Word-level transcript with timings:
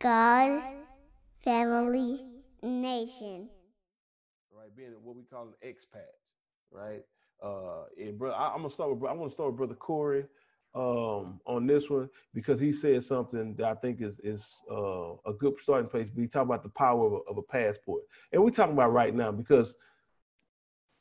God, 0.00 0.62
family, 1.42 2.24
nation. 2.62 3.48
Right, 4.56 4.76
being 4.76 4.92
what 5.02 5.16
we 5.16 5.24
call 5.24 5.48
an 5.48 5.68
expat, 5.68 6.04
right? 6.70 7.02
Uh, 7.42 7.84
and 8.00 8.16
bro, 8.16 8.30
I, 8.30 8.54
am 8.54 8.62
gonna 8.62 8.70
start 8.70 8.96
with 8.96 9.10
I 9.10 9.12
want 9.12 9.30
to 9.30 9.34
start 9.34 9.50
with 9.50 9.56
brother 9.56 9.74
Corey 9.74 10.24
um, 10.76 11.40
on 11.46 11.66
this 11.66 11.90
one 11.90 12.08
because 12.32 12.60
he 12.60 12.72
said 12.72 13.02
something 13.02 13.56
that 13.56 13.66
I 13.66 13.74
think 13.74 14.00
is 14.00 14.20
is 14.22 14.44
uh, 14.70 15.14
a 15.26 15.32
good 15.36 15.54
starting 15.64 15.90
place. 15.90 16.08
We 16.14 16.28
talk 16.28 16.44
about 16.44 16.62
the 16.62 16.68
power 16.68 17.04
of 17.04 17.12
a, 17.14 17.30
of 17.30 17.38
a 17.38 17.42
passport, 17.42 18.02
and 18.32 18.42
we're 18.42 18.50
talking 18.50 18.74
about 18.74 18.92
right 18.92 19.14
now 19.14 19.32
because 19.32 19.74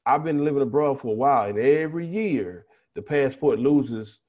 I've 0.08 0.24
been 0.24 0.44
living 0.44 0.64
abroad 0.64 1.02
for 1.02 1.10
a 1.10 1.16
while, 1.18 1.48
and 1.48 1.60
every 1.60 2.08
year 2.08 2.66
the 2.96 3.04
passport 3.04 3.60
loses 3.60 4.22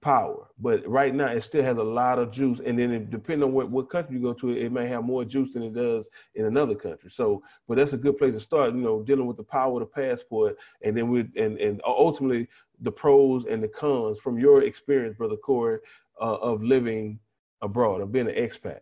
power. 0.00 0.48
But 0.58 0.86
right 0.86 1.14
now, 1.14 1.28
it 1.28 1.42
still 1.42 1.62
has 1.62 1.76
a 1.76 1.82
lot 1.82 2.18
of 2.18 2.30
juice. 2.30 2.60
And 2.64 2.78
then, 2.78 2.92
it, 2.92 3.10
depending 3.10 3.48
on 3.48 3.52
what, 3.52 3.70
what 3.70 3.90
country 3.90 4.16
you 4.16 4.22
go 4.22 4.32
to, 4.34 4.50
it 4.50 4.72
may 4.72 4.86
have 4.86 5.04
more 5.04 5.24
juice 5.24 5.52
than 5.52 5.62
it 5.62 5.74
does 5.74 6.06
in 6.34 6.46
another 6.46 6.74
country. 6.74 7.10
So, 7.10 7.42
but 7.66 7.76
that's 7.76 7.92
a 7.92 7.96
good 7.96 8.18
place 8.18 8.34
to 8.34 8.40
start. 8.40 8.74
You 8.74 8.80
know, 8.80 9.02
dealing 9.02 9.26
with 9.26 9.36
the 9.36 9.44
power 9.44 9.80
of 9.80 9.80
the 9.80 9.86
passport, 9.86 10.56
and 10.82 10.96
then 10.96 11.08
we 11.08 11.20
and 11.36 11.58
and 11.58 11.80
ultimately 11.86 12.48
the 12.80 12.92
pros 12.92 13.44
and 13.46 13.62
the 13.62 13.68
cons 13.68 14.18
from 14.18 14.38
your 14.38 14.62
experience, 14.62 15.16
brother 15.16 15.36
Corey, 15.36 15.78
uh, 16.20 16.36
of 16.36 16.62
living 16.62 17.18
abroad, 17.60 18.00
of 18.00 18.12
being 18.12 18.28
an 18.28 18.34
expat. 18.34 18.80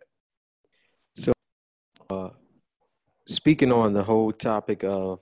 So, 1.15 1.33
uh, 2.09 2.29
speaking 3.25 3.71
on 3.71 3.93
the 3.93 4.03
whole 4.03 4.31
topic 4.31 4.83
of 4.83 5.19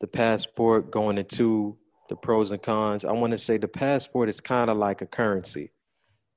the 0.00 0.06
passport 0.06 0.90
going 0.90 1.18
into 1.18 1.76
the 2.08 2.16
pros 2.16 2.50
and 2.50 2.62
cons. 2.62 3.04
I 3.04 3.12
want 3.12 3.32
to 3.32 3.38
say 3.38 3.58
the 3.58 3.68
passport 3.68 4.28
is 4.28 4.40
kind 4.40 4.70
of 4.70 4.76
like 4.76 5.02
a 5.02 5.06
currency. 5.06 5.72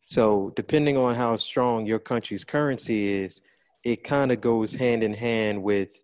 So, 0.06 0.54
depending 0.56 0.98
on 0.98 1.16
how 1.16 1.36
strong 1.38 1.86
your 1.86 2.00
country's 2.00 2.44
currency 2.44 3.24
is, 3.24 3.42
it 3.84 4.04
kind 4.04 4.32
of 4.32 4.42
goes 4.42 4.74
hand 4.74 5.04
in 5.04 5.14
hand 5.14 5.62
with 5.62 6.04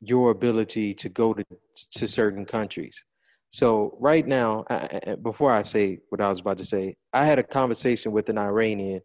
your 0.00 0.30
ability 0.30 0.94
to 0.94 1.08
go 1.08 1.34
to, 1.34 1.44
to 1.92 2.08
certain 2.08 2.46
countries. 2.46 3.04
So, 3.50 3.96
right 4.00 4.26
now, 4.26 4.64
I, 4.70 5.16
before 5.22 5.52
I 5.52 5.62
say 5.62 5.98
what 6.08 6.20
I 6.20 6.30
was 6.30 6.40
about 6.40 6.58
to 6.58 6.64
say, 6.64 6.96
I 7.12 7.24
had 7.24 7.38
a 7.38 7.42
conversation 7.42 8.12
with 8.12 8.28
an 8.28 8.38
Iranian 8.38 9.02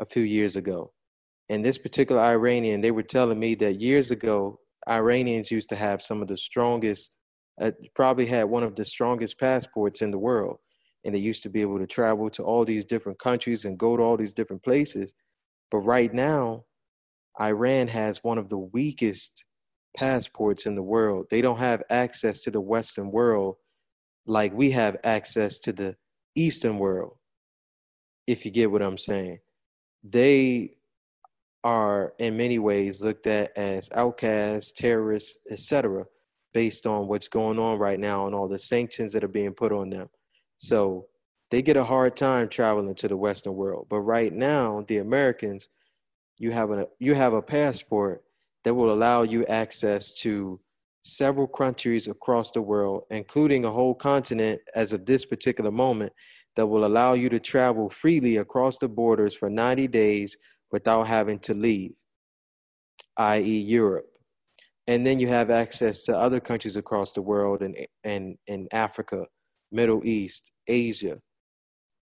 a 0.00 0.06
few 0.06 0.22
years 0.22 0.56
ago. 0.56 0.92
And 1.48 1.64
this 1.64 1.78
particular 1.78 2.22
Iranian, 2.22 2.80
they 2.80 2.90
were 2.90 3.02
telling 3.02 3.38
me 3.38 3.54
that 3.56 3.80
years 3.80 4.10
ago, 4.10 4.58
Iranians 4.88 5.50
used 5.50 5.68
to 5.68 5.76
have 5.76 6.02
some 6.02 6.22
of 6.22 6.28
the 6.28 6.36
strongest 6.36 7.16
uh, 7.60 7.70
probably 7.94 8.26
had 8.26 8.44
one 8.44 8.62
of 8.62 8.74
the 8.74 8.84
strongest 8.84 9.38
passports 9.38 10.02
in 10.02 10.10
the 10.10 10.18
world. 10.18 10.58
And 11.04 11.14
they 11.14 11.20
used 11.20 11.42
to 11.42 11.50
be 11.50 11.60
able 11.60 11.78
to 11.78 11.86
travel 11.86 12.30
to 12.30 12.42
all 12.42 12.64
these 12.64 12.84
different 12.84 13.18
countries 13.18 13.64
and 13.64 13.78
go 13.78 13.96
to 13.96 14.02
all 14.02 14.16
these 14.16 14.34
different 14.34 14.62
places. 14.62 15.14
But 15.70 15.78
right 15.78 16.12
now, 16.12 16.64
Iran 17.40 17.88
has 17.88 18.24
one 18.24 18.38
of 18.38 18.48
the 18.48 18.58
weakest 18.58 19.44
passports 19.96 20.66
in 20.66 20.74
the 20.74 20.82
world. 20.82 21.26
They 21.30 21.42
don't 21.42 21.58
have 21.58 21.82
access 21.90 22.42
to 22.42 22.50
the 22.50 22.60
Western 22.60 23.10
world 23.10 23.56
like 24.26 24.54
we 24.54 24.70
have 24.70 24.96
access 25.04 25.58
to 25.60 25.72
the 25.72 25.96
Eastern 26.34 26.78
world, 26.78 27.16
if 28.26 28.44
you 28.44 28.50
get 28.50 28.70
what 28.70 28.82
I'm 28.82 28.98
saying. 28.98 29.40
They 30.02 30.76
are, 31.62 32.14
in 32.18 32.36
many 32.36 32.58
ways, 32.58 33.02
looked 33.02 33.26
at 33.26 33.56
as 33.56 33.90
outcasts, 33.92 34.72
terrorists, 34.72 35.38
etc 35.50 36.06
based 36.54 36.86
on 36.86 37.08
what's 37.08 37.28
going 37.28 37.58
on 37.58 37.78
right 37.78 37.98
now 37.98 38.26
and 38.26 38.34
all 38.34 38.48
the 38.48 38.58
sanctions 38.58 39.12
that 39.12 39.24
are 39.24 39.28
being 39.28 39.52
put 39.52 39.72
on 39.72 39.90
them. 39.90 40.08
So 40.56 41.08
they 41.50 41.60
get 41.60 41.76
a 41.76 41.84
hard 41.84 42.16
time 42.16 42.48
traveling 42.48 42.94
to 42.94 43.08
the 43.08 43.16
Western 43.16 43.54
world. 43.54 43.88
But 43.90 44.00
right 44.00 44.32
now, 44.32 44.84
the 44.86 44.98
Americans, 44.98 45.68
you 46.38 46.52
have 46.52 46.70
a 46.70 46.86
you 46.98 47.14
have 47.14 47.34
a 47.34 47.42
passport 47.42 48.22
that 48.62 48.74
will 48.74 48.92
allow 48.92 49.22
you 49.22 49.44
access 49.46 50.12
to 50.12 50.58
several 51.02 51.46
countries 51.46 52.08
across 52.08 52.50
the 52.50 52.62
world, 52.62 53.02
including 53.10 53.64
a 53.64 53.70
whole 53.70 53.94
continent 53.94 54.60
as 54.74 54.94
of 54.94 55.04
this 55.04 55.26
particular 55.26 55.70
moment, 55.70 56.12
that 56.56 56.66
will 56.66 56.86
allow 56.86 57.12
you 57.12 57.28
to 57.28 57.40
travel 57.40 57.90
freely 57.90 58.38
across 58.38 58.78
the 58.78 58.88
borders 58.88 59.34
for 59.34 59.50
90 59.50 59.88
days 59.88 60.36
without 60.70 61.06
having 61.06 61.38
to 61.40 61.52
leave, 61.52 61.92
i.e., 63.18 63.58
Europe 63.58 64.13
and 64.86 65.06
then 65.06 65.18
you 65.18 65.28
have 65.28 65.50
access 65.50 66.02
to 66.04 66.16
other 66.16 66.40
countries 66.40 66.76
across 66.76 67.12
the 67.12 67.22
world 67.22 67.62
and 67.62 67.76
and 68.02 68.36
in 68.46 68.68
Africa, 68.72 69.24
Middle 69.72 70.04
East, 70.04 70.52
Asia, 70.66 71.20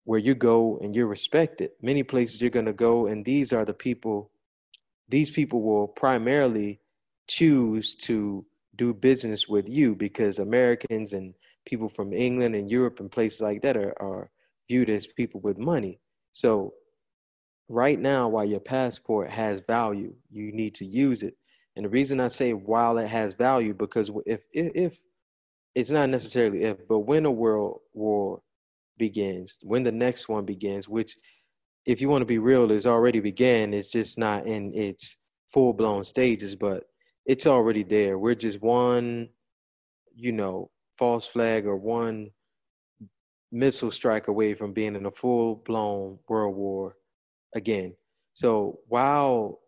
where 0.05 0.19
you 0.19 0.35
go 0.35 0.79
and 0.83 0.95
you're 0.95 1.07
respected. 1.07 1.71
Many 1.81 2.03
places 2.03 2.41
you're 2.41 2.51
going 2.51 2.67
to 2.67 2.73
go, 2.73 3.07
and 3.07 3.25
these 3.25 3.53
are 3.53 3.65
the 3.65 3.75
people. 3.75 4.31
These 5.09 5.31
people 5.31 5.63
will 5.63 5.89
primarily 5.89 6.81
choose 7.29 7.95
to 7.97 8.45
do 8.77 8.95
business 8.95 9.47
with 9.47 9.69
you 9.69 9.95
because 9.95 10.39
Americans 10.39 11.13
and 11.13 11.35
people 11.67 11.89
from 11.89 12.13
England 12.13 12.55
and 12.55 12.71
Europe 12.71 12.99
and 12.99 13.11
places 13.11 13.41
like 13.41 13.63
that 13.63 13.77
are, 13.77 13.95
are 14.01 14.31
viewed 14.69 14.91
as 14.91 15.07
people 15.07 15.41
with 15.41 15.59
money. 15.59 16.01
So, 16.33 16.73
right 17.69 18.01
now, 18.01 18.29
while 18.29 18.45
your 18.45 18.61
passport 18.61 19.31
has 19.31 19.61
value, 19.61 20.15
you 20.31 20.51
need 20.53 20.75
to 20.77 20.87
use 20.87 21.23
it 21.23 21.37
and 21.77 21.85
the 21.85 21.91
reason 21.91 22.21
I 22.21 22.29
say 22.29 22.53
while 22.53 22.99
it 22.99 23.09
has 23.09 23.35
value, 23.35 23.75
because 23.75 24.11
if, 24.27 24.41
if, 24.53 24.73
if 24.75 25.01
it's 25.75 25.91
not 25.91 26.11
necessarily 26.11 26.65
if, 26.65 26.87
but 26.87 27.01
when 27.01 27.25
a 27.25 27.31
world 27.31 27.81
war 27.95 28.43
begins, 28.99 29.59
when 29.63 29.83
the 29.83 29.93
next 29.93 30.29
one 30.29 30.45
begins, 30.45 30.89
which 30.89 31.17
if 31.85 32.01
you 32.01 32.09
want 32.09 32.23
to 32.23 32.27
be 32.27 32.39
real, 32.39 32.71
is 32.71 32.87
already 32.87 33.21
began. 33.21 33.75
It's 33.75 33.91
just 33.91 34.19
not 34.19 34.47
in 34.47 34.75
its 34.75 35.17
full 35.53 35.73
blown 35.73 36.05
stages, 36.05 36.55
but 36.55 36.85
it's 37.27 37.47
already 37.47 37.83
there. 37.83 38.19
We're 38.19 38.35
just 38.35 38.61
one, 38.61 39.31
you 40.15 40.33
know, 40.33 40.71
false 40.99 41.27
flag 41.27 41.67
or 41.67 41.77
one 41.77 42.31
missile 43.51 43.91
strike 43.91 44.29
away 44.29 44.55
from 44.55 44.73
being 44.73 44.95
in 44.95 45.07
a 45.07 45.11
full 45.11 45.57
blown 45.57 46.19
world 46.29 46.57
war 46.57 46.97
again. 47.55 47.95
So 48.35 48.79
while 48.89 49.61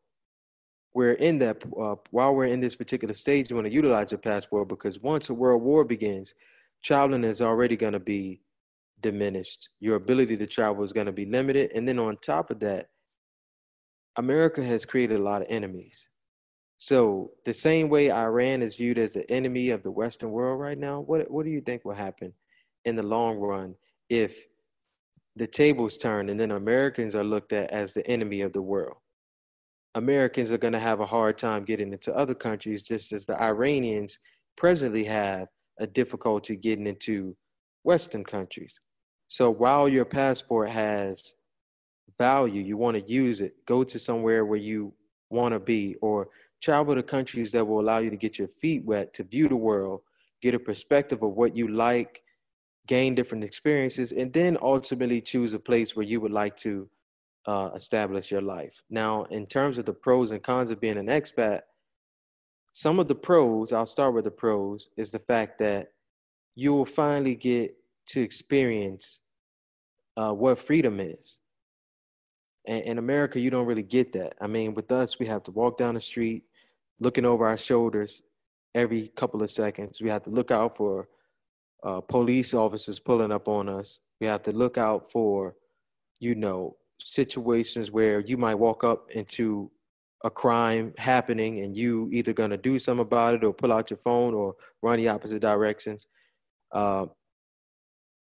we're 0.95 1.15
in 1.15 1.39
that 1.41 1.63
uh, 1.79 1.97
while 2.11 2.35
we're 2.35 2.47
in 2.47 2.61
this 2.61 2.77
particular 2.77 3.15
stage, 3.15 3.51
you 3.51 3.57
want 3.57 3.67
to 3.67 3.73
utilize 3.73 4.13
your 4.13 4.19
passport 4.19 4.69
because 4.69 5.01
once 5.01 5.29
a 5.29 5.35
world 5.35 5.63
war 5.63 5.85
begins, 5.85 6.35
traveling 6.83 7.25
is 7.25 7.43
already 7.43 7.77
going 7.77 7.93
to 7.93 8.01
be 8.01 8.41
diminished. 9.01 9.69
Your 9.81 9.97
ability 9.97 10.37
to 10.37 10.47
travel 10.47 10.85
is 10.85 10.93
going 10.93 11.07
to 11.07 11.13
be 11.13 11.27
limited, 11.27 11.73
and 11.75 11.87
then 11.87 11.99
on 11.99 12.17
top 12.19 12.51
of 12.51 12.61
that, 12.61 12.91
America 14.17 14.63
has 14.63 14.85
created 14.85 15.19
a 15.19 15.23
lot 15.23 15.43
of 15.43 15.49
enemies. 15.51 16.09
So 16.79 17.33
the 17.45 17.53
same 17.55 17.89
way 17.89 18.13
Iran 18.13 18.63
is 18.63 18.77
viewed 18.77 18.99
as 18.99 19.15
the 19.15 19.29
enemy 19.31 19.71
of 19.71 19.83
the 19.83 19.91
Western 19.91 20.31
world 20.31 20.61
right 20.61 20.79
now, 20.79 21.01
what 21.01 21.29
what 21.31 21.45
do 21.45 21.51
you 21.51 21.61
think 21.61 21.85
will 21.85 21.95
happen 21.95 22.33
in 22.85 22.95
the 22.95 23.03
long 23.03 23.39
run 23.39 23.75
if 24.09 24.47
the 25.35 25.47
tables 25.47 25.97
turn 25.97 26.29
and 26.29 26.39
then 26.39 26.53
Americans 26.53 27.17
are 27.17 27.25
looked 27.25 27.53
at 27.53 27.71
as 27.71 27.93
the 27.93 28.07
enemy 28.07 28.43
of 28.43 28.53
the 28.53 28.63
world? 28.63 28.99
Americans 29.95 30.51
are 30.51 30.59
going 30.59 30.73
to 30.73 30.81
have 30.81 31.01
a 31.01 31.07
hard 31.07 31.39
time 31.39 31.65
getting 31.65 31.93
into 31.93 32.15
other 32.15 32.35
countries, 32.35 32.83
just 32.83 33.13
as 33.13 33.27
the 33.27 33.41
Iranians 33.41 34.19
presently 34.57 35.05
have 35.05 35.49
a 35.79 35.87
difficulty 35.87 36.57
getting 36.57 36.87
into 36.87 37.37
Western 37.85 38.25
countries. 38.25 38.81
So 39.29 39.51
while 39.51 39.89
your 39.89 40.05
passport 40.05 40.71
has 40.71 41.35
value, 42.19 42.63
you 42.63 42.77
want 42.77 42.97
to 42.97 43.13
use 43.13 43.41
it, 43.41 43.55
go 43.67 43.85
to 43.85 43.99
somewhere 43.99 44.45
where 44.45 44.59
you 44.59 44.93
want 45.31 45.53
to 45.55 45.61
be, 45.61 45.97
or 46.01 46.29
travel 46.61 46.95
to 46.95 47.03
countries 47.03 47.53
that 47.53 47.65
will 47.65 47.81
allow 47.81 47.99
you 47.99 48.11
to 48.11 48.17
get 48.17 48.39
your 48.39 48.49
feet 48.49 48.85
wet, 48.85 49.13
to 49.15 49.25
view 49.25 49.49
the 49.49 49.57
world, 49.57 50.01
get 50.41 50.55
a 50.55 50.59
perspective 50.59 51.23
of 51.23 51.33
what 51.33 51.57
you 51.57 51.69
like, 51.69 52.23
gain 52.87 53.15
different 53.15 53.45
experiences, 53.45 54.13
and 54.13 54.33
then 54.33 54.59
ultimately 54.61 55.21
choose 55.21 55.55
a 55.55 55.59
place 55.59 55.97
where 55.97 56.07
you 56.07 56.21
would 56.21 56.33
like 56.33 56.57
to 56.57 56.89
uh, 57.47 57.71
establish 57.75 58.31
your 58.31 58.41
life. 58.41 58.83
Now, 58.91 59.25
in 59.25 59.47
terms 59.47 59.79
of 59.79 59.85
the 59.85 59.93
pros 59.93 60.31
and 60.31 60.43
cons 60.43 60.71
of 60.71 60.81
being 60.81 60.97
an 60.97 61.07
expat, 61.07 61.61
some 62.73 62.99
of 62.99 63.09
the 63.09 63.15
pros, 63.15 63.73
I'll 63.73 63.87
start 63.87 64.15
with 64.15 64.25
the 64.25 64.31
pros, 64.31 64.89
is 64.97 65.11
the 65.11 65.19
fact 65.21 65.59
that 65.59 65.93
you 66.55 66.73
will 66.73 66.87
finally 66.87 67.35
get 67.37 67.77
to 68.07 68.21
experience 68.21 69.21
uh, 70.17 70.33
what 70.33 70.59
freedom 70.59 71.01
is. 71.01 71.39
And 72.67 72.83
in 72.85 72.99
America, 72.99 73.39
you 73.39 73.51
don't 73.51 73.67
really 73.67 73.83
get 73.83 74.13
that. 74.15 74.35
I 74.41 74.47
mean, 74.47 74.75
with 74.75 74.91
us, 74.91 75.19
we 75.19 75.27
have 75.27 75.43
to 75.45 75.51
walk 75.51 75.77
down 75.77 75.95
the 75.95 76.01
street 76.01 76.45
looking 76.99 77.25
over 77.25 77.47
our 77.47 77.59
shoulders 77.59 78.23
every 78.75 79.09
couple 79.09 79.43
of 79.43 79.51
seconds. 79.51 80.01
We 80.01 80.09
have 80.11 80.23
to 80.23 80.31
look 80.31 80.51
out 80.51 80.77
for 80.77 81.09
uh, 81.83 82.01
police 82.01 82.55
officers 82.55 82.99
pulling 82.99 83.33
up 83.33 83.49
on 83.49 83.69
us. 83.69 83.99
We 84.21 84.27
have 84.27 84.43
to 84.45 84.53
look 84.53 84.79
out 84.79 85.11
for, 85.11 85.55
you 86.19 86.35
know, 86.35 86.77
situations 86.99 87.91
where 87.91 88.21
you 88.21 88.37
might 88.37 88.55
walk 88.55 88.85
up 88.85 89.11
into 89.11 89.71
a 90.25 90.31
crime 90.31 90.95
happening 90.97 91.61
and 91.61 91.77
you 91.77 92.09
either 92.13 92.33
going 92.33 92.51
to 92.51 92.57
do 92.57 92.79
something 92.79 93.03
about 93.03 93.35
it 93.35 93.45
or 93.45 93.53
pull 93.53 93.73
out 93.73 93.91
your 93.91 93.99
phone 93.99 94.33
or 94.33 94.55
run 94.83 94.99
the 94.99 95.09
opposite 95.09 95.41
directions. 95.41 96.07
Uh, 96.73 97.07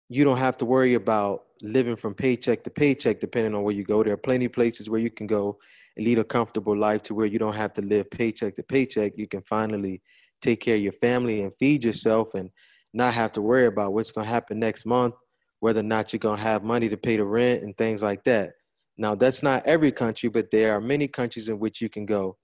you 0.08 0.24
don't 0.24 0.38
have 0.38 0.56
to 0.56 0.64
worry 0.64 0.94
about 0.94 1.44
living 1.62 1.96
from 1.96 2.14
paycheck 2.14 2.64
to 2.64 2.70
paycheck 2.70 3.20
depending 3.20 3.54
on 3.54 3.62
where 3.62 3.74
you 3.74 3.84
go. 3.84 4.02
There 4.02 4.14
are 4.14 4.18
plenty 4.18 4.46
of 4.46 4.52
places 4.52 4.88
where 4.88 5.00
you 5.00 5.10
can 5.10 5.26
go 5.26 5.58
and 5.96 6.06
lead 6.06 6.18
a 6.18 6.24
comfortable 6.24 6.76
life 6.76 7.02
to 7.04 7.14
where 7.14 7.26
you 7.26 7.38
don't 7.38 7.54
have 7.54 7.74
to 7.74 7.82
live 7.82 8.10
paycheck 8.10 8.56
to 8.56 8.62
paycheck. 8.62 9.12
You 9.16 9.28
can 9.28 9.42
finally 9.42 10.00
take 10.40 10.60
care 10.60 10.76
of 10.76 10.82
your 10.82 10.92
family 10.94 11.42
and 11.42 11.52
feed 11.58 11.84
yourself 11.84 12.34
and 12.34 12.50
not 12.94 13.14
have 13.14 13.32
to 13.32 13.42
worry 13.42 13.66
about 13.66 13.92
what's 13.92 14.10
going 14.10 14.26
to 14.26 14.32
happen 14.32 14.58
next 14.58 14.86
month, 14.86 15.14
whether 15.60 15.80
or 15.80 15.84
not 15.84 16.12
you're 16.12 16.18
going 16.18 16.38
to 16.38 16.42
have 16.42 16.64
money 16.64 16.88
to 16.88 16.96
pay 16.96 17.16
the 17.16 17.24
rent 17.24 17.62
and 17.62 17.76
things 17.76 18.02
like 18.02 18.24
that. 18.24 18.52
Now, 18.96 19.14
that's 19.14 19.42
not 19.42 19.66
every 19.66 19.92
country, 19.92 20.28
but 20.28 20.50
there 20.50 20.74
are 20.74 20.80
many 20.80 21.08
countries 21.08 21.48
in 21.48 21.58
which 21.58 21.80
you 21.80 21.88
can 21.88 22.06
go 22.06 22.36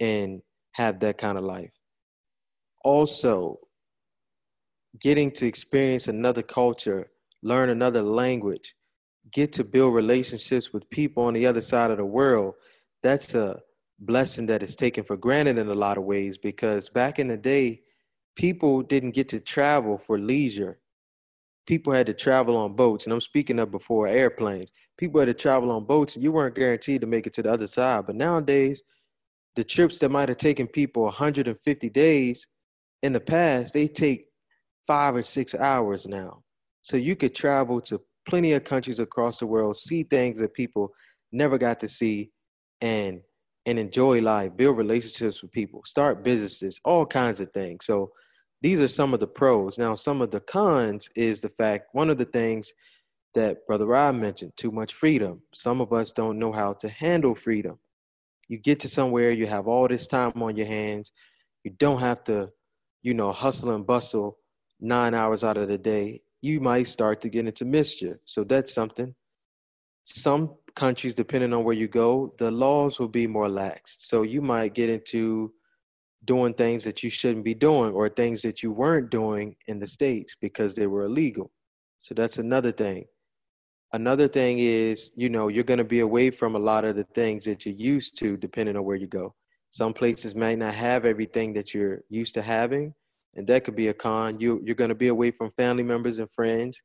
and 0.00 0.42
have 0.72 1.00
that 1.00 1.18
kind 1.18 1.36
of 1.38 1.44
life. 1.44 1.72
Also, 2.84 3.58
getting 5.00 5.30
to 5.32 5.46
experience 5.46 6.08
another 6.08 6.42
culture, 6.42 7.10
learn 7.42 7.70
another 7.70 8.02
language, 8.02 8.74
get 9.32 9.52
to 9.54 9.64
build 9.64 9.94
relationships 9.94 10.72
with 10.72 10.88
people 10.90 11.24
on 11.24 11.34
the 11.34 11.46
other 11.46 11.62
side 11.62 11.90
of 11.90 11.96
the 11.96 12.04
world, 12.04 12.54
that's 13.02 13.34
a 13.34 13.60
blessing 13.98 14.46
that 14.46 14.62
is 14.62 14.76
taken 14.76 15.04
for 15.04 15.16
granted 15.16 15.58
in 15.58 15.68
a 15.68 15.74
lot 15.74 15.98
of 15.98 16.04
ways 16.04 16.36
because 16.36 16.88
back 16.88 17.18
in 17.18 17.28
the 17.28 17.36
day, 17.36 17.80
people 18.36 18.82
didn't 18.82 19.12
get 19.12 19.28
to 19.28 19.40
travel 19.40 19.98
for 19.98 20.18
leisure. 20.18 20.78
People 21.66 21.92
had 21.92 22.06
to 22.06 22.14
travel 22.14 22.56
on 22.56 22.74
boats, 22.74 23.04
and 23.04 23.12
I'm 23.12 23.20
speaking 23.20 23.58
of 23.58 23.70
before 23.70 24.06
airplanes. 24.06 24.70
People 24.98 25.20
had 25.20 25.26
to 25.26 25.34
travel 25.34 25.70
on 25.70 25.84
boats, 25.84 26.14
and 26.14 26.22
you 26.22 26.32
weren't 26.32 26.54
guaranteed 26.54 27.00
to 27.00 27.06
make 27.06 27.26
it 27.26 27.32
to 27.34 27.42
the 27.42 27.52
other 27.52 27.66
side. 27.66 28.06
But 28.06 28.16
nowadays, 28.16 28.82
the 29.56 29.64
trips 29.64 29.98
that 29.98 30.10
might 30.10 30.28
have 30.28 30.38
taken 30.38 30.66
people 30.66 31.04
150 31.04 31.88
days 31.90 32.46
in 33.02 33.12
the 33.12 33.20
past, 33.20 33.72
they 33.72 33.88
take 33.88 34.26
five 34.86 35.16
or 35.16 35.22
six 35.22 35.54
hours 35.54 36.06
now. 36.06 36.42
So 36.82 36.96
you 36.96 37.16
could 37.16 37.34
travel 37.34 37.80
to 37.82 38.00
plenty 38.28 38.52
of 38.52 38.64
countries 38.64 38.98
across 38.98 39.38
the 39.38 39.46
world, 39.46 39.76
see 39.76 40.02
things 40.02 40.38
that 40.40 40.54
people 40.54 40.92
never 41.32 41.58
got 41.58 41.80
to 41.80 41.88
see, 41.88 42.30
and 42.80 43.22
and 43.66 43.78
enjoy 43.78 44.20
life, 44.20 44.54
build 44.56 44.76
relationships 44.76 45.40
with 45.40 45.50
people, 45.50 45.82
start 45.86 46.22
businesses, 46.22 46.78
all 46.84 47.06
kinds 47.06 47.40
of 47.40 47.50
things. 47.52 47.86
So 47.86 48.12
these 48.64 48.80
are 48.80 48.88
some 48.88 49.12
of 49.12 49.20
the 49.20 49.26
pros. 49.26 49.76
Now, 49.76 49.94
some 49.94 50.22
of 50.22 50.30
the 50.30 50.40
cons 50.40 51.10
is 51.14 51.42
the 51.42 51.50
fact 51.50 51.88
one 51.92 52.08
of 52.08 52.16
the 52.16 52.24
things 52.24 52.72
that 53.34 53.66
Brother 53.66 53.84
Rob 53.84 54.14
mentioned 54.14 54.52
too 54.56 54.70
much 54.70 54.94
freedom. 54.94 55.42
Some 55.52 55.82
of 55.82 55.92
us 55.92 56.12
don't 56.12 56.38
know 56.38 56.50
how 56.50 56.72
to 56.80 56.88
handle 56.88 57.34
freedom. 57.34 57.78
You 58.48 58.56
get 58.56 58.80
to 58.80 58.88
somewhere, 58.88 59.32
you 59.32 59.46
have 59.46 59.68
all 59.68 59.86
this 59.86 60.06
time 60.06 60.42
on 60.42 60.56
your 60.56 60.66
hands, 60.66 61.12
you 61.62 61.72
don't 61.72 62.00
have 62.00 62.24
to, 62.24 62.52
you 63.02 63.12
know, 63.12 63.32
hustle 63.32 63.70
and 63.70 63.86
bustle 63.86 64.38
nine 64.80 65.12
hours 65.12 65.44
out 65.44 65.58
of 65.58 65.68
the 65.68 65.76
day. 65.76 66.22
You 66.40 66.58
might 66.60 66.88
start 66.88 67.20
to 67.20 67.28
get 67.28 67.44
into 67.44 67.66
mischief. 67.66 68.16
So 68.24 68.44
that's 68.44 68.72
something. 68.72 69.14
Some 70.04 70.54
countries, 70.74 71.14
depending 71.14 71.52
on 71.52 71.64
where 71.64 71.76
you 71.76 71.86
go, 71.86 72.34
the 72.38 72.50
laws 72.50 72.98
will 72.98 73.08
be 73.08 73.26
more 73.26 73.50
lax. 73.50 73.98
So 74.00 74.22
you 74.22 74.40
might 74.40 74.72
get 74.72 74.88
into 74.88 75.52
doing 76.24 76.54
things 76.54 76.84
that 76.84 77.02
you 77.02 77.10
shouldn't 77.10 77.44
be 77.44 77.54
doing 77.54 77.92
or 77.92 78.08
things 78.08 78.42
that 78.42 78.62
you 78.62 78.72
weren't 78.72 79.10
doing 79.10 79.56
in 79.66 79.78
the 79.78 79.86
States 79.86 80.36
because 80.40 80.74
they 80.74 80.86
were 80.86 81.04
illegal. 81.04 81.50
So 82.00 82.14
that's 82.14 82.38
another 82.38 82.72
thing. 82.72 83.06
Another 83.92 84.26
thing 84.26 84.58
is, 84.58 85.10
you 85.14 85.28
know, 85.28 85.48
you're 85.48 85.64
going 85.64 85.78
to 85.78 85.84
be 85.84 86.00
away 86.00 86.30
from 86.30 86.56
a 86.56 86.58
lot 86.58 86.84
of 86.84 86.96
the 86.96 87.04
things 87.14 87.44
that 87.44 87.64
you're 87.64 87.74
used 87.74 88.18
to 88.18 88.36
depending 88.36 88.76
on 88.76 88.84
where 88.84 88.96
you 88.96 89.06
go. 89.06 89.34
Some 89.70 89.92
places 89.92 90.34
might 90.34 90.58
not 90.58 90.74
have 90.74 91.04
everything 91.04 91.52
that 91.54 91.74
you're 91.74 92.00
used 92.08 92.34
to 92.34 92.42
having, 92.42 92.94
and 93.34 93.46
that 93.46 93.64
could 93.64 93.76
be 93.76 93.88
a 93.88 93.94
con. 93.94 94.40
You, 94.40 94.60
you're 94.64 94.74
going 94.74 94.88
to 94.88 94.94
be 94.94 95.08
away 95.08 95.30
from 95.30 95.52
family 95.56 95.82
members 95.82 96.18
and 96.18 96.30
friends 96.30 96.80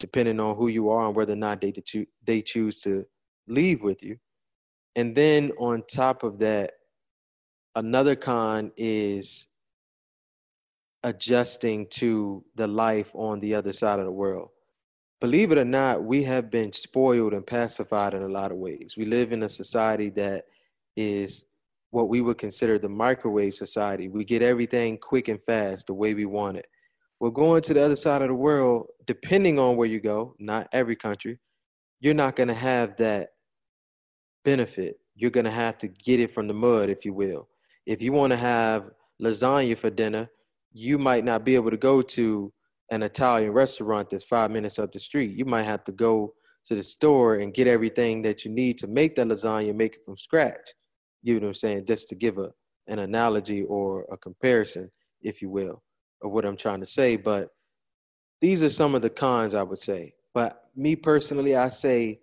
depending 0.00 0.40
on 0.40 0.56
who 0.56 0.68
you 0.68 0.90
are 0.90 1.06
and 1.06 1.14
whether 1.14 1.32
or 1.32 1.36
not 1.36 1.60
they, 1.60 1.72
they 2.24 2.42
choose 2.42 2.80
to 2.80 3.04
leave 3.46 3.82
with 3.82 4.02
you. 4.02 4.16
And 4.96 5.14
then 5.14 5.52
on 5.58 5.82
top 5.90 6.22
of 6.22 6.38
that, 6.40 6.72
another 7.74 8.16
con 8.16 8.72
is 8.76 9.46
adjusting 11.02 11.86
to 11.88 12.44
the 12.54 12.66
life 12.66 13.10
on 13.14 13.40
the 13.40 13.54
other 13.54 13.72
side 13.72 13.98
of 13.98 14.06
the 14.06 14.12
world. 14.12 14.48
Believe 15.20 15.52
it 15.52 15.58
or 15.58 15.64
not, 15.64 16.04
we 16.04 16.22
have 16.24 16.50
been 16.50 16.72
spoiled 16.72 17.34
and 17.34 17.46
pacified 17.46 18.14
in 18.14 18.22
a 18.22 18.28
lot 18.28 18.52
of 18.52 18.58
ways. 18.58 18.94
We 18.96 19.04
live 19.04 19.32
in 19.32 19.42
a 19.42 19.48
society 19.48 20.10
that 20.10 20.44
is 20.96 21.44
what 21.90 22.08
we 22.08 22.20
would 22.20 22.38
consider 22.38 22.78
the 22.78 22.88
microwave 22.88 23.54
society. 23.54 24.08
We 24.08 24.24
get 24.24 24.42
everything 24.42 24.98
quick 24.98 25.28
and 25.28 25.40
fast 25.44 25.86
the 25.86 25.94
way 25.94 26.14
we 26.14 26.24
want 26.24 26.56
it. 26.56 26.66
We're 27.20 27.30
going 27.30 27.62
to 27.62 27.74
the 27.74 27.84
other 27.84 27.96
side 27.96 28.22
of 28.22 28.28
the 28.28 28.34
world, 28.34 28.88
depending 29.06 29.58
on 29.58 29.76
where 29.76 29.86
you 29.86 30.00
go, 30.00 30.34
not 30.38 30.68
every 30.72 30.96
country, 30.96 31.38
you're 32.00 32.12
not 32.12 32.36
going 32.36 32.48
to 32.48 32.54
have 32.54 32.96
that 32.96 33.30
benefit. 34.44 34.98
You're 35.14 35.30
going 35.30 35.44
to 35.44 35.50
have 35.50 35.78
to 35.78 35.88
get 35.88 36.20
it 36.20 36.34
from 36.34 36.48
the 36.48 36.54
mud, 36.54 36.90
if 36.90 37.04
you 37.04 37.14
will. 37.14 37.48
If 37.86 38.02
you 38.02 38.12
want 38.12 38.32
to 38.32 38.36
have 38.36 38.90
lasagna 39.22 39.76
for 39.76 39.90
dinner, 39.90 40.30
you 40.72 40.98
might 40.98 41.24
not 41.24 41.44
be 41.44 41.54
able 41.54 41.70
to 41.70 41.76
go 41.76 42.02
to 42.02 42.52
an 42.90 43.02
Italian 43.02 43.52
restaurant 43.52 44.10
that's 44.10 44.24
five 44.24 44.50
minutes 44.50 44.78
up 44.78 44.92
the 44.92 44.98
street. 44.98 45.36
You 45.36 45.44
might 45.44 45.62
have 45.62 45.84
to 45.84 45.92
go 45.92 46.34
to 46.66 46.74
the 46.74 46.82
store 46.82 47.36
and 47.36 47.54
get 47.54 47.66
everything 47.66 48.22
that 48.22 48.44
you 48.44 48.50
need 48.50 48.78
to 48.78 48.86
make 48.86 49.14
that 49.16 49.28
lasagna, 49.28 49.74
make 49.74 49.96
it 49.96 50.04
from 50.04 50.16
scratch. 50.16 50.70
You 51.22 51.34
know 51.34 51.40
what 51.42 51.48
I'm 51.48 51.54
saying? 51.54 51.86
Just 51.86 52.08
to 52.08 52.14
give 52.14 52.38
a 52.38 52.50
an 52.86 52.98
analogy 52.98 53.62
or 53.62 54.06
a 54.10 54.16
comparison, 54.16 54.90
if 55.22 55.40
you 55.40 55.48
will, 55.48 55.82
of 56.22 56.30
what 56.30 56.44
I'm 56.44 56.56
trying 56.56 56.80
to 56.80 56.86
say. 56.86 57.16
But 57.16 57.48
these 58.40 58.62
are 58.62 58.70
some 58.70 58.94
of 58.94 59.02
the 59.02 59.10
cons 59.10 59.54
I 59.54 59.62
would 59.62 59.78
say. 59.78 60.14
But 60.34 60.64
me 60.76 60.96
personally, 60.96 61.56
I 61.56 61.68
say 61.68 62.20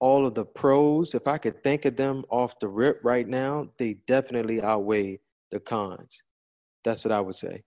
all 0.00 0.26
of 0.26 0.34
the 0.34 0.44
pros, 0.44 1.14
if 1.14 1.28
I 1.28 1.38
could 1.38 1.62
think 1.62 1.84
of 1.84 1.94
them 1.94 2.24
off 2.30 2.58
the 2.58 2.68
rip 2.68 3.00
right 3.04 3.28
now, 3.28 3.68
they 3.76 3.94
definitely 4.06 4.60
outweigh 4.62 5.20
the 5.50 5.60
cons. 5.60 6.22
That's 6.82 7.04
what 7.04 7.12
I 7.12 7.20
would 7.20 7.36
say. 7.36 7.62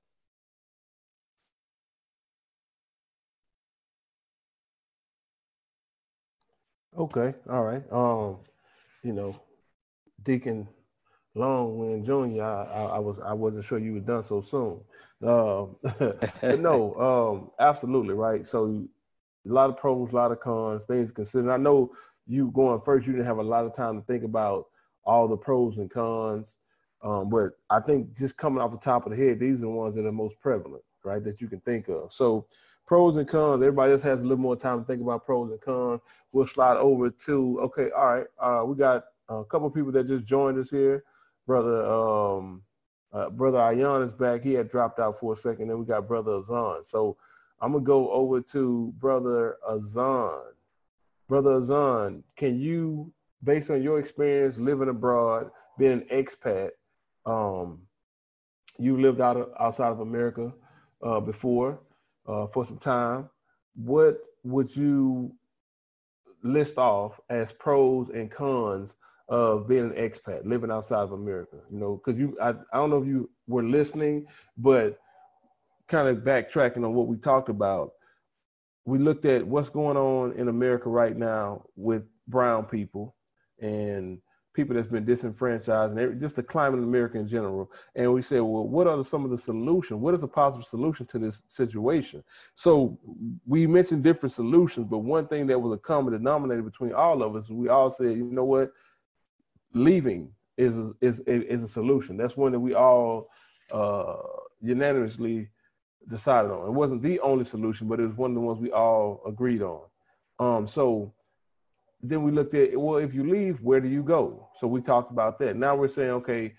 Okay, 6.98 7.34
all 7.50 7.64
right. 7.64 7.84
Um, 7.92 8.38
you 9.04 9.14
know, 9.14 9.36
Deacon 10.22 10.68
Longwind 11.36 12.06
Jr. 12.06 12.44
I, 12.44 12.64
I, 12.64 12.84
I, 12.96 13.00
was 13.00 13.20
I 13.20 13.34
wasn't 13.34 13.66
sure 13.66 13.80
you 13.80 13.94
were 13.94 14.00
done 14.00 14.24
so 14.24 14.42
soon. 14.42 14.82
Um, 15.24 15.76
no, 16.62 16.96
um, 17.60 17.66
absolutely 17.66 18.14
right. 18.14 18.46
So 18.46 18.88
a 19.48 19.52
lot 19.52 19.70
of 19.70 19.78
pros, 19.78 20.14
a 20.14 20.16
lot 20.16 20.32
of 20.32 20.40
cons, 20.40 20.86
things 20.86 21.12
considered. 21.12 21.52
I 21.52 21.58
know 21.58 21.92
you 22.26 22.52
going 22.52 22.82
first, 22.82 23.06
you 23.06 23.14
didn't 23.14 23.26
have 23.26 23.38
a 23.38 23.44
lot 23.44 23.66
of 23.66 23.74
time 23.74 24.00
to 24.00 24.06
think 24.06 24.24
about 24.24 24.68
all 25.06 25.28
the 25.28 25.38
pros 25.38 25.78
and 25.78 25.90
cons. 25.90 26.58
Um, 27.02 27.30
but 27.30 27.52
I 27.70 27.82
think 27.82 28.18
just 28.18 28.38
coming 28.38 28.62
off 28.62 28.72
the 28.72 28.78
top 28.78 29.06
of 29.06 29.12
the 29.12 29.18
head, 29.18 29.40
these 29.40 29.58
are 29.58 29.62
the 29.62 29.70
ones 29.70 29.96
that 29.96 30.06
are 30.06 30.12
most 30.12 30.40
prevalent, 30.40 30.84
right? 31.04 31.24
That 31.24 31.42
you 31.42 31.48
can 31.50 31.60
think 31.62 31.90
of. 31.90 32.14
So 32.14 32.48
pros 32.86 33.16
and 33.16 33.28
cons. 33.28 33.62
Everybody 33.62 33.94
else 33.94 34.02
has 34.04 34.20
a 34.20 34.24
little 34.24 34.38
more 34.38 34.56
time 34.56 34.80
to 34.80 34.86
think 34.86 35.02
about 35.02 35.26
pros 35.26 35.52
and 35.52 35.62
cons. 35.62 36.02
We'll 36.32 36.48
slide 36.48 36.78
over 36.78 37.10
to 37.10 37.60
okay. 37.62 37.90
All 37.96 38.06
right, 38.06 38.26
uh, 38.40 38.64
we 38.66 38.76
got 38.76 39.06
a 39.30 39.44
couple 39.46 39.70
people 39.70 39.92
that 39.94 40.08
just 40.08 40.26
joined 40.26 40.58
us 40.58 40.70
here. 40.70 41.04
Brother, 41.46 41.86
um, 41.86 42.62
uh, 43.12 43.30
brother 43.30 43.60
Ayan 43.60 44.04
is 44.04 44.12
back. 44.12 44.44
He 44.44 44.54
had 44.54 44.70
dropped 44.70 45.00
out 45.00 45.20
for 45.20 45.34
a 45.34 45.38
second. 45.38 45.68
Then 45.68 45.80
we 45.80 45.86
got 45.86 46.08
brother 46.08 46.34
Azan. 46.34 46.84
So 46.84 47.18
I'm 47.62 47.74
gonna 47.74 47.84
go 47.84 48.12
over 48.12 48.42
to 48.42 48.94
brother 48.98 49.58
Azan. 49.68 50.53
Brother 51.34 51.54
Azan, 51.54 52.24
can 52.36 52.60
you, 52.60 53.12
based 53.44 53.72
on 53.72 53.82
your 53.82 53.98
experience 53.98 54.60
living 54.60 54.88
abroad, 54.88 55.50
being 55.80 55.94
an 55.94 56.06
expat, 56.12 56.70
um, 57.26 57.80
you 58.78 59.02
lived 59.02 59.20
out 59.20 59.38
of, 59.38 59.50
outside 59.60 59.88
of 59.88 60.02
America 60.02 60.54
uh, 61.02 61.20
before 61.20 61.80
uh, 62.28 62.46
for 62.46 62.68
some 62.68 62.78
time. 62.78 63.32
What 63.74 64.20
would 64.44 64.76
you 64.76 65.34
list 66.44 66.78
off 66.78 67.20
as 67.32 67.52
pros 67.52 68.10
and 68.10 68.30
cons 68.30 68.96
of 69.28 69.68
being 69.68 69.86
an 69.86 69.94
expat, 69.94 70.46
living 70.46 70.70
outside 70.70 71.02
of 71.02 71.14
America? 71.14 71.58
You 71.72 71.80
know, 71.80 71.96
because 71.96 72.20
you, 72.20 72.38
I, 72.40 72.50
I 72.50 72.76
don't 72.76 72.92
know 72.92 73.02
if 73.02 73.08
you 73.08 73.32
were 73.48 73.64
listening, 73.64 74.28
but 74.56 75.00
kind 75.88 76.08
of 76.08 76.18
backtracking 76.18 76.86
on 76.86 76.94
what 76.94 77.08
we 77.08 77.18
talked 77.18 77.50
about 77.50 77.94
we 78.86 78.98
looked 78.98 79.26
at 79.26 79.46
what's 79.46 79.70
going 79.70 79.98
on 79.98 80.34
in 80.34 80.48
America 80.48 80.90
right 80.90 81.16
now 81.18 81.66
with 81.76 82.04
brown 82.28 82.66
people 82.66 83.16
and 83.60 84.20
people 84.54 84.76
that's 84.76 84.88
been 84.88 85.06
disenfranchised 85.06 85.98
and 85.98 86.20
just 86.20 86.36
the 86.36 86.44
climate 86.44 86.78
in 86.78 86.84
America 86.84 87.18
in 87.18 87.28
general. 87.28 87.72
And 87.96 88.14
we 88.14 88.22
said, 88.22 88.42
well, 88.42 88.68
what 88.68 88.86
are 88.88 88.98
the, 88.98 89.04
some 89.04 89.26
of 89.26 89.32
the 89.32 89.38
solutions? 89.38 90.00
What 90.00 90.14
is 90.14 90.22
a 90.22 90.28
possible 90.28 90.64
solution 90.64 91.06
to 91.08 91.20
this 91.20 91.42
situation? 91.48 92.24
So 92.56 93.00
we 93.48 93.66
mentioned 93.66 94.04
different 94.04 94.34
solutions, 94.34 94.88
but 94.90 95.00
one 95.00 95.28
thing 95.28 95.48
that 95.48 95.60
was 95.60 95.74
a 95.74 95.82
common 95.82 96.14
denominator 96.14 96.62
between 96.62 96.94
all 96.94 97.24
of 97.24 97.36
us, 97.36 97.50
we 97.50 97.70
all 97.70 97.90
said, 97.90 98.16
you 98.16 98.26
know 98.26 98.46
what, 98.46 98.72
leaving 99.74 100.32
is 100.56 100.76
is 101.02 101.20
is 101.22 101.64
a 101.64 101.68
solution. 101.68 102.16
That's 102.16 102.38
one 102.38 102.52
that 102.52 102.60
we 102.60 102.76
all 102.76 103.30
uh, 103.72 104.18
unanimously 104.62 105.50
decided 106.08 106.52
on. 106.52 106.68
It 106.68 106.74
wasn't 106.74 107.02
the 107.02 107.20
only 107.20 107.46
solution, 107.46 107.88
but 107.88 108.00
it 108.00 108.08
was 108.08 108.18
one 108.18 108.32
of 108.32 108.36
the 108.36 108.42
ones 108.42 108.60
we 108.60 108.72
all 108.72 109.22
agreed 109.26 109.62
on. 109.62 109.82
Um, 110.40 110.68
so 110.68 111.14
then 112.02 112.24
we 112.24 112.32
looked 112.32 112.54
at 112.54 112.78
well, 112.80 112.98
if 112.98 113.14
you 113.14 113.28
leave, 113.28 113.62
where 113.62 113.80
do 113.80 113.88
you 113.88 114.04
go? 114.04 114.50
So 114.58 114.68
we 114.68 114.82
talked 114.82 115.12
about 115.12 115.40
that. 115.40 115.56
Now 115.56 115.76
we're 115.76 115.88
saying, 115.88 116.12
okay, 116.12 116.54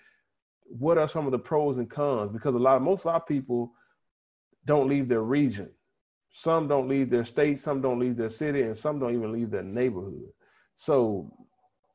what 0.63 0.97
are 0.97 1.07
some 1.07 1.25
of 1.25 1.31
the 1.31 1.39
pros 1.39 1.77
and 1.77 1.89
cons? 1.89 2.31
Because 2.31 2.55
a 2.55 2.59
lot 2.59 2.77
of 2.77 2.81
most 2.81 3.01
of 3.01 3.13
our 3.13 3.21
people 3.21 3.71
don't 4.65 4.89
leave 4.89 5.07
their 5.07 5.21
region. 5.21 5.69
Some 6.31 6.67
don't 6.67 6.89
leave 6.89 7.09
their 7.09 7.23
state, 7.23 7.59
some 7.59 7.81
don't 7.81 7.99
leave 7.99 8.17
their 8.17 8.29
city, 8.29 8.63
and 8.63 8.75
some 8.75 8.99
don't 8.99 9.13
even 9.13 9.31
leave 9.31 9.51
their 9.51 9.63
neighborhood. 9.63 10.31
So 10.75 11.31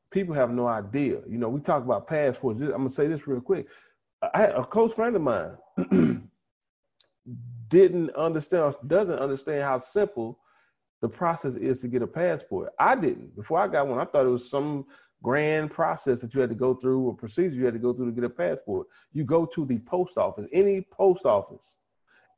people 0.09 0.33
have 0.33 0.51
no 0.51 0.65
idea. 0.65 1.19
You 1.27 1.37
know, 1.37 1.49
we 1.49 1.61
talk 1.61 1.83
about 1.83 2.07
passports. 2.07 2.59
I'm 2.61 2.71
gonna 2.71 2.89
say 2.89 3.07
this 3.07 3.27
real 3.27 3.41
quick. 3.41 3.67
I, 4.33 4.45
a 4.45 4.63
close 4.63 4.95
friend 4.95 5.15
of 5.15 5.21
mine 5.21 5.57
didn't 7.67 8.11
understand, 8.11 8.75
doesn't 8.87 9.19
understand 9.19 9.63
how 9.63 9.77
simple 9.77 10.39
the 11.01 11.09
process 11.09 11.55
is 11.55 11.81
to 11.81 11.87
get 11.87 12.01
a 12.01 12.07
passport. 12.07 12.71
I 12.79 12.95
didn't. 12.95 13.35
Before 13.35 13.59
I 13.59 13.67
got 13.67 13.87
one, 13.87 13.99
I 13.99 14.05
thought 14.05 14.25
it 14.25 14.29
was 14.29 14.49
some 14.49 14.85
grand 15.23 15.71
process 15.71 16.21
that 16.21 16.33
you 16.33 16.41
had 16.41 16.49
to 16.49 16.55
go 16.55 16.73
through, 16.73 17.09
a 17.09 17.13
procedure 17.13 17.55
you 17.55 17.65
had 17.65 17.73
to 17.73 17.79
go 17.79 17.93
through 17.93 18.07
to 18.07 18.11
get 18.11 18.23
a 18.23 18.29
passport. 18.29 18.87
You 19.11 19.23
go 19.23 19.45
to 19.45 19.65
the 19.65 19.79
post 19.79 20.17
office, 20.17 20.47
any 20.51 20.81
post 20.91 21.25
office, 21.25 21.65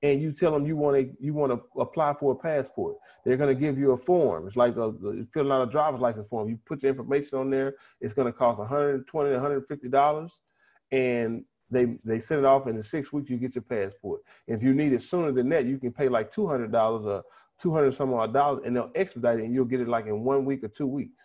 and 0.02 0.22
you 0.22 0.34
tell 0.34 0.52
them 0.52 0.66
you 0.66 0.76
want 0.76 0.98
to 0.98 1.10
you 1.20 1.34
want 1.34 1.54
to 1.54 1.82
apply 1.82 2.14
for 2.14 2.34
a 2.34 2.36
passport. 2.36 2.98
They're 3.24 3.38
going 3.38 3.54
to 3.54 3.60
give 3.60 3.78
you 3.78 3.92
a 3.92 3.98
form. 3.98 4.48
It's 4.48 4.58
like 4.58 4.76
a, 4.76 4.94
filling 5.34 5.52
out 5.52 5.68
a 5.68 5.72
driver's 5.72 6.02
license 6.02 6.28
form. 6.28 6.50
You 6.50 6.60
put 6.66 6.84
your 6.84 6.92
information 6.92 7.38
on 7.38 7.50
there. 7.50 7.76
It's 8.02 8.14
going 8.14 8.28
to 8.28 8.38
cost 8.38 8.60
120 8.60 9.32
150 9.32 9.88
dollars, 9.90 10.42
and 10.92 11.46
they 11.74 11.98
they 12.04 12.20
send 12.20 12.40
it 12.40 12.46
off 12.46 12.68
and 12.68 12.76
in 12.76 12.84
six 12.84 13.12
weeks. 13.12 13.30
You 13.30 13.38
get 13.38 13.56
your 13.56 13.64
passport. 13.64 14.22
If 14.48 14.64
you 14.64 14.74
need 14.74 14.94
it 14.94 15.02
sooner 15.02 15.32
than 15.32 15.50
that, 15.50 15.66
you 15.66 15.78
can 15.78 15.92
pay 15.92 16.08
like 16.10 16.32
two 16.32 16.48
hundred 16.48 16.72
dollars 16.72 17.06
or 17.06 17.24
two 17.60 17.74
hundred 17.74 17.94
some 17.94 18.14
odd 18.14 18.34
dollars, 18.34 18.64
and 18.66 18.76
they'll 18.76 18.92
expedite 18.96 19.40
it, 19.40 19.46
and 19.46 19.54
you'll 19.54 19.66
get 19.66 19.82
it 19.82 19.88
like 19.88 20.06
in 20.08 20.24
one 20.24 20.46
week 20.46 20.64
or 20.64 20.68
two 20.70 20.88
weeks. 20.88 21.24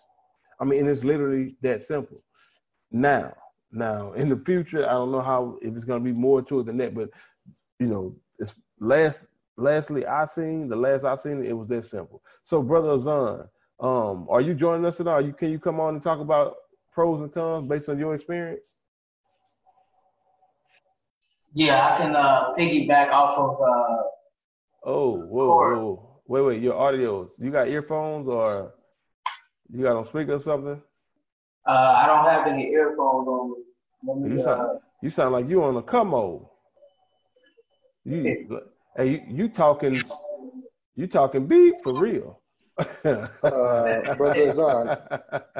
I 0.60 0.64
mean, 0.64 0.86
it's 0.86 1.04
literally 1.04 1.56
that 1.62 1.82
simple. 1.82 2.22
Now, 2.90 3.34
now 3.70 4.12
in 4.12 4.28
the 4.28 4.36
future, 4.36 4.86
I 4.86 4.92
don't 4.92 5.12
know 5.12 5.20
how 5.20 5.58
if 5.62 5.74
it's 5.74 5.84
going 5.84 6.02
to 6.02 6.04
be 6.04 6.16
more 6.16 6.42
to 6.42 6.60
it 6.60 6.66
than 6.66 6.78
that, 6.78 6.94
but 6.94 7.10
you 7.78 7.86
know, 7.86 8.16
it's 8.38 8.54
last. 8.80 9.26
Lastly, 9.60 10.06
I 10.06 10.24
seen 10.24 10.68
the 10.68 10.76
last 10.76 11.02
I 11.02 11.16
seen 11.16 11.44
it 11.44 11.52
was 11.52 11.66
that 11.66 11.84
simple. 11.84 12.22
So, 12.44 12.62
brother 12.62 12.92
Azan, 12.92 13.48
um, 13.80 14.28
are 14.30 14.40
you 14.40 14.54
joining 14.54 14.86
us 14.86 15.00
at 15.00 15.08
all? 15.08 15.20
You 15.20 15.32
can 15.32 15.50
you 15.50 15.58
come 15.58 15.80
on 15.80 15.94
and 15.94 16.02
talk 16.02 16.20
about 16.20 16.54
pros 16.92 17.20
and 17.20 17.32
cons 17.32 17.68
based 17.68 17.88
on 17.88 17.98
your 17.98 18.14
experience? 18.14 18.74
Yeah, 21.58 21.84
I 21.84 21.98
can 21.98 22.14
uh, 22.14 22.54
piggyback 22.56 23.10
off 23.10 23.36
of. 23.36 23.60
Uh, 23.60 24.02
oh, 24.84 25.18
whoa, 25.26 25.56
whoa, 25.56 26.20
wait, 26.28 26.42
wait! 26.42 26.62
Your 26.62 26.74
audio. 26.74 27.32
You 27.36 27.50
got 27.50 27.66
earphones 27.66 28.28
or 28.28 28.74
you 29.68 29.82
got 29.82 29.96
on 29.96 30.04
speaker 30.04 30.34
or 30.34 30.40
something? 30.40 30.80
Uh, 31.66 31.94
I 31.96 32.06
don't 32.06 32.30
have 32.30 32.46
any 32.46 32.68
earphones 32.70 33.26
on. 33.26 33.54
Me, 34.22 34.36
you, 34.36 34.38
sound, 34.40 34.60
uh, 34.60 34.74
you 35.02 35.10
sound 35.10 35.32
like 35.32 35.48
you 35.48 35.64
on 35.64 35.76
a 35.76 35.82
commo. 35.82 36.48
You, 38.04 38.60
hey, 38.96 39.10
you, 39.10 39.22
you 39.28 39.48
talking? 39.48 40.00
You 40.94 41.08
talking 41.08 41.48
beat 41.48 41.74
for 41.82 41.92
real? 41.92 42.40
uh, 43.04 44.14
brother 44.14 44.52
Zon. 44.52 44.96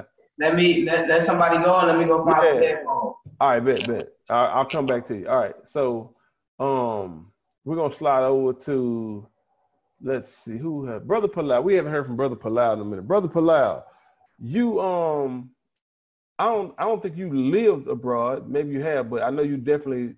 Let 0.39 0.55
me 0.55 0.83
let, 0.83 1.09
let 1.09 1.23
somebody 1.23 1.63
go 1.63 1.79
and 1.79 1.89
let 1.89 1.99
me 1.99 2.05
go 2.05 2.25
find 2.25 2.43
yeah. 2.45 2.69
headphones. 2.69 3.15
All 3.41 3.51
right, 3.51 3.61
bet, 3.61 3.87
bet. 3.87 4.09
I'll, 4.29 4.59
I'll 4.59 4.65
come 4.65 4.87
back 4.87 5.05
to 5.07 5.17
you. 5.17 5.29
All 5.29 5.39
right, 5.39 5.55
so 5.65 6.15
um, 6.61 7.33
we're 7.65 7.77
gonna 7.77 7.93
slide 7.93 8.25
over 8.25 8.53
to 8.65 9.27
let's 10.01 10.29
see 10.29 10.57
who 10.57 10.87
have 10.87 11.07
brother 11.07 11.29
Palau. 11.29 11.63
We 11.63 11.75
haven't 11.75 11.93
heard 11.93 12.07
from 12.07 12.17
brother 12.17 12.37
Palau 12.37 12.75
in 12.75 12.81
a 12.81 12.85
minute. 12.85 13.07
Brother 13.07 13.29
Palau, 13.29 13.83
you 14.39 14.81
um, 14.81 15.51
I 16.39 16.47
don't 16.47 16.75
I 16.79 16.85
don't 16.85 17.03
think 17.03 17.17
you 17.17 17.33
lived 17.33 17.89
abroad. 17.89 18.49
Maybe 18.49 18.73
you 18.73 18.81
have, 18.81 19.11
but 19.11 19.23
I 19.23 19.31
know 19.31 19.43
you 19.43 19.57
definitely 19.57 20.15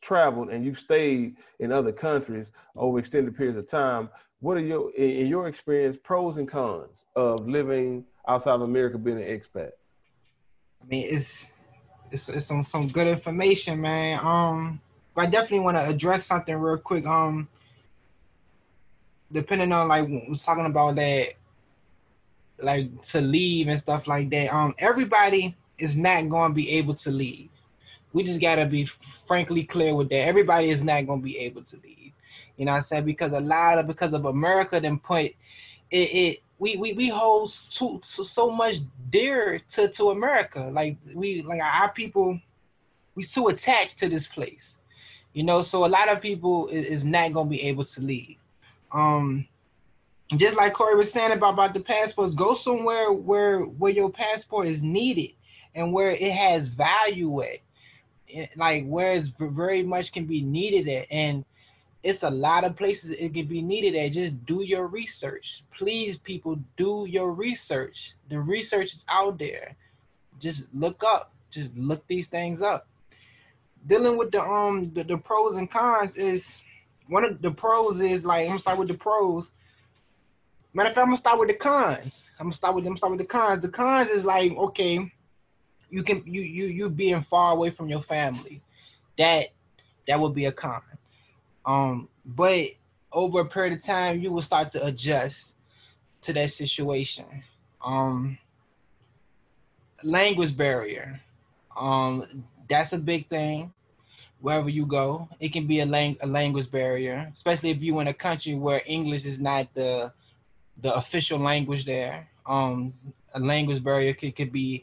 traveled 0.00 0.50
and 0.50 0.64
you've 0.64 0.78
stayed 0.78 1.36
in 1.58 1.72
other 1.72 1.92
countries 1.92 2.52
over 2.74 2.98
extended 2.98 3.36
periods 3.36 3.58
of 3.58 3.68
time. 3.68 4.08
What 4.40 4.56
are 4.56 4.60
your 4.60 4.92
in 4.92 5.26
your 5.26 5.46
experience 5.46 5.98
pros 6.02 6.36
and 6.36 6.48
cons 6.48 7.04
of 7.14 7.46
living 7.46 8.04
outside 8.26 8.54
of 8.54 8.62
America 8.62 8.98
being 8.98 9.18
an 9.18 9.24
expat? 9.24 9.70
I 10.82 10.86
mean, 10.88 11.06
it's 11.08 11.46
it's, 12.10 12.28
it's 12.28 12.46
some 12.46 12.64
some 12.64 12.88
good 12.88 13.06
information, 13.06 13.80
man. 13.80 14.18
Um, 14.24 14.80
I 15.16 15.26
definitely 15.26 15.60
want 15.60 15.76
to 15.76 15.86
address 15.86 16.26
something 16.26 16.54
real 16.54 16.78
quick. 16.78 17.06
Um, 17.06 17.48
depending 19.32 19.72
on 19.72 19.88
like 19.88 20.08
we 20.08 20.24
was 20.28 20.42
talking 20.42 20.66
about 20.66 20.96
that, 20.96 21.28
like 22.60 23.02
to 23.08 23.20
leave 23.20 23.68
and 23.68 23.80
stuff 23.80 24.06
like 24.06 24.30
that. 24.30 24.52
Um, 24.52 24.74
everybody 24.78 25.56
is 25.78 25.96
not 25.96 26.28
going 26.28 26.50
to 26.50 26.54
be 26.54 26.70
able 26.70 26.94
to 26.94 27.10
leave. 27.10 27.48
We 28.12 28.24
just 28.24 28.40
gotta 28.40 28.66
be 28.66 28.86
frankly 29.28 29.64
clear 29.64 29.94
with 29.94 30.08
that. 30.08 30.26
Everybody 30.26 30.70
is 30.70 30.82
not 30.82 31.06
to 31.06 31.16
be 31.18 31.38
able 31.38 31.62
to 31.62 31.76
leave. 31.76 32.12
You 32.56 32.64
know 32.64 32.72
I'm 32.72 32.82
saying? 32.82 33.04
Because 33.04 33.32
a 33.32 33.40
lot 33.40 33.78
of 33.78 33.86
because 33.86 34.12
of 34.12 34.24
America 34.24 34.80
then 34.80 34.98
put 34.98 35.26
it, 35.26 35.36
it 35.90 36.42
we 36.60 36.76
we 36.76 36.92
we 36.92 37.08
hold 37.08 37.52
too, 37.70 38.00
so 38.04 38.50
much 38.50 38.76
dear 39.10 39.60
to 39.72 39.88
to 39.88 40.10
America. 40.10 40.70
Like 40.70 40.98
we 41.14 41.42
like 41.42 41.60
our 41.60 41.90
people, 41.90 42.38
we 43.14 43.24
too 43.24 43.48
attached 43.48 43.98
to 44.00 44.08
this 44.08 44.26
place, 44.26 44.76
you 45.32 45.42
know. 45.42 45.62
So 45.62 45.86
a 45.86 45.88
lot 45.88 46.10
of 46.10 46.20
people 46.20 46.68
is, 46.68 46.86
is 46.86 47.04
not 47.04 47.32
gonna 47.32 47.48
be 47.48 47.62
able 47.62 47.86
to 47.86 48.00
leave. 48.02 48.36
Um, 48.92 49.46
just 50.36 50.56
like 50.56 50.74
Corey 50.74 50.96
was 50.96 51.10
saying 51.10 51.32
about 51.32 51.54
about 51.54 51.72
the 51.72 51.80
passports, 51.80 52.34
go 52.34 52.54
somewhere 52.54 53.10
where 53.10 53.60
where 53.60 53.90
your 53.90 54.10
passport 54.10 54.68
is 54.68 54.82
needed 54.82 55.30
and 55.74 55.94
where 55.94 56.10
it 56.10 56.32
has 56.32 56.68
value 56.68 57.42
at, 57.42 57.60
like 58.56 58.84
where 58.86 59.14
it's 59.14 59.30
very 59.38 59.82
much 59.82 60.12
can 60.12 60.26
be 60.26 60.42
needed 60.42 60.88
at, 60.88 61.10
and 61.10 61.42
it's 62.02 62.22
a 62.22 62.30
lot 62.30 62.64
of 62.64 62.76
places 62.76 63.12
it 63.12 63.32
can 63.32 63.46
be 63.46 63.62
needed 63.62 63.96
at. 63.96 64.12
Just 64.12 64.44
do 64.44 64.62
your 64.62 64.86
research. 64.88 65.64
Please, 65.80 66.18
people, 66.18 66.58
do 66.76 67.06
your 67.08 67.32
research. 67.32 68.12
The 68.28 68.38
research 68.38 68.92
is 68.92 69.02
out 69.08 69.38
there. 69.38 69.74
Just 70.38 70.64
look 70.74 71.02
up. 71.02 71.32
Just 71.50 71.74
look 71.74 72.06
these 72.06 72.26
things 72.26 72.60
up. 72.60 72.86
Dealing 73.86 74.18
with 74.18 74.30
the 74.30 74.42
um 74.42 74.92
the, 74.92 75.04
the 75.04 75.16
pros 75.16 75.56
and 75.56 75.70
cons 75.70 76.16
is 76.16 76.44
one 77.08 77.24
of 77.24 77.40
the 77.40 77.50
pros 77.50 77.98
is 77.98 78.26
like 78.26 78.42
I'm 78.42 78.48
gonna 78.48 78.58
start 78.58 78.78
with 78.78 78.88
the 78.88 78.94
pros. 78.94 79.50
Matter 80.74 80.90
of 80.90 80.94
fact, 80.94 81.02
I'm 81.02 81.08
gonna 81.08 81.16
start 81.16 81.38
with 81.38 81.48
the 81.48 81.54
cons. 81.54 82.24
I'm 82.38 82.48
gonna 82.48 82.54
start 82.54 82.74
with 82.74 82.84
them. 82.84 82.98
Start 82.98 83.12
with 83.12 83.20
the 83.20 83.26
cons. 83.26 83.62
The 83.62 83.70
cons 83.70 84.10
is 84.10 84.26
like 84.26 84.52
okay, 84.52 85.10
you 85.88 86.02
can 86.02 86.22
you 86.26 86.42
you 86.42 86.66
you 86.66 86.90
being 86.90 87.22
far 87.22 87.54
away 87.54 87.70
from 87.70 87.88
your 87.88 88.02
family. 88.02 88.60
That 89.16 89.46
that 90.06 90.20
would 90.20 90.34
be 90.34 90.44
a 90.44 90.52
con. 90.52 90.82
Um, 91.64 92.10
but 92.26 92.66
over 93.10 93.40
a 93.40 93.46
period 93.46 93.72
of 93.72 93.82
time, 93.82 94.20
you 94.20 94.30
will 94.30 94.42
start 94.42 94.72
to 94.72 94.84
adjust 94.84 95.54
to 96.22 96.32
that 96.34 96.50
situation. 96.52 97.24
Um, 97.84 98.38
language 100.02 100.56
barrier. 100.56 101.20
Um, 101.76 102.44
that's 102.68 102.92
a 102.92 102.98
big 102.98 103.28
thing. 103.28 103.72
Wherever 104.40 104.70
you 104.70 104.86
go, 104.86 105.28
it 105.38 105.52
can 105.52 105.66
be 105.66 105.80
a, 105.80 105.86
lang- 105.86 106.16
a 106.22 106.26
language 106.26 106.70
barrier, 106.70 107.30
especially 107.36 107.70
if 107.70 107.82
you're 107.82 108.00
in 108.00 108.08
a 108.08 108.14
country 108.14 108.54
where 108.54 108.82
English 108.86 109.26
is 109.26 109.38
not 109.38 109.72
the 109.74 110.12
the 110.82 110.94
official 110.94 111.38
language 111.38 111.84
there. 111.84 112.26
Um, 112.46 112.94
a 113.34 113.40
language 113.40 113.84
barrier 113.84 114.14
could, 114.14 114.34
could 114.34 114.50
be 114.50 114.82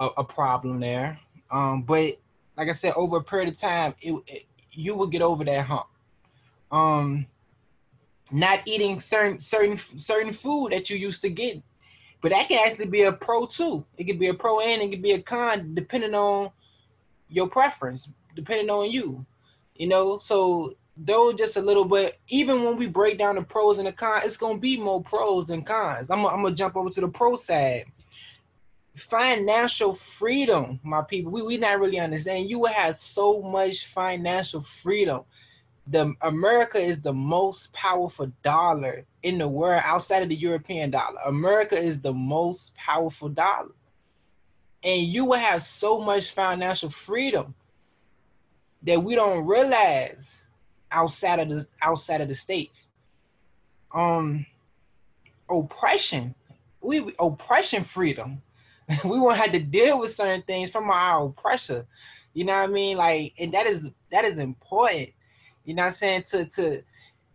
a, 0.00 0.06
a 0.16 0.24
problem 0.24 0.80
there. 0.80 1.20
Um, 1.50 1.82
but 1.82 2.16
like 2.56 2.70
I 2.70 2.72
said, 2.72 2.94
over 2.96 3.18
a 3.18 3.22
period 3.22 3.52
of 3.52 3.60
time, 3.60 3.94
it, 4.00 4.14
it 4.26 4.46
you 4.72 4.94
will 4.94 5.06
get 5.06 5.20
over 5.20 5.44
that 5.44 5.66
hump 5.66 5.86
um 6.70 7.26
not 8.30 8.60
eating 8.66 9.00
certain 9.00 9.40
certain 9.40 9.80
certain 9.98 10.32
food 10.32 10.72
that 10.72 10.90
you 10.90 10.96
used 10.96 11.22
to 11.22 11.30
get. 11.30 11.62
But 12.20 12.30
that 12.30 12.48
can 12.48 12.66
actually 12.66 12.86
be 12.86 13.02
a 13.02 13.12
pro 13.12 13.46
too. 13.46 13.84
It 13.96 14.04
could 14.04 14.18
be 14.18 14.28
a 14.28 14.34
pro 14.34 14.60
and 14.60 14.82
it 14.82 14.90
could 14.90 15.02
be 15.02 15.12
a 15.12 15.22
con 15.22 15.74
depending 15.74 16.14
on 16.14 16.50
your 17.28 17.48
preference, 17.48 18.08
depending 18.34 18.70
on 18.70 18.90
you. 18.90 19.24
You 19.76 19.86
know, 19.86 20.18
so 20.18 20.74
though 20.96 21.32
just 21.32 21.56
a 21.56 21.60
little 21.60 21.84
bit, 21.84 22.18
even 22.28 22.64
when 22.64 22.76
we 22.76 22.86
break 22.86 23.18
down 23.18 23.36
the 23.36 23.42
pros 23.42 23.78
and 23.78 23.86
the 23.86 23.92
cons, 23.92 24.24
it's 24.26 24.36
gonna 24.36 24.58
be 24.58 24.76
more 24.76 25.02
pros 25.02 25.46
than 25.46 25.62
cons. 25.62 26.10
I'm, 26.10 26.26
I'm 26.26 26.42
gonna 26.42 26.54
jump 26.54 26.76
over 26.76 26.90
to 26.90 27.00
the 27.00 27.08
pro 27.08 27.36
side. 27.36 27.84
Financial 28.96 29.94
freedom, 29.94 30.80
my 30.82 31.02
people. 31.02 31.30
We 31.30 31.42
we 31.42 31.56
not 31.56 31.78
really 31.78 32.00
understand. 32.00 32.50
You 32.50 32.58
will 32.58 32.72
have 32.72 32.98
so 32.98 33.40
much 33.40 33.86
financial 33.94 34.64
freedom 34.82 35.22
the 35.90 36.14
America 36.22 36.78
is 36.78 37.00
the 37.00 37.12
most 37.12 37.72
powerful 37.72 38.30
dollar 38.42 39.04
in 39.22 39.38
the 39.38 39.48
world 39.48 39.82
outside 39.84 40.22
of 40.22 40.28
the 40.28 40.36
European 40.36 40.90
dollar. 40.90 41.18
America 41.26 41.78
is 41.78 42.00
the 42.00 42.12
most 42.12 42.74
powerful 42.74 43.28
dollar. 43.28 43.72
And 44.84 45.06
you 45.06 45.24
will 45.24 45.38
have 45.38 45.62
so 45.62 45.98
much 45.98 46.32
financial 46.32 46.90
freedom 46.90 47.54
that 48.82 49.02
we 49.02 49.14
don't 49.14 49.46
realize 49.46 50.16
outside 50.90 51.40
of 51.40 51.48
the 51.48 51.66
outside 51.82 52.20
of 52.20 52.28
the 52.28 52.34
states. 52.34 52.88
Um, 53.92 54.46
oppression, 55.50 56.34
we 56.80 57.14
oppression 57.18 57.84
freedom. 57.84 58.42
we 59.04 59.18
won't 59.18 59.38
have 59.38 59.52
to 59.52 59.58
deal 59.58 59.98
with 59.98 60.14
certain 60.14 60.42
things 60.42 60.70
from 60.70 60.90
our 60.90 61.26
oppressor. 61.26 61.86
You 62.34 62.44
know 62.44 62.52
what 62.52 62.68
I 62.70 62.72
mean? 62.72 62.96
Like, 62.96 63.32
and 63.38 63.52
that 63.54 63.66
is 63.66 63.82
that 64.12 64.24
is 64.24 64.38
important. 64.38 65.10
You 65.68 65.74
know 65.74 65.82
what 65.82 65.88
I'm 65.88 65.94
saying? 65.96 66.24
To 66.30 66.46
to 66.46 66.82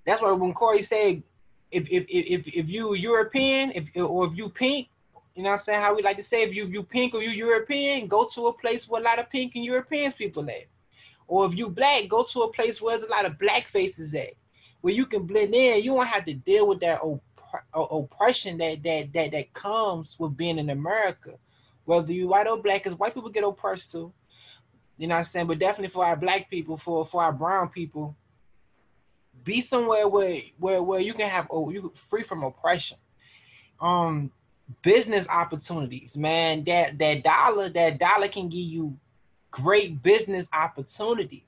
that's 0.07 0.19
why 0.19 0.31
when 0.31 0.55
Corey 0.55 0.81
said, 0.81 1.21
if 1.69 1.87
if 1.91 2.03
if 2.09 2.47
if 2.47 2.67
you 2.67 2.95
European, 2.95 3.71
if 3.75 3.85
or 3.95 4.25
if 4.25 4.35
you 4.35 4.49
pink, 4.49 4.87
you 5.35 5.43
know 5.43 5.51
what 5.51 5.59
I'm 5.59 5.63
saying? 5.63 5.81
How 5.81 5.93
we 5.93 6.01
like 6.01 6.17
to 6.17 6.23
say, 6.23 6.41
if 6.41 6.51
you 6.51 6.65
you 6.65 6.81
pink 6.81 7.13
or 7.13 7.21
you 7.21 7.29
European, 7.29 8.07
go 8.07 8.27
to 8.33 8.47
a 8.47 8.53
place 8.53 8.89
where 8.89 8.99
a 8.99 9.03
lot 9.03 9.19
of 9.19 9.29
pink 9.29 9.51
and 9.53 9.63
Europeans 9.63 10.15
people 10.15 10.49
at. 10.49 10.65
Or 11.27 11.45
if 11.45 11.53
you 11.53 11.69
black, 11.69 12.09
go 12.09 12.23
to 12.23 12.41
a 12.41 12.51
place 12.51 12.81
where 12.81 12.97
there's 12.97 13.07
a 13.07 13.11
lot 13.11 13.27
of 13.27 13.37
black 13.37 13.67
faces 13.67 14.15
at, 14.15 14.33
where 14.81 14.95
you 14.95 15.05
can 15.05 15.27
blend 15.27 15.53
in. 15.53 15.83
You 15.83 15.93
won't 15.93 16.09
have 16.09 16.25
to 16.25 16.33
deal 16.33 16.67
with 16.67 16.79
that 16.79 17.01
op- 17.03 17.21
oppression 17.75 18.57
that 18.57 18.81
that 18.81 19.13
that 19.13 19.29
that 19.29 19.53
comes 19.53 20.15
with 20.17 20.35
being 20.35 20.57
in 20.57 20.71
America. 20.71 21.35
Whether 21.85 22.13
you 22.13 22.29
white 22.29 22.47
or 22.47 22.57
black, 22.57 22.83
because 22.83 22.97
white 22.97 23.13
people 23.13 23.29
get 23.29 23.43
oppressed 23.43 23.91
too. 23.91 24.11
You 24.97 25.05
know 25.07 25.13
what 25.13 25.19
I'm 25.19 25.25
saying? 25.25 25.45
But 25.45 25.59
definitely 25.59 25.93
for 25.93 26.03
our 26.03 26.15
black 26.15 26.49
people, 26.49 26.79
for 26.83 27.05
for 27.05 27.23
our 27.23 27.31
brown 27.31 27.69
people, 27.69 28.15
be 29.43 29.61
somewhere 29.61 30.07
where 30.07 30.41
where 30.59 30.81
where 30.81 30.99
you 30.99 31.13
can 31.13 31.29
have 31.29 31.47
oh 31.49 31.69
you 31.69 31.91
free 32.09 32.23
from 32.23 32.43
oppression. 32.43 32.97
Um, 33.81 34.31
business 34.81 35.27
opportunities, 35.29 36.15
man. 36.15 36.63
That 36.65 36.97
that 36.97 37.23
dollar 37.23 37.69
that 37.69 37.99
dollar 37.99 38.27
can 38.27 38.49
give 38.49 38.59
you 38.59 38.97
great 39.51 40.01
business 40.01 40.47
opportunities. 40.53 41.41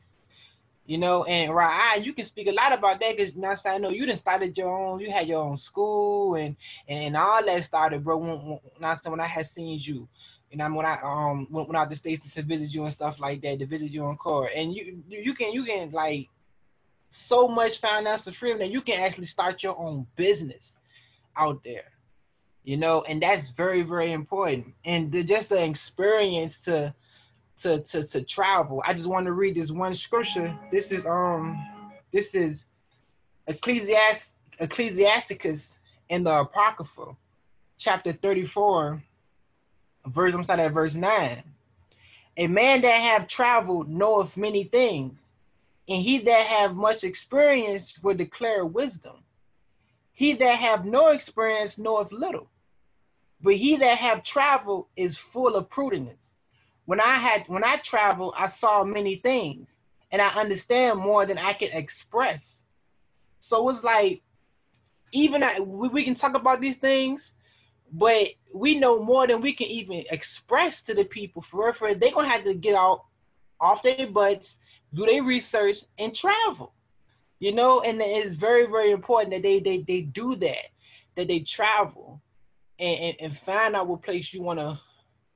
You 0.88 1.00
know, 1.00 1.24
and 1.24 1.54
right, 1.54 1.98
you 1.98 2.14
can 2.14 2.26
speak 2.26 2.48
a 2.48 2.52
lot 2.52 2.72
about 2.72 3.00
that 3.00 3.18
because 3.18 3.36
now 3.36 3.56
I 3.66 3.80
know 3.80 3.90
you 3.90 4.06
didn't 4.06 4.20
started 4.20 4.56
your 4.56 4.70
own, 4.70 5.00
you 5.00 5.10
had 5.10 5.28
your 5.28 5.44
own 5.44 5.58
school 5.58 6.36
and 6.36 6.56
and 6.88 7.18
all 7.18 7.44
that 7.44 7.66
started, 7.66 8.04
bro. 8.04 8.18
When, 8.18 8.60
when, 8.80 8.98
when 9.06 9.20
I 9.20 9.26
had 9.26 9.48
seen 9.48 9.80
you, 9.82 10.08
you 10.52 10.58
know, 10.58 10.72
when 10.72 10.86
I 10.86 11.00
um 11.02 11.48
went, 11.50 11.70
went 11.70 11.78
out 11.78 11.90
the 11.90 11.96
states 11.96 12.22
to 12.36 12.42
visit 12.44 12.72
you 12.72 12.84
and 12.84 12.94
stuff 12.94 13.20
like 13.20 13.42
that, 13.42 13.58
to 13.60 13.66
visit 13.66 13.90
you 13.90 14.06
on 14.06 14.16
court, 14.18 14.52
and 14.56 14.76
you 14.76 15.02
you 15.10 15.34
can 15.34 15.52
you 15.54 15.64
can 15.66 15.90
like 15.90 16.30
so 17.10 17.48
much 17.48 17.80
financial 17.80 18.34
freedom 18.34 18.60
that 18.60 18.72
you 18.72 18.82
can 18.82 19.00
actually 19.00 19.28
start 19.28 19.64
your 19.64 19.78
own 19.78 20.06
business 20.16 20.74
out 21.38 21.64
there, 21.64 21.92
you 22.64 22.78
know, 22.78 23.02
and 23.04 23.22
that's 23.22 23.50
very 23.50 23.82
very 23.82 24.12
important. 24.12 24.68
And 24.84 25.12
the, 25.12 25.24
just 25.24 25.50
the 25.50 25.62
experience 25.64 26.60
to 26.62 26.94
to 27.62 27.80
to 27.82 28.04
to 28.04 28.22
travel. 28.24 28.84
I 28.86 28.94
just 28.94 29.08
want 29.08 29.26
to 29.26 29.32
read 29.32 29.56
this 29.56 29.72
one 29.72 29.96
scripture. 29.96 30.58
This 30.72 30.92
is 30.92 31.06
um 31.06 31.58
this 32.12 32.36
is 32.36 32.66
Ecclesiast 33.48 34.28
Ecclesiasticus 34.60 35.76
in 36.10 36.24
the 36.24 36.40
Apocrypha, 36.40 37.16
chapter 37.78 38.14
34, 38.14 39.04
verse 40.08 40.34
I'm 40.34 40.46
sorry 40.46 40.62
at 40.64 40.72
verse 40.72 40.94
9. 40.94 41.44
A 42.38 42.48
man 42.48 42.82
that 42.82 43.02
have 43.02 43.28
traveled 43.28 43.90
knoweth 43.90 44.36
many 44.38 44.66
things, 44.66 45.18
and 45.88 46.02
he 46.02 46.20
that 46.20 46.48
have 46.48 46.76
much 46.76 47.04
experience 47.04 47.94
will 48.02 48.16
declare 48.16 48.66
wisdom. 48.66 49.18
He 50.12 50.34
that 50.34 50.60
have 50.60 50.86
no 50.86 51.10
experience 51.10 51.78
knoweth 51.78 52.12
little, 52.12 52.50
but 53.42 53.56
he 53.56 53.76
that 53.78 53.98
have 53.98 54.24
traveled 54.24 54.88
is 54.96 55.18
full 55.18 55.56
of 55.56 55.70
prudence 55.70 56.20
when 56.86 57.00
I 57.02 57.18
had 57.18 57.44
when 57.48 57.64
I 57.64 57.78
traveled, 57.78 58.36
I 58.38 58.48
saw 58.48 58.84
many 58.84 59.18
things 59.18 59.68
and 60.12 60.22
I 60.22 60.30
understand 60.30 61.00
more 61.00 61.26
than 61.26 61.38
I 61.38 61.54
can 61.54 61.72
express. 61.72 62.62
So 63.40 63.68
it's 63.70 63.84
like 63.84 64.22
even 65.12 65.44
I, 65.44 65.60
we, 65.60 65.90
we 65.90 66.04
can 66.04 66.16
talk 66.16 66.36
about 66.36 66.62
these 66.62 66.78
things, 66.78 67.34
but 67.92 68.30
we 68.54 68.80
know 68.80 69.04
more 69.04 69.28
than 69.28 69.42
we 69.42 69.54
can 69.54 69.68
even 69.68 70.04
express 70.10 70.82
to 70.84 70.94
the 70.94 71.04
people. 71.04 71.42
For 71.42 71.74
for 71.74 71.94
they're 71.94 72.12
gonna 72.12 72.30
have 72.30 72.44
to 72.44 72.54
get 72.54 72.76
out 72.76 73.06
off 73.60 73.84
their 73.84 74.08
butts, 74.08 74.58
do 74.96 75.06
their 75.06 75.24
research, 75.24 75.80
and 76.00 76.16
travel. 76.16 76.74
You 77.40 77.54
know, 77.54 77.82
and 77.82 78.02
it's 78.02 78.36
very 78.36 78.66
very 78.66 78.92
important 78.92 79.32
that 79.32 79.44
they 79.44 79.60
they 79.60 79.80
they 79.80 80.02
do 80.02 80.36
that, 80.38 80.68
that 81.16 81.28
they 81.28 81.40
travel, 81.40 82.22
and 82.80 83.00
and, 83.00 83.16
and 83.20 83.40
find 83.40 83.76
out 83.76 83.88
what 83.88 84.04
place 84.04 84.34
you 84.34 84.42
want 84.42 84.60
to 84.60 84.80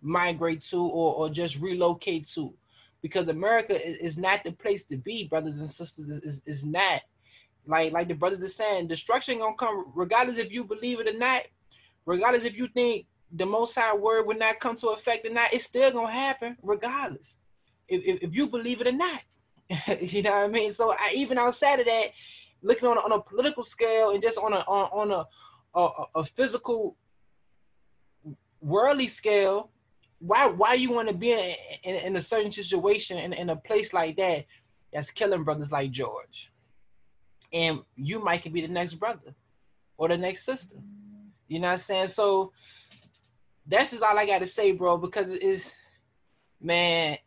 migrate 0.02 0.62
to 0.62 0.78
or, 0.78 1.16
or 1.16 1.30
just 1.30 1.58
relocate 1.58 2.28
to 2.30 2.54
because 3.02 3.28
America 3.28 3.76
is, 3.88 3.98
is 3.98 4.18
not 4.18 4.44
the 4.44 4.52
place 4.52 4.86
to 4.86 4.98
be, 4.98 5.26
brothers 5.26 5.58
and 5.58 5.70
sisters. 5.70 6.10
Is, 6.24 6.42
is 6.46 6.64
not 6.64 7.02
like 7.68 7.92
like 7.92 8.08
the 8.08 8.14
brothers 8.14 8.42
are 8.42 8.50
saying, 8.50 8.88
destruction 8.88 9.40
gonna 9.40 9.56
come 9.56 9.92
regardless 9.96 10.38
if 10.38 10.52
you 10.52 10.64
believe 10.64 11.00
it 11.00 11.08
or 11.08 11.18
not, 11.18 11.44
regardless 12.06 12.44
if 12.44 12.56
you 12.56 12.68
think 12.70 13.06
the 13.34 13.46
most 13.46 13.76
high 13.76 13.96
word 13.96 14.26
will 14.26 14.38
not 14.38 14.60
come 14.60 14.76
to 14.78 14.90
effect 14.90 15.26
or 15.26 15.30
not, 15.30 15.54
it's 15.54 15.66
still 15.66 15.92
gonna 15.92 16.12
happen 16.12 16.58
regardless. 16.62 17.34
If, 17.88 18.04
if, 18.04 18.24
if 18.24 18.36
you 18.36 18.48
believe 18.48 18.82
it 18.82 18.88
or 18.88 18.92
not. 18.92 19.22
you 20.02 20.22
know 20.22 20.32
what 20.32 20.46
I 20.46 20.48
mean? 20.48 20.74
So 20.74 20.92
I 20.92 21.14
even 21.16 21.38
outside 21.38 21.80
of 21.80 21.86
that, 21.86 22.08
looking 22.62 22.88
on 22.88 22.98
a, 22.98 23.02
on 23.02 23.12
a 23.12 23.22
political 23.22 23.64
scale 23.64 24.12
and 24.12 24.22
just 24.22 24.38
on 24.38 24.54
a 24.54 24.58
on, 24.58 25.12
on 25.12 25.12
a, 25.12 25.80
a, 25.80 26.22
a 26.22 26.26
physical 26.26 26.98
worldly 28.62 29.08
scale, 29.08 29.70
why 30.20 30.48
why 30.48 30.74
you 30.74 30.92
want 30.92 31.08
to 31.08 31.14
be 31.14 31.32
in, 31.32 31.56
in, 31.84 31.96
in, 31.96 32.16
a 32.16 32.22
certain 32.22 32.52
situation 32.52 33.18
in, 33.18 33.34
in 33.34 33.50
a 33.52 33.56
place 33.56 33.94
like 33.94 34.18
that 34.18 34.46
that's 34.92 35.12
killing 35.12 35.44
brothers 35.44 35.72
like 35.72 35.92
George, 35.92 36.52
and 37.54 37.80
you 37.96 38.24
might 38.24 38.44
could 38.44 38.54
be 38.54 38.62
the 38.62 38.68
next 38.68 38.96
brother 38.96 39.36
or 39.98 40.08
the 40.08 40.18
next 40.18 40.46
sister. 40.46 40.76
You 41.48 41.60
know 41.60 41.68
what 41.68 41.74
I'm 41.74 41.80
saying? 41.80 42.08
So 42.10 42.52
that's 43.68 43.92
just 43.92 44.04
all 44.04 44.18
I 44.18 44.26
got 44.26 44.40
to 44.40 44.48
say, 44.48 44.72
bro. 44.72 44.98
Because 44.98 45.30
it's 45.30 45.70
man, 46.62 47.18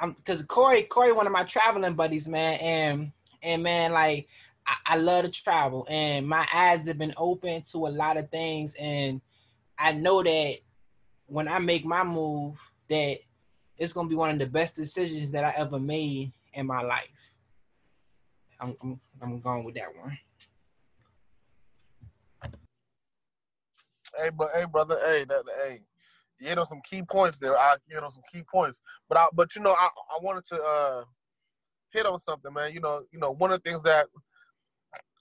I'm 0.00 0.12
because 0.12 0.42
Corey 0.42 0.84
Corey 0.84 1.12
one 1.12 1.26
of 1.26 1.32
my 1.32 1.44
traveling 1.44 1.94
buddies, 1.94 2.26
man, 2.26 2.54
and 2.60 3.12
and 3.42 3.62
man 3.62 3.92
like. 3.92 4.28
I, 4.66 4.94
I 4.94 4.96
love 4.98 5.24
to 5.24 5.30
travel 5.30 5.86
and 5.88 6.28
my 6.28 6.46
eyes 6.52 6.86
have 6.86 6.98
been 6.98 7.14
open 7.16 7.62
to 7.72 7.86
a 7.86 7.88
lot 7.88 8.18
of 8.18 8.28
things 8.28 8.74
and 8.78 9.22
I 9.78 9.92
know 9.92 10.22
that 10.22 10.56
when 11.26 11.48
I 11.48 11.58
make 11.60 11.86
my 11.86 12.04
move 12.04 12.56
that 12.90 13.16
it's 13.78 13.94
gonna 13.94 14.08
be 14.08 14.14
one 14.14 14.30
of 14.30 14.38
the 14.38 14.46
best 14.46 14.76
decisions 14.76 15.32
that 15.32 15.44
I 15.44 15.54
ever 15.56 15.78
made 15.78 16.32
in 16.52 16.66
my 16.66 16.82
life. 16.82 17.08
I'm 18.60 18.76
I'm, 18.82 19.00
I'm 19.22 19.40
going 19.40 19.64
with 19.64 19.74
that 19.76 19.96
one. 19.98 20.18
Hey, 24.16 24.30
but 24.36 24.50
hey, 24.54 24.66
brother, 24.66 24.98
hey, 25.02 25.24
that, 25.24 25.44
hey, 25.64 25.80
you 26.40 26.48
hit 26.48 26.58
on 26.58 26.66
some 26.66 26.80
key 26.88 27.02
points 27.02 27.38
there. 27.38 27.56
I 27.56 27.76
hit 27.88 28.02
on 28.02 28.10
some 28.10 28.22
key 28.32 28.42
points, 28.42 28.80
but 29.08 29.18
I, 29.18 29.26
but 29.32 29.54
you 29.54 29.62
know, 29.62 29.72
I, 29.72 29.86
I 29.86 30.18
wanted 30.22 30.44
to 30.46 30.62
uh, 30.62 31.04
hit 31.92 32.06
on 32.06 32.18
something, 32.18 32.52
man. 32.52 32.72
You 32.72 32.80
know, 32.80 33.02
you 33.12 33.18
know, 33.18 33.32
one 33.32 33.52
of 33.52 33.62
the 33.62 33.70
things 33.70 33.82
that, 33.82 34.06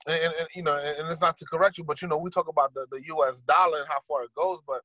and, 0.07 0.33
and, 0.39 0.47
you 0.55 0.63
know, 0.63 0.75
and, 0.75 0.99
and 0.99 1.09
it's 1.09 1.21
not 1.21 1.37
to 1.37 1.45
correct 1.45 1.77
you, 1.77 1.83
but 1.83 2.01
you 2.01 2.07
know, 2.07 2.17
we 2.17 2.29
talk 2.29 2.47
about 2.47 2.73
the 2.73 2.87
the 2.89 3.01
U.S. 3.07 3.41
dollar 3.41 3.79
and 3.79 3.87
how 3.87 3.99
far 4.07 4.23
it 4.23 4.33
goes, 4.35 4.59
but 4.65 4.81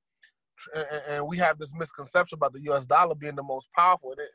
and 1.09 1.27
we 1.27 1.37
have 1.38 1.59
this 1.59 1.75
misconception 1.75 2.37
about 2.37 2.53
the 2.53 2.62
U.S. 2.62 2.87
dollar 2.87 3.14
being 3.14 3.35
the 3.35 3.42
most 3.42 3.68
powerful. 3.77 4.12
And 4.12 4.20
it, 4.20 4.31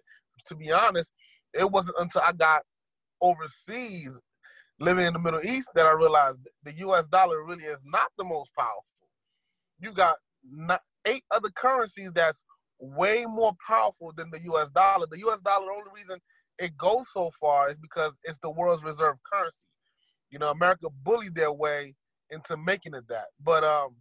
to 0.47 0.55
be 0.55 0.71
honest, 0.71 1.11
it 1.53 1.69
wasn't 1.69 1.97
until 1.99 2.21
I 2.25 2.33
got 2.33 2.63
overseas, 3.21 4.19
living 4.79 5.05
in 5.05 5.13
the 5.13 5.19
Middle 5.19 5.41
East, 5.41 5.69
that 5.75 5.85
I 5.85 5.91
realized 5.91 6.39
the 6.63 6.75
U.S. 6.77 7.07
dollar 7.07 7.43
really 7.43 7.63
is 7.63 7.81
not 7.85 8.11
the 8.17 8.23
most 8.23 8.51
powerful. 8.57 8.83
You 9.79 9.93
got 9.93 10.15
eight 11.09 11.23
other 11.31 11.49
currencies 11.49 12.11
that's 12.13 12.43
way 12.79 13.25
more 13.27 13.53
powerful 13.65 14.13
than 14.15 14.29
the 14.31 14.41
U.S. 14.43 14.69
dollar. 14.69 15.07
The 15.09 15.19
U.S. 15.19 15.41
dollar, 15.41 15.65
the 15.65 15.71
only 15.71 15.91
reason 15.95 16.19
it 16.57 16.77
goes 16.77 17.05
so 17.13 17.31
far 17.39 17.69
is 17.69 17.77
because 17.77 18.13
it's 18.23 18.39
the 18.39 18.49
world's 18.49 18.83
reserve 18.83 19.17
currency. 19.31 19.65
You 20.29 20.39
know, 20.39 20.51
America 20.51 20.87
bullied 21.03 21.35
their 21.35 21.51
way 21.51 21.95
into 22.29 22.55
making 22.57 22.93
it 22.93 23.07
that. 23.09 23.25
But 23.43 23.63
um, 23.63 23.95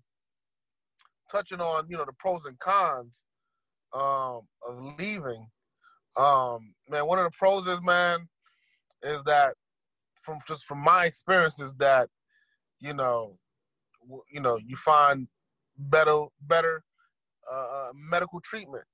touching 1.30 1.60
on 1.60 1.86
you 1.88 1.96
know 1.96 2.04
the 2.04 2.12
pros 2.18 2.44
and 2.44 2.58
cons 2.58 3.22
um, 3.92 4.42
of 4.66 4.96
leaving. 4.98 5.46
Um, 6.16 6.74
man, 6.88 7.06
one 7.06 7.18
of 7.18 7.24
the 7.24 7.36
pros 7.36 7.66
is 7.66 7.80
man 7.82 8.28
is 9.02 9.22
that 9.24 9.54
from 10.22 10.38
just 10.46 10.64
from 10.64 10.78
my 10.78 11.06
experiences 11.06 11.74
that 11.78 12.08
you 12.80 12.92
know 12.92 13.38
you 14.30 14.40
know 14.40 14.58
you 14.58 14.76
find 14.76 15.28
better 15.78 16.24
better 16.40 16.82
uh, 17.52 17.56
uh, 17.56 17.88
medical 17.94 18.40
treatment. 18.40 18.84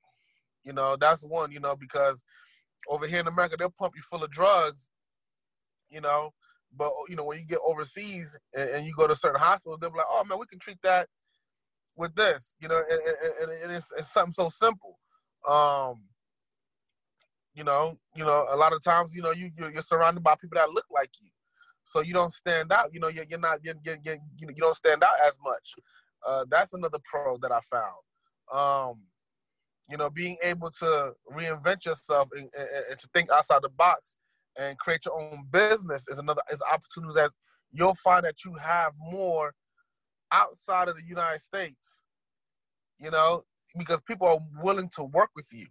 You 0.64 0.72
know 0.72 0.96
that's 0.98 1.22
one. 1.22 1.52
You 1.52 1.60
know 1.60 1.76
because 1.76 2.22
over 2.88 3.06
here 3.06 3.20
in 3.20 3.26
America 3.26 3.56
they'll 3.58 3.70
pump 3.70 3.94
you 3.96 4.02
full 4.02 4.24
of 4.24 4.30
drugs. 4.30 4.88
You 5.90 6.00
know, 6.00 6.32
but 6.76 6.92
you 7.08 7.16
know 7.16 7.24
when 7.24 7.38
you 7.38 7.44
get 7.44 7.58
overseas 7.66 8.36
and, 8.54 8.70
and 8.70 8.86
you 8.86 8.94
go 8.94 9.06
to 9.06 9.16
certain 9.16 9.40
hospitals, 9.40 9.78
they'll 9.80 9.90
be 9.90 9.98
like, 9.98 10.06
"Oh 10.08 10.24
man, 10.24 10.38
we 10.38 10.46
can 10.46 10.58
treat 10.58 10.78
that 10.82 11.08
with 11.96 12.14
this, 12.14 12.54
you 12.60 12.68
know, 12.68 12.82
and, 12.90 13.00
and, 13.42 13.62
and 13.62 13.72
it's, 13.72 13.92
it's, 13.96 14.12
something 14.12 14.32
so 14.32 14.48
simple. 14.48 14.98
Um, 15.48 16.02
you 17.54 17.62
know, 17.62 17.98
you 18.16 18.24
know, 18.24 18.46
a 18.50 18.56
lot 18.56 18.72
of 18.72 18.82
times, 18.82 19.14
you 19.14 19.22
know, 19.22 19.30
you 19.30 19.50
you're, 19.56 19.70
you're 19.70 19.82
surrounded 19.82 20.24
by 20.24 20.34
people 20.34 20.56
that 20.56 20.70
look 20.70 20.86
like 20.90 21.10
you, 21.20 21.30
so 21.84 22.00
you 22.00 22.12
don't 22.12 22.32
stand 22.32 22.72
out. 22.72 22.92
You 22.92 23.00
know, 23.00 23.08
you're, 23.08 23.26
you're 23.28 23.38
not 23.38 23.60
you're, 23.62 23.76
you're, 23.84 23.98
you 24.02 24.54
don't 24.58 24.74
stand 24.74 25.04
out 25.04 25.14
as 25.26 25.38
much. 25.44 25.74
Uh, 26.26 26.44
that's 26.50 26.72
another 26.72 26.98
pro 27.04 27.36
that 27.38 27.52
I 27.52 27.60
found. 27.60 28.02
Um, 28.52 29.02
you 29.88 29.96
know, 29.96 30.10
being 30.10 30.36
able 30.42 30.70
to 30.70 31.12
reinvent 31.30 31.84
yourself 31.84 32.28
and, 32.32 32.48
and, 32.58 32.68
and, 32.90 32.98
to 32.98 33.08
think 33.12 33.30
outside 33.30 33.62
the 33.62 33.68
box 33.68 34.14
and 34.58 34.78
create 34.78 35.04
your 35.04 35.20
own 35.20 35.44
business 35.50 36.06
is 36.08 36.18
another 36.18 36.40
is 36.50 36.62
opportunities 36.62 37.16
that 37.16 37.30
you'll 37.70 37.94
find 37.96 38.24
that 38.24 38.44
you 38.44 38.54
have 38.54 38.92
more 38.98 39.52
outside 40.32 40.88
of 40.88 40.96
the 40.96 41.04
United 41.06 41.40
States. 41.40 41.98
You 42.98 43.10
know, 43.10 43.44
because 43.76 44.00
people 44.02 44.26
are 44.26 44.38
willing 44.62 44.88
to 44.96 45.04
work 45.04 45.30
with 45.36 45.48
you 45.52 45.66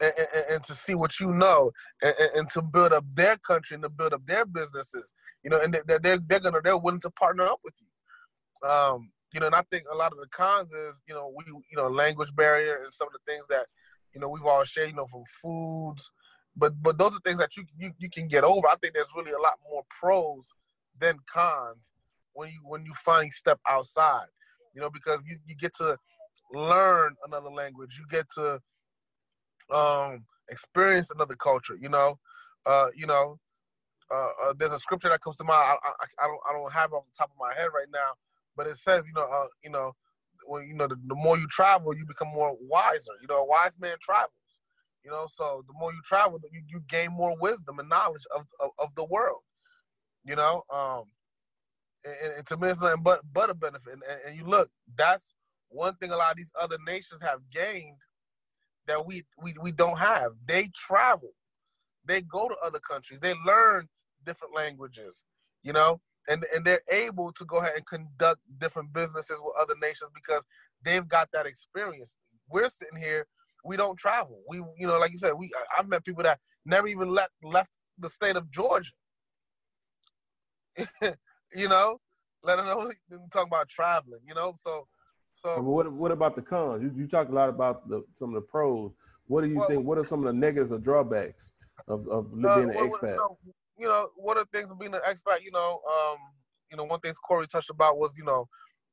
and, 0.00 0.12
and, 0.18 0.44
and 0.50 0.64
to 0.64 0.74
see 0.74 0.94
what 0.94 1.20
you 1.20 1.32
know 1.32 1.70
and, 2.02 2.14
and, 2.36 2.48
to 2.50 2.62
build 2.62 2.92
up 2.92 3.04
their 3.14 3.36
country 3.36 3.74
and 3.74 3.82
to 3.84 3.88
build 3.88 4.12
up 4.12 4.26
their 4.26 4.44
businesses. 4.44 5.12
You 5.42 5.50
know, 5.50 5.60
and 5.60 5.78
they're 5.86 5.98
they're, 5.98 6.18
they're 6.18 6.40
gonna 6.40 6.60
they're 6.62 6.78
willing 6.78 7.00
to 7.00 7.10
partner 7.10 7.44
up 7.44 7.60
with 7.62 7.74
you. 7.80 8.68
Um, 8.68 9.10
you 9.34 9.40
know, 9.40 9.46
and 9.46 9.54
I 9.54 9.62
think 9.70 9.84
a 9.92 9.96
lot 9.96 10.12
of 10.12 10.18
the 10.18 10.28
cons 10.28 10.70
is, 10.70 10.94
you 11.08 11.14
know, 11.14 11.32
we, 11.36 11.44
you 11.48 11.76
know, 11.76 11.88
language 11.88 12.34
barrier 12.34 12.80
and 12.84 12.94
some 12.94 13.08
of 13.08 13.12
the 13.12 13.30
things 13.30 13.46
that, 13.48 13.66
you 14.14 14.20
know, 14.20 14.28
we've 14.28 14.44
all 14.44 14.62
shared, 14.64 14.90
you 14.90 14.96
know, 14.96 15.06
from 15.06 15.24
foods, 15.42 16.12
but 16.56 16.80
but 16.80 16.98
those 16.98 17.16
are 17.16 17.20
things 17.20 17.38
that 17.38 17.56
you 17.56 17.64
you, 17.76 17.92
you 17.98 18.08
can 18.08 18.28
get 18.28 18.44
over. 18.44 18.68
I 18.68 18.76
think 18.76 18.94
there's 18.94 19.12
really 19.16 19.32
a 19.32 19.40
lot 19.40 19.54
more 19.68 19.82
pros 19.90 20.46
than 20.98 21.18
cons 21.32 21.90
when 22.32 22.50
you 22.50 22.60
when 22.62 22.84
you 22.84 22.94
finally 22.94 23.30
step 23.30 23.58
outside, 23.68 24.28
you 24.72 24.80
know, 24.80 24.90
because 24.90 25.20
you, 25.26 25.38
you 25.46 25.56
get 25.56 25.74
to 25.76 25.96
learn 26.52 27.16
another 27.26 27.50
language, 27.50 27.98
you 27.98 28.06
get 28.08 28.26
to 28.36 28.60
um 29.74 30.24
experience 30.48 31.10
another 31.10 31.34
culture, 31.34 31.76
you 31.80 31.88
know, 31.88 32.18
uh, 32.66 32.86
you 32.94 33.06
know, 33.06 33.38
uh, 34.12 34.28
uh, 34.44 34.54
there's 34.56 34.72
a 34.72 34.78
scripture 34.78 35.08
that 35.08 35.20
comes 35.20 35.36
to 35.38 35.44
mind. 35.44 35.60
I, 35.60 35.88
I, 35.88 36.24
I 36.24 36.26
don't 36.26 36.40
I 36.50 36.52
don't 36.52 36.72
have 36.72 36.92
off 36.92 37.04
the 37.04 37.16
top 37.16 37.30
of 37.30 37.36
my 37.38 37.52
head 37.54 37.70
right 37.74 37.88
now, 37.92 38.12
but 38.56 38.66
it 38.66 38.76
says, 38.78 39.06
you 39.06 39.14
know, 39.14 39.28
uh, 39.30 39.46
you 39.62 39.70
know, 39.70 39.92
when 40.46 40.66
you 40.66 40.74
know, 40.74 40.86
the, 40.86 40.96
the 41.06 41.14
more 41.14 41.38
you 41.38 41.46
travel, 41.48 41.96
you 41.96 42.04
become 42.06 42.28
more 42.28 42.56
wiser. 42.60 43.12
You 43.20 43.28
know, 43.28 43.38
a 43.38 43.46
wise 43.46 43.78
man 43.78 43.96
travels. 44.00 44.32
You 45.04 45.10
know, 45.10 45.26
so 45.30 45.62
the 45.66 45.74
more 45.74 45.92
you 45.92 46.00
travel, 46.04 46.40
you, 46.50 46.62
you 46.66 46.80
gain 46.88 47.12
more 47.12 47.36
wisdom 47.38 47.78
and 47.78 47.88
knowledge 47.88 48.24
of, 48.34 48.46
of, 48.60 48.70
of 48.78 48.94
the 48.94 49.04
world. 49.04 49.42
You 50.24 50.36
know, 50.36 50.62
um, 50.72 51.04
and, 52.04 52.32
and 52.38 52.46
to 52.46 52.56
me, 52.56 52.68
it's 52.68 52.80
nothing 52.80 53.02
but 53.02 53.20
but 53.32 53.50
a 53.50 53.54
benefit. 53.54 53.92
And, 53.92 54.02
and, 54.08 54.20
and 54.26 54.36
you 54.36 54.46
look, 54.46 54.70
that's 54.96 55.34
one 55.68 55.94
thing 55.96 56.10
a 56.10 56.16
lot 56.16 56.30
of 56.30 56.36
these 56.36 56.52
other 56.60 56.78
nations 56.86 57.20
have 57.22 57.40
gained 57.52 57.96
that 58.86 59.04
we 59.04 59.24
we 59.42 59.54
we 59.60 59.72
don't 59.72 59.98
have. 59.98 60.32
They 60.46 60.68
travel, 60.74 61.30
they 62.04 62.22
go 62.22 62.48
to 62.48 62.56
other 62.64 62.80
countries, 62.80 63.20
they 63.20 63.34
learn 63.46 63.88
different 64.24 64.54
languages. 64.54 65.24
You 65.62 65.72
know, 65.72 66.00
and 66.28 66.44
and 66.54 66.64
they're 66.64 66.82
able 66.90 67.32
to 67.32 67.44
go 67.44 67.56
ahead 67.58 67.72
and 67.76 67.86
conduct 67.86 68.40
different 68.58 68.92
businesses 68.92 69.36
with 69.42 69.54
other 69.60 69.74
nations 69.80 70.10
because 70.14 70.42
they've 70.84 71.08
got 71.08 71.28
that 71.32 71.46
experience. 71.46 72.16
We're 72.48 72.68
sitting 72.68 72.98
here, 72.98 73.26
we 73.64 73.76
don't 73.76 73.98
travel. 73.98 74.40
We, 74.48 74.58
you 74.78 74.86
know, 74.86 74.98
like 74.98 75.12
you 75.12 75.18
said, 75.18 75.32
we 75.32 75.50
I've 75.76 75.88
met 75.88 76.04
people 76.04 76.22
that 76.22 76.38
never 76.64 76.86
even 76.86 77.10
left 77.10 77.32
left 77.42 77.70
the 77.98 78.08
state 78.08 78.36
of 78.36 78.50
Georgia. 78.50 78.92
you 81.54 81.68
know, 81.68 82.00
let 82.42 82.58
alone 82.58 82.92
talk 83.32 83.46
about 83.46 83.68
traveling. 83.68 84.20
You 84.26 84.34
know, 84.34 84.54
so 84.60 84.86
so. 85.32 85.60
what 85.60 85.90
what 85.92 86.12
about 86.12 86.36
the 86.36 86.42
cons? 86.42 86.82
You 86.82 86.92
you 86.96 87.06
talked 87.08 87.30
a 87.30 87.34
lot 87.34 87.48
about 87.48 87.88
the 87.88 88.02
some 88.18 88.30
of 88.30 88.34
the 88.34 88.46
pros. 88.46 88.92
What 89.26 89.42
do 89.42 89.48
you 89.48 89.58
well, 89.58 89.68
think? 89.68 89.84
What 89.84 89.98
are 89.98 90.04
some 90.04 90.20
of 90.20 90.26
the 90.26 90.38
negatives 90.38 90.72
or 90.72 90.78
drawbacks 90.78 91.50
of 91.88 92.06
of 92.08 92.26
uh, 92.26 92.56
being 92.56 92.70
an 92.70 92.90
expat? 92.90 93.18
You 93.78 93.86
know, 93.86 94.08
one 94.16 94.38
of 94.38 94.46
the 94.50 94.58
things 94.58 94.70
of 94.70 94.78
being 94.78 94.94
an 94.94 95.00
expat, 95.06 95.42
you 95.42 95.50
know, 95.50 95.80
um, 95.88 96.18
you 96.70 96.76
know, 96.76 96.84
one 96.84 97.00
thing 97.00 97.12
Corey 97.26 97.46
touched 97.46 97.70
about 97.70 97.98
was, 97.98 98.12
you 98.16 98.24
know, 98.24 98.46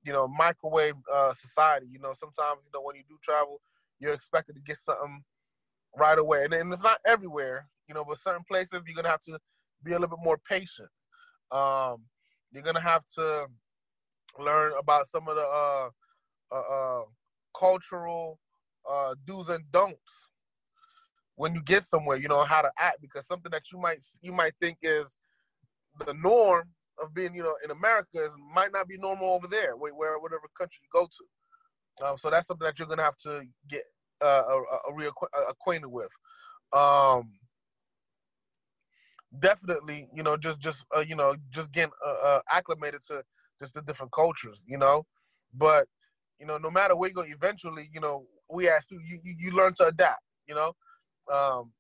you 0.04 0.12
know, 0.12 0.28
microwave 0.28 0.96
uh, 1.14 1.34
society. 1.34 1.88
You 1.92 2.00
know, 2.00 2.14
sometimes, 2.14 2.62
you 2.66 2.72
know, 2.74 2.82
when 2.84 2.96
you 2.96 3.04
do 3.08 3.18
travel, 3.24 3.62
you're 4.00 4.14
expected 4.14 4.56
to 4.56 4.62
get 4.62 4.78
something 4.78 5.24
right 5.96 6.18
away, 6.18 6.46
and, 6.46 6.54
and 6.54 6.72
it's 6.74 6.84
not 6.84 7.00
everywhere, 7.06 7.68
you 7.88 7.94
know, 7.94 8.04
but 8.04 8.18
certain 8.18 8.44
places 8.48 8.82
you're 8.86 8.96
gonna 8.96 9.10
have 9.10 9.22
to 9.22 9.38
be 9.84 9.92
a 9.92 10.00
little 10.00 10.16
bit 10.16 10.24
more 10.24 10.38
patient. 10.38 10.90
Um, 11.52 12.04
you're 12.52 12.64
gonna 12.64 12.82
have 12.82 13.04
to 13.16 13.48
learn 14.40 14.74
about 14.80 15.08
some 15.08 15.28
of 15.28 15.36
the 15.36 15.42
uh, 15.42 15.90
uh, 16.52 16.56
uh 16.56 17.04
cultural 17.58 18.40
uh, 18.90 19.14
do's 19.26 19.50
and 19.50 19.64
don'ts 19.72 20.31
when 21.42 21.56
you 21.56 21.62
get 21.64 21.84
somewhere, 21.84 22.18
you 22.18 22.28
know 22.28 22.44
how 22.44 22.62
to 22.62 22.70
act 22.78 23.02
because 23.02 23.26
something 23.26 23.52
that 23.52 23.72
you 23.72 23.80
might 23.80 24.06
you 24.22 24.32
might 24.32 24.54
think 24.62 24.78
is 24.84 25.16
the 26.06 26.14
norm 26.14 26.70
of 27.02 27.16
being, 27.16 27.34
you 27.34 27.42
know, 27.42 27.56
in 27.66 27.72
America 27.72 28.24
is 28.24 28.32
might 28.54 28.72
not 28.72 28.88
be 28.88 28.96
normal 28.96 29.30
over 29.30 29.48
there, 29.48 29.76
where, 29.76 29.92
whatever 29.92 30.44
country 30.56 30.78
you 30.84 30.90
go 30.94 31.08
to. 31.08 32.06
Um, 32.06 32.18
so 32.20 32.30
that's 32.30 32.46
something 32.46 32.64
that 32.64 32.78
you're 32.78 32.88
gonna 32.88 33.02
have 33.02 33.18
to 33.24 33.42
get 33.68 33.82
uh, 34.24 34.44
a, 34.50 34.56
a, 34.56 35.10
a 35.10 35.50
acquainted 35.50 35.88
with. 35.88 36.12
Um, 36.74 37.32
definitely, 39.40 40.10
you 40.14 40.22
know, 40.22 40.38
just 40.38 40.60
just 40.60 40.86
uh, 40.96 41.00
you 41.00 41.16
know, 41.16 41.36
just 41.50 41.72
getting 41.72 41.92
uh, 42.06 42.28
uh, 42.28 42.42
acclimated 42.52 43.02
to 43.08 43.24
just 43.60 43.74
the 43.74 43.82
different 43.82 44.12
cultures, 44.12 44.64
you 44.68 44.78
know. 44.78 45.08
But 45.56 45.88
you 46.40 46.46
know, 46.46 46.60
no 46.60 46.70
matter 46.70 46.96
where 46.96 47.10
you 47.10 47.16
go, 47.16 47.24
eventually, 47.24 47.90
you 47.92 48.00
know, 48.00 48.28
we 48.48 48.70
ask 48.70 48.92
you, 48.92 49.00
you, 49.04 49.20
you 49.24 49.52
learn 49.52 49.74
to 49.76 49.88
adapt, 49.88 50.22
you 50.48 50.54
know. 50.54 50.74
Um, 51.32 51.72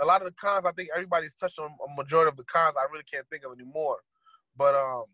a 0.00 0.06
lot 0.06 0.22
of 0.22 0.26
the 0.26 0.34
cons, 0.40 0.64
I 0.66 0.72
think 0.72 0.88
everybody's 0.94 1.34
touched 1.34 1.58
on 1.58 1.66
a 1.66 1.96
majority 1.96 2.28
of 2.28 2.36
the 2.36 2.44
cons. 2.44 2.76
I 2.78 2.90
really 2.90 3.04
can't 3.10 3.26
think 3.28 3.44
of 3.44 3.52
anymore. 3.52 3.98
But 4.56 4.74
um, 4.74 5.04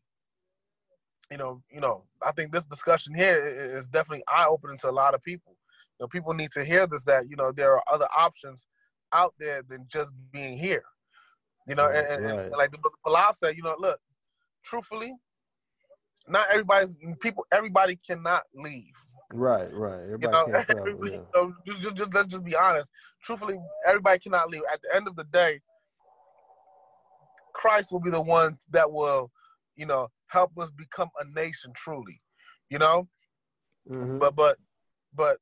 you 1.31 1.37
know, 1.37 1.63
you 1.71 1.81
know, 1.81 2.05
I 2.23 2.33
think 2.33 2.53
this 2.53 2.65
discussion 2.65 3.15
here 3.15 3.45
is 3.45 3.89
definitely 3.89 4.25
eye 4.29 4.47
opening 4.49 4.79
to 4.79 4.91
a 4.91 4.93
lot 4.93 5.15
of 5.15 5.23
people. 5.23 5.57
You 5.99 6.05
know, 6.05 6.09
people 6.09 6.35
need 6.35 6.53
to 6.53 6.65
hear 6.65 6.87
this 6.87 7.05
that 7.05 7.29
you 7.29 7.37
know 7.37 7.53
there 7.53 7.73
are 7.73 7.83
other 7.91 8.09
options 8.17 8.67
out 9.13 9.35
there 9.39 9.63
than 9.69 9.87
just 9.89 10.11
being 10.33 10.59
here. 10.59 10.85
You 11.67 11.75
know, 11.75 11.87
and, 11.87 12.07
and, 12.07 12.25
right. 12.25 12.39
and, 12.47 12.51
like 12.53 12.71
the 12.71 12.79
Bilal 13.05 13.35
said, 13.35 13.57
you 13.57 13.63
know, 13.63 13.77
look, 13.79 14.01
truthfully, 14.65 15.13
not 16.27 16.49
everybody, 16.51 16.87
people, 17.21 17.47
everybody 17.53 17.97
cannot 17.97 18.45
leave. 18.55 18.95
Right, 19.33 19.73
right. 19.75 20.01
Everybody 20.01 20.25
you 20.25 20.31
know, 20.31 20.65
travel, 20.65 20.87
yeah. 21.05 21.13
you 21.13 21.27
know 21.35 21.55
just, 21.67 21.97
just, 21.97 22.15
let's 22.15 22.29
just 22.29 22.45
be 22.45 22.57
honest. 22.57 22.91
Truthfully, 23.23 23.59
everybody 23.87 24.19
cannot 24.19 24.51
leave. 24.51 24.63
At 24.73 24.81
the 24.83 24.97
end 24.97 25.07
of 25.07 25.17
the 25.17 25.25
day, 25.25 25.61
Christ 27.55 27.93
will 27.93 28.01
be 28.01 28.11
the 28.11 28.21
one 28.21 28.57
that 28.71 28.91
will, 28.91 29.31
you 29.77 29.85
know, 29.85 30.09
help 30.29 30.57
us 30.59 30.71
become 30.71 31.09
a 31.21 31.25
nation 31.39 31.73
truly. 31.75 32.21
You 32.71 32.79
know, 32.79 33.09
mm-hmm. 33.91 34.19
but 34.19 34.35
but 34.35 34.57
but 35.15 35.39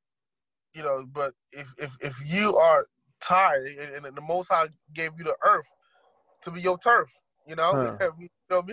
you 0.74 0.82
know, 0.82 1.04
but 1.12 1.34
if 1.52 1.72
if 1.78 1.96
if 2.00 2.16
you 2.24 2.56
are 2.56 2.86
tired 3.20 3.66
and, 3.66 4.04
and 4.04 4.16
the 4.16 4.20
Most 4.20 4.48
High 4.48 4.68
gave 4.94 5.12
you 5.16 5.24
the 5.24 5.36
earth 5.44 5.66
to 6.42 6.50
be 6.50 6.60
your 6.60 6.78
turf, 6.78 7.10
you 7.46 7.54
know, 7.54 7.96
huh. 8.00 8.10
you 8.18 8.28
know, 8.50 8.64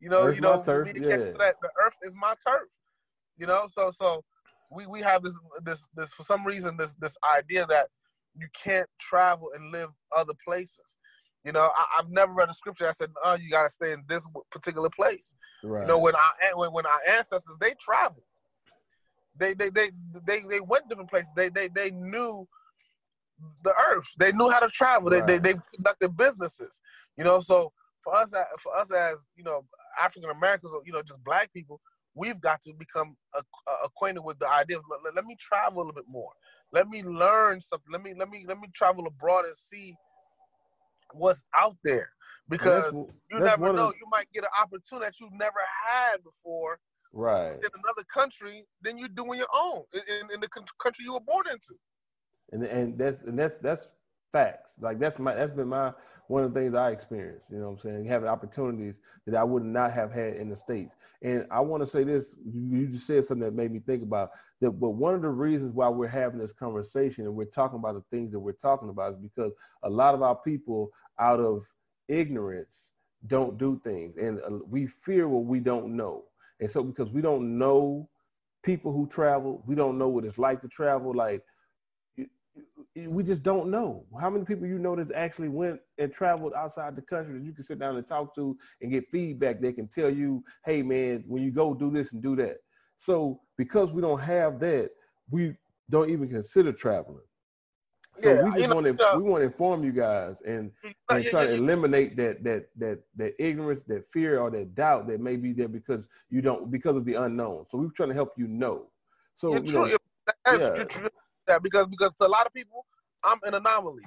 you 0.00 0.10
know, 0.10 0.28
you 0.28 0.40
know, 0.40 0.62
yeah. 0.66 1.16
that 1.38 1.56
the 1.60 1.70
earth 1.84 1.94
is 2.02 2.14
my 2.14 2.34
turf. 2.46 2.68
You 3.36 3.46
know, 3.46 3.66
so 3.72 3.90
so 3.90 4.22
we 4.70 4.86
we 4.86 5.00
have 5.00 5.22
this 5.22 5.38
this 5.62 5.86
this 5.96 6.12
for 6.12 6.22
some 6.22 6.46
reason 6.46 6.76
this 6.76 6.94
this 7.00 7.16
idea 7.36 7.66
that 7.66 7.88
you 8.36 8.46
can't 8.54 8.88
travel 8.98 9.50
and 9.54 9.72
live 9.72 9.90
other 10.16 10.34
places. 10.44 10.96
You 11.44 11.52
know, 11.52 11.70
I, 11.74 11.96
have 11.96 12.10
never 12.10 12.32
read 12.32 12.50
a 12.50 12.54
scripture 12.54 12.84
that 12.84 12.96
said, 12.96 13.10
"Oh, 13.24 13.34
you 13.34 13.50
got 13.50 13.64
to 13.64 13.70
stay 13.70 13.92
in 13.92 14.04
this 14.08 14.26
particular 14.50 14.90
place." 14.90 15.34
Right. 15.64 15.82
You 15.82 15.88
know, 15.88 15.98
when 15.98 16.14
our 16.14 16.56
when, 16.56 16.72
when 16.72 16.86
our 16.86 17.00
ancestors 17.08 17.56
they 17.60 17.74
traveled, 17.80 18.24
they 19.36 19.54
they 19.54 19.70
they 19.70 19.90
they 20.26 20.40
they 20.48 20.60
went 20.60 20.88
different 20.88 21.10
places. 21.10 21.30
They 21.34 21.48
they 21.48 21.68
they 21.68 21.90
knew 21.90 22.46
the 23.64 23.74
earth. 23.90 24.06
They 24.18 24.32
knew 24.32 24.50
how 24.50 24.60
to 24.60 24.68
travel. 24.68 25.10
Right. 25.10 25.26
They, 25.26 25.38
they 25.38 25.54
they 25.54 25.60
conducted 25.74 26.16
businesses. 26.16 26.80
You 27.16 27.24
know, 27.24 27.40
so 27.40 27.72
for 28.04 28.14
us 28.14 28.34
for 28.62 28.76
us 28.76 28.92
as 28.92 29.16
you 29.34 29.44
know 29.44 29.64
African 30.00 30.30
Americans 30.30 30.72
or 30.74 30.82
you 30.84 30.92
know 30.92 31.02
just 31.02 31.24
black 31.24 31.52
people, 31.54 31.80
we've 32.20 32.40
got 32.40 32.62
to 32.62 32.72
become 32.74 33.16
acquainted 33.82 34.20
with 34.20 34.38
the 34.38 34.48
idea 34.48 34.76
of 34.76 34.84
let, 35.04 35.14
let, 35.14 35.24
me 35.24 35.36
travel 35.40 35.78
a 35.78 35.80
little 35.80 35.94
bit 35.94 36.04
more. 36.06 36.30
Let 36.72 36.88
me 36.88 37.02
learn 37.02 37.60
something. 37.60 37.90
Let 37.90 38.02
me 38.02 38.12
let 38.16 38.28
me 38.28 38.44
let 38.46 38.60
me 38.60 38.68
travel 38.74 39.06
abroad 39.06 39.46
and 39.46 39.56
see 39.56 39.96
what's 41.14 41.42
out 41.58 41.76
there 41.82 42.10
because 42.48 42.92
you 42.92 43.38
never 43.38 43.72
know. 43.72 43.88
Of, 43.88 43.94
you 43.98 44.06
might 44.10 44.26
get 44.34 44.44
an 44.44 44.50
opportunity 44.62 45.06
that 45.06 45.14
you've 45.18 45.32
never 45.32 45.60
had 45.84 46.18
before. 46.22 46.78
Right. 47.12 47.54
In 47.54 47.70
another 47.74 48.04
country 48.12 48.64
than 48.82 48.96
you 48.96 49.08
do 49.08 49.32
in 49.32 49.38
your 49.38 49.48
own 49.52 49.82
in, 49.94 50.32
in 50.34 50.40
the 50.40 50.48
country 50.80 51.04
you 51.04 51.14
were 51.14 51.20
born 51.20 51.46
into. 51.50 51.74
And 52.52 52.62
and 52.64 52.98
that's 52.98 53.22
and 53.22 53.38
that's 53.38 53.58
that's 53.58 53.88
Facts. 54.32 54.74
Like 54.80 54.98
that's 54.98 55.18
my 55.18 55.34
that's 55.34 55.52
been 55.52 55.68
my 55.68 55.92
one 56.28 56.44
of 56.44 56.54
the 56.54 56.60
things 56.60 56.74
I 56.76 56.90
experienced. 56.90 57.46
You 57.50 57.58
know 57.58 57.70
what 57.70 57.72
I'm 57.72 57.78
saying? 57.80 58.04
Having 58.04 58.28
opportunities 58.28 59.00
that 59.26 59.34
I 59.34 59.42
would 59.42 59.64
not 59.64 59.92
have 59.92 60.12
had 60.12 60.34
in 60.34 60.48
the 60.48 60.56
states. 60.56 60.94
And 61.22 61.44
I 61.50 61.58
want 61.58 61.82
to 61.82 61.86
say 61.88 62.04
this. 62.04 62.36
You 62.44 62.86
just 62.86 63.06
said 63.06 63.24
something 63.24 63.44
that 63.44 63.54
made 63.54 63.72
me 63.72 63.80
think 63.80 64.04
about 64.04 64.30
that. 64.60 64.70
But 64.70 64.90
one 64.90 65.14
of 65.14 65.22
the 65.22 65.28
reasons 65.28 65.74
why 65.74 65.88
we're 65.88 66.06
having 66.06 66.38
this 66.38 66.52
conversation 66.52 67.24
and 67.24 67.34
we're 67.34 67.46
talking 67.46 67.80
about 67.80 67.94
the 67.94 68.16
things 68.16 68.30
that 68.30 68.38
we're 68.38 68.52
talking 68.52 68.90
about 68.90 69.14
is 69.14 69.18
because 69.18 69.52
a 69.82 69.90
lot 69.90 70.14
of 70.14 70.22
our 70.22 70.36
people, 70.36 70.90
out 71.18 71.40
of 71.40 71.66
ignorance, 72.06 72.90
don't 73.26 73.58
do 73.58 73.80
things, 73.84 74.16
and 74.16 74.40
uh, 74.40 74.58
we 74.66 74.86
fear 74.86 75.28
what 75.28 75.44
we 75.44 75.60
don't 75.60 75.94
know. 75.94 76.24
And 76.60 76.70
so 76.70 76.82
because 76.82 77.10
we 77.10 77.20
don't 77.20 77.58
know 77.58 78.08
people 78.62 78.92
who 78.92 79.06
travel, 79.08 79.62
we 79.66 79.74
don't 79.74 79.98
know 79.98 80.08
what 80.08 80.24
it's 80.24 80.38
like 80.38 80.60
to 80.62 80.68
travel. 80.68 81.14
Like 81.14 81.42
we 82.96 83.22
just 83.22 83.42
don't 83.42 83.70
know 83.70 84.04
how 84.20 84.28
many 84.28 84.44
people 84.44 84.66
you 84.66 84.78
know 84.78 84.96
that 84.96 85.12
actually 85.12 85.48
went 85.48 85.80
and 85.98 86.12
traveled 86.12 86.52
outside 86.54 86.96
the 86.96 87.02
country 87.02 87.38
that 87.38 87.44
you 87.44 87.52
can 87.52 87.62
sit 87.62 87.78
down 87.78 87.96
and 87.96 88.06
talk 88.06 88.34
to 88.34 88.56
and 88.80 88.90
get 88.90 89.08
feedback. 89.10 89.60
They 89.60 89.72
can 89.72 89.86
tell 89.86 90.10
you, 90.10 90.42
hey 90.64 90.82
man, 90.82 91.24
when 91.26 91.42
you 91.42 91.52
go 91.52 91.72
do 91.72 91.90
this 91.90 92.12
and 92.12 92.22
do 92.22 92.34
that. 92.36 92.58
So 92.96 93.40
because 93.56 93.92
we 93.92 94.02
don't 94.02 94.20
have 94.20 94.58
that, 94.60 94.90
we 95.30 95.54
don't 95.88 96.10
even 96.10 96.28
consider 96.28 96.72
traveling. 96.72 97.22
So 98.18 98.34
Yeah, 98.34 98.42
we 98.42 98.50
just 98.60 98.74
want 98.74 98.86
to 98.86 99.06
uh, 99.06 99.16
we 99.16 99.22
want 99.22 99.42
to 99.42 99.46
inform 99.46 99.84
you 99.84 99.92
guys 99.92 100.42
and, 100.42 100.72
and 101.08 101.24
try 101.26 101.46
to 101.46 101.52
eliminate 101.52 102.16
that 102.16 102.42
that 102.42 102.66
that 102.76 102.98
that 103.16 103.34
ignorance, 103.38 103.84
that 103.84 104.04
fear, 104.04 104.40
or 104.40 104.50
that 104.50 104.74
doubt 104.74 105.06
that 105.06 105.20
may 105.20 105.36
be 105.36 105.52
there 105.52 105.68
because 105.68 106.08
you 106.28 106.42
don't 106.42 106.70
because 106.72 106.96
of 106.96 107.04
the 107.04 107.14
unknown. 107.14 107.66
So 107.68 107.78
we're 107.78 107.90
trying 107.90 108.08
to 108.08 108.14
help 108.16 108.32
you 108.36 108.48
know. 108.48 108.88
So 109.36 109.54
you 109.54 109.72
know, 109.72 109.96
That's, 110.44 110.58
yeah. 110.58 110.84
True. 110.84 111.08
Yeah, 111.50 111.58
because 111.58 111.88
because 111.88 112.14
to 112.14 112.26
a 112.26 112.28
lot 112.28 112.46
of 112.46 112.54
people, 112.54 112.86
I'm 113.24 113.38
an 113.42 113.54
anomaly. 113.54 114.04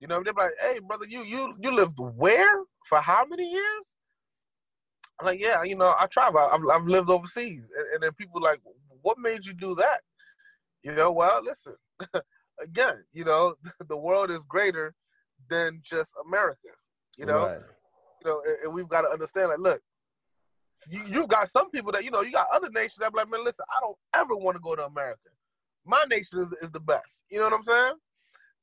You 0.00 0.08
know, 0.08 0.20
they're 0.24 0.32
like, 0.32 0.54
"Hey, 0.60 0.80
brother, 0.80 1.06
you 1.08 1.22
you 1.22 1.54
you 1.60 1.72
lived 1.72 1.98
where 1.98 2.64
for 2.88 3.00
how 3.00 3.24
many 3.24 3.48
years?" 3.48 3.84
I'm 5.20 5.26
like, 5.26 5.40
"Yeah, 5.40 5.62
you 5.62 5.76
know, 5.76 5.94
I 5.96 6.06
travel. 6.06 6.40
I've, 6.40 6.66
I've 6.68 6.88
lived 6.88 7.08
overseas." 7.08 7.70
And, 7.76 7.86
and 7.94 8.02
then 8.02 8.12
people 8.14 8.42
like, 8.42 8.58
"What 9.02 9.18
made 9.18 9.46
you 9.46 9.54
do 9.54 9.76
that?" 9.76 10.00
You 10.82 10.92
know, 10.96 11.12
well, 11.12 11.40
listen, 11.44 11.76
again, 12.60 13.04
you 13.12 13.24
know, 13.24 13.54
the 13.88 13.96
world 13.96 14.32
is 14.32 14.42
greater 14.48 14.92
than 15.48 15.82
just 15.88 16.10
America. 16.26 16.70
You 17.16 17.26
know, 17.26 17.46
right. 17.46 17.60
you 18.24 18.30
know, 18.30 18.42
and, 18.44 18.56
and 18.64 18.74
we've 18.74 18.88
got 18.88 19.02
to 19.02 19.10
understand. 19.10 19.50
Like, 19.50 19.60
look, 19.60 19.80
you 20.88 21.02
you 21.08 21.26
got 21.28 21.48
some 21.48 21.70
people 21.70 21.92
that 21.92 22.02
you 22.02 22.10
know, 22.10 22.22
you 22.22 22.32
got 22.32 22.48
other 22.52 22.70
nations 22.70 22.96
that 22.98 23.12
be 23.12 23.18
like, 23.18 23.30
man, 23.30 23.44
listen, 23.44 23.64
I 23.70 23.80
don't 23.80 23.98
ever 24.12 24.34
want 24.34 24.56
to 24.56 24.60
go 24.60 24.74
to 24.74 24.86
America. 24.86 25.30
My 25.84 26.02
nation 26.08 26.40
is, 26.40 26.48
is 26.62 26.70
the 26.70 26.80
best. 26.80 27.22
You 27.30 27.38
know 27.38 27.44
what 27.44 27.54
I'm 27.54 27.62
saying? 27.64 27.94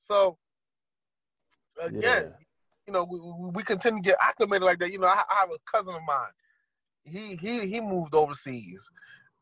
So 0.02 0.38
again, 1.82 2.02
Yeah. 2.02 2.30
you 2.86 2.94
know, 2.94 3.04
we, 3.04 3.20
we 3.20 3.52
we 3.56 3.64
continue 3.64 4.02
to 4.02 4.10
get 4.10 4.18
acclimated 4.22 4.64
like 4.64 4.80
that. 4.80 4.92
You 4.92 5.00
know, 5.00 5.08
I, 5.08 5.24
I 5.30 5.40
have 5.42 5.50
a 5.50 5.72
cousin 5.72 5.96
of 5.96 6.02
mine. 6.08 6.32
He 7.04 7.36
he 7.36 7.68
he 7.68 7.82
moved 7.82 8.14
overseas, 8.14 8.90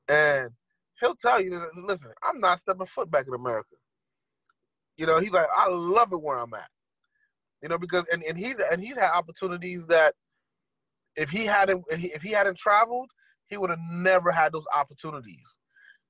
and 0.07 0.51
he'll 0.99 1.15
tell 1.15 1.41
you, 1.41 1.61
listen, 1.75 2.11
I'm 2.23 2.39
not 2.39 2.59
stepping 2.59 2.85
foot 2.85 3.09
back 3.11 3.27
in 3.27 3.33
America. 3.33 3.75
You 4.97 5.05
know, 5.05 5.19
he's 5.19 5.31
like, 5.31 5.47
I 5.55 5.67
love 5.69 6.13
it 6.13 6.21
where 6.21 6.37
I'm 6.37 6.53
at. 6.53 6.69
You 7.61 7.69
know, 7.69 7.77
because 7.77 8.05
and, 8.11 8.23
and 8.23 8.37
he's 8.37 8.59
and 8.59 8.81
he's 8.81 8.95
had 8.95 9.11
opportunities 9.11 9.87
that 9.87 10.13
if 11.15 11.29
he 11.29 11.45
hadn't 11.45 11.83
if 11.89 11.99
he, 11.99 12.07
if 12.13 12.21
he 12.21 12.31
hadn't 12.31 12.57
traveled, 12.57 13.09
he 13.47 13.57
would 13.57 13.69
have 13.69 13.79
never 13.91 14.31
had 14.31 14.51
those 14.51 14.65
opportunities. 14.75 15.57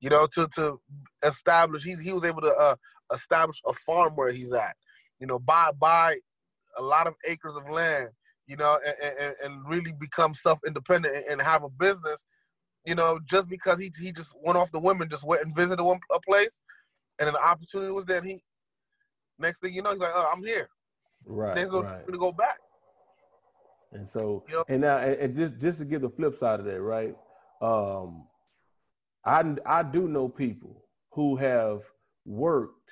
You 0.05 0.11
know, 0.11 0.27
to 0.33 0.47
to 0.49 0.79
establish 1.23 1.83
he's 1.83 1.99
he 1.99 2.13
was 2.13 2.23
able 2.25 2.41
to 2.41 2.53
uh, 2.53 2.75
establish 3.11 3.59
a 3.65 3.73
farm 3.73 4.15
where 4.15 4.31
he's 4.31 4.53
at. 4.53 4.75
You 5.19 5.25
know, 5.25 5.39
buy 5.39 5.71
buy 5.71 6.17
a 6.77 6.81
lot 6.83 7.07
of 7.07 7.15
acres 7.25 7.55
of 7.55 7.67
land. 7.67 8.09
You 8.45 8.57
know, 8.57 8.77
and, 8.85 9.13
and, 9.19 9.35
and 9.43 9.67
really 9.67 9.93
become 9.99 10.35
self 10.35 10.59
independent 10.67 11.15
and, 11.15 11.25
and 11.25 11.41
have 11.41 11.63
a 11.63 11.69
business. 11.69 12.23
You 12.85 12.93
know, 12.93 13.19
just 13.25 13.49
because 13.49 13.79
he 13.79 13.91
he 13.99 14.11
just 14.11 14.35
went 14.43 14.59
off 14.59 14.71
the 14.71 14.77
women, 14.77 15.09
just 15.09 15.25
went 15.25 15.41
and 15.41 15.55
visited 15.55 15.81
one 15.81 15.99
a 16.13 16.19
place, 16.19 16.61
and 17.17 17.27
an 17.27 17.35
opportunity 17.35 17.91
was 17.91 18.05
there. 18.05 18.21
He 18.21 18.43
next 19.39 19.57
thing 19.61 19.73
you 19.73 19.81
know, 19.81 19.89
he's 19.89 19.97
like, 19.97 20.13
oh, 20.13 20.31
I'm 20.31 20.43
here. 20.43 20.69
Right. 21.25 21.67
Right. 21.67 22.05
to 22.05 22.17
go 22.19 22.31
back. 22.31 22.59
And 23.91 24.07
so, 24.07 24.43
Yep. 24.51 24.65
and 24.67 24.81
now, 24.81 24.97
and, 24.97 25.15
and 25.15 25.33
just 25.33 25.59
just 25.59 25.79
to 25.79 25.85
give 25.85 26.03
the 26.03 26.11
flip 26.11 26.35
side 26.35 26.59
of 26.59 26.67
that, 26.67 26.79
right? 26.79 27.15
Um, 27.59 28.27
I 29.25 29.55
I 29.65 29.83
do 29.83 30.07
know 30.07 30.29
people 30.29 30.83
who 31.11 31.35
have 31.37 31.81
worked, 32.25 32.91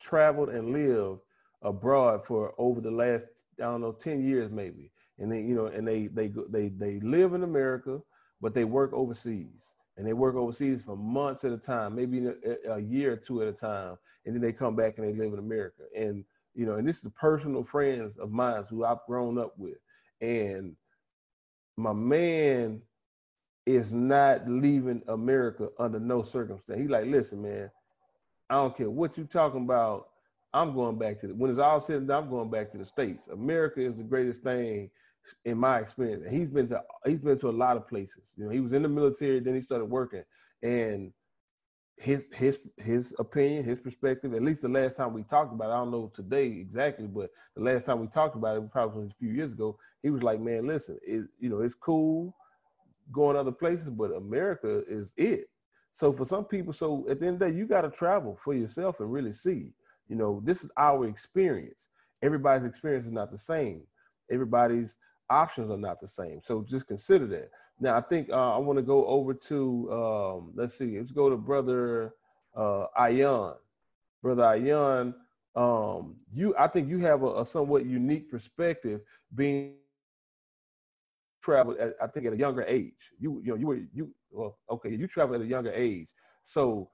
traveled, 0.00 0.50
and 0.50 0.72
lived 0.72 1.20
abroad 1.62 2.24
for 2.24 2.54
over 2.58 2.80
the 2.80 2.90
last 2.90 3.26
I 3.58 3.64
don't 3.64 3.82
know 3.82 3.92
ten 3.92 4.22
years 4.22 4.50
maybe, 4.50 4.90
and 5.18 5.30
they 5.30 5.42
you 5.42 5.54
know, 5.54 5.66
and 5.66 5.86
they 5.86 6.08
they 6.08 6.32
they 6.48 6.68
they 6.68 7.00
live 7.00 7.34
in 7.34 7.42
America, 7.44 8.00
but 8.40 8.54
they 8.54 8.64
work 8.64 8.92
overseas, 8.92 9.72
and 9.96 10.06
they 10.06 10.12
work 10.12 10.34
overseas 10.34 10.82
for 10.82 10.96
months 10.96 11.44
at 11.44 11.52
a 11.52 11.58
time, 11.58 11.94
maybe 11.94 12.26
a, 12.26 12.72
a 12.72 12.78
year 12.80 13.12
or 13.12 13.16
two 13.16 13.42
at 13.42 13.48
a 13.48 13.52
time, 13.52 13.96
and 14.24 14.34
then 14.34 14.42
they 14.42 14.52
come 14.52 14.74
back 14.74 14.98
and 14.98 15.06
they 15.06 15.12
live 15.12 15.32
in 15.32 15.38
America, 15.38 15.82
and 15.96 16.24
you 16.54 16.66
know, 16.66 16.74
and 16.74 16.88
this 16.88 17.04
is 17.04 17.10
personal 17.14 17.62
friends 17.62 18.16
of 18.18 18.32
mine 18.32 18.64
who 18.68 18.84
I've 18.84 19.04
grown 19.06 19.38
up 19.38 19.54
with. 19.56 19.78
And 20.20 20.74
my 21.76 21.92
man 21.92 22.82
is 23.66 23.92
not 23.92 24.48
leaving 24.48 25.02
America 25.08 25.68
under 25.78 26.00
no 26.00 26.22
circumstance. 26.22 26.80
He's 26.80 26.90
like, 26.90 27.06
listen, 27.06 27.42
man, 27.42 27.70
I 28.48 28.54
don't 28.54 28.76
care 28.76 28.90
what 28.90 29.16
you're 29.16 29.26
talking 29.26 29.64
about. 29.64 30.08
I'm 30.52 30.74
going 30.74 30.98
back 30.98 31.20
to 31.20 31.28
the 31.28 31.34
when 31.34 31.50
it's 31.50 31.60
all 31.60 31.80
said 31.80 31.98
and 31.98 32.08
done, 32.08 32.24
I'm 32.24 32.30
going 32.30 32.50
back 32.50 32.70
to 32.72 32.78
the 32.78 32.84
states. 32.84 33.28
America 33.28 33.80
is 33.80 33.96
the 33.96 34.02
greatest 34.02 34.42
thing 34.42 34.90
in 35.44 35.58
my 35.58 35.78
experience. 35.78 36.24
And 36.24 36.32
he's 36.32 36.48
been 36.48 36.68
to 36.70 36.82
he's 37.04 37.20
been 37.20 37.38
to 37.38 37.48
a 37.48 37.52
lot 37.52 37.76
of 37.76 37.86
places. 37.86 38.32
You 38.36 38.44
know, 38.44 38.50
he 38.50 38.60
was 38.60 38.72
in 38.72 38.82
the 38.82 38.88
military, 38.88 39.38
then 39.38 39.54
he 39.54 39.60
started 39.60 39.84
working, 39.84 40.24
and 40.62 41.12
his 41.96 42.28
his 42.32 42.58
his 42.78 43.14
opinion, 43.20 43.62
his 43.62 43.78
perspective. 43.78 44.34
At 44.34 44.42
least 44.42 44.62
the 44.62 44.68
last 44.68 44.96
time 44.96 45.12
we 45.12 45.22
talked 45.22 45.52
about, 45.52 45.70
it, 45.70 45.74
I 45.74 45.76
don't 45.76 45.92
know 45.92 46.10
today 46.12 46.46
exactly, 46.46 47.06
but 47.06 47.30
the 47.54 47.62
last 47.62 47.86
time 47.86 48.00
we 48.00 48.08
talked 48.08 48.34
about 48.34 48.56
it, 48.56 48.72
probably 48.72 49.06
a 49.06 49.14
few 49.18 49.30
years 49.30 49.52
ago. 49.52 49.78
He 50.02 50.10
was 50.10 50.24
like, 50.24 50.40
"Man, 50.40 50.66
listen, 50.66 50.98
it, 51.02 51.26
you 51.38 51.50
know, 51.50 51.60
it's 51.60 51.74
cool 51.74 52.34
going 53.12 53.36
other 53.36 53.52
places, 53.52 53.90
but 53.90 54.12
America 54.12 54.82
is 54.88 55.08
it." 55.16 55.48
So 55.92 56.12
for 56.12 56.24
some 56.24 56.44
people, 56.44 56.72
so 56.72 57.06
at 57.10 57.20
the 57.20 57.26
end 57.26 57.34
of 57.34 57.40
the 57.40 57.50
day, 57.50 57.58
you 57.58 57.66
got 57.66 57.82
to 57.82 57.90
travel 57.90 58.38
for 58.42 58.54
yourself 58.54 59.00
and 59.00 59.12
really 59.12 59.32
see. 59.32 59.72
You 60.08 60.16
know, 60.16 60.40
this 60.44 60.64
is 60.64 60.70
our 60.76 61.06
experience. 61.06 61.88
Everybody's 62.22 62.64
experience 62.64 63.06
is 63.06 63.12
not 63.12 63.30
the 63.30 63.38
same. 63.38 63.82
Everybody's 64.30 64.96
options 65.28 65.70
are 65.70 65.76
not 65.78 66.00
the 66.00 66.08
same. 66.08 66.40
So 66.42 66.62
just 66.68 66.86
consider 66.86 67.26
that. 67.28 67.50
Now, 67.78 67.96
I 67.96 68.02
think 68.02 68.30
uh, 68.30 68.54
I 68.54 68.58
want 68.58 68.78
to 68.78 68.82
go 68.82 69.06
over 69.06 69.32
to 69.32 69.92
um, 69.92 70.52
let's 70.54 70.76
see, 70.76 70.98
let's 70.98 71.12
go 71.12 71.30
to 71.30 71.36
brother 71.36 72.14
uh. 72.54 72.86
Brother 74.22 74.42
Ayan, 74.42 75.14
um, 75.56 76.16
you 76.32 76.54
I 76.58 76.66
think 76.68 76.88
you 76.90 76.98
have 76.98 77.22
a, 77.22 77.40
a 77.40 77.46
somewhat 77.46 77.86
unique 77.86 78.30
perspective 78.30 79.00
being 79.34 79.76
traveled 81.42 81.78
at, 81.78 81.94
I 82.02 82.06
think 82.06 82.26
at 82.26 82.32
a 82.32 82.36
younger 82.36 82.62
age. 82.62 83.10
You 83.18 83.40
you 83.44 83.52
know 83.52 83.56
you 83.56 83.66
were 83.66 83.80
you 83.92 84.14
well 84.30 84.58
okay 84.70 84.90
you 84.90 85.06
traveled 85.06 85.40
at 85.40 85.46
a 85.46 85.48
younger 85.48 85.72
age. 85.72 86.08
So 86.44 86.90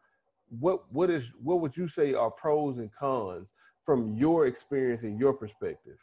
what 0.48 0.90
what 0.92 1.10
is 1.10 1.32
what 1.42 1.60
would 1.60 1.76
you 1.76 1.88
say 1.88 2.14
are 2.14 2.30
pros 2.30 2.78
and 2.78 2.90
cons 2.92 3.48
from 3.84 4.16
your 4.16 4.46
experience 4.46 5.02
and 5.02 5.18
your 5.18 5.34
perspective? 5.34 5.98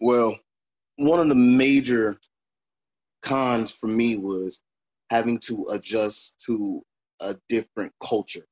Well, 0.00 0.38
one 0.96 1.20
of 1.20 1.28
the 1.28 1.34
major 1.34 2.18
cons 3.22 3.70
for 3.70 3.86
me 3.86 4.16
was 4.16 4.62
having 5.10 5.38
to 5.38 5.66
adjust 5.72 6.40
to 6.46 6.82
a 7.20 7.34
different 7.48 7.92
culture. 8.02 8.46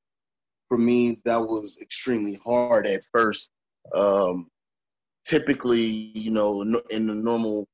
For 0.69 0.79
me, 0.79 1.21
that 1.25 1.41
was 1.41 1.79
extremely 1.81 2.41
hard 2.45 2.87
at 2.87 3.05
first. 3.13 3.51
Um, 3.93 4.49
typically, 5.25 5.81
you 5.83 6.31
know, 6.31 6.63
in 6.91 7.07
the 7.07 7.15
normal, 7.15 7.69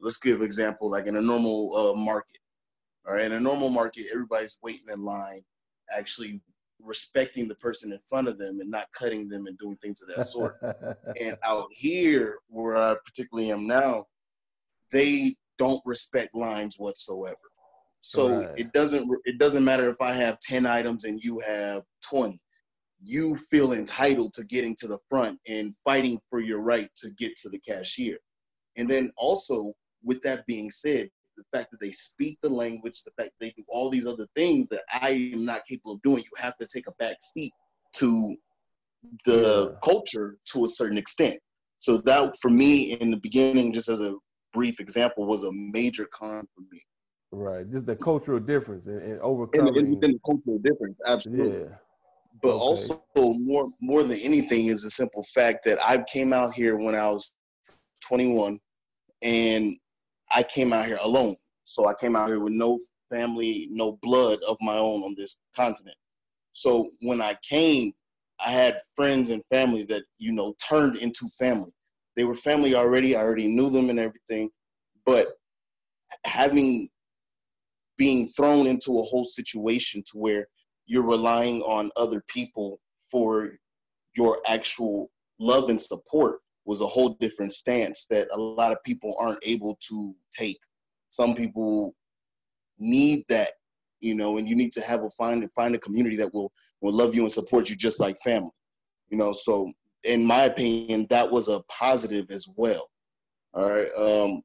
let's 0.00 0.18
give 0.18 0.40
an 0.40 0.46
example, 0.46 0.90
like 0.90 1.06
in 1.06 1.16
a 1.16 1.20
normal 1.20 1.74
uh, 1.76 1.94
market, 1.98 2.38
all 3.06 3.14
right, 3.14 3.26
in 3.26 3.32
a 3.32 3.40
normal 3.40 3.70
market, 3.70 4.06
everybody's 4.12 4.58
waiting 4.62 4.86
in 4.92 5.04
line, 5.04 5.42
actually 5.96 6.40
respecting 6.82 7.46
the 7.48 7.54
person 7.56 7.92
in 7.92 7.98
front 8.08 8.28
of 8.28 8.38
them 8.38 8.60
and 8.60 8.70
not 8.70 8.86
cutting 8.92 9.28
them 9.28 9.46
and 9.46 9.58
doing 9.58 9.76
things 9.76 10.02
of 10.02 10.08
that 10.08 10.26
sort. 10.26 10.56
And 11.20 11.36
out 11.44 11.66
here, 11.72 12.38
where 12.48 12.76
I 12.76 12.94
particularly 13.04 13.50
am 13.50 13.66
now, 13.66 14.06
they 14.92 15.34
don't 15.58 15.82
respect 15.84 16.34
lines 16.34 16.76
whatsoever. 16.78 17.36
So 18.00 18.38
Right. 18.38 18.50
it 18.56 18.72
doesn't 18.72 19.10
it 19.24 19.38
doesn't 19.38 19.64
matter 19.64 19.90
if 19.90 20.00
I 20.00 20.14
have 20.14 20.38
ten 20.40 20.64
items 20.66 21.04
and 21.04 21.22
you 21.22 21.40
have 21.40 21.82
twenty. 22.02 22.40
You 23.02 23.36
feel 23.36 23.72
entitled 23.72 24.34
to 24.34 24.44
getting 24.44 24.76
to 24.76 24.88
the 24.88 24.98
front 25.08 25.38
and 25.46 25.74
fighting 25.84 26.20
for 26.28 26.40
your 26.40 26.60
right 26.60 26.90
to 26.96 27.10
get 27.12 27.36
to 27.36 27.48
the 27.48 27.58
cashier. 27.58 28.18
And 28.76 28.88
then 28.88 29.10
also, 29.16 29.72
with 30.04 30.20
that 30.22 30.46
being 30.46 30.70
said, 30.70 31.08
the 31.36 31.44
fact 31.58 31.70
that 31.70 31.80
they 31.80 31.92
speak 31.92 32.38
the 32.42 32.48
language, 32.48 33.02
the 33.02 33.12
fact 33.16 33.30
they 33.40 33.50
do 33.50 33.64
all 33.68 33.88
these 33.88 34.06
other 34.06 34.26
things 34.36 34.68
that 34.68 34.82
I 34.92 35.30
am 35.32 35.44
not 35.44 35.66
capable 35.66 35.92
of 35.92 36.02
doing, 36.02 36.18
you 36.18 36.30
have 36.36 36.56
to 36.58 36.66
take 36.66 36.86
a 36.86 36.92
back 36.98 37.16
seat 37.20 37.52
to 37.94 38.36
the 39.24 39.70
Yeah. 39.72 39.78
culture 39.82 40.36
to 40.52 40.64
a 40.64 40.68
certain 40.68 40.98
extent. 40.98 41.40
So 41.78 41.96
that 41.98 42.36
for 42.42 42.50
me 42.50 42.92
in 42.92 43.10
the 43.10 43.16
beginning, 43.16 43.72
just 43.72 43.88
as 43.88 44.00
a 44.00 44.14
brief 44.52 44.80
example, 44.80 45.24
was 45.26 45.44
a 45.44 45.52
major 45.52 46.06
con 46.12 46.46
for 46.54 46.60
me. 46.70 46.82
Right. 47.32 47.70
Just 47.70 47.86
the 47.86 47.96
cultural 47.96 48.40
difference 48.40 48.86
and, 48.86 49.00
and 49.00 49.20
overcoming. 49.20 49.76
in, 49.76 49.90
within 49.94 50.12
the 50.12 50.20
cultural 50.26 50.58
difference, 50.58 50.98
absolutely. 51.06 51.60
yeah. 51.60 51.76
But 52.42 52.50
Okay. 52.50 52.60
also 52.60 53.02
more 53.38 53.70
more 53.80 54.02
than 54.02 54.18
anything 54.18 54.66
is 54.66 54.82
the 54.82 54.90
simple 54.90 55.22
fact 55.34 55.64
that 55.64 55.78
I 55.84 56.02
came 56.04 56.32
out 56.32 56.54
here 56.54 56.76
when 56.76 56.94
I 56.94 57.10
was 57.10 57.34
21, 58.06 58.58
and 59.22 59.76
I 60.34 60.42
came 60.42 60.72
out 60.72 60.86
here 60.86 60.98
alone. 61.02 61.36
So 61.64 61.86
I 61.86 61.94
came 61.94 62.16
out 62.16 62.28
here 62.28 62.40
with 62.40 62.52
no 62.52 62.78
family, 63.10 63.68
no 63.70 63.98
blood 64.02 64.38
of 64.48 64.56
my 64.60 64.76
own 64.76 65.02
on 65.02 65.14
this 65.16 65.38
continent. 65.54 65.96
So 66.52 66.90
when 67.02 67.20
I 67.20 67.36
came, 67.48 67.92
I 68.44 68.50
had 68.50 68.80
friends 68.96 69.30
and 69.30 69.42
family 69.50 69.84
that 69.84 70.04
you 70.18 70.32
know 70.32 70.54
turned 70.66 70.96
into 70.96 71.28
family. 71.38 71.72
They 72.16 72.24
were 72.24 72.34
family 72.34 72.74
already. 72.74 73.16
I 73.16 73.20
already 73.20 73.48
knew 73.48 73.70
them 73.70 73.90
and 73.90 73.98
everything, 73.98 74.50
but 75.04 75.28
having 76.24 76.88
being 77.96 78.28
thrown 78.28 78.66
into 78.66 78.98
a 78.98 79.02
whole 79.02 79.24
situation 79.24 80.02
to 80.10 80.18
where 80.18 80.46
you're 80.90 81.06
relying 81.06 81.62
on 81.62 81.88
other 81.96 82.20
people 82.26 82.80
for 83.12 83.52
your 84.16 84.40
actual 84.48 85.08
love 85.38 85.70
and 85.70 85.80
support 85.80 86.40
was 86.64 86.80
a 86.80 86.86
whole 86.86 87.10
different 87.20 87.52
stance 87.52 88.06
that 88.10 88.26
a 88.32 88.36
lot 88.36 88.72
of 88.72 88.82
people 88.82 89.14
aren't 89.20 89.38
able 89.44 89.78
to 89.88 90.12
take. 90.36 90.58
Some 91.10 91.36
people 91.36 91.94
need 92.80 93.24
that, 93.28 93.52
you 94.00 94.16
know, 94.16 94.38
and 94.38 94.48
you 94.48 94.56
need 94.56 94.72
to 94.72 94.80
have 94.80 95.04
a 95.04 95.10
find 95.10 95.48
find 95.52 95.76
a 95.76 95.78
community 95.78 96.16
that 96.16 96.34
will 96.34 96.50
will 96.80 96.92
love 96.92 97.14
you 97.14 97.22
and 97.22 97.30
support 97.30 97.70
you 97.70 97.76
just 97.76 98.00
like 98.00 98.16
family. 98.18 98.50
You 99.10 99.18
know, 99.18 99.32
so 99.32 99.72
in 100.02 100.24
my 100.24 100.42
opinion, 100.44 101.06
that 101.10 101.30
was 101.30 101.48
a 101.48 101.60
positive 101.68 102.26
as 102.30 102.48
well. 102.56 102.90
All 103.54 103.70
right. 103.70 103.90
Um, 103.96 104.42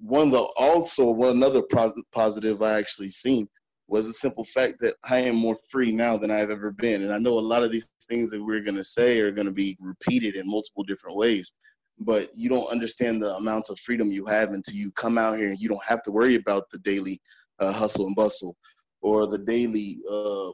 one 0.00 0.26
of 0.26 0.32
the 0.32 0.46
also 0.56 1.06
one 1.10 1.30
another 1.30 1.62
pos- 1.62 1.94
positive 2.12 2.60
I 2.60 2.78
actually 2.78 3.08
seen 3.08 3.48
was 3.92 4.06
the 4.06 4.12
simple 4.14 4.42
fact 4.42 4.80
that 4.80 4.94
I 5.10 5.18
am 5.18 5.36
more 5.36 5.56
free 5.68 5.92
now 5.92 6.16
than 6.16 6.30
I've 6.30 6.48
ever 6.48 6.70
been. 6.70 7.02
And 7.02 7.12
I 7.12 7.18
know 7.18 7.38
a 7.38 7.40
lot 7.40 7.62
of 7.62 7.70
these 7.70 7.90
things 8.08 8.30
that 8.30 8.42
we're 8.42 8.64
gonna 8.64 8.82
say 8.82 9.20
are 9.20 9.30
gonna 9.30 9.52
be 9.52 9.76
repeated 9.80 10.34
in 10.34 10.48
multiple 10.48 10.82
different 10.82 11.18
ways, 11.18 11.52
but 11.98 12.30
you 12.34 12.48
don't 12.48 12.72
understand 12.72 13.22
the 13.22 13.34
amounts 13.34 13.68
of 13.68 13.78
freedom 13.78 14.10
you 14.10 14.24
have 14.24 14.52
until 14.52 14.74
you 14.74 14.90
come 14.92 15.18
out 15.18 15.36
here 15.36 15.48
and 15.48 15.60
you 15.60 15.68
don't 15.68 15.84
have 15.84 16.02
to 16.04 16.10
worry 16.10 16.36
about 16.36 16.70
the 16.70 16.78
daily 16.78 17.20
uh, 17.58 17.70
hustle 17.70 18.06
and 18.06 18.16
bustle 18.16 18.56
or 19.02 19.26
the 19.26 19.36
daily 19.36 19.98
uh, 20.10 20.48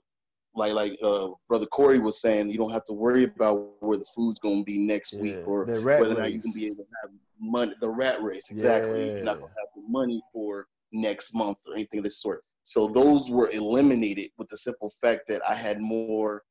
like 0.56 0.72
like 0.72 0.98
uh, 1.00 1.28
brother 1.48 1.66
Corey 1.66 2.00
was 2.00 2.20
saying, 2.20 2.50
you 2.50 2.58
don't 2.58 2.72
have 2.72 2.84
to 2.86 2.92
worry 2.92 3.22
about 3.22 3.70
where 3.78 3.98
the 3.98 4.06
food's 4.16 4.40
gonna 4.40 4.64
be 4.64 4.80
next 4.80 5.16
week 5.20 5.38
or 5.46 5.70
whether 5.96 6.12
or 6.12 6.18
not 6.18 6.32
you 6.32 6.40
can 6.40 6.50
be 6.50 6.66
able 6.66 6.82
to 6.82 6.90
have 7.02 7.12
money. 7.38 7.72
The 7.80 7.88
rat 7.88 8.20
race, 8.20 8.50
exactly. 8.50 9.12
You're 9.14 9.24
not 9.26 9.38
gonna 9.38 9.52
have 9.58 9.68
the 9.76 9.88
money 9.88 10.20
for 10.32 10.66
next 10.90 11.36
month 11.36 11.58
or 11.68 11.74
anything 11.74 11.98
of 11.98 12.04
this 12.04 12.20
sort. 12.20 12.42
So 12.68 12.86
those 12.86 13.30
were 13.30 13.48
eliminated 13.48 14.28
with 14.36 14.50
the 14.50 14.56
simple 14.58 14.92
fact 15.00 15.22
that 15.28 15.40
I 15.48 15.54
had 15.54 15.80
more. 15.80 16.42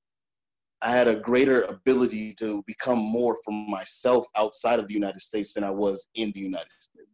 I 0.82 0.90
had 0.90 1.08
a 1.08 1.16
greater 1.16 1.62
ability 1.62 2.34
to 2.40 2.64
become 2.66 2.98
more 2.98 3.38
for 3.46 3.52
myself 3.52 4.26
outside 4.36 4.80
of 4.80 4.88
the 4.88 4.96
United 4.96 5.22
States 5.22 5.54
than 5.54 5.64
I 5.64 5.70
was 5.70 6.08
in 6.16 6.32
the 6.32 6.40
United 6.40 6.72
States. 6.80 7.08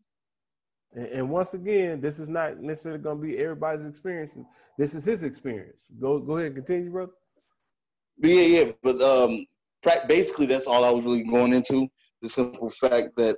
And, 0.95 1.29
once 1.29 1.53
again, 1.53 1.99
this 1.99 2.17
is 2.17 2.29
not 2.29 2.61
necessarily 2.61 3.01
going 3.01 3.17
to 3.17 3.27
be 3.27 3.37
everybody's 3.39 3.85
experience. 3.85 4.31
This 4.77 4.95
is 4.95 5.03
his 5.03 5.23
experience. 5.23 5.83
Go 5.99 6.19
go 6.19 6.37
ahead 6.37 6.53
and 6.53 6.55
continue, 6.55 6.89
brother. 6.89 7.11
Yeah, 8.19 8.41
yeah. 8.41 8.71
But 8.83 9.01
um, 9.01 9.45
basically, 10.07 10.45
that's 10.45 10.67
all 10.67 10.85
I 10.85 10.91
was 10.91 11.03
really 11.03 11.25
going 11.25 11.53
into. 11.53 11.89
The 12.21 12.29
simple 12.29 12.69
fact 12.69 13.17
that 13.17 13.35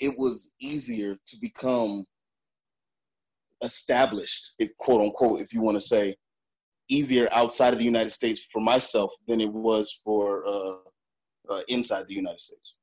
it 0.00 0.18
was 0.18 0.50
easier 0.60 1.14
to 1.14 1.36
become 1.40 2.04
established, 3.62 4.54
if, 4.58 4.76
quote 4.76 5.00
unquote, 5.00 5.40
if 5.40 5.52
you 5.52 5.62
want 5.62 5.76
to 5.76 5.80
say, 5.80 6.14
easier 6.88 7.28
outside 7.32 7.72
of 7.72 7.78
the 7.78 7.84
United 7.84 8.10
States 8.10 8.46
for 8.52 8.60
myself 8.60 9.12
than 9.26 9.40
it 9.40 9.52
was 9.52 10.00
for 10.04 10.46
uh, 10.46 10.76
uh, 11.48 11.60
inside 11.68 12.06
the 12.08 12.14
United 12.14 12.40
States. 12.40 12.78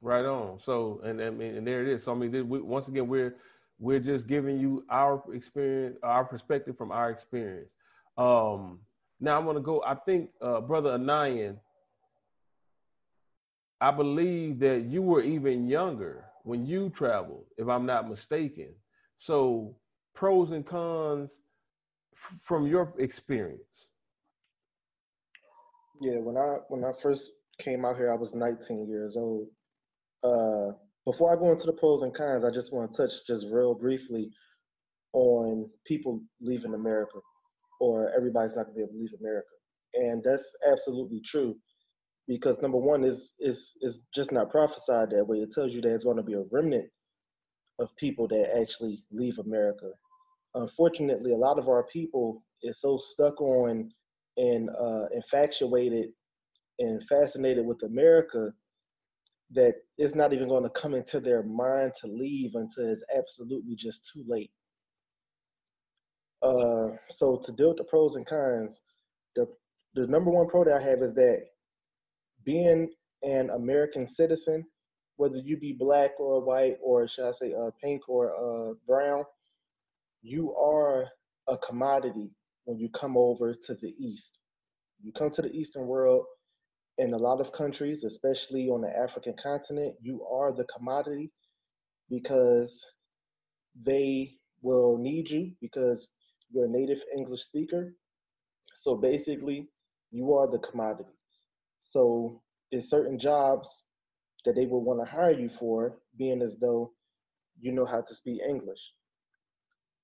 Right 0.00 0.24
on. 0.24 0.58
So, 0.64 1.00
and 1.04 1.20
I 1.20 1.30
mean, 1.30 1.56
and 1.56 1.66
there 1.66 1.82
it 1.82 1.88
is. 1.88 2.04
So, 2.04 2.12
I 2.12 2.14
mean, 2.14 2.32
this, 2.32 2.42
we, 2.42 2.60
once 2.60 2.88
again, 2.88 3.06
we're 3.06 3.36
we're 3.78 4.00
just 4.00 4.26
giving 4.26 4.58
you 4.58 4.84
our 4.90 5.22
experience, 5.34 5.96
our 6.02 6.24
perspective 6.24 6.76
from 6.76 6.92
our 6.92 7.10
experience. 7.10 7.68
Um, 8.16 8.80
now, 9.20 9.38
I'm 9.38 9.44
gonna 9.44 9.60
go. 9.60 9.82
I 9.86 9.94
think, 9.94 10.30
uh, 10.40 10.60
brother 10.60 10.98
Anayan, 10.98 11.56
I 13.80 13.90
believe 13.90 14.58
that 14.60 14.82
you 14.82 15.02
were 15.02 15.22
even 15.22 15.68
younger 15.68 16.24
when 16.44 16.66
you 16.66 16.90
traveled, 16.90 17.44
if 17.56 17.68
I'm 17.68 17.86
not 17.86 18.08
mistaken. 18.08 18.68
So, 19.22 19.76
pros 20.16 20.50
and 20.50 20.66
cons 20.66 21.30
f- 22.12 22.40
from 22.40 22.66
your 22.66 22.92
experience. 22.98 23.62
Yeah, 26.00 26.18
when 26.18 26.36
I 26.36 26.56
when 26.68 26.84
I 26.84 26.90
first 27.00 27.30
came 27.60 27.84
out 27.84 27.96
here, 27.96 28.12
I 28.12 28.16
was 28.16 28.34
19 28.34 28.88
years 28.88 29.16
old. 29.16 29.46
Uh, 30.24 30.72
before 31.06 31.32
I 31.32 31.38
go 31.38 31.52
into 31.52 31.66
the 31.66 31.72
pros 31.72 32.02
and 32.02 32.12
cons, 32.12 32.42
I 32.44 32.50
just 32.50 32.72
want 32.72 32.92
to 32.92 33.02
touch 33.02 33.12
just 33.28 33.46
real 33.52 33.74
briefly 33.74 34.28
on 35.12 35.70
people 35.86 36.20
leaving 36.40 36.74
America, 36.74 37.20
or 37.78 38.10
everybody's 38.16 38.56
not 38.56 38.64
gonna 38.64 38.74
be 38.74 38.82
able 38.82 38.94
to 38.94 38.98
leave 38.98 39.14
America, 39.20 39.54
and 39.94 40.20
that's 40.24 40.52
absolutely 40.68 41.20
true, 41.24 41.54
because 42.26 42.60
number 42.60 42.78
one 42.78 43.04
is 43.04 43.34
is 43.38 43.72
is 43.82 44.00
just 44.12 44.32
not 44.32 44.50
prophesied 44.50 45.10
that 45.10 45.24
way. 45.24 45.36
It 45.36 45.52
tells 45.52 45.72
you 45.72 45.80
that 45.82 45.94
it's 45.94 46.02
going 46.02 46.16
to 46.16 46.24
be 46.24 46.34
a 46.34 46.42
remnant 46.50 46.90
of 47.82 47.94
people 47.96 48.26
that 48.28 48.56
actually 48.58 49.02
leave 49.10 49.38
America. 49.38 49.90
Unfortunately, 50.54 51.32
a 51.32 51.36
lot 51.36 51.58
of 51.58 51.68
our 51.68 51.84
people 51.92 52.42
is 52.62 52.80
so 52.80 52.98
stuck 52.98 53.40
on 53.40 53.90
and 54.36 54.70
uh, 54.70 55.06
infatuated 55.14 56.10
and 56.78 57.02
fascinated 57.08 57.66
with 57.66 57.82
America 57.82 58.52
that 59.54 59.74
it's 59.98 60.14
not 60.14 60.32
even 60.32 60.48
going 60.48 60.62
to 60.62 60.70
come 60.70 60.94
into 60.94 61.20
their 61.20 61.42
mind 61.42 61.92
to 62.00 62.06
leave 62.06 62.54
until 62.54 62.90
it's 62.90 63.04
absolutely 63.16 63.76
just 63.76 64.08
too 64.12 64.24
late. 64.26 64.50
Uh, 66.42 66.88
so 67.10 67.40
to 67.44 67.52
deal 67.52 67.68
with 67.68 67.78
the 67.78 67.84
pros 67.84 68.16
and 68.16 68.26
cons, 68.26 68.82
the 69.36 69.46
the 69.94 70.06
number 70.06 70.30
one 70.30 70.48
pro 70.48 70.64
that 70.64 70.74
I 70.74 70.82
have 70.82 71.02
is 71.02 71.14
that 71.14 71.42
being 72.44 72.88
an 73.22 73.50
American 73.50 74.08
citizen, 74.08 74.64
whether 75.16 75.38
you 75.38 75.56
be 75.56 75.72
black 75.72 76.12
or 76.18 76.44
white 76.44 76.76
or 76.82 77.06
should 77.08 77.28
I 77.28 77.32
say 77.32 77.52
uh, 77.54 77.70
pink 77.82 78.08
or 78.08 78.32
uh, 78.34 78.74
brown, 78.86 79.24
you 80.22 80.54
are 80.54 81.08
a 81.48 81.58
commodity 81.58 82.30
when 82.64 82.78
you 82.78 82.88
come 82.90 83.16
over 83.16 83.54
to 83.54 83.74
the 83.74 83.94
East. 83.98 84.38
You 85.02 85.12
come 85.12 85.30
to 85.30 85.42
the 85.42 85.50
Eastern 85.52 85.86
world, 85.86 86.24
in 86.98 87.14
a 87.14 87.18
lot 87.18 87.40
of 87.40 87.52
countries, 87.52 88.04
especially 88.04 88.68
on 88.68 88.82
the 88.82 88.96
African 88.96 89.34
continent, 89.42 89.94
you 90.00 90.24
are 90.26 90.52
the 90.52 90.64
commodity 90.76 91.32
because 92.10 92.84
they 93.84 94.34
will 94.60 94.98
need 94.98 95.30
you 95.30 95.52
because 95.60 96.10
you're 96.50 96.66
a 96.66 96.68
native 96.68 97.02
English 97.16 97.42
speaker. 97.42 97.94
So 98.74 98.96
basically, 98.96 99.68
you 100.10 100.34
are 100.34 100.50
the 100.50 100.58
commodity. 100.58 101.08
So 101.88 102.42
in 102.70 102.82
certain 102.82 103.18
jobs 103.18 103.84
that 104.44 104.54
they 104.54 104.66
will 104.66 104.84
want 104.84 105.00
to 105.00 105.10
hire 105.10 105.32
you 105.32 105.48
for, 105.58 105.98
being 106.18 106.42
as 106.42 106.58
though 106.58 106.92
you 107.60 107.72
know 107.72 107.84
how 107.84 108.00
to 108.00 108.14
speak 108.14 108.40
English. 108.48 108.80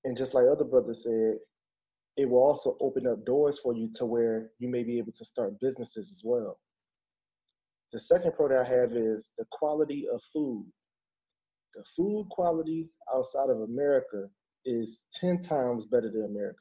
And 0.05 0.17
just 0.17 0.33
like 0.33 0.45
other 0.49 0.63
brothers 0.63 1.03
said, 1.03 1.37
it 2.17 2.29
will 2.29 2.43
also 2.43 2.77
open 2.81 3.07
up 3.07 3.25
doors 3.25 3.59
for 3.59 3.73
you 3.73 3.89
to 3.95 4.05
where 4.05 4.51
you 4.59 4.69
may 4.69 4.83
be 4.83 4.97
able 4.97 5.13
to 5.17 5.25
start 5.25 5.59
businesses 5.59 6.11
as 6.11 6.21
well. 6.23 6.59
The 7.91 7.99
second 7.99 8.33
pro 8.35 8.49
that 8.49 8.59
I 8.59 8.63
have 8.63 8.93
is 8.93 9.31
the 9.37 9.45
quality 9.51 10.05
of 10.13 10.21
food. 10.33 10.65
The 11.75 11.83
food 11.95 12.27
quality 12.29 12.89
outside 13.13 13.49
of 13.49 13.61
America 13.61 14.27
is 14.65 15.03
10 15.15 15.41
times 15.41 15.85
better 15.85 16.11
than 16.11 16.25
America. 16.25 16.59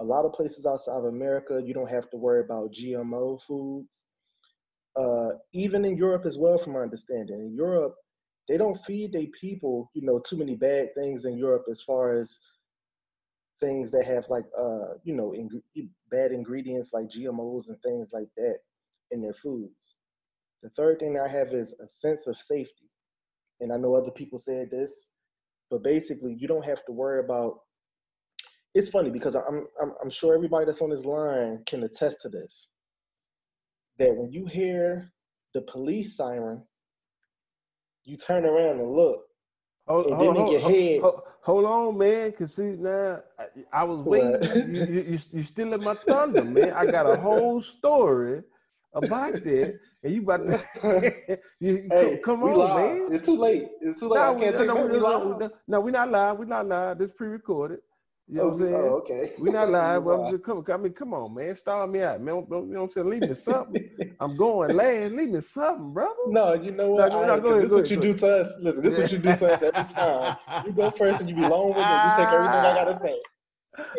A 0.00 0.04
lot 0.04 0.24
of 0.24 0.32
places 0.32 0.66
outside 0.66 0.96
of 0.96 1.04
America, 1.04 1.60
you 1.64 1.74
don't 1.74 1.90
have 1.90 2.08
to 2.10 2.16
worry 2.16 2.40
about 2.40 2.72
GMO 2.72 3.40
foods. 3.46 4.06
Uh, 4.96 5.30
even 5.52 5.84
in 5.84 5.96
Europe 5.96 6.26
as 6.26 6.36
well, 6.36 6.58
from 6.58 6.72
my 6.72 6.80
understanding. 6.80 7.40
In 7.40 7.54
Europe, 7.54 7.94
they 8.48 8.56
don't 8.56 8.78
feed 8.84 9.12
their 9.12 9.26
people, 9.40 9.90
you 9.94 10.02
know, 10.02 10.18
too 10.18 10.36
many 10.36 10.56
bad 10.56 10.88
things 10.94 11.24
in 11.24 11.38
Europe 11.38 11.64
as 11.70 11.80
far 11.80 12.10
as 12.10 12.38
things 13.60 13.90
that 13.92 14.04
have 14.04 14.24
like, 14.28 14.44
uh, 14.58 14.94
you 15.04 15.14
know, 15.14 15.34
ing- 15.34 15.62
bad 16.10 16.32
ingredients 16.32 16.90
like 16.92 17.08
GMOs 17.08 17.68
and 17.68 17.80
things 17.82 18.08
like 18.12 18.28
that 18.36 18.56
in 19.12 19.22
their 19.22 19.34
foods. 19.34 19.94
The 20.62 20.70
third 20.70 20.98
thing 20.98 21.18
I 21.18 21.28
have 21.28 21.54
is 21.54 21.74
a 21.74 21.88
sense 21.88 22.26
of 22.26 22.36
safety. 22.36 22.90
And 23.60 23.72
I 23.72 23.76
know 23.76 23.94
other 23.94 24.10
people 24.10 24.38
said 24.38 24.70
this, 24.70 25.08
but 25.70 25.82
basically, 25.82 26.34
you 26.38 26.48
don't 26.48 26.64
have 26.64 26.84
to 26.86 26.92
worry 26.92 27.20
about. 27.20 27.60
It's 28.74 28.88
funny 28.88 29.10
because 29.10 29.34
I'm, 29.34 29.66
I'm, 29.80 29.92
I'm 30.02 30.10
sure 30.10 30.34
everybody 30.34 30.64
that's 30.64 30.80
on 30.80 30.90
this 30.90 31.04
line 31.04 31.62
can 31.66 31.82
attest 31.82 32.18
to 32.22 32.28
this. 32.28 32.68
That 34.00 34.16
when 34.16 34.32
you 34.32 34.46
hear 34.46 35.12
the 35.54 35.60
police 35.62 36.16
sirens, 36.16 36.66
you 38.02 38.16
turn 38.16 38.44
around 38.44 38.80
and 38.80 38.90
look. 38.92 39.20
Hold, 39.86 40.06
And 40.06 40.14
hold, 40.16 40.36
then 40.36 40.46
in 40.46 40.60
hold, 40.60 40.74
head- 40.74 41.00
hold- 41.02 41.20
hold 41.42 41.64
on, 41.66 41.98
man. 41.98 42.32
Cause 42.32 42.54
see 42.54 42.62
now, 42.62 43.20
I, 43.38 43.44
I 43.72 43.84
was 43.84 43.98
waiting. 44.00 44.40
You, 44.66 44.84
you, 44.84 45.00
you, 45.12 45.18
you 45.32 45.42
stealing 45.42 45.82
my 45.82 45.94
thunder, 45.94 46.44
man. 46.44 46.72
I 46.72 46.86
got 46.86 47.06
a 47.06 47.16
whole 47.16 47.60
story 47.60 48.42
about 48.94 49.34
that, 49.44 49.78
and 50.02 50.12
you 50.12 50.22
about 50.22 50.46
to 50.48 51.38
you, 51.60 51.86
Hey, 51.90 52.18
come, 52.24 52.40
come 52.40 52.44
on, 52.44 52.56
live. 52.58 52.76
man. 52.76 53.08
It's 53.14 53.26
too 53.26 53.36
late. 53.36 53.68
It's 53.82 54.00
too 54.00 54.08
late. 54.08 54.18
Nah, 54.18 54.30
I 54.34 54.40
can't 54.40 54.56
take 54.56 54.66
no, 54.66 54.74
we- 54.76 54.92
We 54.92 54.98
no, 54.98 55.18
live. 55.18 55.38
no, 55.40 55.50
no, 55.68 55.80
we're 55.80 55.90
not 55.90 56.10
live. 56.10 56.38
We're 56.38 56.44
not 56.46 56.66
live. 56.66 56.98
This 56.98 57.10
pre-recorded. 57.12 57.80
You 58.30 58.36
know 58.36 58.42
Oh, 58.42 58.48
what 58.50 58.54
I'm 58.54 58.62
oh, 58.62 58.64
saying? 58.64 58.74
oh, 58.74 58.94
okay. 58.98 59.32
We're 59.40 59.52
not 59.52 59.70
live. 59.78 60.04
But 60.04 60.20
I'm 60.20 60.30
just 60.30 60.44
come. 60.44 60.64
I 60.72 60.76
mean, 60.76 60.92
come 60.92 61.14
on, 61.14 61.34
man. 61.34 61.56
Star 61.56 61.84
me 61.88 62.00
out, 62.02 62.20
man. 62.20 62.36
You 62.36 62.46
know 62.48 62.56
what 62.60 62.82
I'm 62.82 62.90
saying? 62.92 63.10
Leave 63.10 63.22
me 63.22 63.34
something. 63.34 63.90
I'm 64.20 64.36
going 64.36 64.76
last. 64.76 65.12
Leave 65.12 65.30
me 65.30 65.40
something, 65.40 65.92
brother. 65.92 66.14
No, 66.28 66.52
you 66.54 66.70
know 66.70 66.90
what? 66.90 67.10
go- 67.10 67.22
I- 67.24 67.26
no, 67.26 67.40
go 67.40 67.48
ahead, 67.48 67.62
this 67.64 67.70
is 67.72 67.76
what 67.76 67.90
you 67.90 67.96
do 68.00 68.14
to 68.14 68.28
us. 68.42 68.52
Listen, 68.60 68.82
this 68.84 68.92
is 68.94 68.98
what 69.00 69.12
you 69.12 69.18
do 69.18 69.36
to 69.36 69.52
us 69.54 69.62
every 69.62 69.94
time. 69.94 70.36
You 70.64 70.72
go 70.72 70.90
first 70.92 71.20
and 71.20 71.28
you 71.28 71.34
be 71.34 71.40
long 71.42 71.74
winded. 71.74 71.84
You 72.04 72.10
take 72.16 72.28
everything 72.28 72.54
I 72.54 72.74
gotta 72.84 72.98
say. 73.02 73.16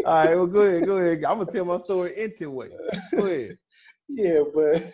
All 0.05 0.25
right, 0.25 0.35
well, 0.35 0.47
go 0.47 0.61
ahead, 0.61 0.85
go 0.85 0.97
ahead. 0.97 1.23
I'm 1.25 1.39
gonna 1.39 1.51
tell 1.51 1.65
my 1.65 1.77
story 1.79 2.13
anyway. 2.15 2.69
Go 3.15 3.25
ahead. 3.25 3.57
Yeah, 4.07 4.43
but 4.53 4.91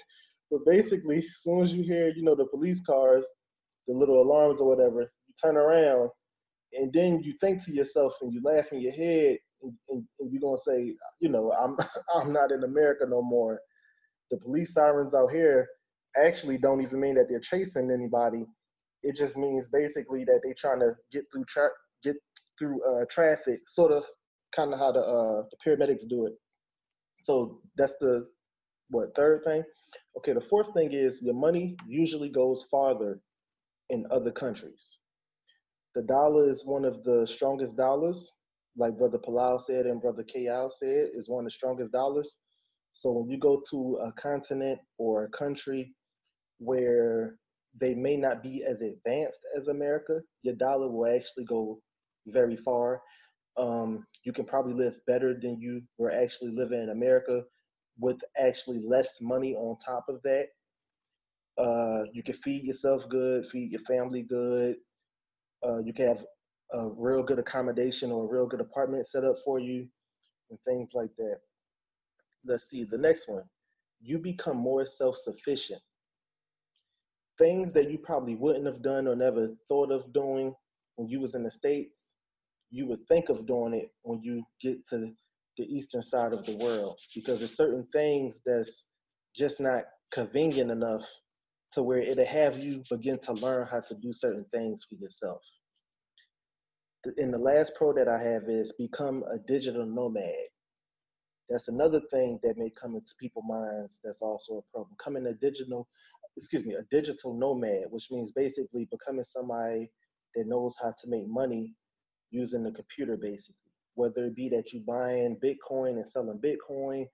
but 0.50 0.60
basically, 0.66 1.18
as 1.20 1.26
soon 1.44 1.62
as 1.62 1.74
you 1.74 1.84
hear, 1.84 2.10
you 2.16 2.24
know, 2.24 2.36
the 2.36 2.46
police 2.46 2.82
cars, 2.82 3.26
the 3.88 3.94
little 3.94 4.22
alarms 4.22 4.62
or 4.62 4.68
whatever, 4.68 5.02
you 5.02 5.34
turn 5.44 5.58
around, 5.58 6.10
and 6.74 6.91
then 6.93 7.22
you 7.24 7.34
think 7.41 7.63
to 7.65 7.72
yourself 7.74 8.13
and 8.22 8.34
you 8.34 8.41
laugh 8.43 8.72
in 8.72 8.82
your 8.82 8.93
head, 8.93 9.38
and, 9.61 9.74
and, 9.89 10.03
and 10.20 10.32
you're 10.32 10.41
gonna 10.41 10.57
say, 10.57 10.93
you 11.20 11.30
know, 11.30 11.51
I'm 11.53 11.78
I'm 12.15 12.34
not 12.34 12.51
in 12.51 12.63
America 12.63 13.05
no 13.07 13.22
more. 13.22 13.59
The 14.32 14.38
police 14.38 14.74
sirens 14.74 15.13
out 15.13 15.32
here 15.32 15.68
actually 16.18 16.57
don't 16.57 16.82
even 16.82 16.99
mean 16.99 17.15
that 17.15 17.28
they're 17.30 17.39
chasing 17.39 17.91
anybody. 17.91 18.45
It 19.03 19.15
just 19.15 19.38
means 19.38 19.70
basically 19.70 20.26
that 20.26 20.41
they're 20.43 20.55
trying 20.57 20.80
to 20.80 20.91
get 21.11 21.26
through 21.32 21.45
tra- 21.45 21.70
get 22.03 22.15
through 22.59 22.82
uh, 22.84 23.05
traffic, 23.09 23.59
sort 23.68 23.91
of, 23.91 24.03
kind 24.55 24.74
of 24.74 24.80
how 24.80 24.91
the 24.91 24.99
uh, 24.99 25.43
the 25.51 25.57
paramedics 25.65 26.07
do 26.09 26.26
it. 26.26 26.34
So 27.22 27.61
that's 27.78 27.95
the 27.99 28.28
what 28.89 29.13
third 29.15 29.43
thing 29.43 29.63
okay 30.18 30.34
the 30.34 30.41
fourth 30.41 30.74
thing 30.74 30.93
is 30.93 31.22
your 31.22 31.34
money 31.34 31.76
usually 31.88 32.30
goes 32.30 32.65
farther 32.72 33.20
in 33.89 34.05
other 34.11 34.32
countries 34.32 34.97
the 35.98 36.04
dollar 36.04 36.50
is 36.50 36.64
one 36.66 36.86
of 36.86 37.04
the 37.04 37.26
strongest 37.26 37.76
dollars 37.76 38.32
like 38.78 38.98
brother 38.98 39.18
palau 39.18 39.60
said 39.60 39.88
and 39.88 40.02
brother 40.02 40.24
K.L. 40.24 40.72
said 40.80 41.08
is 41.16 41.28
one 41.30 41.45
of 41.45 41.48
the 41.48 41.58
strongest 41.60 41.91
dollars 41.91 42.38
so 42.93 43.12
when 43.12 43.30
you 43.30 43.39
go 43.39 43.62
to 43.72 44.00
a 44.04 44.12
continent 44.14 44.80
or 45.00 45.26
a 45.26 45.30
country 45.30 45.93
where 46.60 47.38
they 47.82 47.95
may 47.95 48.16
not 48.16 48.43
be 48.43 48.64
as 48.64 48.82
advanced 48.82 49.39
as 49.58 49.68
america 49.68 50.20
your 50.43 50.56
dollar 50.56 50.88
will 50.89 51.08
actually 51.08 51.45
go 51.45 51.80
very 52.28 52.58
far 52.58 53.02
um, 53.58 54.06
you 54.24 54.32
can 54.32 54.45
probably 54.45 54.76
live 54.76 54.93
better 55.08 55.34
than 55.41 55.60
you 55.60 55.82
were 55.98 56.12
actually 56.12 56.52
living 56.52 56.84
in 56.84 56.89
america 56.91 57.41
with 58.00 58.18
actually 58.38 58.82
less 58.86 59.18
money 59.22 59.56
on 59.56 59.78
top 59.84 60.06
of 60.10 60.22
that. 60.24 60.48
Uh, 61.58 62.04
you 62.14 62.24
can 62.24 62.36
feed 62.36 62.64
yourself 62.64 63.10
good, 63.10 63.48
feed 63.48 63.72
your 63.72 63.82
family 63.82 64.22
good. 64.22 64.76
Uh, 65.66 65.80
you 65.80 65.93
can 65.93 66.08
have 66.08 66.26
a 66.74 66.89
real 66.97 67.24
good 67.24 67.39
accommodation 67.39 68.12
or 68.12 68.26
a 68.26 68.28
real 68.28 68.45
good 68.47 68.62
apartment 68.62 69.08
set 69.08 69.24
up 69.24 69.36
for 69.43 69.60
you 69.60 69.88
and 70.49 70.60
things 70.68 70.91
like 70.93 71.10
that. 71.18 71.38
Let's 72.45 72.70
see, 72.70 72.84
the 72.84 72.97
next 72.97 73.28
one. 73.28 73.43
You 74.01 74.20
become 74.20 74.58
more 74.58 74.86
self 74.86 75.18
sufficient. 75.18 75.82
Things 77.38 77.74
that 77.74 77.89
you 77.91 77.97
probably 77.97 78.36
wouldn't 78.36 78.66
have 78.66 78.82
done 78.82 79.08
or 79.08 79.16
never 79.16 79.49
thought 79.68 79.91
of 79.91 80.12
doing 80.14 80.53
when 80.95 81.08
you 81.08 81.20
was 81.20 81.36
in 81.36 81.43
the 81.43 81.51
States, 81.51 82.14
you 82.70 82.86
would 82.88 83.08
think 83.08 83.30
of 83.30 83.45
doing 83.45 83.74
it 83.74 83.91
when 84.03 84.22
you 84.22 84.43
get 84.62 84.86
to 84.89 85.12
the 85.58 85.64
eastern 85.66 86.01
side 86.01 86.34
of 86.34 86.45
the 86.45 86.55
world 86.58 86.97
because 87.16 87.39
there's 87.39 87.55
certain 87.55 87.88
things 87.93 88.41
that's 88.45 88.84
just 89.36 89.60
not 89.60 89.84
convenient 90.12 90.72
enough 90.72 91.03
to 91.78 91.84
where 91.84 92.00
it'll 92.00 92.26
have 92.26 92.58
you 92.58 92.84
begin 92.90 93.20
to 93.20 93.34
learn 93.34 93.68
how 93.68 93.80
to 93.80 93.94
do 93.94 94.12
certain 94.12 94.44
things 94.52 94.84
for 94.90 94.96
yourself. 94.96 95.44
And 97.18 97.32
the 97.32 97.38
last 97.38 97.74
pro 97.78 97.94
that 97.94 98.08
I 98.08 98.20
have 98.20 98.50
is 98.50 98.74
become 98.80 99.24
a 99.32 99.38
digital 99.48 99.86
nomad. 99.86 100.34
That's 101.50 101.68
another 101.68 102.02
thing 102.12 102.40
that 102.42 102.58
may 102.58 102.72
come 102.82 102.96
into 102.96 103.14
people's 103.20 103.46
minds 103.48 104.00
that's 104.04 104.24
also 104.24 104.58
a 104.58 104.62
pro. 104.74 104.86
Becoming 104.86 105.28
a 105.28 105.34
digital, 105.34 105.88
excuse 106.36 106.66
me, 106.66 106.74
a 106.74 106.84
digital 106.90 107.38
nomad, 107.38 107.86
which 107.92 108.08
means 108.10 108.32
basically 108.32 108.90
becoming 108.90 109.24
somebody 109.24 109.92
that 110.34 110.48
knows 110.48 110.76
how 110.82 110.90
to 111.00 111.08
make 111.08 111.28
money 111.28 111.76
using 112.32 112.64
the 112.64 112.72
computer 112.72 113.18
basically 113.18 113.56
whether 113.98 114.26
it 114.26 114.36
be 114.36 114.48
that 114.48 114.72
you 114.72 114.84
buying 114.88 115.36
Bitcoin 115.44 115.94
and 115.94 116.08
selling 116.08 116.40
Bitcoin, 116.40 117.08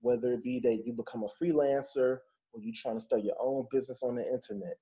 whether 0.00 0.34
it 0.34 0.44
be 0.44 0.60
that 0.62 0.82
you 0.86 0.92
become 0.92 1.24
a 1.24 1.44
freelancer 1.44 2.18
or 2.52 2.60
you're 2.60 2.74
trying 2.76 2.96
to 2.96 3.04
start 3.04 3.24
your 3.24 3.36
own 3.40 3.66
business 3.70 4.02
on 4.02 4.16
the 4.16 4.24
internet. 4.24 4.76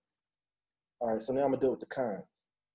All 1.00 1.12
right, 1.12 1.20
so 1.22 1.32
now 1.32 1.42
I'm 1.42 1.50
gonna 1.50 1.60
deal 1.60 1.70
with 1.70 1.80
the 1.80 1.86
cons. 1.86 2.24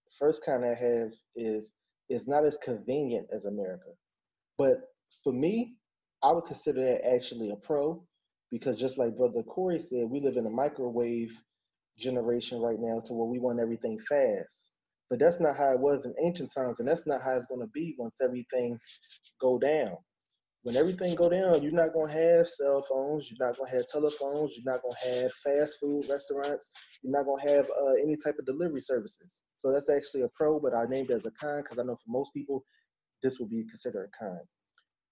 The 0.06 0.12
first 0.20 0.44
con 0.46 0.64
I 0.64 0.76
have 0.76 1.12
is 1.36 1.72
it's 2.10 2.28
not 2.28 2.46
as 2.46 2.58
convenient 2.64 3.28
as 3.34 3.46
America. 3.46 3.92
But 4.58 4.78
for 5.24 5.34
me, 5.34 5.76
I 6.24 6.32
would 6.32 6.46
consider 6.46 6.84
that 6.84 7.08
actually 7.08 7.52
a 7.52 7.56
pro 7.56 8.04
because 8.52 8.76
just 8.76 8.98
like 8.98 9.18
Brother 9.18 9.44
Corey 9.44 9.80
said, 9.80 10.10
we 10.10 10.20
live 10.20 10.38
in 10.38 10.46
a 10.46 10.52
microwave 10.52 11.32
generation 11.98 12.60
right 12.60 12.80
now 12.80 13.00
to 13.06 13.14
where 13.14 13.28
we 13.28 13.40
want 13.40 13.60
everything 13.60 13.98
fast. 14.10 14.72
But 15.10 15.20
that's 15.20 15.40
not 15.40 15.58
how 15.58 15.72
it 15.72 15.80
was 15.80 16.06
in 16.06 16.14
ancient 16.24 16.54
times, 16.54 16.80
and 16.80 16.88
that's 16.88 17.08
not 17.08 17.22
how 17.22 17.36
it's 17.36 17.48
to 17.48 17.68
be 17.74 17.96
once 17.98 18.20
everything 18.22 18.78
go 19.42 19.58
down. 19.58 19.98
When 20.64 20.76
everything 20.78 21.16
go 21.16 21.30
down, 21.30 21.64
you're 21.64 21.72
not 21.72 21.94
to 21.94 22.06
have 22.06 22.48
cell 22.48 22.84
phones, 22.84 23.32
you're 23.32 23.48
not 23.48 23.56
to 23.58 23.66
have 23.66 23.88
telephones, 23.88 24.56
you're 24.58 24.72
not 24.72 24.82
to 24.82 25.10
have 25.10 25.32
fast 25.34 25.78
food 25.82 26.06
restaurants, 26.10 26.70
you're 27.02 27.14
not 27.14 27.24
to 27.24 27.50
have 27.50 27.66
uh, 27.70 27.94
any 28.04 28.16
type 28.16 28.36
of 28.38 28.46
delivery 28.46 28.80
services. 28.80 29.42
So 29.56 29.72
that's 29.72 29.90
actually 29.90 30.22
a 30.22 30.30
pro, 30.36 30.60
but 30.60 30.76
I 30.76 30.86
named 30.86 31.10
it 31.10 31.16
as 31.16 31.26
a 31.26 31.32
con 31.32 31.64
because 31.64 31.80
I 31.80 31.84
know 31.84 31.96
for 31.96 32.12
most 32.12 32.34
people, 32.34 32.64
this 33.24 33.40
would 33.40 33.50
be 33.50 33.66
considered 33.70 34.10
a 34.14 34.24
con. 34.24 34.40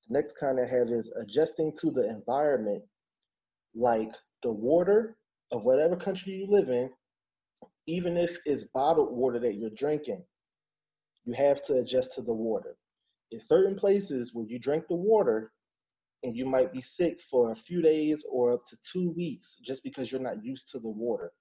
The 0.08 0.14
next 0.14 0.36
con 0.39 0.60
I 0.60 0.68
have 0.68 0.89
is 0.89 1.12
adjusting 1.20 1.74
to 1.82 1.91
the 1.91 2.08
environment, 2.10 2.84
like 3.76 4.12
the 4.43 4.52
water 4.52 5.18
of 5.52 5.64
whatever 5.64 5.95
country 5.95 6.34
you 6.34 6.47
live 6.47 6.70
in 6.70 6.91
even 7.88 8.18
if 8.18 8.38
it's 8.45 8.66
bottled 8.66 9.12
water 9.12 9.39
that 9.39 9.56
you're 9.56 9.72
drinking, 9.72 10.24
you 11.26 11.34
have 11.34 11.64
to 11.66 11.78
adjust 11.78 12.14
to 12.14 12.22
the 12.22 12.34
water. 12.34 12.78
In 13.32 13.39
certain 13.39 13.75
places 13.75 14.34
where 14.34 14.45
you 14.45 14.59
drink 14.59 14.86
the 14.88 14.95
water 14.95 15.51
and 16.23 16.36
you 16.36 16.45
might 16.45 16.73
be 16.73 16.82
sick 16.82 17.21
for 17.21 17.51
a 17.51 17.55
few 17.55 17.82
days 17.82 18.25
or 18.30 18.53
up 18.53 18.65
to 18.69 18.77
two 18.91 19.11
weeks 19.11 19.57
just 19.63 19.84
because 19.84 20.11
you're 20.11 20.21
not 20.21 20.43
used 20.43 20.69
to 20.69 20.80
the 20.80 20.89
water. 20.89 21.32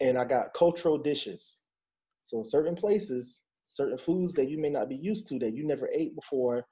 And 0.00 0.18
I 0.18 0.24
got 0.24 0.52
cultural 0.54 0.98
dishes. 0.98 1.60
So 2.24 2.38
in 2.38 2.44
certain 2.44 2.74
places, 2.76 3.40
certain 3.68 3.98
foods 3.98 4.32
that 4.34 4.50
you 4.50 4.58
may 4.58 4.68
not 4.68 4.88
be 4.88 4.96
used 4.96 5.26
to 5.28 5.38
that 5.38 5.54
you 5.54 5.66
never 5.66 5.88
ate 5.94 6.14
before, 6.14 6.64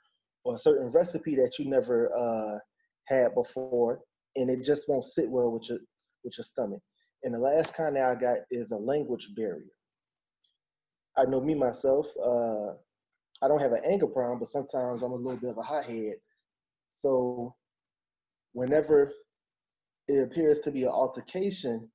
or 0.44 0.54
a 0.54 0.58
certain 0.58 0.90
recipe 0.92 1.34
that 1.36 1.58
you 1.58 1.68
never 1.68 2.10
uh, 2.16 2.58
had 3.06 3.34
before, 3.34 4.00
and 4.36 4.50
it 4.50 4.64
just 4.64 4.88
won't 4.88 5.04
sit 5.04 5.28
well 5.28 5.52
with 5.52 5.68
your 5.68 5.78
with 6.24 6.36
your 6.36 6.44
stomach. 6.44 6.80
And 7.22 7.34
the 7.34 7.38
last 7.38 7.74
kind 7.74 7.96
that 7.96 8.04
I 8.04 8.14
got 8.14 8.38
is 8.50 8.70
a 8.70 8.76
language 8.76 9.28
barrier. 9.36 9.72
I 11.16 11.24
know 11.24 11.40
me 11.40 11.54
myself, 11.54 12.06
uh, 12.24 12.74
I 13.42 13.48
don't 13.48 13.60
have 13.60 13.72
an 13.72 13.82
anger 13.84 14.06
problem, 14.06 14.38
but 14.38 14.50
sometimes 14.50 15.02
I'm 15.02 15.12
a 15.12 15.16
little 15.16 15.40
bit 15.40 15.50
of 15.50 15.58
a 15.58 15.62
hothead. 15.62 16.14
So 17.00 17.54
whenever 18.52 19.10
it 20.08 20.22
appears 20.22 20.60
to 20.60 20.70
be 20.70 20.82
an 20.82 20.88
altercation, 20.90 21.90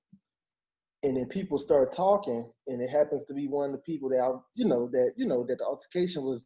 and 1.03 1.17
then 1.17 1.27
people 1.27 1.59
start 1.59 1.93
talking, 1.93 2.51
and 2.67 2.81
it 2.81 2.89
happens 2.89 3.25
to 3.25 3.33
be 3.33 3.47
one 3.47 3.69
of 3.69 3.71
the 3.73 3.77
people 3.79 4.09
that 4.09 4.19
I, 4.19 4.31
you 4.55 4.65
know, 4.65 4.89
that 4.91 5.13
you 5.15 5.27
know 5.27 5.45
that 5.47 5.59
the 5.59 5.65
altercation 5.65 6.23
was, 6.23 6.45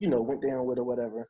you 0.00 0.08
know, 0.08 0.20
went 0.20 0.42
down 0.42 0.66
with 0.66 0.78
or 0.78 0.84
whatever, 0.84 1.26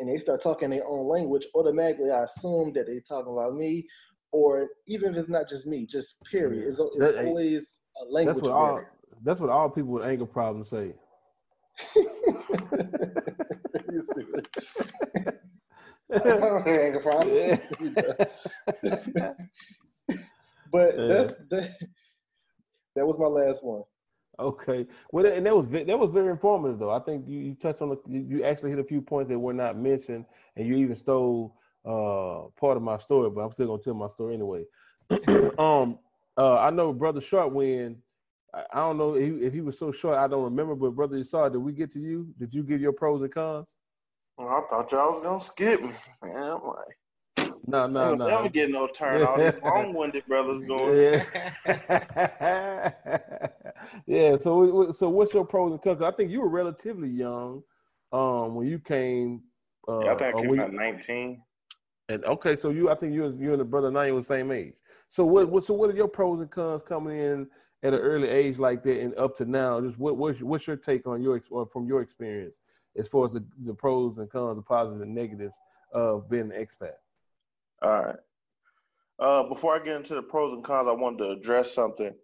and 0.00 0.08
they 0.08 0.18
start 0.18 0.42
talking 0.42 0.70
their 0.70 0.86
own 0.86 1.06
language, 1.06 1.46
automatically 1.54 2.10
I 2.10 2.24
assume 2.24 2.72
that 2.74 2.86
they're 2.86 3.00
talking 3.00 3.32
about 3.32 3.54
me, 3.54 3.86
or 4.32 4.68
even 4.88 5.12
if 5.12 5.18
it's 5.18 5.28
not 5.28 5.48
just 5.48 5.66
me, 5.66 5.86
just 5.86 6.16
period. 6.24 6.66
It's, 6.68 6.80
it's 6.80 6.98
That- 6.98 7.24
always 7.24 7.80
a 8.02 8.04
language 8.10 8.34
That's 8.34 8.42
what 8.42 8.52
all. 8.52 8.82
That's 9.22 9.38
what 9.38 9.50
all 9.50 9.68
people 9.68 9.92
with 9.92 10.04
anger 10.04 10.24
problems 10.24 10.70
say. 10.70 10.94
You 13.90 14.02
stupid. 14.12 14.46
Have 16.12 16.66
anger 16.66 17.00
problem. 17.00 17.60
but 20.72 20.94
Yeah. 20.96 21.06
that's 21.08 21.34
that, 21.50 21.74
that 22.96 23.06
was 23.06 23.18
my 23.18 23.26
last 23.26 23.64
one. 23.64 23.82
Okay. 24.38 24.86
Well, 25.12 25.26
and 25.26 25.44
that 25.46 25.54
was 25.54 25.68
that 25.68 25.98
was 25.98 26.10
very 26.10 26.30
informative, 26.30 26.78
though. 26.78 26.90
I 26.90 27.00
think 27.00 27.28
you, 27.28 27.38
you 27.40 27.54
touched 27.54 27.82
on 27.82 27.90
the, 27.90 27.98
you 28.06 28.42
actually 28.44 28.70
hit 28.70 28.78
a 28.78 28.84
few 28.84 29.02
points 29.02 29.28
that 29.30 29.38
were 29.38 29.52
not 29.52 29.76
mentioned, 29.76 30.24
and 30.56 30.66
you 30.66 30.76
even 30.76 30.96
stole 30.96 31.56
uh 31.84 32.48
part 32.58 32.76
of 32.76 32.82
my 32.82 32.98
story, 32.98 33.30
but 33.30 33.40
I'm 33.40 33.52
still 33.52 33.66
gonna 33.66 33.82
tell 33.82 33.94
my 33.94 34.08
story 34.08 34.34
anyway. 34.34 34.64
um, 35.58 35.98
uh, 36.36 36.58
I 36.58 36.70
know 36.70 36.92
brother 36.92 37.20
Short 37.20 37.52
when 37.52 38.02
I, 38.54 38.76
don't 38.80 38.98
know 38.98 39.14
if 39.14 39.22
he, 39.22 39.46
if 39.46 39.52
he 39.52 39.60
was 39.60 39.78
so 39.78 39.92
short, 39.92 40.16
I 40.18 40.26
don't 40.26 40.44
remember. 40.44 40.74
But 40.74 40.90
brother 40.90 41.16
Isar, 41.16 41.50
did 41.50 41.58
we 41.58 41.72
get 41.72 41.92
to 41.92 42.00
you? 42.00 42.32
Did 42.38 42.52
you 42.52 42.62
give 42.62 42.80
your 42.80 42.92
pros 42.92 43.22
and 43.22 43.32
cons? 43.32 43.68
Well, 44.36 44.48
I 44.48 44.60
thought 44.68 44.90
y'all 44.90 45.12
was 45.12 45.22
gonna 45.22 45.40
skip 45.40 45.80
me. 45.82 45.90
Man, 46.22 46.36
I'm 46.36 46.62
like, 46.66 47.52
No, 47.66 47.86
no, 47.86 48.14
no. 48.14 48.26
never 48.26 48.48
get 48.48 48.70
no 48.70 48.86
turn. 48.88 49.22
All 49.22 49.38
these 49.38 49.56
long-winded 49.62 50.26
brothers 50.26 50.62
going. 50.62 50.96
Yeah. 50.96 51.24
yeah. 54.06 54.36
So, 54.38 54.90
so 54.92 55.08
what's 55.08 55.34
your 55.34 55.44
pros 55.44 55.72
and 55.72 55.82
cons? 55.82 56.02
I 56.02 56.10
think 56.10 56.30
you 56.30 56.40
were 56.40 56.48
relatively 56.48 57.08
young 57.08 57.62
um, 58.12 58.54
when 58.54 58.66
you 58.66 58.78
came. 58.78 59.42
Uh, 59.88 60.04
Yeah, 60.04 60.12
I 60.12 60.16
think 60.16 60.34
I 60.36 60.40
came 60.40 60.60
out 60.60 60.72
19. 60.72 61.42
and 62.08 62.24
okay, 62.24 62.56
so 62.56 62.70
you, 62.70 62.90
I 62.90 62.94
think 62.94 63.14
you, 63.14 63.26
and- 63.26 63.40
you 63.40 63.52
and 63.52 63.60
the 63.60 63.64
brother 63.64 63.90
Nine 63.90 64.14
were 64.14 64.20
the 64.20 64.26
same 64.26 64.50
age. 64.50 64.74
So 65.08 65.24
what, 65.24 65.48
what, 65.48 65.64
so 65.64 65.74
what 65.74 65.90
are 65.90 65.94
your 65.94 66.08
pros 66.08 66.40
and 66.40 66.50
cons 66.50 66.82
coming 66.82 67.16
in 67.18 67.48
at 67.82 67.94
an 67.94 68.00
early 68.00 68.28
age 68.28 68.58
like 68.58 68.82
that 68.82 69.00
and 69.00 69.14
up 69.16 69.36
to 69.38 69.44
now? 69.44 69.80
Just 69.80 69.98
what, 69.98 70.16
what's, 70.16 70.40
what's 70.40 70.66
your 70.66 70.76
take 70.76 71.06
on 71.06 71.22
your, 71.22 71.40
from 71.72 71.86
your 71.86 72.02
experience 72.02 72.56
as 72.96 73.08
far 73.08 73.26
as 73.26 73.32
the, 73.32 73.44
the 73.64 73.74
pros 73.74 74.18
and 74.18 74.30
cons, 74.30 74.56
the 74.56 74.62
positives 74.62 75.02
and 75.02 75.14
negatives 75.14 75.54
of 75.92 76.28
being 76.28 76.52
an 76.52 76.66
expat? 76.66 76.94
All 77.82 78.02
right. 78.02 78.16
Uh, 79.18 79.42
before 79.44 79.74
I 79.74 79.84
get 79.84 79.96
into 79.96 80.14
the 80.14 80.22
pros 80.22 80.52
and 80.52 80.64
cons, 80.64 80.88
I 80.88 80.92
wanted 80.92 81.18
to 81.18 81.30
address 81.30 81.72
something 81.72 82.14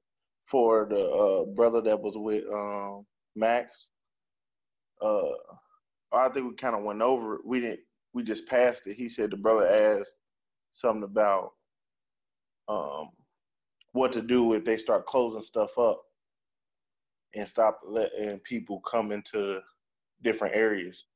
for 0.44 0.86
the 0.88 1.04
uh, 1.04 1.44
brother 1.44 1.80
that 1.82 2.00
was 2.00 2.16
with 2.16 2.44
um, 2.52 3.04
Max. 3.34 3.90
Uh, 5.02 5.32
I 6.12 6.28
think 6.30 6.48
we 6.48 6.54
kind 6.54 6.74
of 6.74 6.84
went 6.84 7.02
over 7.02 7.36
it. 7.36 7.40
We 7.44 7.60
didn't. 7.60 7.80
We 8.14 8.22
just 8.22 8.48
passed 8.48 8.86
it. 8.86 8.94
He 8.94 9.10
said 9.10 9.30
the 9.30 9.36
brother 9.36 9.66
asked 9.66 10.16
something 10.72 11.02
about 11.02 11.50
um, 12.68 13.10
what 13.96 14.12
to 14.12 14.22
do 14.22 14.52
if 14.52 14.64
they 14.64 14.76
start 14.76 15.06
closing 15.06 15.40
stuff 15.40 15.78
up 15.78 16.02
and 17.34 17.48
stop 17.48 17.80
letting 17.84 18.38
people 18.40 18.80
come 18.80 19.10
into 19.10 19.60
different 20.22 20.54
areas. 20.54 21.06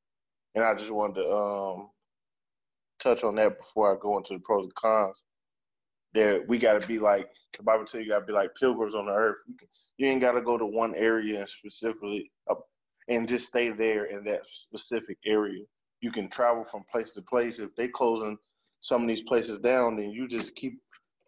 And 0.54 0.64
I 0.64 0.74
just 0.74 0.90
wanted 0.90 1.22
to 1.22 1.30
um, 1.30 1.90
touch 2.98 3.22
on 3.22 3.36
that 3.36 3.58
before 3.58 3.94
I 3.94 3.98
go 4.00 4.16
into 4.16 4.34
the 4.34 4.40
pros 4.40 4.64
and 4.64 4.74
cons. 4.74 5.22
That 6.12 6.44
we 6.48 6.58
got 6.58 6.80
to 6.80 6.88
be 6.88 6.98
like 6.98 7.30
the 7.56 7.62
Bible 7.62 7.84
tells 7.84 8.02
you, 8.02 8.10
got 8.10 8.20
to 8.20 8.26
be 8.26 8.32
like 8.32 8.54
pilgrims 8.58 8.96
on 8.96 9.06
the 9.06 9.12
earth. 9.12 9.38
You, 9.46 9.54
can, 9.56 9.68
you 9.96 10.06
ain't 10.08 10.20
got 10.20 10.32
to 10.32 10.40
go 10.40 10.58
to 10.58 10.66
one 10.66 10.94
area 10.96 11.38
and 11.38 11.48
specifically 11.48 12.32
up 12.50 12.62
and 13.08 13.28
just 13.28 13.46
stay 13.46 13.70
there 13.70 14.06
in 14.06 14.24
that 14.24 14.42
specific 14.50 15.18
area. 15.24 15.62
You 16.00 16.10
can 16.10 16.28
travel 16.28 16.64
from 16.64 16.82
place 16.90 17.14
to 17.14 17.22
place. 17.22 17.60
If 17.60 17.76
they 17.76 17.86
closing 17.86 18.38
some 18.80 19.02
of 19.02 19.08
these 19.08 19.22
places 19.22 19.58
down, 19.58 19.96
then 19.96 20.10
you 20.10 20.26
just 20.26 20.56
keep 20.56 20.80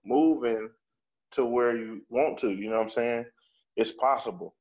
moving 0.04 0.68
to 1.32 1.44
where 1.46 1.76
you 1.76 2.02
want 2.10 2.38
to. 2.40 2.50
You 2.52 2.70
know 2.70 2.76
what 2.76 2.84
I'm 2.84 2.88
saying? 2.90 3.26
It's 3.76 3.92
possible. 3.92 4.54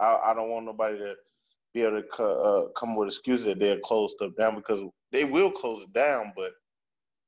I, 0.00 0.18
I 0.26 0.34
don't 0.34 0.50
want 0.50 0.66
nobody 0.66 0.98
to 0.98 1.16
be 1.74 1.82
able 1.82 2.02
to 2.02 2.08
co- 2.08 2.42
uh, 2.68 2.80
come 2.80 2.96
with 2.96 3.08
excuses 3.08 3.46
that 3.46 3.60
they'll 3.60 3.80
close 3.80 4.12
stuff 4.12 4.32
down 4.38 4.56
because 4.56 4.82
they 5.12 5.24
will 5.24 5.50
close 5.52 5.82
it 5.84 5.92
down, 5.92 6.32
but 6.36 6.52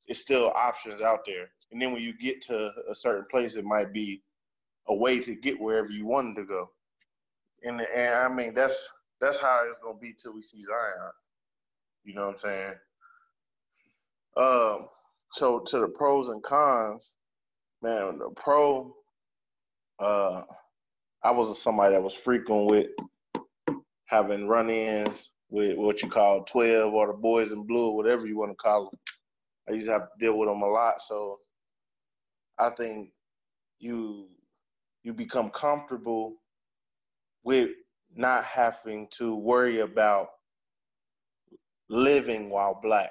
it's 0.06 0.20
still 0.20 0.52
options 0.54 1.02
out 1.02 1.20
there. 1.26 1.50
And 1.72 1.80
then 1.82 1.92
when 1.92 2.02
you 2.02 2.16
get 2.18 2.42
to 2.42 2.70
a 2.88 2.94
certain 2.94 3.26
place, 3.30 3.56
it 3.56 3.64
might 3.64 3.92
be 3.92 4.22
a 4.88 4.94
way 4.94 5.20
to 5.20 5.36
get 5.36 5.60
wherever 5.60 5.90
you 5.90 6.06
wanted 6.06 6.36
to 6.36 6.46
go. 6.46 6.70
And, 7.64 7.80
and 7.80 8.14
I 8.14 8.28
mean 8.28 8.54
that's 8.54 8.88
that's 9.20 9.40
how 9.40 9.64
it's 9.68 9.78
gonna 9.78 9.98
be 9.98 10.14
till 10.14 10.34
we 10.34 10.42
see 10.42 10.64
Zion. 10.64 11.12
You 12.04 12.14
know 12.14 12.26
what 12.28 12.32
I'm 12.32 12.38
saying? 12.38 12.74
Um, 14.36 14.88
so 15.32 15.60
to 15.60 15.80
the 15.80 15.88
pros 15.88 16.30
and 16.30 16.42
cons, 16.42 17.14
man, 17.82 18.18
the 18.18 18.30
pro, 18.36 18.94
uh, 19.98 20.42
I 21.22 21.30
was 21.30 21.60
somebody 21.60 21.94
that 21.94 22.02
was 22.02 22.14
frequent 22.14 22.70
with 22.70 22.86
having 24.06 24.46
run-ins 24.46 25.30
with 25.50 25.76
what 25.76 26.02
you 26.02 26.08
call 26.08 26.44
12 26.44 26.92
or 26.92 27.08
the 27.08 27.12
boys 27.12 27.52
in 27.52 27.66
blue, 27.66 27.88
or 27.88 27.96
whatever 27.96 28.26
you 28.26 28.38
want 28.38 28.50
to 28.52 28.56
call 28.56 28.84
them. 28.84 28.98
I 29.68 29.72
used 29.72 29.86
to 29.86 29.92
have 29.92 30.02
to 30.02 30.18
deal 30.18 30.38
with 30.38 30.48
them 30.48 30.62
a 30.62 30.68
lot, 30.68 31.00
so 31.02 31.38
I 32.58 32.70
think 32.70 33.10
you 33.78 34.28
you 35.02 35.12
become 35.12 35.50
comfortable 35.50 36.36
with 37.44 37.70
not 38.14 38.44
having 38.44 39.08
to 39.18 39.34
worry 39.34 39.80
about 39.80 40.28
living 41.88 42.50
while 42.50 42.78
black. 42.80 43.10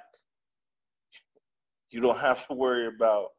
You 1.89 2.01
don't 2.01 2.19
have 2.21 2.47
to 2.47 2.53
worry 2.53 2.87
about 2.87 3.29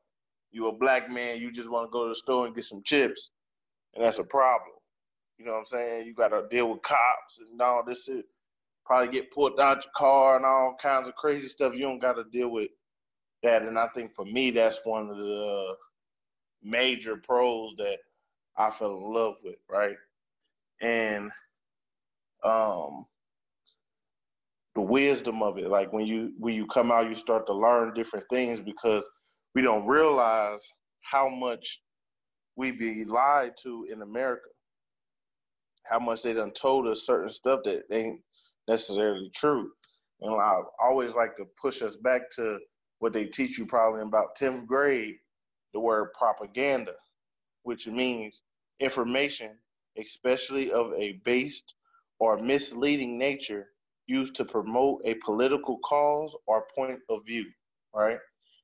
you 0.53 0.69
a 0.69 0.73
black 0.73 1.11
man, 1.11 1.39
you 1.41 1.51
just 1.51 1.71
want 1.71 1.89
to 1.89 1.93
go 1.93 2.05
to 2.05 2.11
the 2.11 2.15
store 2.15 2.47
and 2.47 2.55
get 2.55 2.65
some 2.65 2.83
chips, 2.85 3.31
and 3.95 4.05
that's 4.05 4.19
a 4.19 4.25
problem. 4.25 4.73
You 5.39 5.47
know 5.47 5.53
what 5.53 5.61
I'm 5.61 5.67
saying? 5.67 6.07
You 6.07 6.15
got 6.15 6.29
to 6.29 6.45
deal 6.51 6.71
with 6.71 6.83
cops 6.83 7.39
and 7.41 7.61
all 7.61 7.85
this 7.85 8.05
shit. 8.05 8.27
Probably 8.85 9.09
get 9.09 9.33
pulled 9.33 9.61
out 9.61 9.85
your 9.85 9.93
car 9.97 10.37
and 10.37 10.45
all 10.45 10.77
kinds 10.81 11.09
of 11.09 11.15
crazy 11.17 11.49
stuff. 11.49 11.75
You 11.75 11.83
don't 11.83 11.99
got 11.99 12.15
to 12.15 12.25
deal 12.33 12.51
with 12.51 12.71
that. 13.43 13.63
And 13.63 13.79
I 13.79 13.89
think 13.89 14.15
for 14.15 14.25
me, 14.25 14.51
that's 14.51 14.81
one 14.85 15.09
of 15.11 15.17
the 15.17 15.75
major 16.63 17.17
pros 17.17 17.75
that 17.79 17.99
I 18.57 18.71
fell 18.71 18.97
in 18.97 19.13
love 19.13 19.35
with, 19.43 19.57
right? 19.71 19.97
And 20.81 21.31
um, 22.45 23.07
the 24.75 24.81
wisdom 24.81 25.43
of 25.43 25.59
it, 25.59 25.69
like 25.69 25.93
when 25.93 26.07
you 26.07 26.35
when 26.39 26.55
you 26.55 26.67
come 26.67 26.93
out, 26.93 27.09
you 27.09 27.15
start 27.15 27.47
to 27.47 27.53
learn 27.55 27.95
different 27.95 28.27
things 28.31 28.61
because 28.61 29.09
we 29.55 29.63
don't 29.63 29.87
realize 29.87 30.63
how 31.03 31.29
much 31.29 31.81
we 32.57 32.73
be 32.73 33.05
lied 33.05 33.55
to 33.63 33.87
in 33.91 34.03
America. 34.03 34.49
How 35.85 35.99
much 35.99 36.23
they 36.23 36.33
done 36.35 36.53
told 36.53 36.87
us 36.87 37.07
certain 37.07 37.31
stuff 37.33 37.61
that 37.65 37.83
ain't 37.93 38.21
necessarily 38.69 39.31
true. 39.35 39.71
And 40.21 40.35
I 40.35 40.61
always 40.81 41.15
like 41.15 41.37
to 41.37 41.47
push 41.61 41.83
us 41.83 41.97
back 41.97 42.31
to 42.37 42.59
what 43.01 43.13
they 43.13 43.25
teach 43.27 43.59
you 43.59 43.67
probably 43.67 44.01
in 44.03 44.09
about 44.09 44.37
10th 44.41 44.67
grade, 44.67 45.17
the 45.75 45.81
word 45.81 46.11
propaganda, 46.17 46.93
which 47.65 47.87
means 47.89 48.43
information, 48.81 49.53
especially 49.99 50.71
of 50.73 50.93
a 50.95 51.21
based 51.25 51.75
or 52.21 52.39
misleading 52.39 53.19
nature, 53.19 53.69
used 54.07 54.37
to 54.37 54.45
promote 54.45 55.03
a 55.05 55.15
political 55.15 55.79
cause 55.85 56.37
or 56.47 56.67
point 56.77 57.01
of 57.09 57.27
view, 57.27 57.47
right? 57.95 58.19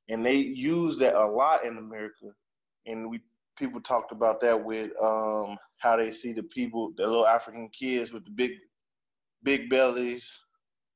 And 0.09 0.25
they 0.25 0.35
use 0.35 0.97
that 0.99 1.15
a 1.15 1.27
lot 1.27 1.65
in 1.65 1.77
America. 1.77 2.27
And 2.85 3.09
we 3.09 3.21
people 3.57 3.81
talked 3.81 4.11
about 4.11 4.41
that 4.41 4.63
with 4.63 4.91
um, 5.01 5.57
how 5.77 5.97
they 5.97 6.11
see 6.11 6.33
the 6.33 6.43
people, 6.43 6.91
the 6.97 7.05
little 7.05 7.27
African 7.27 7.69
kids 7.69 8.13
with 8.13 8.25
the 8.25 8.31
big, 8.31 8.51
big 9.43 9.69
bellies, 9.69 10.33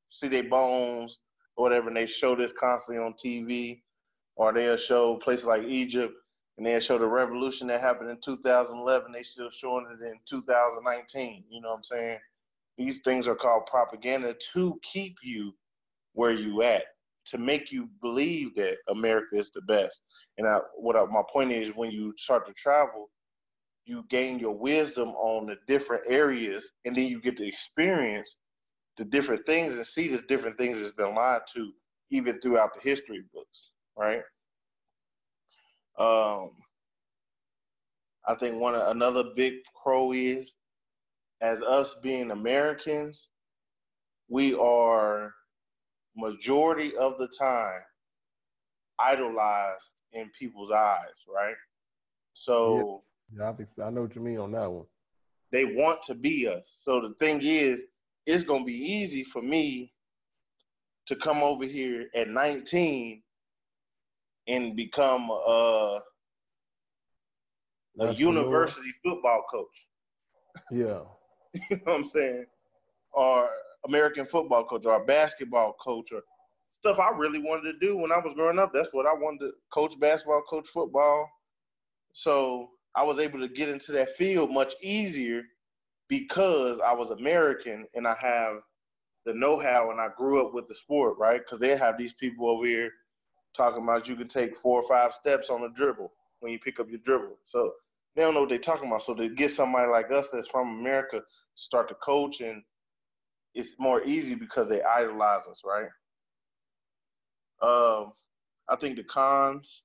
see 0.09 0.29
their 0.29 0.43
bones 0.45 1.19
or 1.57 1.63
whatever, 1.63 1.89
and 1.89 1.97
they 1.97 2.07
show 2.07 2.35
this 2.35 2.53
constantly 2.53 3.03
on 3.03 3.13
TV, 3.13 3.81
or 4.35 4.53
they'll 4.53 4.77
show 4.77 5.17
places 5.17 5.45
like 5.45 5.63
Egypt, 5.63 6.13
and 6.57 6.65
they'll 6.65 6.79
show 6.79 6.97
the 6.97 7.05
revolution 7.07 7.67
that 7.67 7.81
happened 7.81 8.09
in 8.09 8.19
2011. 8.23 9.11
They 9.11 9.23
still 9.23 9.49
showing 9.49 9.87
it 9.99 10.05
in 10.05 10.19
2019. 10.27 11.45
You 11.49 11.61
know 11.61 11.69
what 11.69 11.77
I'm 11.77 11.83
saying? 11.83 12.19
These 12.77 13.01
things 13.01 13.27
are 13.27 13.35
called 13.35 13.67
propaganda 13.67 14.35
to 14.53 14.79
keep 14.83 15.17
you 15.23 15.53
where 16.13 16.31
you 16.31 16.63
at, 16.63 16.83
to 17.25 17.37
make 17.37 17.71
you 17.71 17.89
believe 18.01 18.55
that 18.55 18.77
America 18.89 19.35
is 19.35 19.49
the 19.51 19.61
best. 19.61 20.01
And 20.37 20.47
I, 20.47 20.59
what 20.75 20.95
I, 20.95 21.05
my 21.05 21.23
point 21.31 21.51
is, 21.51 21.69
when 21.69 21.91
you 21.91 22.13
start 22.17 22.45
to 22.47 22.53
travel, 22.53 23.09
you 23.85 24.05
gain 24.09 24.39
your 24.39 24.55
wisdom 24.55 25.09
on 25.09 25.45
the 25.45 25.57
different 25.67 26.03
areas, 26.07 26.71
and 26.85 26.95
then 26.95 27.07
you 27.07 27.19
get 27.21 27.37
to 27.37 27.47
experience 27.47 28.37
the 28.97 29.05
different 29.05 29.45
things 29.45 29.75
and 29.75 29.85
see 29.85 30.07
the 30.07 30.21
different 30.27 30.57
things 30.57 30.79
that's 30.79 30.95
been 30.95 31.15
lied 31.15 31.41
to, 31.53 31.71
even 32.11 32.39
throughout 32.39 32.73
the 32.73 32.79
history 32.81 33.23
books, 33.33 33.73
right? 33.97 34.21
Um, 35.99 36.51
I 38.27 38.35
think 38.35 38.55
one 38.55 38.75
another 38.75 39.23
big 39.35 39.53
pro 39.81 40.13
is, 40.13 40.53
as 41.41 41.61
us 41.61 41.95
being 42.01 42.31
Americans, 42.31 43.29
we 44.29 44.53
are 44.53 45.33
majority 46.15 46.95
of 46.97 47.17
the 47.17 47.27
time 47.27 47.81
idolized 48.99 50.01
in 50.13 50.29
people's 50.37 50.71
eyes, 50.71 51.23
right? 51.33 51.55
So 52.33 53.03
Yeah, 53.35 53.49
I, 53.49 53.53
think, 53.53 53.69
I 53.83 53.89
know 53.89 54.01
what 54.03 54.15
you 54.15 54.21
mean 54.21 54.37
on 54.39 54.51
that 54.51 54.71
one. 54.71 54.85
they 55.51 55.65
want 55.65 56.01
to 56.03 56.15
be 56.15 56.47
us. 56.47 56.79
So 56.83 57.01
the 57.01 57.13
thing 57.15 57.39
is, 57.43 57.85
it's 58.25 58.43
gonna 58.43 58.63
be 58.65 58.73
easy 58.73 59.23
for 59.23 59.41
me 59.41 59.91
to 61.05 61.15
come 61.15 61.43
over 61.43 61.65
here 61.65 62.07
at 62.15 62.29
19 62.29 63.21
and 64.47 64.75
become 64.75 65.29
a, 65.29 65.99
a 67.99 68.13
university 68.13 68.93
football 69.03 69.43
coach. 69.51 69.87
Yeah. 70.71 70.99
You 71.69 71.75
know 71.77 71.81
what 71.83 71.95
I'm 71.97 72.05
saying? 72.05 72.45
Or 73.11 73.47
American 73.87 74.25
football 74.25 74.63
coach 74.65 74.85
or 74.85 75.01
a 75.01 75.05
basketball 75.05 75.73
coach 75.83 76.11
or 76.11 76.21
stuff 76.69 76.99
I 76.99 77.09
really 77.15 77.39
wanted 77.39 77.71
to 77.71 77.79
do 77.79 77.97
when 77.97 78.11
I 78.11 78.17
was 78.17 78.33
growing 78.33 78.59
up. 78.59 78.71
That's 78.73 78.89
what 78.91 79.05
I 79.05 79.13
wanted 79.13 79.39
to 79.45 79.51
coach 79.73 79.99
basketball, 79.99 80.41
coach 80.49 80.67
football. 80.67 81.29
So 82.13 82.69
I 82.95 83.03
was 83.03 83.19
able 83.19 83.39
to 83.39 83.47
get 83.47 83.69
into 83.69 83.91
that 83.93 84.15
field 84.15 84.51
much 84.51 84.75
easier 84.81 85.43
because 86.09 86.79
I 86.79 86.93
was 86.93 87.11
American 87.11 87.85
and 87.95 88.07
I 88.07 88.15
have 88.19 88.57
the 89.25 89.33
know-how 89.33 89.91
and 89.91 90.01
I 90.01 90.09
grew 90.17 90.45
up 90.45 90.53
with 90.53 90.67
the 90.67 90.75
sport, 90.75 91.17
right? 91.17 91.39
Because 91.39 91.59
they 91.59 91.75
have 91.77 91.97
these 91.97 92.13
people 92.13 92.49
over 92.49 92.65
here 92.65 92.91
talking 93.53 93.83
about 93.83 94.07
you 94.07 94.15
can 94.15 94.27
take 94.27 94.57
four 94.57 94.81
or 94.81 94.87
five 94.87 95.13
steps 95.13 95.49
on 95.49 95.63
a 95.63 95.69
dribble 95.69 96.11
when 96.41 96.51
you 96.51 96.59
pick 96.59 96.79
up 96.79 96.89
your 96.89 96.99
dribble. 96.99 97.37
So 97.45 97.71
they 98.15 98.21
don't 98.21 98.33
know 98.33 98.41
what 98.41 98.49
they're 98.49 98.57
talking 98.57 98.87
about. 98.87 99.03
So 99.03 99.13
to 99.13 99.29
get 99.29 99.51
somebody 99.51 99.89
like 99.89 100.11
us 100.11 100.29
that's 100.31 100.47
from 100.47 100.79
America 100.79 101.21
start 101.55 101.87
to 101.89 101.95
coach 101.95 102.41
and 102.41 102.61
it's 103.53 103.75
more 103.79 104.03
easy 104.03 104.35
because 104.35 104.69
they 104.69 104.81
idolize 104.81 105.47
us, 105.49 105.61
right? 105.65 105.89
Um, 107.61 108.13
I 108.69 108.75
think 108.75 108.97
the 108.97 109.03
cons 109.03 109.83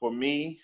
for 0.00 0.12
me 0.12 0.60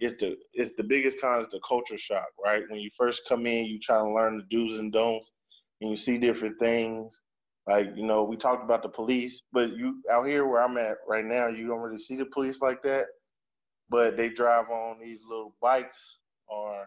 is 0.00 0.16
the 0.16 0.36
it's 0.54 0.72
the 0.76 0.82
biggest 0.82 1.20
con 1.20 1.38
is 1.38 1.48
the 1.48 1.60
culture 1.66 1.98
shock, 1.98 2.28
right? 2.42 2.62
When 2.68 2.80
you 2.80 2.90
first 2.96 3.22
come 3.28 3.46
in, 3.46 3.66
you 3.66 3.78
try 3.78 3.98
to 3.98 4.10
learn 4.12 4.38
the 4.38 4.44
do's 4.44 4.78
and 4.78 4.92
don'ts, 4.92 5.30
and 5.80 5.90
you 5.90 5.96
see 5.96 6.18
different 6.18 6.58
things. 6.58 7.20
Like 7.66 7.90
you 7.96 8.04
know, 8.06 8.24
we 8.24 8.36
talked 8.36 8.64
about 8.64 8.82
the 8.82 8.88
police, 8.88 9.42
but 9.52 9.76
you 9.76 10.02
out 10.10 10.26
here 10.26 10.46
where 10.46 10.62
I'm 10.62 10.78
at 10.78 10.96
right 11.08 11.24
now, 11.24 11.48
you 11.48 11.66
don't 11.66 11.80
really 11.82 11.98
see 11.98 12.16
the 12.16 12.26
police 12.26 12.62
like 12.62 12.82
that. 12.82 13.06
But 13.90 14.16
they 14.16 14.28
drive 14.30 14.70
on 14.70 14.98
these 15.00 15.18
little 15.28 15.54
bikes 15.60 16.18
or 16.48 16.86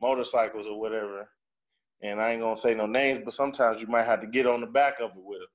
motorcycles 0.00 0.66
or 0.66 0.78
whatever. 0.80 1.28
And 2.02 2.20
I 2.20 2.32
ain't 2.32 2.40
gonna 2.40 2.56
say 2.56 2.74
no 2.74 2.86
names, 2.86 3.20
but 3.24 3.32
sometimes 3.32 3.80
you 3.80 3.86
might 3.86 4.04
have 4.04 4.20
to 4.20 4.26
get 4.26 4.46
on 4.46 4.60
the 4.60 4.66
back 4.66 5.00
of 5.00 5.12
it 5.12 5.16
with 5.16 5.38
them. 5.40 5.48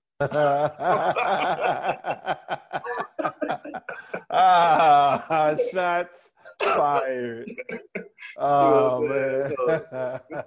ah, 4.29 5.57
shots 5.71 6.31
fired. 6.61 7.49
Oh 8.37 9.01
You 9.01 9.09
know 9.09 9.09
what 9.09 9.09
man. 9.09 9.53
So, 9.57 9.81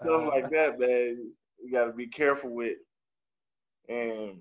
stuff 0.03 0.28
like 0.28 0.51
that, 0.51 0.78
man, 0.78 1.32
you 1.62 1.72
got 1.72 1.84
to 1.84 1.92
be 1.92 2.07
careful 2.07 2.51
with. 2.51 2.78
And 3.88 4.40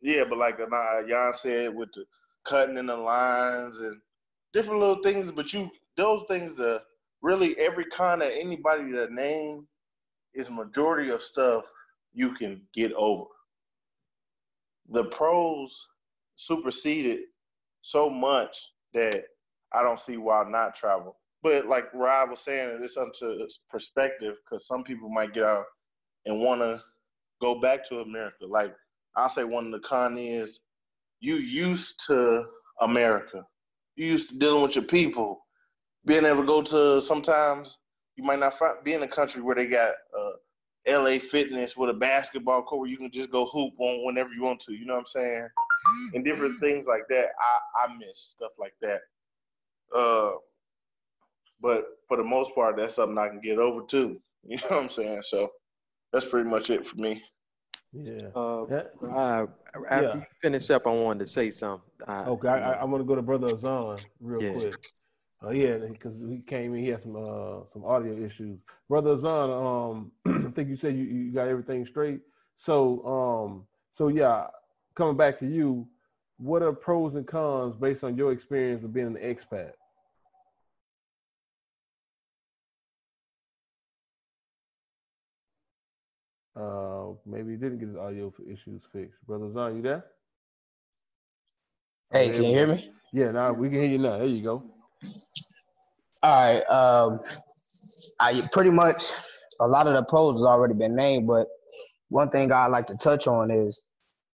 yeah, 0.00 0.24
but 0.28 0.38
like 0.38 0.58
Jan 0.58 1.34
said, 1.34 1.74
with 1.74 1.92
the 1.92 2.04
cutting 2.44 2.78
in 2.78 2.86
the 2.86 2.96
lines 2.96 3.80
and 3.80 4.00
different 4.52 4.80
little 4.80 5.02
things, 5.02 5.30
but 5.30 5.52
you 5.52 5.70
those 5.96 6.24
things, 6.28 6.54
the 6.54 6.82
really 7.20 7.56
every 7.58 7.84
kind 7.84 8.22
of 8.22 8.30
anybody 8.32 8.90
that 8.92 9.12
name 9.12 9.66
is 10.34 10.50
majority 10.50 11.10
of 11.10 11.22
stuff 11.22 11.64
you 12.12 12.32
can 12.32 12.60
get 12.74 12.92
over. 12.92 13.24
The 14.90 15.04
pros 15.04 15.90
superseded 16.36 17.20
so 17.82 18.10
much 18.10 18.72
that 18.94 19.24
I 19.72 19.82
don't 19.82 20.00
see 20.00 20.16
why 20.16 20.44
not 20.48 20.74
travel. 20.74 21.16
But 21.42 21.66
like 21.66 21.92
Rob 21.92 22.30
was 22.30 22.40
saying, 22.40 22.78
it's 22.82 22.96
up 22.96 23.12
to 23.18 23.48
perspective 23.68 24.36
because 24.44 24.66
some 24.66 24.84
people 24.84 25.08
might 25.08 25.34
get 25.34 25.44
out 25.44 25.64
and 26.26 26.40
want 26.40 26.60
to 26.60 26.80
go 27.40 27.60
back 27.60 27.86
to 27.88 28.00
America. 28.00 28.46
Like 28.46 28.74
I'll 29.16 29.28
say 29.28 29.44
one 29.44 29.66
of 29.66 29.72
the 29.72 29.80
con 29.80 30.16
is 30.16 30.60
you 31.20 31.36
used 31.36 32.02
to 32.06 32.44
America. 32.80 33.44
You 33.96 34.06
used 34.06 34.30
to 34.30 34.38
dealing 34.38 34.62
with 34.62 34.76
your 34.76 34.84
people. 34.84 35.40
Being 36.04 36.24
able 36.24 36.40
to 36.40 36.46
go 36.46 36.62
to 36.62 37.00
sometimes 37.00 37.78
you 38.22 38.26
might 38.28 38.38
not 38.38 38.56
find, 38.56 38.76
be 38.84 38.92
in 38.94 39.02
a 39.02 39.08
country 39.08 39.42
where 39.42 39.56
they 39.56 39.66
got 39.66 39.94
uh, 40.18 40.30
LA 40.88 41.18
Fitness 41.18 41.76
with 41.76 41.90
a 41.90 41.94
basketball 41.94 42.62
court 42.62 42.82
where 42.82 42.88
you 42.88 42.96
can 42.96 43.10
just 43.10 43.30
go 43.32 43.46
hoop 43.46 43.74
on 43.78 44.06
whenever 44.06 44.30
you 44.32 44.42
want 44.42 44.60
to. 44.60 44.72
You 44.72 44.86
know 44.86 44.94
what 44.94 45.00
I'm 45.00 45.06
saying? 45.06 45.48
And 46.14 46.24
different 46.24 46.60
things 46.60 46.86
like 46.86 47.02
that. 47.08 47.30
I, 47.40 47.84
I 47.84 47.96
miss 47.96 48.18
stuff 48.18 48.52
like 48.60 48.74
that. 48.80 49.00
Uh, 49.94 50.32
but 51.60 51.84
for 52.06 52.16
the 52.16 52.22
most 52.22 52.54
part, 52.54 52.76
that's 52.76 52.94
something 52.94 53.18
I 53.18 53.28
can 53.28 53.40
get 53.40 53.58
over 53.58 53.82
too. 53.82 54.20
You 54.44 54.56
know 54.56 54.62
what 54.70 54.82
I'm 54.82 54.90
saying? 54.90 55.22
So 55.22 55.52
that's 56.12 56.26
pretty 56.26 56.50
much 56.50 56.68
it 56.68 56.84
for 56.84 56.96
me. 56.96 57.22
Yeah. 57.92 58.26
Uh, 58.34 58.66
Yeah. 58.68 58.82
uh, 59.08 59.46
after 59.88 60.02
Yeah. 60.02 60.14
you 60.16 60.26
finish 60.42 60.68
up, 60.70 60.84
I 60.84 60.90
wanted 60.90 61.20
to 61.20 61.26
say 61.28 61.52
something. 61.52 61.88
I, 62.08 62.24
Okay, 62.24 62.48
I, 62.48 62.72
I, 62.72 62.72
I 62.80 62.84
want 62.84 63.02
to 63.02 63.06
go 63.06 63.14
to 63.14 63.22
Brother 63.22 63.46
Azan 63.52 63.98
real 64.20 64.42
Yeah. 64.42 64.52
quick. 64.52 64.74
Uh, 65.44 65.50
yeah, 65.50 65.76
because 65.76 66.14
he 66.28 66.38
came 66.38 66.74
in, 66.74 66.84
he 66.84 66.90
had 66.90 67.02
some 67.02 67.16
uh, 67.16 67.64
some 67.72 67.84
audio 67.84 68.16
issues. 68.16 68.60
Brother 68.88 69.12
Azan, 69.12 69.50
um, 69.50 70.12
I 70.46 70.50
think 70.50 70.68
you 70.68 70.76
said 70.76 70.96
you, 70.96 71.04
you 71.04 71.32
got 71.32 71.48
everything 71.48 71.84
straight. 71.84 72.20
So, 72.58 73.04
um, 73.04 73.66
so 73.92 74.08
yeah, 74.08 74.46
coming 74.94 75.16
back 75.16 75.40
to 75.40 75.46
you, 75.46 75.88
what 76.36 76.62
are 76.62 76.72
pros 76.72 77.16
and 77.16 77.26
cons 77.26 77.74
based 77.74 78.04
on 78.04 78.16
your 78.16 78.30
experience 78.30 78.84
of 78.84 78.92
being 78.92 79.06
an 79.06 79.16
expat? 79.16 79.72
Uh, 86.54 87.14
maybe 87.26 87.52
he 87.52 87.56
didn't 87.56 87.78
get 87.78 87.88
his 87.88 87.96
audio 87.96 88.32
issues 88.46 88.82
fixed. 88.92 89.18
Brother 89.26 89.46
Azan, 89.46 89.76
you 89.76 89.82
there? 89.82 90.04
Hey, 92.12 92.30
can 92.30 92.44
you 92.44 92.54
hear 92.54 92.66
me? 92.68 92.92
Yeah, 93.12 93.32
now 93.32 93.52
we 93.52 93.70
can 93.70 93.80
hear 93.80 93.90
you 93.90 93.98
now. 93.98 94.18
There 94.18 94.26
you 94.26 94.42
go. 94.42 94.71
All 96.22 96.40
right. 96.40 96.62
Um, 96.70 97.20
I 98.20 98.40
pretty 98.52 98.70
much 98.70 99.02
a 99.60 99.66
lot 99.66 99.86
of 99.86 99.94
the 99.94 100.02
pros 100.04 100.36
has 100.36 100.44
already 100.44 100.74
been 100.74 100.94
named, 100.94 101.26
but 101.26 101.46
one 102.08 102.30
thing 102.30 102.52
I 102.52 102.66
like 102.66 102.86
to 102.88 102.96
touch 102.96 103.26
on 103.26 103.50
is 103.50 103.82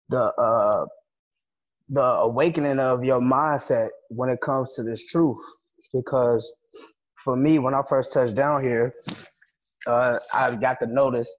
the 0.09 0.34
uh, 0.36 0.86
the 1.89 2.03
awakening 2.03 2.80
of 2.80 3.03
your 3.03 3.20
mindset 3.20 3.89
when 4.09 4.30
it 4.30 4.39
comes 4.41 4.74
to 4.74 4.84
this 4.84 5.05
truth. 5.07 5.38
Because 5.93 6.53
for 7.24 7.36
me, 7.36 7.59
when 7.59 7.74
I 7.74 7.82
first 7.88 8.14
touched 8.14 8.36
down 8.36 8.64
here, 8.64 8.93
uh, 9.88 10.20
I 10.34 10.55
got 10.55 10.80
to 10.80 10.88
notice 10.88 11.34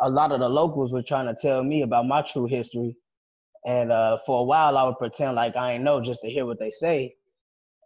a 0.00 0.08
lot 0.08 0.32
of 0.32 0.40
the 0.40 0.48
locals 0.48 0.92
were 0.92 1.02
trying 1.02 1.26
to 1.26 1.40
tell 1.40 1.62
me 1.62 1.82
about 1.82 2.06
my 2.06 2.22
true 2.22 2.46
history, 2.46 2.96
and 3.66 3.92
uh, 3.92 4.18
for 4.26 4.40
a 4.40 4.44
while 4.44 4.76
I 4.76 4.84
would 4.84 4.98
pretend 4.98 5.36
like 5.36 5.56
I 5.56 5.72
ain't 5.72 5.84
know 5.84 6.00
just 6.00 6.22
to 6.22 6.30
hear 6.30 6.46
what 6.46 6.58
they 6.58 6.70
say, 6.70 7.14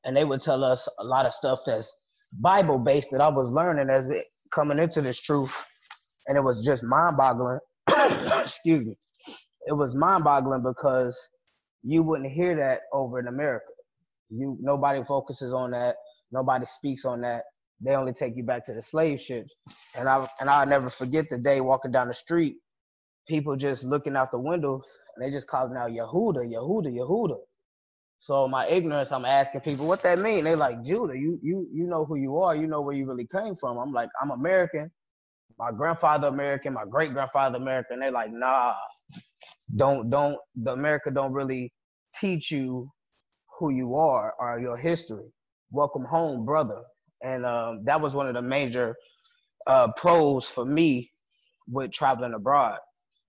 and 0.07 0.17
they 0.17 0.25
would 0.25 0.41
tell 0.41 0.65
us 0.65 0.89
a 1.01 1.05
lot 1.05 1.27
of 1.27 1.35
stuff 1.35 1.61
that's 1.67 1.93
Bible 2.41 2.79
based 2.79 3.09
that 3.13 3.21
I 3.21 3.29
was 3.29 3.51
learning 3.51 3.91
as 3.91 4.07
it, 4.07 4.25
coming 4.55 4.79
into 4.79 5.03
this 5.03 5.21
truth, 5.21 5.53
and 6.29 6.39
it 6.39 6.43
was 6.43 6.65
just 6.65 6.83
mind 6.85 7.19
boggling. 7.19 7.59
Excuse 8.43 8.87
me, 8.87 8.97
it 9.67 9.75
was 9.75 9.95
mind 9.95 10.25
boggling 10.25 10.63
because 10.63 11.19
you 11.83 12.03
wouldn't 12.03 12.33
hear 12.33 12.57
that 12.57 12.81
over 12.93 13.19
in 13.21 13.29
America. 13.29 13.67
You 14.31 14.57
nobody 14.61 15.03
focuses 15.05 15.53
on 15.53 15.73
that. 15.73 15.97
Nobody 16.33 16.67
speaks 16.67 17.05
on 17.05 17.21
that. 17.23 17.45
They 17.81 17.95
only 17.95 18.13
take 18.13 18.37
you 18.37 18.45
back 18.45 18.65
to 18.67 18.75
the 18.75 18.83
slave 18.83 19.21
ships. 19.21 19.53
And 19.97 20.09
I 20.09 20.29
and 20.41 20.49
I'll 20.51 20.67
never 20.67 20.91
forget 20.91 21.27
the 21.31 21.39
day 21.39 21.61
walking 21.61 21.93
down 21.93 22.09
the 22.09 22.15
street, 22.15 22.57
people 23.29 23.57
just 23.57 23.85
looking 23.85 24.17
out 24.17 24.31
the 24.31 24.39
windows 24.39 24.89
and 25.17 25.25
they 25.25 25.31
just 25.35 25.49
calling 25.49 25.77
out 25.77 25.91
Yehuda, 25.91 26.51
Yehuda, 26.53 26.97
Yehuda. 26.97 27.37
So 28.27 28.49
my 28.49 28.67
ignorance, 28.67 29.13
I'm 29.13 29.25
asking 29.25 29.61
people 29.61 29.87
what 29.87 30.03
that 30.03 30.19
mean. 30.19 30.43
They 30.43 30.57
like 30.57 30.83
Judah, 30.83 31.17
you 31.17 31.39
you 31.45 31.69
you 31.73 31.87
know 31.87 32.05
who 32.05 32.17
you 32.17 32.39
are, 32.39 32.57
you 32.57 32.67
know 32.67 32.81
where 32.81 32.97
you 32.97 33.07
really 33.07 33.29
came 33.29 33.55
from. 33.55 33.79
I'm 33.79 33.93
like, 33.93 34.09
I'm 34.21 34.33
American. 34.33 34.91
My 35.61 35.71
grandfather 35.71 36.27
American, 36.27 36.73
my 36.73 36.87
great 36.91 37.13
grandfather 37.13 37.59
American. 37.59 38.01
They're 38.01 38.11
like, 38.11 38.33
nah, 38.33 38.75
don't 39.77 40.11
don't 40.11 40.37
the 40.57 40.73
America 40.73 41.13
don't 41.13 41.35
really 41.35 41.73
teach 42.19 42.51
you 42.51 42.89
who 43.61 43.71
you 43.71 43.95
are 43.95 44.35
or 44.41 44.59
your 44.59 44.77
history. 44.77 45.31
Welcome 45.71 46.05
home, 46.05 46.45
brother. 46.45 46.83
And 47.23 47.47
um, 47.47 47.85
that 47.85 48.01
was 48.01 48.13
one 48.15 48.27
of 48.27 48.35
the 48.35 48.43
major 48.43 48.97
uh, 49.69 49.87
pros 49.97 50.49
for 50.49 50.65
me 50.65 51.13
with 51.69 51.93
traveling 51.93 52.35
abroad. 52.35 52.79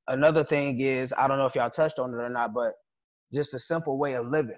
Another 0.07 0.43
thing 0.43 0.81
is, 0.81 1.13
I 1.15 1.27
don't 1.27 1.37
know 1.37 1.45
if 1.45 1.53
y'all 1.53 1.69
touched 1.69 1.99
on 1.99 2.15
it 2.15 2.17
or 2.17 2.29
not, 2.29 2.51
but 2.55 2.73
just 3.31 3.53
a 3.53 3.59
simple 3.59 3.99
way 3.99 4.15
of 4.15 4.25
living. 4.25 4.57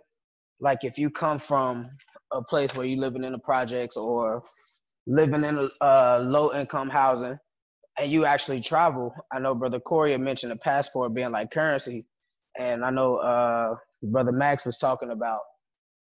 Like 0.60 0.84
if 0.84 0.98
you 0.98 1.10
come 1.10 1.40
from 1.40 1.88
a 2.32 2.44
place 2.44 2.74
where 2.76 2.86
you're 2.86 3.00
living 3.00 3.24
in 3.24 3.32
the 3.34 3.40
projects 3.40 3.98
or 3.98 4.42
living 5.08 5.44
in 5.44 5.58
a 5.58 5.84
uh, 5.84 6.24
low 6.26 6.54
income 6.54 6.90
housing 6.90 7.38
and 7.98 8.12
you 8.12 8.26
actually 8.26 8.62
travel, 8.62 9.14
I 9.32 9.40
know 9.40 9.56
Brother 9.56 9.80
Corey 9.80 10.18
mentioned 10.18 10.52
the 10.52 10.58
passport 10.58 11.14
being 11.14 11.32
like 11.32 11.52
currency. 11.52 12.06
And 12.60 12.84
I 12.84 12.90
know 12.92 13.18
uh, 13.18 13.76
Brother 14.04 14.32
Max 14.32 14.66
was 14.66 14.78
talking 14.78 15.12
about 15.12 15.42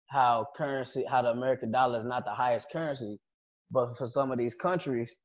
how 0.09 0.47
currency, 0.55 1.03
how 1.09 1.23
the 1.23 1.31
American 1.31 1.71
dollar 1.71 1.99
is 1.99 2.05
not 2.05 2.25
the 2.25 2.33
highest 2.33 2.69
currency, 2.71 3.19
but 3.71 3.97
for 3.97 4.07
some 4.07 4.31
of 4.31 4.37
these 4.37 4.55
countries, 4.55 5.15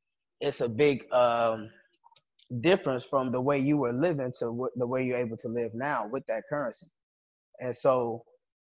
it's 0.41 0.61
a 0.61 0.69
big 0.69 1.11
um, 1.13 1.71
difference 2.61 3.05
from 3.05 3.33
the 3.33 3.41
way 3.41 3.59
you 3.59 3.77
were 3.77 3.93
living 3.93 4.33
to 4.39 4.47
w- 4.47 4.71
the 4.77 4.87
way 4.87 5.05
you're 5.05 5.19
able 5.19 5.37
to 5.39 5.49
live 5.49 5.73
now 5.75 6.09
with 6.11 6.25
that 6.29 6.45
currency. 6.49 6.87
And 7.61 7.77
so, 7.77 8.25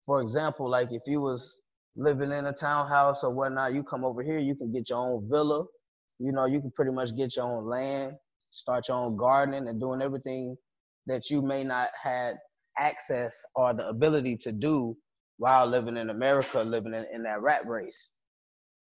for 0.08 0.22
example, 0.22 0.70
like 0.70 0.90
if 0.90 1.02
you 1.04 1.20
was 1.20 1.58
living 1.94 2.32
in 2.32 2.46
a 2.46 2.52
townhouse 2.54 3.22
or 3.22 3.30
whatnot, 3.30 3.74
you 3.74 3.82
come 3.82 4.06
over 4.06 4.22
here, 4.22 4.38
you 4.38 4.54
can 4.54 4.72
get 4.72 4.88
your 4.88 5.00
own 5.00 5.28
villa. 5.28 5.66
You 6.18 6.32
know, 6.32 6.46
you 6.46 6.62
can 6.62 6.70
pretty 6.70 6.92
much 6.92 7.14
get 7.14 7.36
your 7.36 7.44
own 7.44 7.66
land, 7.66 8.14
start 8.50 8.88
your 8.88 8.96
own 8.96 9.18
gardening, 9.18 9.68
and 9.68 9.78
doing 9.78 10.00
everything 10.00 10.56
that 11.08 11.28
you 11.28 11.42
may 11.42 11.62
not 11.62 11.90
had 12.02 12.38
access 12.78 13.34
or 13.54 13.74
the 13.74 13.86
ability 13.86 14.38
to 14.38 14.50
do 14.50 14.96
while 15.36 15.66
living 15.66 15.98
in 15.98 16.08
America, 16.08 16.62
living 16.62 16.94
in, 16.94 17.04
in 17.12 17.22
that 17.24 17.42
rat 17.42 17.66
race. 17.66 18.08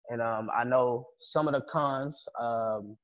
And 0.10 0.22
um, 0.22 0.50
I 0.54 0.66
know 0.66 1.08
some 1.20 1.48
of 1.48 1.54
the 1.54 1.62
cons, 1.62 2.26
um, 2.42 2.98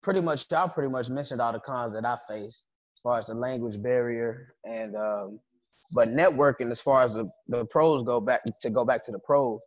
pretty 0.00 0.20
much, 0.20 0.46
y'all 0.48 0.68
pretty 0.68 0.90
much 0.92 1.08
mentioned 1.08 1.40
all 1.40 1.52
the 1.52 1.58
cons 1.58 1.92
that 1.94 2.04
I 2.04 2.18
faced 2.28 2.62
as 2.94 3.00
far 3.02 3.18
as 3.18 3.26
the 3.26 3.34
language 3.34 3.82
barrier 3.82 4.54
and, 4.62 4.94
um, 4.94 5.40
but 5.92 6.08
networking 6.08 6.70
as 6.70 6.80
far 6.80 7.02
as 7.02 7.14
the, 7.14 7.28
the 7.48 7.64
pros 7.66 8.02
go 8.04 8.20
back 8.20 8.42
to 8.62 8.70
go 8.70 8.84
back 8.84 9.04
to 9.06 9.12
the 9.12 9.18
pros, 9.20 9.60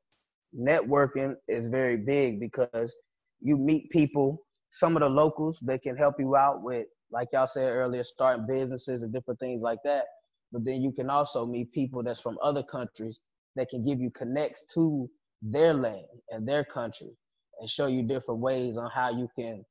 networking 0.58 1.36
is 1.48 1.68
very 1.68 1.98
big 1.98 2.40
because 2.40 2.96
you 3.42 3.58
meet 3.58 3.90
people, 3.90 4.42
some 4.72 4.96
of 4.96 5.02
the 5.02 5.10
locals 5.10 5.60
that 5.64 5.82
can 5.82 5.98
help 5.98 6.16
you 6.20 6.36
out 6.36 6.64
with, 6.64 6.88
like 7.12 7.28
y'all 7.34 7.48
said 7.48 7.70
earlier, 7.70 8.04
starting 8.04 8.46
businesses 8.48 9.04
and 9.04 9.14
different 9.14 9.40
things 9.40 9.62
like 9.62 9.80
that. 9.84 10.06
But 10.52 10.64
then 10.66 10.82
you 10.82 10.92
can 10.92 11.10
also 11.10 11.46
meet 11.46 11.72
people 11.72 12.04
that's 12.04 12.22
from 12.22 12.38
other 12.44 12.64
countries 12.64 13.20
that 13.56 13.70
can 13.70 13.84
give 13.84 14.00
you 14.00 14.12
connects 14.12 14.64
to 14.74 15.10
their 15.42 15.74
land 15.74 16.06
and 16.30 16.48
their 16.48 16.64
country 16.64 17.12
and 17.60 17.70
show 17.70 17.88
you 17.88 18.04
different 18.04 18.40
ways 18.40 18.78
on 18.78 18.90
how 18.94 19.12
you 19.12 19.28
can 19.36 19.64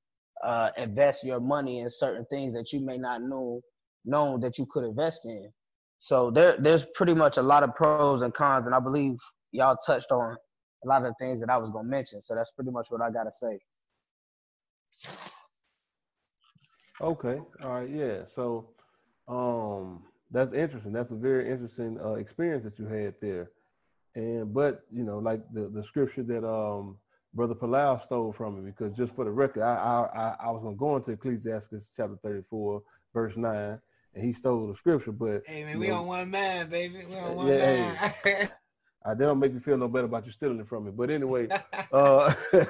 uh, 0.44 0.70
invest 0.76 1.24
your 1.24 1.40
money 1.40 1.80
in 1.80 1.90
certain 1.90 2.26
things 2.30 2.52
that 2.52 2.72
you 2.72 2.80
may 2.84 2.98
not 2.98 3.22
know 3.22 3.60
known 4.04 4.40
that 4.40 4.58
you 4.58 4.66
could 4.70 4.84
invest 4.84 5.20
in. 5.24 5.48
So 6.02 6.32
there 6.32 6.56
there's 6.58 6.84
pretty 6.96 7.14
much 7.14 7.36
a 7.36 7.42
lot 7.42 7.62
of 7.62 7.76
pros 7.76 8.22
and 8.22 8.34
cons, 8.34 8.66
and 8.66 8.74
I 8.74 8.80
believe 8.80 9.18
y'all 9.52 9.76
touched 9.86 10.10
on 10.10 10.36
a 10.84 10.88
lot 10.88 11.04
of 11.04 11.12
the 11.12 11.24
things 11.24 11.38
that 11.38 11.48
I 11.48 11.56
was 11.56 11.70
gonna 11.70 11.88
mention. 11.88 12.20
So 12.20 12.34
that's 12.34 12.50
pretty 12.50 12.72
much 12.72 12.88
what 12.90 13.00
I 13.00 13.08
gotta 13.08 13.30
say. 13.30 13.60
Okay. 17.00 17.40
All 17.62 17.70
right. 17.70 17.88
Yeah. 17.88 18.24
So, 18.26 18.70
um, 19.28 20.02
that's 20.32 20.52
interesting. 20.52 20.92
That's 20.92 21.12
a 21.12 21.14
very 21.14 21.48
interesting 21.48 22.00
uh, 22.04 22.14
experience 22.14 22.64
that 22.64 22.80
you 22.80 22.86
had 22.86 23.14
there. 23.22 23.52
And 24.16 24.52
but 24.52 24.82
you 24.92 25.04
know, 25.04 25.18
like 25.20 25.40
the 25.52 25.68
the 25.68 25.84
scripture 25.84 26.24
that 26.24 26.44
um 26.44 26.98
Brother 27.32 27.54
Palau 27.54 28.02
stole 28.02 28.32
from 28.32 28.56
me, 28.64 28.72
because 28.72 28.92
just 28.96 29.14
for 29.14 29.24
the 29.24 29.30
record, 29.30 29.62
I 29.62 30.08
I 30.12 30.46
I 30.48 30.50
was 30.50 30.64
gonna 30.64 30.74
go 30.74 30.96
into 30.96 31.12
Ecclesiastes 31.12 31.92
chapter 31.96 32.18
thirty 32.24 32.42
four, 32.50 32.82
verse 33.14 33.36
nine, 33.36 33.80
and 34.14 34.24
he 34.24 34.32
stole 34.32 34.68
the 34.68 34.76
scripture. 34.76 35.12
But 35.12 35.42
hey 35.46 35.64
man, 35.64 35.78
we 35.78 35.88
know, 35.88 35.96
on 35.96 36.06
one 36.06 36.30
man, 36.30 36.68
baby. 36.68 37.04
We 37.08 37.16
on 37.16 37.36
one 37.36 37.46
yeah, 37.46 37.58
man. 37.58 38.14
Hey, 38.22 38.48
uh, 39.04 39.14
they 39.14 39.24
don't 39.24 39.38
make 39.38 39.52
me 39.52 39.60
feel 39.60 39.76
no 39.76 39.88
better 39.88 40.06
about 40.06 40.26
you 40.26 40.32
stealing 40.32 40.60
it 40.60 40.68
from 40.68 40.84
me. 40.84 40.90
But 40.90 41.10
anyway, 41.10 41.48
uh, 41.92 42.32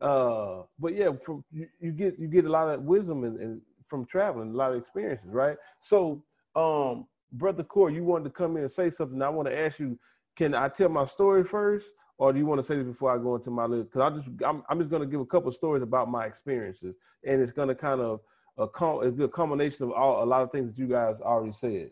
uh, 0.00 0.62
but 0.78 0.94
yeah, 0.94 1.10
from 1.24 1.44
you, 1.52 1.68
you, 1.80 1.92
get 1.92 2.18
you 2.18 2.28
get 2.28 2.44
a 2.44 2.50
lot 2.50 2.68
of 2.68 2.82
wisdom 2.82 3.24
and, 3.24 3.38
and 3.38 3.60
from 3.86 4.04
traveling, 4.04 4.50
a 4.50 4.56
lot 4.56 4.72
of 4.72 4.78
experiences, 4.78 5.30
right? 5.30 5.56
So, 5.80 6.22
um, 6.54 7.06
brother 7.32 7.62
Core, 7.62 7.90
you 7.90 8.04
wanted 8.04 8.24
to 8.24 8.30
come 8.30 8.56
in 8.56 8.62
and 8.62 8.70
say 8.70 8.90
something. 8.90 9.20
I 9.22 9.28
want 9.28 9.48
to 9.48 9.58
ask 9.58 9.78
you, 9.78 9.98
can 10.34 10.54
I 10.54 10.68
tell 10.68 10.88
my 10.88 11.04
story 11.04 11.44
first, 11.44 11.86
or 12.18 12.32
do 12.32 12.38
you 12.38 12.46
want 12.46 12.58
to 12.60 12.66
say 12.66 12.76
this 12.76 12.86
before 12.86 13.14
I 13.14 13.18
go 13.18 13.36
into 13.36 13.50
my 13.50 13.64
little? 13.64 13.84
Because 13.84 14.00
I 14.00 14.16
just 14.16 14.28
I'm, 14.44 14.64
I'm 14.68 14.78
just 14.78 14.90
going 14.90 15.02
to 15.02 15.08
give 15.08 15.20
a 15.20 15.26
couple 15.26 15.52
stories 15.52 15.82
about 15.82 16.10
my 16.10 16.26
experiences, 16.26 16.96
and 17.24 17.40
it's 17.40 17.52
going 17.52 17.68
to 17.68 17.74
kind 17.74 18.00
of 18.00 18.20
a, 18.58 18.64
it'll 18.64 19.10
be 19.12 19.24
a 19.24 19.28
combination 19.28 19.84
of 19.84 19.92
all 19.92 20.22
a 20.22 20.26
lot 20.26 20.42
of 20.42 20.50
things 20.50 20.72
that 20.72 20.78
you 20.78 20.86
guys 20.86 21.20
already 21.20 21.52
said. 21.52 21.90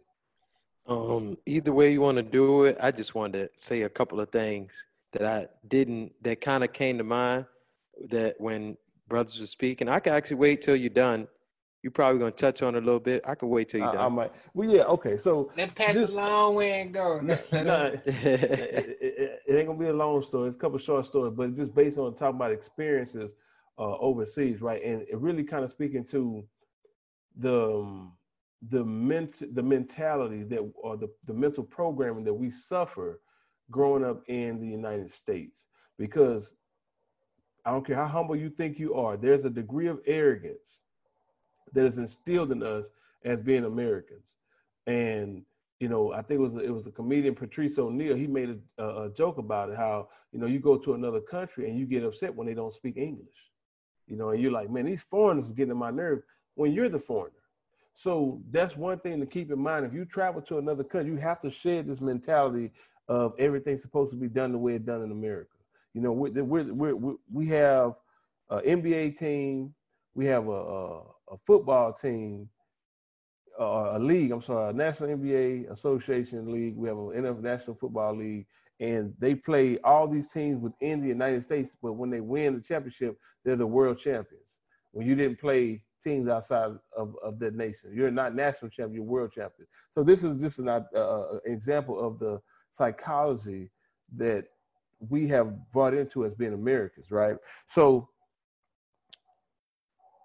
Um, 0.86 1.38
either 1.46 1.72
way 1.72 1.92
you 1.92 2.00
want 2.00 2.16
to 2.16 2.22
do 2.22 2.64
it, 2.64 2.76
I 2.80 2.90
just 2.90 3.14
wanted 3.14 3.50
to 3.54 3.62
say 3.62 3.82
a 3.82 3.88
couple 3.88 4.20
of 4.20 4.30
things 4.30 4.86
that 5.12 5.24
I 5.24 5.48
didn't 5.68 6.12
that 6.22 6.40
kind 6.40 6.62
of 6.64 6.72
came 6.72 6.98
to 6.98 7.04
mind 7.04 7.46
that 8.10 8.34
when 8.38 8.76
brothers 9.08 9.38
were 9.38 9.46
speaking. 9.46 9.88
I 9.88 10.00
could 10.00 10.12
actually 10.12 10.36
wait 10.36 10.62
till 10.62 10.76
you're 10.76 10.90
done. 10.90 11.28
You're 11.82 11.90
probably 11.90 12.18
gonna 12.18 12.30
touch 12.30 12.62
on 12.62 12.74
it 12.74 12.78
a 12.78 12.80
little 12.84 13.00
bit. 13.00 13.22
I 13.26 13.34
can 13.34 13.48
wait 13.50 13.68
till 13.68 13.80
you're 13.80 13.90
I, 13.90 13.94
done. 13.94 14.04
I 14.04 14.08
might. 14.08 14.32
Well, 14.54 14.68
yeah, 14.68 14.82
okay. 14.84 15.18
So 15.18 15.52
let 15.56 15.74
pass 15.74 15.92
just, 15.92 16.14
a 16.14 16.16
long 16.16 16.54
way 16.54 16.80
and 16.80 16.94
go. 16.94 17.20
nah, 17.20 17.36
it, 17.42 18.02
it, 18.06 19.42
it, 19.46 19.54
ain't 19.54 19.66
gonna 19.66 19.78
be 19.78 19.88
a 19.88 19.92
long 19.92 20.22
story. 20.22 20.48
It's 20.48 20.56
a 20.56 20.58
couple 20.58 20.78
short 20.78 21.04
stories, 21.04 21.34
but 21.36 21.54
just 21.54 21.74
based 21.74 21.98
on 21.98 22.14
talking 22.14 22.36
about 22.36 22.52
experiences 22.52 23.32
uh, 23.78 23.98
overseas, 23.98 24.62
right? 24.62 24.82
And 24.82 25.02
it 25.02 25.18
really 25.18 25.44
kind 25.44 25.62
of 25.62 25.70
speaking 25.70 26.04
to 26.06 26.42
the 27.36 27.74
um, 27.74 28.12
the 28.70 28.84
ment 28.84 29.42
the 29.54 29.62
mentality 29.62 30.42
that 30.44 30.60
or 30.76 30.96
the, 30.96 31.08
the 31.26 31.34
mental 31.34 31.64
programming 31.64 32.24
that 32.24 32.34
we 32.34 32.50
suffer 32.50 33.20
growing 33.70 34.04
up 34.04 34.22
in 34.28 34.60
the 34.60 34.66
United 34.66 35.10
States. 35.10 35.66
Because 35.98 36.52
I 37.64 37.70
don't 37.70 37.86
care 37.86 37.96
how 37.96 38.06
humble 38.06 38.36
you 38.36 38.50
think 38.50 38.78
you 38.78 38.94
are, 38.94 39.16
there's 39.16 39.44
a 39.44 39.50
degree 39.50 39.86
of 39.86 40.00
arrogance 40.06 40.80
that 41.72 41.84
is 41.84 41.98
instilled 41.98 42.52
in 42.52 42.62
us 42.62 42.86
as 43.24 43.40
being 43.40 43.64
Americans. 43.64 44.24
And 44.86 45.44
you 45.80 45.88
know, 45.88 46.12
I 46.12 46.22
think 46.22 46.40
it 46.40 46.42
was 46.42 46.54
a, 46.54 46.60
it 46.60 46.72
was 46.72 46.86
a 46.86 46.90
comedian 46.90 47.34
Patrice 47.34 47.78
O'Neal. 47.78 48.16
He 48.16 48.26
made 48.26 48.58
a, 48.78 48.84
a, 48.84 49.10
joke 49.10 49.38
about 49.38 49.70
it. 49.70 49.76
How 49.76 50.08
you 50.32 50.38
know 50.38 50.46
you 50.46 50.60
go 50.60 50.78
to 50.78 50.94
another 50.94 51.20
country 51.20 51.68
and 51.68 51.78
you 51.78 51.84
get 51.84 52.04
upset 52.04 52.34
when 52.34 52.46
they 52.46 52.54
don't 52.54 52.72
speak 52.72 52.96
English. 52.96 53.50
You 54.06 54.16
know, 54.16 54.30
and 54.30 54.40
you're 54.40 54.52
like, 54.52 54.70
man, 54.70 54.86
these 54.86 55.02
foreigners 55.02 55.50
are 55.50 55.54
getting 55.54 55.72
on 55.72 55.78
my 55.78 55.90
nerve. 55.90 56.22
When 56.54 56.72
you're 56.72 56.88
the 56.88 57.00
foreigner, 57.00 57.34
so 57.94 58.40
that's 58.50 58.76
one 58.76 58.98
thing 58.98 59.20
to 59.20 59.26
keep 59.26 59.50
in 59.50 59.58
mind. 59.58 59.86
If 59.86 59.94
you 59.94 60.04
travel 60.04 60.42
to 60.42 60.58
another 60.58 60.84
country, 60.84 61.12
you 61.12 61.18
have 61.18 61.40
to 61.40 61.50
shed 61.50 61.86
this 61.86 62.00
mentality 62.00 62.72
of 63.08 63.34
everything's 63.38 63.82
supposed 63.82 64.10
to 64.10 64.16
be 64.16 64.28
done 64.28 64.52
the 64.52 64.58
way 64.58 64.74
it's 64.74 64.84
done 64.84 65.02
in 65.02 65.12
America. 65.12 65.56
You 65.92 66.00
know, 66.00 66.12
we're, 66.12 66.42
we're, 66.42 66.94
we're, 66.94 67.14
we 67.32 67.46
have 67.48 67.94
an 68.50 68.82
NBA 68.82 69.16
team, 69.16 69.74
we 70.14 70.26
have 70.26 70.48
a, 70.48 70.50
a, 70.50 70.98
a 71.32 71.38
football 71.46 71.92
team, 71.92 72.48
uh, 73.60 73.92
a 73.92 73.98
league, 73.98 74.32
I'm 74.32 74.42
sorry, 74.42 74.70
a 74.70 74.72
National 74.72 75.16
NBA 75.16 75.70
Association 75.70 76.52
League, 76.52 76.76
we 76.76 76.88
have 76.88 76.98
an 76.98 77.12
International 77.12 77.76
Football 77.76 78.16
League, 78.16 78.46
and 78.80 79.14
they 79.20 79.36
play 79.36 79.78
all 79.84 80.08
these 80.08 80.30
teams 80.30 80.58
within 80.60 81.00
the 81.00 81.08
United 81.08 81.42
States, 81.42 81.70
but 81.80 81.92
when 81.92 82.10
they 82.10 82.20
win 82.20 82.56
the 82.56 82.60
championship, 82.60 83.16
they're 83.44 83.54
the 83.54 83.66
world 83.66 83.98
champions. 83.98 84.56
When 84.90 85.06
you 85.06 85.14
didn't 85.14 85.38
play 85.38 85.84
teams 86.04 86.28
outside 86.28 86.70
of, 86.96 87.16
of 87.22 87.38
that 87.40 87.54
nation. 87.54 87.90
You're 87.92 88.10
not 88.10 88.34
national 88.34 88.70
champion, 88.70 88.94
you're 88.94 89.04
world 89.04 89.32
champion. 89.32 89.66
So 89.94 90.04
this 90.04 90.22
is 90.22 90.36
this 90.38 90.58
is 90.58 90.64
not 90.64 90.84
uh, 90.94 91.32
an 91.32 91.40
example 91.46 91.98
of 91.98 92.18
the 92.18 92.40
psychology 92.70 93.70
that 94.16 94.44
we 95.08 95.26
have 95.28 95.72
brought 95.72 95.94
into 95.94 96.24
as 96.24 96.34
being 96.34 96.52
Americans, 96.52 97.10
right? 97.10 97.36
So 97.66 98.08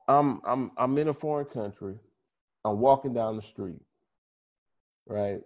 I'm 0.07 0.41
I'm 0.45 0.71
I'm 0.77 0.97
in 0.97 1.07
a 1.07 1.13
foreign 1.13 1.45
country. 1.45 1.95
I'm 2.65 2.79
walking 2.79 3.13
down 3.13 3.35
the 3.35 3.41
street, 3.41 3.81
right? 5.07 5.41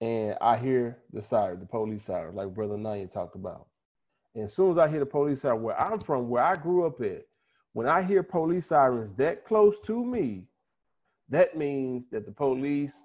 And 0.00 0.36
I 0.40 0.58
hear 0.58 0.98
the 1.12 1.22
siren, 1.22 1.60
the 1.60 1.66
police 1.66 2.04
siren, 2.04 2.34
like 2.34 2.54
Brother 2.54 2.76
Nyan 2.76 3.10
talked 3.10 3.36
about. 3.36 3.66
And 4.34 4.44
as 4.44 4.54
soon 4.54 4.72
as 4.72 4.78
I 4.78 4.88
hear 4.88 4.98
the 4.98 5.06
police 5.06 5.42
siren, 5.42 5.62
where 5.62 5.80
I'm 5.80 6.00
from, 6.00 6.28
where 6.28 6.42
I 6.42 6.54
grew 6.54 6.84
up 6.86 7.00
at, 7.00 7.22
when 7.76 7.86
I 7.86 8.00
hear 8.00 8.22
police 8.22 8.68
sirens 8.68 9.12
that 9.16 9.44
close 9.44 9.78
to 9.82 10.02
me, 10.02 10.44
that 11.28 11.58
means 11.58 12.08
that 12.08 12.24
the 12.24 12.32
police 12.32 12.96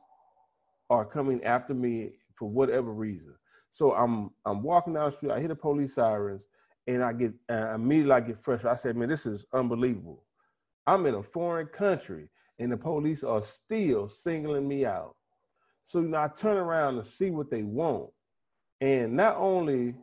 are 0.90 1.04
coming 1.04 1.44
after 1.44 1.74
me 1.74 2.12
for 2.36 2.50
whatever 2.50 2.94
reason. 2.94 3.36
So 3.72 3.92
I'm 3.92 4.32
I'm 4.46 4.64
walking 4.64 4.94
down 4.94 5.10
the 5.10 5.12
street, 5.12 5.34
I 5.34 5.40
hear 5.40 5.50
the 5.50 5.58
police 5.58 5.96
sirens, 5.96 6.48
and 6.88 7.04
I 7.04 7.12
get 7.12 7.34
uh, 7.50 7.74
immediately 7.76 8.14
I 8.14 8.22
get 8.22 8.40
frustrated. 8.40 8.72
I 8.72 8.76
said, 8.78 8.96
man, 8.96 9.10
this 9.10 9.26
is 9.26 9.46
unbelievable. 9.52 10.24
I'm 10.88 11.06
in 11.06 11.16
a 11.16 11.24
foreign 11.24 11.68
country, 11.68 12.30
and 12.58 12.72
the 12.72 12.78
police 12.78 13.26
are 13.26 13.42
still 13.42 14.08
singling 14.08 14.70
me 14.70 14.86
out. 14.86 15.18
So 15.84 16.00
know, 16.00 16.18
I 16.18 16.30
turn 16.30 16.56
around 16.56 16.96
to 16.96 17.04
see 17.04 17.30
what 17.30 17.52
they 17.52 17.64
want, 17.64 18.10
and 18.80 19.18
not 19.18 19.36
only 19.36 19.96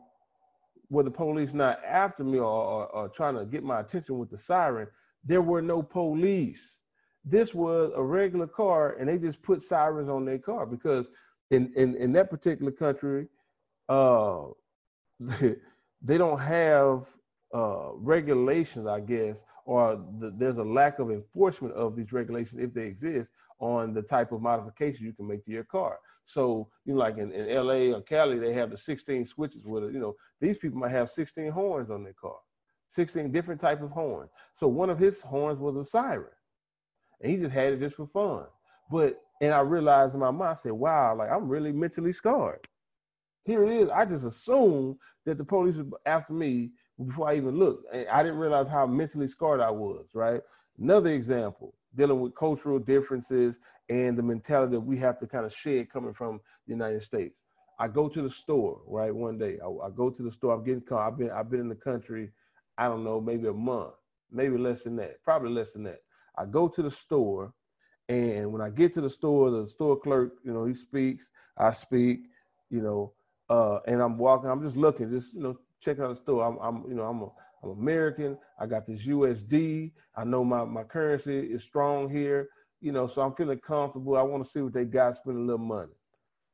were 0.91 1.03
the 1.03 1.11
police 1.11 1.55
not 1.55 1.81
after 1.85 2.25
me 2.25 2.39
or, 2.39 2.45
or, 2.45 2.87
or, 2.87 3.09
trying 3.09 3.37
to 3.37 3.45
get 3.45 3.63
my 3.63 3.81
attention 3.81 4.19
with 4.19 4.31
the 4.31 4.39
siren, 4.39 4.89
there 5.25 5.43
were 5.43 5.61
no 5.61 5.83
police. 5.83 6.79
This 7.25 7.55
was 7.55 7.93
a 7.95 8.03
regular 8.03 8.47
car, 8.47 8.97
and 8.99 9.09
they 9.09 9.19
just 9.19 9.43
put 9.43 9.61
sirens 9.61 10.09
on 10.09 10.25
their 10.25 10.39
car 10.39 10.65
because 10.65 11.11
in, 11.51 11.73
in, 11.77 11.95
in 11.97 12.13
that 12.13 12.31
particular 12.31 12.73
country, 12.73 13.29
uh, 13.89 14.47
they 15.21 16.19
don't 16.19 16.41
have 16.41 17.07
uh, 17.53 17.91
regulations, 17.95 18.87
I 18.87 19.01
guess, 19.01 19.45
or 19.65 19.97
the, 20.19 20.33
there's 20.37 20.57
a 20.57 20.65
lack 20.65 20.99
of 20.99 21.11
enforcement 21.11 21.75
of 21.75 21.97
these 21.97 22.13
regulations 22.13 22.61
if 22.63 22.73
they 22.73 22.87
exist 22.87 23.31
on 23.59 23.93
the 23.93 24.03
type 24.03 24.33
of 24.33 24.41
modification 24.41 25.07
you 25.07 25.13
can 25.13 25.27
make 25.27 25.45
to 25.45 25.51
your 25.51 25.65
car. 25.65 25.99
So, 26.29 26.69
you 26.85 26.93
know, 26.93 27.01
like 27.01 27.17
in, 27.17 27.33
in 27.33 27.49
LA 27.49 27.97
or 27.97 28.03
Cali, 28.03 28.39
they 28.39 28.53
have 28.53 28.71
the 28.71 28.77
16 28.77 29.25
switches 29.25 29.65
with 29.65 29.85
it. 29.85 29.95
You 29.95 29.99
know, 29.99 30.15
these 30.43 30.59
people 30.59 30.79
might 30.79 30.91
have 30.91 31.09
16 31.09 31.51
horns 31.51 31.91
on 31.91 32.05
their 32.05 32.13
car, 32.13 32.37
16 32.91 33.33
different 33.33 33.59
type 33.59 33.83
of 33.83 33.91
horns. 33.91 34.31
So 34.53 34.69
one 34.69 34.91
of 34.91 34.99
his 34.99 35.23
horns 35.23 35.59
was 35.59 35.75
a 35.77 35.85
siren. 35.89 36.29
And 37.23 37.33
he 37.33 37.39
just 37.39 37.55
had 37.55 37.73
it 37.73 37.81
just 37.81 37.97
for 37.97 38.07
fun. 38.07 38.45
But 38.91 39.19
and 39.41 39.55
I 39.55 39.61
realized 39.61 40.13
in 40.13 40.21
my 40.21 40.31
mind, 40.31 40.51
I 40.51 40.55
said, 40.55 40.73
wow, 40.73 41.17
like 41.17 41.31
I'm 41.31 41.49
really 41.49 41.73
mentally 41.73 42.13
scarred. 42.13 42.69
Here 43.47 43.65
it 43.65 43.71
is. 43.71 43.89
I 43.89 44.05
just 44.05 44.25
assumed 44.25 44.97
that 45.25 45.39
the 45.39 45.45
police 45.45 45.77
were 45.77 45.99
after 46.05 46.35
me 46.35 46.73
before 47.03 47.31
I 47.31 47.37
even 47.37 47.57
looked. 47.57 47.87
And 47.91 48.07
I 48.09 48.23
didn't 48.23 48.39
realize 48.39 48.69
how 48.69 48.87
mentally 48.87 49.29
scarred 49.29 49.63
I 49.63 49.71
was, 49.71 50.11
right? 50.13 50.43
Another 50.79 51.11
example. 51.11 51.75
Dealing 51.95 52.21
with 52.21 52.35
cultural 52.35 52.79
differences 52.79 53.59
and 53.89 54.17
the 54.17 54.23
mentality 54.23 54.73
that 54.73 54.81
we 54.81 54.97
have 54.99 55.19
to 55.19 55.27
kind 55.27 55.47
of 55.47 55.53
shed 55.53 55.91
coming 55.91 56.13
from 56.13 56.41
the 56.67 56.73
United 56.73 57.03
States. 57.03 57.35
I 57.79 57.89
go 57.89 58.09
to 58.09 58.23
the 58.23 58.31
store, 58.31 58.81
right? 58.87 59.15
One 59.15 59.39
day, 59.39 59.59
I, 59.63 59.87
I 59.87 59.91
go 59.95 60.11
to 60.11 60.23
the 60.23 60.31
store. 60.31 60.55
I'm 60.55 60.65
getting 60.65 60.83
caught. 60.83 61.13
I've 61.13 61.19
been 61.19 61.31
I've 61.31 61.51
been 61.51 61.61
in 61.61 61.69
the 61.69 61.75
country. 61.75 62.31
I 62.77 62.85
don't 62.85 63.05
know, 63.05 63.21
maybe 63.21 63.49
a 63.49 63.53
month, 63.53 63.95
maybe 64.31 64.57
less 64.57 64.85
than 64.85 64.97
that, 64.97 65.23
probably 65.25 65.51
less 65.51 65.73
than 65.73 65.85
that. 65.85 66.01
I 66.37 66.45
go 66.45 66.69
to 66.69 66.83
the 66.83 66.91
store, 66.91 67.53
and 68.09 68.53
when 68.53 68.63
I 68.63 68.71
get 68.71 68.95
to 68.95 69.01
the 69.01 69.11
store, 69.11 69.51
the 69.51 69.69
store 69.69 69.99
clerk, 69.99 70.35
you 70.45 70.53
know, 70.53 70.65
he 70.65 70.75
speaks. 70.75 71.31
I 71.57 71.73
speak, 71.73 72.21
you 72.71 72.81
know, 72.81 73.13
uh, 73.49 73.79
and 73.87 74.01
I'm 74.01 74.19
walking. 74.19 74.51
I'm 74.51 74.63
just 74.63 74.77
looking, 74.77 75.11
just 75.11 75.35
you 75.35 75.41
know, 75.41 75.59
checking 75.81 76.05
out 76.05 76.11
the 76.11 76.17
store. 76.17 76.45
I'm, 76.45 76.59
I'm 76.59 76.89
you 76.89 76.95
know, 76.97 77.05
I'm 77.05 77.23
a 77.23 77.29
I'm 77.63 77.71
American. 77.71 78.39
I 78.59 78.67
got 78.67 78.87
this 78.87 79.07
USD. 79.07 79.93
I 80.17 80.25
know 80.25 80.45
my, 80.45 80.65
my 80.65 80.85
currency 80.85 81.39
is 81.39 81.65
strong 81.65 82.09
here, 82.09 82.49
you 82.81 82.93
know, 82.93 83.07
so 83.07 83.23
I'm 83.23 83.35
feeling 83.35 83.59
comfortable. 83.59 84.17
I 84.17 84.23
want 84.23 84.45
to 84.45 84.51
see 84.51 84.61
what 84.61 84.73
they 84.73 84.85
got, 84.85 85.17
spend 85.17 85.37
a 85.37 85.41
little 85.41 85.59
money. 85.59 85.93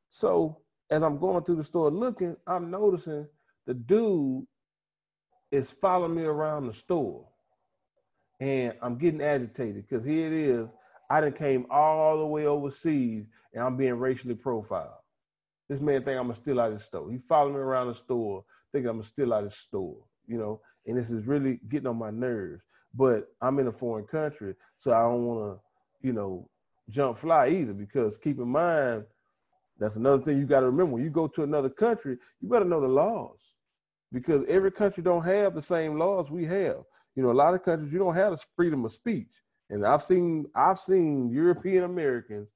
So 0.09 0.59
as 0.89 1.03
I'm 1.03 1.17
going 1.17 1.43
through 1.43 1.57
the 1.57 1.63
store 1.63 1.91
looking, 1.91 2.35
I'm 2.47 2.71
noticing 2.71 3.27
the 3.65 3.73
dude 3.73 4.45
is 5.51 5.71
following 5.71 6.15
me 6.15 6.23
around 6.23 6.67
the 6.67 6.73
store. 6.73 7.27
And 8.39 8.73
I'm 8.81 8.97
getting 8.97 9.21
agitated 9.21 9.87
because 9.87 10.05
here 10.05 10.27
it 10.27 10.33
is. 10.33 10.69
I 11.09 11.21
done 11.21 11.33
came 11.33 11.67
all 11.69 12.17
the 12.17 12.25
way 12.25 12.45
overseas 12.45 13.25
and 13.53 13.63
I'm 13.63 13.77
being 13.77 13.93
racially 13.93 14.35
profiled. 14.35 14.89
This 15.69 15.79
man 15.79 16.03
think 16.03 16.19
I'm 16.19 16.25
gonna 16.25 16.35
steal 16.35 16.59
out 16.59 16.73
his 16.73 16.83
store. 16.83 17.09
He 17.11 17.17
followed 17.17 17.53
me 17.53 17.59
around 17.59 17.87
the 17.87 17.95
store, 17.95 18.43
thinking 18.71 18.89
I'm 18.89 18.97
gonna 18.97 19.07
steal 19.07 19.33
out 19.33 19.45
his 19.45 19.55
store, 19.55 19.97
you 20.27 20.37
know 20.37 20.61
and 20.85 20.97
this 20.97 21.11
is 21.11 21.25
really 21.25 21.59
getting 21.69 21.87
on 21.87 21.97
my 21.97 22.11
nerves. 22.11 22.63
But 22.93 23.27
I'm 23.41 23.59
in 23.59 23.67
a 23.67 23.71
foreign 23.71 24.05
country, 24.05 24.55
so 24.77 24.93
I 24.93 25.01
don't 25.01 25.25
want 25.25 25.57
to, 25.57 26.07
you 26.07 26.13
know, 26.13 26.49
jump 26.89 27.17
fly 27.17 27.49
either. 27.49 27.73
Because 27.73 28.17
keep 28.17 28.37
in 28.39 28.47
mind, 28.47 29.03
that's 29.77 29.97
another 29.97 30.23
thing 30.23 30.37
you 30.37 30.45
got 30.45 30.61
to 30.61 30.67
remember. 30.67 30.93
When 30.93 31.03
you 31.03 31.09
go 31.09 31.27
to 31.27 31.43
another 31.43 31.69
country, 31.69 32.17
you 32.39 32.47
better 32.47 32.65
know 32.65 32.79
the 32.79 32.87
laws, 32.87 33.39
because 34.13 34.45
every 34.47 34.71
country 34.71 35.03
don't 35.03 35.25
have 35.25 35.53
the 35.53 35.61
same 35.61 35.97
laws 35.97 36.31
we 36.31 36.45
have. 36.45 36.77
You 37.15 37.23
know, 37.23 37.31
a 37.31 37.33
lot 37.33 37.53
of 37.53 37.63
countries 37.63 37.91
you 37.91 37.99
don't 37.99 38.15
have 38.15 38.31
the 38.31 38.45
freedom 38.55 38.85
of 38.85 38.91
speech, 38.91 39.31
and 39.69 39.85
I've 39.85 40.03
seen 40.03 40.45
I've 40.55 40.79
seen 40.79 41.29
European 41.29 41.83
Americans 41.83 42.49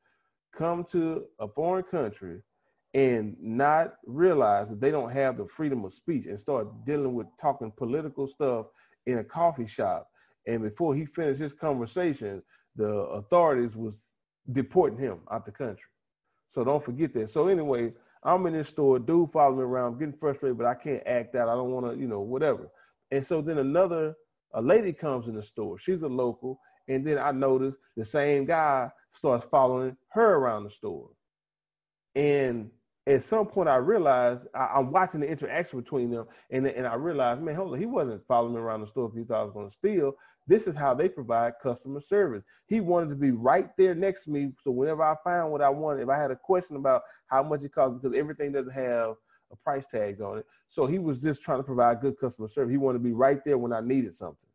come 0.53 0.83
to 0.85 1.25
a 1.39 1.47
foreign 1.47 1.83
country 1.83 2.41
and 2.93 3.35
not 3.39 3.95
realize 4.05 4.69
that 4.69 4.81
they 4.81 4.91
don't 4.91 5.11
have 5.11 5.37
the 5.37 5.47
freedom 5.47 5.85
of 5.85 5.93
speech 5.93 6.25
and 6.25 6.39
start 6.39 6.67
dealing 6.85 7.13
with 7.13 7.27
talking 7.39 7.71
political 7.77 8.27
stuff 8.27 8.67
in 9.05 9.19
a 9.19 9.23
coffee 9.23 9.67
shop. 9.67 10.07
And 10.47 10.63
before 10.63 10.95
he 10.95 11.05
finished 11.05 11.39
his 11.39 11.53
conversation, 11.53 12.41
the 12.75 12.89
authorities 12.89 13.75
was 13.75 14.05
deporting 14.51 14.97
him 14.97 15.19
out 15.31 15.45
the 15.45 15.51
country. 15.51 15.89
So 16.49 16.63
don't 16.63 16.83
forget 16.83 17.13
that. 17.13 17.29
So 17.29 17.47
anyway, 17.47 17.93
I'm 18.23 18.45
in 18.47 18.53
this 18.53 18.69
store, 18.69 18.97
dude 18.99 19.29
following 19.29 19.59
me 19.59 19.63
around, 19.63 19.93
I'm 19.93 19.99
getting 19.99 20.17
frustrated, 20.17 20.57
but 20.57 20.65
I 20.65 20.73
can't 20.73 21.03
act 21.05 21.35
out. 21.35 21.49
I 21.49 21.53
don't 21.53 21.71
want 21.71 21.91
to, 21.91 21.99
you 21.99 22.07
know, 22.07 22.21
whatever. 22.21 22.69
And 23.11 23.25
so 23.25 23.41
then 23.41 23.59
another 23.59 24.15
a 24.53 24.61
lady 24.61 24.93
comes 24.93 25.27
in 25.27 25.35
the 25.35 25.43
store. 25.43 25.77
She's 25.77 26.01
a 26.01 26.07
local, 26.07 26.59
and 26.87 27.05
then 27.05 27.19
I 27.19 27.31
notice 27.31 27.75
the 27.95 28.03
same 28.03 28.45
guy 28.45 28.89
starts 29.11 29.45
following 29.45 29.95
her 30.09 30.35
around 30.35 30.63
the 30.63 30.71
store. 30.71 31.09
And 32.15 32.71
at 33.09 33.23
some 33.23 33.47
point 33.47 33.67
I 33.67 33.77
realized 33.77 34.45
I, 34.53 34.79
am 34.79 34.91
watching 34.91 35.19
the 35.19 35.29
interaction 35.29 35.79
between 35.79 36.11
them, 36.11 36.27
and 36.51 36.67
and 36.67 36.85
I 36.85 36.93
realized, 36.93 37.41
man, 37.41 37.55
hold 37.55 37.73
on, 37.73 37.79
he 37.79 37.85
wasn't 37.85 38.25
following 38.27 38.53
me 38.53 38.59
around 38.59 38.81
the 38.81 38.87
store 38.87 39.09
because 39.09 39.19
he 39.19 39.25
thought 39.25 39.41
I 39.41 39.43
was 39.43 39.53
going 39.53 39.67
to 39.67 39.73
steal. 39.73 40.13
This 40.47 40.67
is 40.67 40.75
how 40.75 40.93
they 40.93 41.09
provide 41.09 41.53
customer 41.61 42.01
service. 42.01 42.43
He 42.67 42.81
wanted 42.81 43.09
to 43.09 43.15
be 43.15 43.31
right 43.31 43.69
there 43.77 43.95
next 43.95 44.25
to 44.25 44.31
me, 44.31 44.51
so 44.63 44.71
whenever 44.71 45.03
I 45.03 45.15
found 45.23 45.51
what 45.51 45.61
I 45.61 45.69
wanted, 45.69 46.03
if 46.03 46.09
I 46.09 46.17
had 46.17 46.31
a 46.31 46.35
question 46.35 46.75
about 46.75 47.01
how 47.27 47.43
much 47.43 47.63
it 47.63 47.73
cost, 47.73 48.01
because 48.01 48.15
everything 48.15 48.51
doesn't 48.51 48.73
have 48.73 49.15
a 49.51 49.55
price 49.55 49.87
tags 49.87 50.21
on 50.21 50.37
it, 50.39 50.45
so 50.67 50.85
he 50.85 50.99
was 50.99 51.21
just 51.21 51.41
trying 51.41 51.59
to 51.59 51.63
provide 51.63 52.01
good 52.01 52.19
customer 52.19 52.47
service. 52.47 52.71
He 52.71 52.77
wanted 52.77 52.99
to 52.99 53.03
be 53.03 53.13
right 53.13 53.39
there 53.43 53.57
when 53.57 53.73
I 53.73 53.81
needed 53.81 54.13
something. 54.13 54.49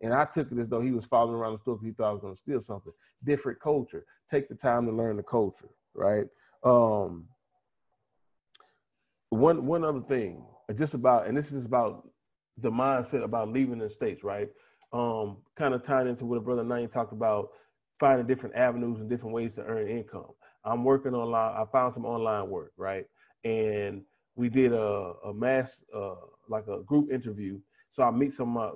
And 0.00 0.14
I 0.14 0.24
took 0.24 0.52
it 0.52 0.58
as 0.58 0.68
though 0.68 0.80
he 0.80 0.92
was 0.92 1.06
following 1.06 1.34
around 1.34 1.54
the 1.54 1.58
store 1.58 1.74
because 1.74 1.88
he 1.88 1.92
thought 1.92 2.10
I 2.10 2.12
was 2.12 2.20
going 2.20 2.34
to 2.34 2.38
steal 2.38 2.62
something. 2.62 2.92
Different 3.24 3.58
culture. 3.58 4.04
Take 4.30 4.48
the 4.48 4.54
time 4.54 4.86
to 4.86 4.92
learn 4.92 5.16
the 5.16 5.24
culture, 5.24 5.70
right? 5.92 6.26
Um, 6.62 7.26
one 9.30 9.66
one 9.66 9.84
other 9.84 10.00
thing, 10.00 10.44
just 10.74 10.94
about, 10.94 11.26
and 11.26 11.36
this 11.36 11.52
is 11.52 11.64
about 11.64 12.08
the 12.56 12.70
mindset 12.70 13.24
about 13.24 13.50
leaving 13.50 13.78
the 13.78 13.88
states, 13.90 14.24
right? 14.24 14.48
Um, 14.92 15.38
kind 15.54 15.74
of 15.74 15.82
tying 15.82 16.08
into 16.08 16.24
what 16.24 16.38
a 16.38 16.40
brother 16.40 16.64
Nine 16.64 16.88
talked 16.88 17.12
about, 17.12 17.50
finding 18.00 18.26
different 18.26 18.56
avenues 18.56 19.00
and 19.00 19.08
different 19.08 19.34
ways 19.34 19.54
to 19.56 19.64
earn 19.64 19.88
income. 19.88 20.30
I'm 20.64 20.84
working 20.84 21.14
online. 21.14 21.54
I 21.56 21.64
found 21.70 21.94
some 21.94 22.06
online 22.06 22.48
work, 22.48 22.72
right? 22.76 23.06
And 23.44 24.02
we 24.34 24.48
did 24.48 24.72
a, 24.72 25.12
a 25.24 25.34
mass, 25.34 25.82
uh, 25.94 26.14
like 26.48 26.66
a 26.68 26.82
group 26.82 27.12
interview. 27.12 27.60
So 27.90 28.02
I 28.02 28.10
meet 28.10 28.32
some 28.32 28.56
uh, 28.56 28.70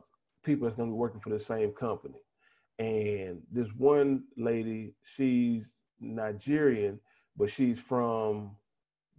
people 0.45 0.67
that's 0.67 0.77
gonna 0.77 0.91
be 0.91 0.97
working 0.97 1.21
for 1.21 1.31
the 1.31 1.39
same 1.39 1.73
company. 1.73 2.21
And 2.79 3.43
this 3.51 3.69
one 3.77 4.25
lady, 4.37 4.95
she's 5.03 5.75
Nigerian, 6.01 7.01
but 7.37 7.51
she's 7.51 7.81
from 7.81 8.57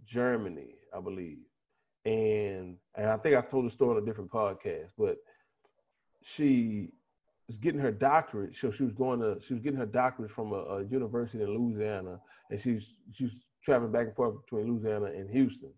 Germany, 0.04 0.74
I 0.96 1.00
believe. 1.00 1.38
And 2.04 2.76
and 2.94 3.10
I 3.10 3.16
think 3.16 3.36
I 3.36 3.40
told 3.40 3.66
the 3.66 3.70
story 3.70 3.96
on 3.96 4.02
a 4.02 4.06
different 4.06 4.30
podcast, 4.30 4.90
but 4.98 5.16
she 6.22 6.90
was 7.46 7.56
getting 7.56 7.80
her 7.80 7.92
doctorate. 7.92 8.54
So 8.54 8.70
she 8.70 8.84
was 8.84 8.92
going 8.92 9.20
to 9.20 9.38
she 9.40 9.54
was 9.54 9.62
getting 9.62 9.78
her 9.78 9.86
doctorate 9.86 10.30
from 10.30 10.52
a, 10.52 10.56
a 10.56 10.84
university 10.84 11.42
in 11.42 11.50
Louisiana, 11.50 12.20
and 12.50 12.60
she's 12.60 12.94
she's 13.12 13.44
traveling 13.62 13.92
back 13.92 14.06
and 14.06 14.16
forth 14.16 14.42
between 14.44 14.70
Louisiana 14.70 15.06
and 15.06 15.30
Houston. 15.30 15.72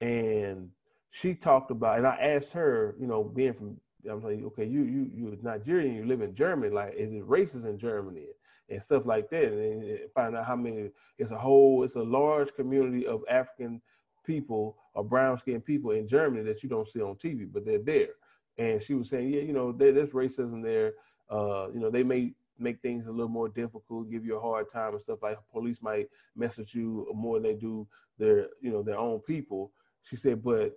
And 0.00 0.70
she 1.10 1.34
talked 1.34 1.70
about, 1.70 1.98
and 1.98 2.06
I 2.06 2.16
asked 2.16 2.52
her, 2.52 2.94
you 3.00 3.06
know, 3.06 3.24
being 3.24 3.54
from 3.54 3.78
I'm 4.08 4.22
like, 4.22 4.42
okay, 4.42 4.64
you 4.64 4.82
you 4.82 5.10
you're 5.12 5.36
Nigerian, 5.42 5.96
you 5.96 6.04
live 6.04 6.22
in 6.22 6.34
Germany. 6.34 6.72
Like, 6.72 6.94
is 6.94 7.12
it 7.12 7.26
racist 7.26 7.66
in 7.66 7.78
Germany 7.78 8.26
and 8.68 8.82
stuff 8.82 9.06
like 9.06 9.28
that? 9.30 9.52
And 9.52 9.98
find 10.14 10.36
out 10.36 10.46
how 10.46 10.56
many. 10.56 10.90
It's 11.18 11.30
a 11.30 11.36
whole. 11.36 11.82
It's 11.84 11.96
a 11.96 12.02
large 12.02 12.54
community 12.54 13.06
of 13.06 13.22
African 13.28 13.80
people 14.28 14.76
or 14.94 15.02
brown 15.02 15.38
skinned 15.38 15.64
people 15.64 15.92
in 15.92 16.06
Germany 16.06 16.42
that 16.44 16.62
you 16.62 16.68
don't 16.68 16.86
see 16.86 17.00
on 17.00 17.16
TV, 17.16 17.48
but 17.50 17.64
they're 17.64 17.78
there. 17.82 18.10
And 18.58 18.82
she 18.82 18.92
was 18.94 19.08
saying, 19.08 19.32
yeah, 19.32 19.40
you 19.40 19.54
know, 19.54 19.72
there, 19.72 19.92
there's 19.92 20.10
racism 20.10 20.62
there. 20.62 20.92
Uh, 21.30 21.68
you 21.72 21.80
know, 21.80 21.90
they 21.90 22.02
may 22.02 22.34
make 22.58 22.80
things 22.82 23.06
a 23.06 23.10
little 23.10 23.28
more 23.28 23.48
difficult, 23.48 24.10
give 24.10 24.26
you 24.26 24.36
a 24.36 24.40
hard 24.40 24.70
time 24.70 24.92
and 24.92 25.00
stuff 25.00 25.20
like 25.22 25.38
police 25.50 25.78
might 25.80 26.08
mess 26.36 26.58
with 26.58 26.74
you 26.74 27.08
more 27.14 27.40
than 27.40 27.44
they 27.44 27.54
do 27.54 27.86
their, 28.18 28.48
you 28.60 28.70
know, 28.70 28.82
their 28.82 28.98
own 28.98 29.20
people. 29.20 29.72
She 30.02 30.16
said, 30.16 30.42
but 30.42 30.76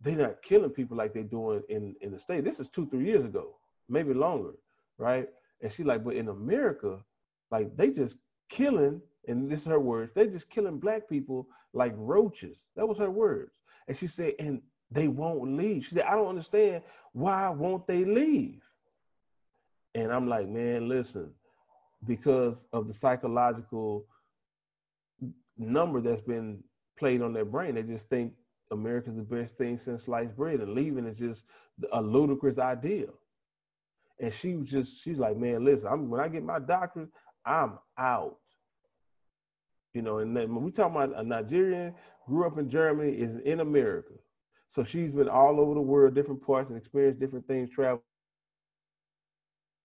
they're 0.00 0.16
not 0.16 0.42
killing 0.42 0.70
people 0.70 0.96
like 0.96 1.12
they're 1.12 1.22
doing 1.22 1.62
in, 1.68 1.94
in 2.00 2.10
the 2.10 2.18
state. 2.18 2.44
This 2.44 2.58
is 2.58 2.68
two, 2.68 2.88
three 2.88 3.04
years 3.04 3.24
ago, 3.24 3.56
maybe 3.88 4.14
longer, 4.14 4.54
right? 4.98 5.28
And 5.60 5.72
she 5.72 5.84
like, 5.84 6.02
but 6.02 6.16
in 6.16 6.28
America, 6.28 6.98
like 7.50 7.76
they 7.76 7.90
just 7.90 8.16
killing 8.48 9.00
and 9.26 9.50
this 9.50 9.60
is 9.60 9.66
her 9.66 9.80
words, 9.80 10.12
they're 10.14 10.26
just 10.26 10.50
killing 10.50 10.78
black 10.78 11.08
people 11.08 11.48
like 11.72 11.92
roaches. 11.96 12.66
That 12.76 12.86
was 12.86 12.98
her 12.98 13.10
words. 13.10 13.52
And 13.86 13.96
she 13.96 14.06
said, 14.06 14.34
and 14.38 14.62
they 14.90 15.08
won't 15.08 15.56
leave. 15.56 15.84
She 15.84 15.94
said, 15.94 16.04
I 16.04 16.14
don't 16.16 16.28
understand 16.28 16.82
why 17.12 17.48
won't 17.50 17.86
they 17.86 18.04
leave? 18.04 18.62
And 19.94 20.12
I'm 20.12 20.28
like, 20.28 20.48
man, 20.48 20.88
listen, 20.88 21.32
because 22.06 22.66
of 22.72 22.86
the 22.86 22.94
psychological 22.94 24.06
number 25.58 26.00
that's 26.00 26.22
been 26.22 26.62
played 26.98 27.22
on 27.22 27.32
their 27.32 27.44
brain, 27.44 27.74
they 27.74 27.82
just 27.82 28.08
think 28.08 28.34
America's 28.70 29.16
the 29.16 29.22
best 29.22 29.56
thing 29.58 29.78
since 29.78 30.04
sliced 30.04 30.36
bread, 30.36 30.60
and 30.60 30.74
leaving 30.74 31.06
is 31.06 31.18
just 31.18 31.44
a 31.92 32.00
ludicrous 32.00 32.58
idea. 32.58 33.08
And 34.20 34.32
she 34.32 34.54
was 34.54 34.70
just, 34.70 35.02
she's 35.02 35.18
like, 35.18 35.36
man, 35.36 35.64
listen, 35.64 35.88
I'm, 35.90 36.08
when 36.08 36.20
I 36.20 36.28
get 36.28 36.44
my 36.44 36.58
doctorate, 36.58 37.08
I'm 37.44 37.78
out. 37.98 38.36
You 39.94 40.02
know, 40.02 40.18
and 40.18 40.34
when 40.34 40.62
we 40.62 40.70
talk 40.70 40.90
about 40.90 41.18
a 41.18 41.24
Nigerian, 41.24 41.94
grew 42.26 42.46
up 42.46 42.58
in 42.58 42.68
Germany, 42.70 43.10
is 43.10 43.36
in 43.38 43.60
America. 43.60 44.14
So 44.68 44.84
she's 44.84 45.10
been 45.10 45.28
all 45.28 45.58
over 45.58 45.74
the 45.74 45.80
world, 45.80 46.14
different 46.14 46.46
parts, 46.46 46.70
and 46.70 46.78
experienced 46.78 47.18
different 47.18 47.46
things, 47.46 47.74
travel. 47.74 48.02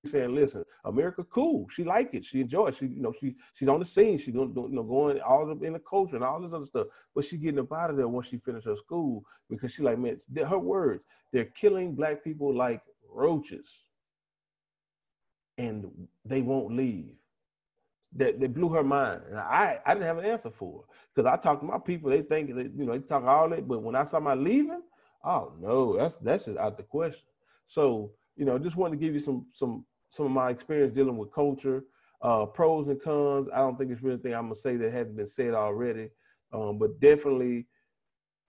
Saying, 0.06 0.36
listen, 0.36 0.64
America, 0.84 1.24
cool. 1.24 1.68
She 1.70 1.84
like 1.84 2.14
it. 2.14 2.24
She 2.24 2.40
enjoys. 2.40 2.78
She, 2.78 2.86
you 2.86 3.02
know, 3.02 3.12
she 3.20 3.36
she's 3.56 3.68
on 3.68 3.80
the 3.80 3.86
scene. 3.86 4.20
She's 4.20 4.36
going, 4.36 4.54
you 4.56 4.70
know, 4.70 4.84
going 4.84 5.20
all 5.22 5.48
the, 5.48 5.66
in 5.66 5.74
the 5.74 5.80
culture 5.80 6.16
and 6.16 6.24
all 6.24 6.40
this 6.40 6.54
other 6.54 6.68
stuff. 6.68 6.88
But 7.16 7.26
she 7.26 7.38
getting 7.38 7.60
up 7.60 7.74
out 7.74 7.90
of 7.90 7.98
there 7.98 8.08
once 8.08 8.28
she 8.28 8.38
finished 8.38 8.68
her 8.68 8.76
school 8.76 9.24
because 9.50 9.72
she 9.74 9.82
like, 9.82 9.98
man, 9.98 10.20
her 10.48 10.60
words. 10.60 11.04
They're 11.34 11.46
killing 11.46 11.96
black 11.96 12.24
people 12.24 12.56
like 12.56 12.82
roaches, 13.12 13.68
and 15.58 16.08
they 16.24 16.44
won't 16.44 16.76
leave 16.76 17.16
that, 18.16 18.40
that 18.40 18.54
blew 18.54 18.70
her 18.70 18.84
mind. 18.84 19.22
I, 19.36 19.80
I 19.86 19.94
didn't 19.94 20.08
have 20.08 20.18
an 20.20 20.26
answer 20.26 20.50
for 20.52 20.82
her 20.82 20.86
because 21.14 21.32
I 21.32 21.38
talked 21.38 21.62
to 21.62 21.68
my 21.68 21.80
people. 21.80 22.10
They 22.10 22.22
think 22.22 22.56
that, 22.56 22.72
you 22.76 22.86
know, 22.86 22.94
they 22.94 23.00
talk 23.00 23.24
all 23.26 23.50
that. 23.50 23.68
But 23.68 23.84
when 23.84 23.96
I 23.96 24.04
saw 24.06 24.20
my 24.20 24.34
leaving, 24.36 24.82
oh 25.24 25.54
no, 25.60 25.98
that's 25.98 26.16
that's 26.18 26.46
just 26.46 26.58
out 26.58 26.78
the 26.78 26.84
question. 26.84 27.28
So, 27.68 28.12
you 28.36 28.46
know, 28.46 28.58
just 28.60 28.76
wanted 28.78 29.00
to 29.00 29.06
give 29.06 29.14
you 29.14 29.20
some 29.22 29.48
some 29.54 29.86
some 30.10 30.26
of 30.28 30.32
my 30.32 30.50
experience 30.50 30.94
dealing 30.96 31.18
with 31.18 31.32
culture. 31.34 31.84
uh, 32.22 32.46
pros 32.46 32.88
and 32.88 33.02
cons. 33.02 33.48
I 33.54 33.58
don't 33.58 33.78
think 33.78 33.92
it's 33.92 34.02
really 34.02 34.16
anything 34.16 34.34
I'm 34.34 34.44
gonna 34.46 34.56
say 34.56 34.78
that 34.78 34.92
hasn't 34.92 35.18
been 35.18 35.28
said 35.28 35.54
already, 35.54 36.10
um, 36.54 36.78
but 36.80 37.00
definitely 37.00 37.68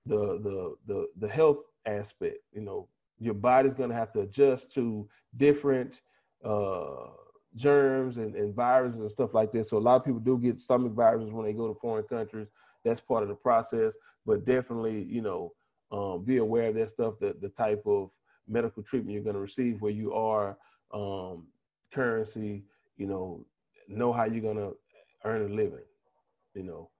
the 0.06 0.38
the 0.40 0.76
the 0.86 1.08
the 1.18 1.28
health 1.28 1.62
aspect. 1.86 2.38
You 2.52 2.62
know, 2.62 2.88
your 3.18 3.34
body's 3.34 3.74
gonna 3.74 3.94
have 3.94 4.12
to 4.14 4.20
adjust 4.20 4.72
to 4.74 5.08
different 5.36 6.00
uh, 6.44 7.08
germs 7.56 8.18
and, 8.18 8.34
and 8.34 8.54
viruses 8.54 9.00
and 9.00 9.10
stuff 9.10 9.34
like 9.34 9.52
this. 9.52 9.70
So 9.70 9.78
a 9.78 9.80
lot 9.80 9.96
of 9.96 10.04
people 10.04 10.20
do 10.20 10.38
get 10.38 10.60
stomach 10.60 10.92
viruses 10.92 11.32
when 11.32 11.46
they 11.46 11.52
go 11.52 11.68
to 11.68 11.80
foreign 11.80 12.04
countries. 12.04 12.48
That's 12.84 13.00
part 13.00 13.22
of 13.22 13.28
the 13.28 13.34
process. 13.34 13.94
But 14.24 14.44
definitely, 14.44 15.02
you 15.04 15.22
know, 15.22 15.52
um, 15.90 16.24
be 16.24 16.38
aware 16.38 16.68
of 16.68 16.74
that 16.76 16.90
stuff. 16.90 17.14
The 17.20 17.36
the 17.40 17.48
type 17.48 17.82
of 17.86 18.10
medical 18.48 18.82
treatment 18.82 19.14
you're 19.14 19.22
going 19.22 19.34
to 19.34 19.40
receive 19.40 19.80
where 19.80 19.92
you 19.92 20.12
are, 20.12 20.56
um, 20.92 21.46
currency. 21.92 22.64
You 22.96 23.06
know, 23.06 23.46
know 23.88 24.12
how 24.12 24.24
you're 24.24 24.40
going 24.42 24.56
to 24.56 24.76
earn 25.24 25.50
a 25.50 25.54
living. 25.54 25.84
You 26.54 26.62
know, 26.64 26.90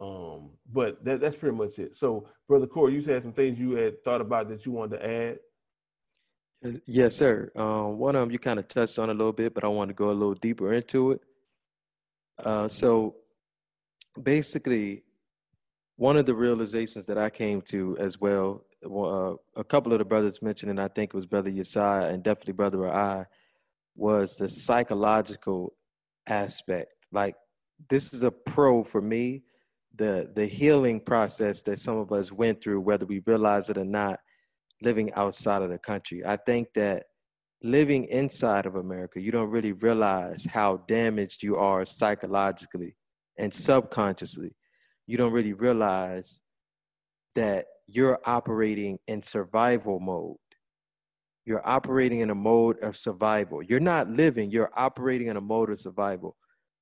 um, 0.00 0.50
but 0.72 1.04
that, 1.04 1.20
that's 1.20 1.36
pretty 1.36 1.56
much 1.56 1.78
it. 1.78 1.94
So, 1.94 2.28
brother 2.48 2.66
Corey, 2.66 2.94
you 2.94 3.02
had 3.02 3.22
some 3.22 3.32
things 3.32 3.58
you 3.58 3.72
had 3.72 4.02
thought 4.02 4.20
about 4.20 4.48
that 4.48 4.64
you 4.64 4.72
wanted 4.72 4.98
to 4.98 5.06
add. 5.06 5.38
Yes, 6.86 7.16
sir. 7.16 7.50
Um, 7.56 7.98
one 7.98 8.14
of 8.14 8.20
them 8.20 8.30
you 8.30 8.38
kind 8.38 8.58
of 8.58 8.68
touched 8.68 8.98
on 8.98 9.08
a 9.08 9.14
little 9.14 9.32
bit, 9.32 9.54
but 9.54 9.64
I 9.64 9.68
want 9.68 9.88
to 9.88 9.94
go 9.94 10.10
a 10.10 10.12
little 10.12 10.34
deeper 10.34 10.72
into 10.72 11.12
it. 11.12 11.22
Uh, 12.38 12.68
so 12.68 13.16
basically, 14.22 15.04
one 15.96 16.16
of 16.18 16.26
the 16.26 16.34
realizations 16.34 17.06
that 17.06 17.16
I 17.16 17.30
came 17.30 17.62
to 17.62 17.96
as 17.98 18.20
well, 18.20 18.64
uh, 18.84 19.34
a 19.58 19.64
couple 19.64 19.92
of 19.92 19.98
the 19.98 20.04
brothers 20.04 20.42
mentioned, 20.42 20.70
and 20.70 20.80
I 20.80 20.88
think 20.88 21.10
it 21.10 21.16
was 21.16 21.26
Brother 21.26 21.50
Yesiah 21.50 22.12
and 22.12 22.22
definitely 22.22 22.54
Brother 22.54 22.88
I, 22.88 23.24
was 23.96 24.36
the 24.36 24.48
psychological 24.48 25.74
aspect. 26.26 26.92
Like 27.10 27.36
this 27.88 28.12
is 28.12 28.22
a 28.22 28.30
pro 28.30 28.84
for 28.84 29.00
me, 29.00 29.44
the 29.94 30.30
the 30.34 30.46
healing 30.46 31.00
process 31.00 31.62
that 31.62 31.78
some 31.78 31.96
of 31.96 32.12
us 32.12 32.30
went 32.30 32.62
through, 32.62 32.80
whether 32.80 33.06
we 33.06 33.22
realize 33.26 33.70
it 33.70 33.78
or 33.78 33.84
not 33.84 34.20
living 34.82 35.12
outside 35.14 35.62
of 35.62 35.70
the 35.70 35.78
country. 35.78 36.22
I 36.24 36.36
think 36.36 36.68
that 36.74 37.04
living 37.62 38.04
inside 38.06 38.66
of 38.66 38.76
America, 38.76 39.20
you 39.20 39.30
don't 39.30 39.50
really 39.50 39.72
realize 39.72 40.44
how 40.44 40.78
damaged 40.88 41.42
you 41.42 41.56
are 41.56 41.84
psychologically 41.84 42.96
and 43.38 43.52
subconsciously. 43.52 44.52
You 45.06 45.16
don't 45.16 45.32
really 45.32 45.52
realize 45.52 46.40
that 47.34 47.66
you're 47.86 48.20
operating 48.24 48.98
in 49.06 49.22
survival 49.22 50.00
mode. 50.00 50.36
You're 51.44 51.66
operating 51.66 52.20
in 52.20 52.30
a 52.30 52.34
mode 52.34 52.78
of 52.82 52.96
survival. 52.96 53.62
You're 53.62 53.80
not 53.80 54.08
living, 54.08 54.50
you're 54.50 54.70
operating 54.76 55.28
in 55.28 55.36
a 55.36 55.40
mode 55.40 55.70
of 55.70 55.80
survival. 55.80 56.36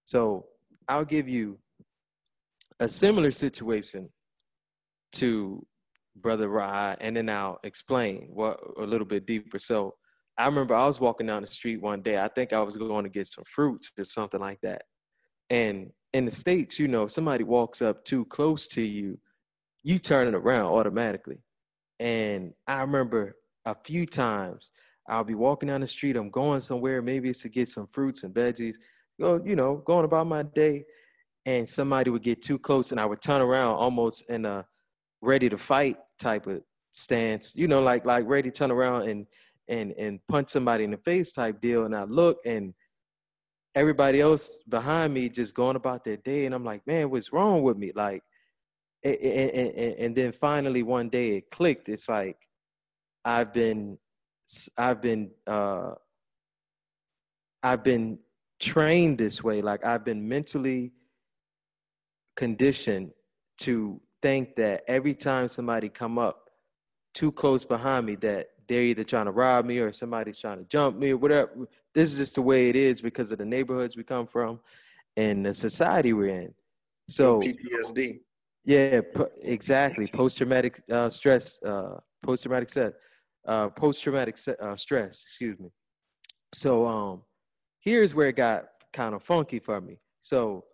So 0.05 0.47
I'll 0.89 1.05
give 1.05 1.29
you 1.29 1.59
a 2.81 2.89
similar 2.89 3.31
situation 3.31 4.11
to 5.13 5.67
brother 6.21 6.49
Rye, 6.49 6.97
and 7.01 7.17
then 7.17 7.29
I'll 7.29 7.59
explain 7.65 8.29
what 8.33 8.61
a 8.79 8.85
little 8.85 9.07
bit 9.07 9.27
deeper. 9.27 9.59
So 9.59 9.95
I 10.37 10.47
remember 10.47 10.75
I 10.75 10.87
was 10.87 11.01
walking 11.01 11.27
down 11.27 11.43
the 11.43 11.49
street 11.49 11.81
one 11.81 12.03
day. 12.03 12.19
I 12.19 12.29
think 12.29 12.53
I 12.53 12.61
was 12.61 12.77
going 12.77 13.05
to 13.05 13.11
get 13.11 13.27
some 13.27 13.45
fruits 13.45 13.91
or 13.99 14.05
something 14.05 14.41
like 14.41 14.61
that. 14.63 14.83
And 15.51 15.91
in 16.13 16.25
the 16.25 16.33
States, 16.33 16.79
you 16.79 16.89
know, 16.89 17.07
somebody 17.07 17.45
walks 17.45 17.83
up 17.83 18.05
too 18.05 18.25
close 18.27 18.67
to 18.69 18.83
you, 18.83 19.19
you 19.83 19.99
turn 19.99 20.29
it 20.29 20.35
around 20.35 20.67
automatically. 20.67 21.39
And 21.99 22.53
I 22.67 22.81
remember 22.81 23.37
a 23.65 23.75
few 23.75 24.07
times 24.07 24.71
I'll 25.09 25.25
be 25.25 25.35
walking 25.35 25.69
down 25.69 25.81
the 25.81 25.89
street, 25.89 26.17
I'm 26.17 26.31
going 26.31 26.61
somewhere, 26.61 27.03
maybe 27.03 27.31
it's 27.31 27.43
to 27.43 27.49
get 27.49 27.69
some 27.69 27.89
fruits 27.93 28.23
and 28.23 28.35
veggies, 28.35 28.77
go, 29.21 29.43
you 29.45 29.57
know, 29.57 29.77
going 29.77 30.05
about 30.05 30.27
my 30.27 30.43
day, 30.43 30.85
and 31.47 31.69
somebody 31.69 32.11
would 32.11 32.23
get 32.23 32.43
too 32.43 32.59
close 32.59 32.93
and 32.93 33.01
I 33.01 33.07
would 33.07 33.23
turn 33.23 33.41
around 33.41 33.77
almost 33.77 34.23
in 34.29 34.45
a 34.45 34.67
ready 35.23 35.49
to 35.49 35.59
fight 35.59 35.97
type 36.19 36.47
of 36.47 36.63
stance, 36.93 37.55
you 37.55 37.69
know, 37.69 37.81
like 37.81 38.05
like 38.05 38.27
ready 38.27 38.51
to 38.51 38.57
turn 38.57 38.71
around 38.71 39.09
and 39.09 39.27
and 39.69 39.93
and 39.93 40.21
punch 40.29 40.51
somebody 40.51 40.85
in 40.85 40.91
the 40.91 40.97
face 40.97 41.33
type 41.33 41.61
deal. 41.61 41.85
And 41.85 41.95
I 41.95 42.05
look 42.05 42.39
and 42.45 42.75
everybody 43.75 44.21
else 44.21 44.59
behind 44.69 45.15
me 45.15 45.29
just 45.29 45.55
going 45.55 45.77
about 45.77 46.05
their 46.05 46.17
day, 46.17 46.47
and 46.47 46.55
I'm 46.55 46.65
like, 46.65 46.87
man, 46.87 47.11
what's 47.11 47.33
wrong 47.33 47.63
with 47.63 47.77
me? 47.77 47.93
Like, 47.95 48.23
and, 49.05 49.17
and, 49.17 49.95
and 49.99 50.17
then 50.17 50.33
finally 50.33 50.83
one 50.83 51.09
day 51.09 51.37
it 51.37 51.51
clicked. 51.51 51.89
It's 51.89 52.09
like 52.09 52.37
I've 53.25 53.53
been 53.53 53.99
I've 54.77 55.01
been 55.01 55.31
uh 55.47 55.93
I've 57.63 57.85
been 57.85 58.19
trained 58.61 59.19
this 59.19 59.43
way. 59.43 59.63
Like 59.63 59.85
I've 59.85 60.05
been 60.05 60.27
mentally 60.29 60.93
conditioned 62.37 63.11
to 63.59 64.01
think 64.23 64.57
that 64.57 64.85
every 64.89 65.15
time 65.15 65.49
somebody 65.49 65.89
come 65.89 66.19
up 66.19 66.51
too 67.15 67.33
close 67.33 67.65
behind 67.65 68.07
me 68.07 68.15
that 68.17 68.49
they're 68.69 68.83
either 68.83 69.05
trying 69.05 69.25
to 69.25 69.33
rob 69.33 69.65
me 69.65 69.79
or 69.79 69.93
somebody's 69.93 70.39
trying 70.39 70.59
to 70.59 70.65
jump 70.65 70.97
me 70.97 71.11
or 71.11 71.17
whatever. 71.17 71.51
This 71.95 72.13
is 72.13 72.19
just 72.19 72.35
the 72.35 72.43
way 72.43 72.69
it 72.69 72.77
is 72.77 73.01
because 73.01 73.31
of 73.33 73.39
the 73.39 73.45
neighborhoods 73.45 73.97
we 73.97 74.05
come 74.05 74.27
from 74.27 74.61
and 75.17 75.45
the 75.45 75.55
society 75.55 76.13
we're 76.13 76.29
in. 76.29 76.55
So 77.09 77.41
PTSD. 77.41 78.21
Yeah, 78.65 79.01
exactly. 79.43 80.07
Post 80.07 80.37
traumatic 80.37 80.83
uh, 80.93 81.09
stress, 81.09 81.61
uh, 81.63 81.99
post 82.23 82.43
traumatic 82.43 82.69
stress, 82.69 82.93
uh, 83.47 83.71
post 83.71 84.03
traumatic 84.03 84.37
uh, 84.61 84.77
stress. 84.77 85.23
Excuse 85.27 85.59
me. 85.59 85.71
So 86.53 86.87
um, 86.87 87.23
here's 87.81 88.15
where 88.15 88.29
it 88.29 88.37
got 88.37 88.67
kind 88.93 89.15
of 89.15 89.23
funky 89.23 89.59
for 89.59 89.81
me. 89.81 89.99
So 90.21 90.65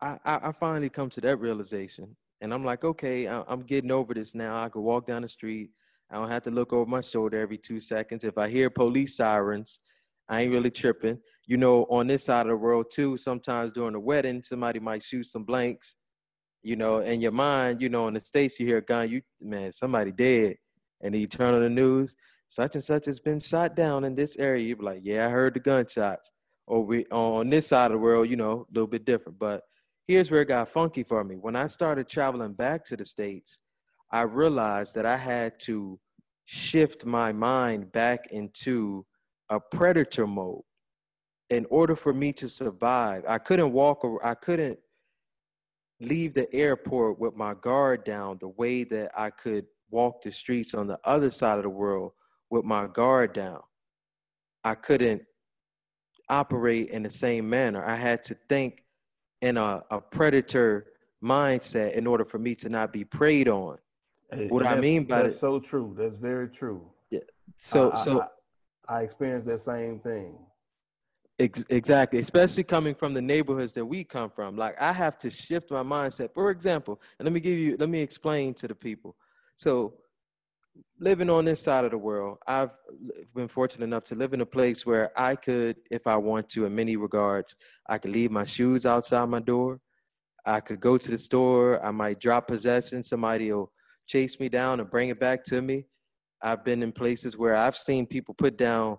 I, 0.00 0.18
I 0.24 0.52
finally 0.52 0.90
come 0.90 1.10
to 1.10 1.20
that 1.22 1.36
realization 1.36 2.16
and 2.44 2.52
I'm 2.52 2.62
like, 2.62 2.84
okay, 2.84 3.26
I'm 3.26 3.62
getting 3.62 3.90
over 3.90 4.12
this 4.12 4.34
now. 4.34 4.62
I 4.62 4.68
could 4.68 4.82
walk 4.82 5.06
down 5.06 5.22
the 5.22 5.28
street. 5.30 5.70
I 6.10 6.16
don't 6.16 6.28
have 6.28 6.42
to 6.42 6.50
look 6.50 6.74
over 6.74 6.84
my 6.84 7.00
shoulder 7.00 7.40
every 7.40 7.56
two 7.56 7.80
seconds. 7.80 8.22
If 8.22 8.36
I 8.36 8.50
hear 8.50 8.68
police 8.68 9.16
sirens, 9.16 9.80
I 10.28 10.42
ain't 10.42 10.52
really 10.52 10.70
tripping. 10.70 11.20
You 11.46 11.56
know, 11.56 11.84
on 11.84 12.06
this 12.06 12.24
side 12.24 12.42
of 12.42 12.48
the 12.48 12.56
world 12.56 12.90
too, 12.92 13.16
sometimes 13.16 13.72
during 13.72 13.94
a 13.94 13.98
wedding, 13.98 14.42
somebody 14.42 14.78
might 14.78 15.02
shoot 15.02 15.24
some 15.24 15.44
blanks. 15.44 15.96
You 16.62 16.76
know, 16.76 16.98
in 16.98 17.22
your 17.22 17.32
mind, 17.32 17.80
you 17.80 17.88
know, 17.88 18.08
in 18.08 18.14
the 18.14 18.20
states, 18.20 18.60
you 18.60 18.66
hear 18.66 18.78
a 18.78 18.82
gun, 18.82 19.08
you 19.08 19.22
man, 19.40 19.72
somebody 19.72 20.12
dead, 20.12 20.56
and 21.00 21.16
you 21.16 21.26
turn 21.26 21.54
on 21.54 21.62
the 21.62 21.70
news, 21.70 22.14
such 22.48 22.74
and 22.74 22.84
such 22.84 23.06
has 23.06 23.20
been 23.20 23.40
shot 23.40 23.74
down 23.74 24.04
in 24.04 24.14
this 24.14 24.36
area. 24.36 24.66
You 24.66 24.76
be 24.76 24.84
like, 24.84 25.00
yeah, 25.02 25.26
I 25.26 25.30
heard 25.30 25.54
the 25.54 25.60
gunshots. 25.60 26.30
Or 26.66 26.84
we 26.84 27.06
on 27.06 27.48
this 27.48 27.68
side 27.68 27.86
of 27.86 27.92
the 27.92 27.98
world, 27.98 28.28
you 28.28 28.36
know, 28.36 28.66
a 28.68 28.74
little 28.74 28.86
bit 28.86 29.06
different, 29.06 29.38
but 29.38 29.62
here's 30.06 30.30
where 30.30 30.42
it 30.42 30.48
got 30.48 30.68
funky 30.68 31.02
for 31.02 31.24
me. 31.24 31.36
When 31.36 31.56
I 31.56 31.66
started 31.66 32.08
traveling 32.08 32.52
back 32.52 32.84
to 32.86 32.96
the 32.96 33.04
States, 33.04 33.58
I 34.10 34.22
realized 34.22 34.94
that 34.94 35.06
I 35.06 35.16
had 35.16 35.58
to 35.60 35.98
shift 36.44 37.04
my 37.04 37.32
mind 37.32 37.90
back 37.92 38.26
into 38.30 39.06
a 39.48 39.58
predator 39.58 40.26
mode 40.26 40.62
in 41.50 41.66
order 41.70 41.96
for 41.96 42.12
me 42.12 42.32
to 42.34 42.48
survive. 42.48 43.24
I 43.26 43.38
couldn't 43.38 43.72
walk 43.72 44.04
or 44.04 44.24
I 44.24 44.34
couldn't 44.34 44.78
leave 46.00 46.34
the 46.34 46.52
airport 46.54 47.18
with 47.18 47.34
my 47.34 47.54
guard 47.54 48.04
down 48.04 48.38
the 48.40 48.48
way 48.48 48.84
that 48.84 49.10
I 49.16 49.30
could 49.30 49.66
walk 49.90 50.22
the 50.22 50.32
streets 50.32 50.74
on 50.74 50.86
the 50.86 50.98
other 51.04 51.30
side 51.30 51.58
of 51.58 51.64
the 51.64 51.70
world 51.70 52.12
with 52.50 52.64
my 52.64 52.86
guard 52.86 53.32
down. 53.32 53.60
I 54.64 54.74
couldn't 54.74 55.22
operate 56.28 56.88
in 56.90 57.02
the 57.02 57.10
same 57.10 57.48
manner. 57.48 57.84
I 57.84 57.96
had 57.96 58.22
to 58.24 58.36
think 58.48 58.83
in 59.44 59.58
a, 59.58 59.84
a 59.90 60.00
predator 60.00 60.86
mindset 61.22 61.92
in 61.92 62.06
order 62.06 62.24
for 62.24 62.38
me 62.38 62.54
to 62.54 62.68
not 62.70 62.92
be 62.92 63.04
preyed 63.04 63.46
on. 63.46 63.76
Hey, 64.32 64.48
what 64.48 64.66
I 64.66 64.80
mean 64.80 65.04
by 65.04 65.22
that's 65.22 65.34
that, 65.34 65.40
so 65.40 65.60
true. 65.60 65.94
That's 65.98 66.16
very 66.16 66.48
true. 66.48 66.90
Yeah. 67.10 67.20
So 67.56 67.92
I, 67.92 67.96
so 67.96 68.24
I, 68.88 69.00
I 69.00 69.02
experienced 69.02 69.46
that 69.46 69.60
same 69.60 70.00
thing. 70.00 70.34
Ex- 71.38 71.64
exactly, 71.68 72.20
especially 72.20 72.64
coming 72.64 72.94
from 72.94 73.12
the 73.12 73.20
neighborhoods 73.20 73.74
that 73.74 73.84
we 73.84 74.02
come 74.02 74.30
from. 74.30 74.56
Like 74.56 74.80
I 74.80 74.92
have 74.92 75.18
to 75.18 75.30
shift 75.30 75.70
my 75.70 75.82
mindset. 75.82 76.32
For 76.32 76.50
example, 76.50 77.00
and 77.18 77.26
let 77.26 77.32
me 77.32 77.40
give 77.40 77.58
you, 77.58 77.76
let 77.78 77.90
me 77.90 78.00
explain 78.00 78.54
to 78.54 78.68
the 78.68 78.74
people. 78.74 79.14
So 79.56 79.94
living 80.98 81.30
on 81.30 81.44
this 81.44 81.62
side 81.62 81.84
of 81.84 81.90
the 81.90 81.98
world, 81.98 82.38
I've 82.46 82.70
been 83.34 83.48
fortunate 83.48 83.84
enough 83.84 84.04
to 84.04 84.14
live 84.14 84.32
in 84.32 84.40
a 84.40 84.46
place 84.46 84.86
where 84.86 85.10
I 85.16 85.36
could, 85.36 85.76
if 85.90 86.06
I 86.06 86.16
want 86.16 86.48
to, 86.50 86.66
in 86.66 86.74
many 86.74 86.96
regards, 86.96 87.54
I 87.88 87.98
could 87.98 88.12
leave 88.12 88.30
my 88.30 88.44
shoes 88.44 88.86
outside 88.86 89.28
my 89.28 89.40
door. 89.40 89.80
I 90.46 90.60
could 90.60 90.80
go 90.80 90.98
to 90.98 91.10
the 91.10 91.18
store. 91.18 91.84
I 91.84 91.90
might 91.90 92.20
drop 92.20 92.48
possession. 92.48 93.02
Somebody 93.02 93.52
will 93.52 93.72
chase 94.06 94.38
me 94.38 94.48
down 94.48 94.80
and 94.80 94.90
bring 94.90 95.08
it 95.08 95.20
back 95.20 95.44
to 95.44 95.62
me. 95.62 95.86
I've 96.42 96.64
been 96.64 96.82
in 96.82 96.92
places 96.92 97.38
where 97.38 97.56
I've 97.56 97.76
seen 97.76 98.06
people 98.06 98.34
put 98.34 98.58
down 98.58 98.98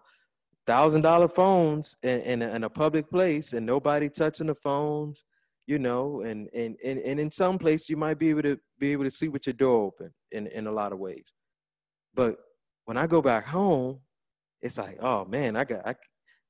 thousand 0.66 1.02
dollar 1.02 1.28
phones 1.28 1.96
in, 2.02 2.22
in 2.22 2.42
a, 2.42 2.56
in, 2.56 2.64
a, 2.64 2.70
public 2.70 3.10
place 3.10 3.54
and 3.54 3.64
nobody 3.66 4.10
touching 4.10 4.48
the 4.48 4.56
phones, 4.56 5.24
you 5.68 5.78
know, 5.78 6.22
and, 6.22 6.50
and, 6.56 6.76
and, 6.84 7.00
and 7.00 7.20
in 7.20 7.30
some 7.30 7.60
place 7.60 7.88
you 7.88 7.96
might 7.96 8.18
be 8.18 8.30
able 8.32 8.42
to 8.42 8.60
be 8.80 8.92
able 8.92 9.04
to 9.04 9.12
see 9.12 9.28
with 9.28 9.46
your 9.46 9.54
door 9.54 9.84
open 9.84 10.12
in, 10.32 10.48
in 10.48 10.66
a 10.66 10.72
lot 10.72 10.92
of 10.92 10.98
ways. 10.98 11.32
But 12.16 12.38
when 12.86 12.98
I 12.98 13.08
go 13.08 13.22
back 13.22 13.46
home, 13.46 14.00
it's 14.62 14.78
like, 14.78 14.98
oh 15.02 15.26
man, 15.26 15.56
I 15.56 15.66
got 15.66 15.88
I, 15.88 15.96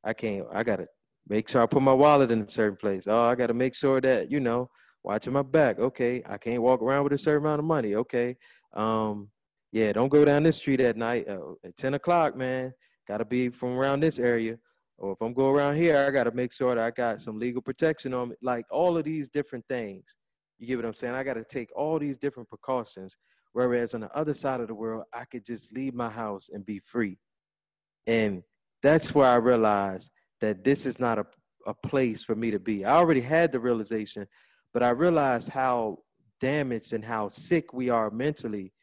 I 0.04 0.14
can't 0.14 0.46
I 0.54 0.64
gotta 0.64 0.88
make 1.28 1.50
sure 1.50 1.62
I 1.62 1.66
put 1.66 1.82
my 1.82 1.94
wallet 1.94 2.32
in 2.32 2.42
a 2.42 2.50
certain 2.50 2.78
place. 2.78 3.08
Oh, 3.08 3.24
I 3.24 3.36
got 3.36 3.48
to 3.48 3.54
make 3.54 3.76
sure 3.76 4.00
that 4.02 4.32
you 4.32 4.40
know, 4.40 4.70
watching 5.04 5.34
my 5.34 5.42
back. 5.42 5.80
Okay, 5.80 6.22
I 6.26 6.38
can't 6.38 6.62
walk 6.62 6.82
around 6.82 7.04
with 7.04 7.14
a 7.14 7.18
certain 7.18 7.46
amount 7.46 7.60
of 7.60 7.66
money. 7.66 7.96
Okay, 7.96 8.38
um, 8.74 9.30
yeah, 9.72 9.92
don't 9.92 10.10
go 10.10 10.24
down 10.24 10.44
this 10.44 10.58
street 10.58 10.80
at 10.80 10.98
night 10.98 11.28
uh, 11.28 11.54
at 11.64 11.76
ten 11.78 11.96
o'clock, 11.96 12.36
man. 12.36 12.74
Got 13.08 13.18
to 13.18 13.26
be 13.26 13.50
from 13.50 13.78
around 13.78 14.02
this 14.02 14.20
area. 14.20 14.58
Or 14.98 15.12
if 15.12 15.22
I'm 15.22 15.34
going 15.34 15.54
around 15.54 15.76
here, 15.76 15.98
I 15.98 16.10
got 16.10 16.24
to 16.24 16.32
make 16.32 16.54
sure 16.54 16.74
that 16.74 16.84
I 16.84 16.90
got 16.90 17.22
some 17.22 17.38
legal 17.38 17.62
protection 17.62 18.14
on 18.14 18.30
me. 18.30 18.36
Like 18.42 18.66
all 18.72 18.98
of 18.98 19.04
these 19.04 19.30
different 19.30 19.66
things. 19.68 20.04
You 20.58 20.68
get 20.68 20.78
what 20.78 20.86
I'm 20.86 20.94
saying? 20.94 21.14
I 21.14 21.24
got 21.24 21.34
to 21.34 21.44
take 21.44 21.70
all 21.76 22.00
these 22.00 22.18
different 22.18 22.48
precautions. 22.48 23.18
Whereas 23.56 23.94
on 23.94 24.02
the 24.02 24.14
other 24.14 24.34
side 24.34 24.60
of 24.60 24.68
the 24.68 24.76
world, 24.76 25.06
I 25.14 25.24
could 25.24 25.46
just 25.46 25.72
leave 25.72 25.94
my 25.94 26.10
house 26.10 26.50
and 26.52 26.66
be 26.66 26.80
free. 26.80 27.20
And 28.06 28.44
that's 28.84 29.16
where 29.16 29.30
I 29.30 29.36
realized 29.36 30.12
that 30.42 30.66
this 30.66 30.86
is 30.86 31.00
not 31.00 31.20
a, 31.20 31.26
a 31.66 31.74
place 31.74 32.22
for 32.22 32.36
me 32.36 32.52
to 32.52 32.60
be. 32.60 32.84
I 32.84 32.98
already 32.98 33.22
had 33.22 33.54
the 33.54 33.62
realization, 33.62 34.28
but 34.74 34.84
I 34.84 34.90
realized 34.90 35.48
how 35.48 36.00
damaged 36.42 36.92
and 36.92 37.06
how 37.06 37.30
sick 37.30 37.72
we 37.72 37.90
are 37.90 38.12
mentally 38.12 38.74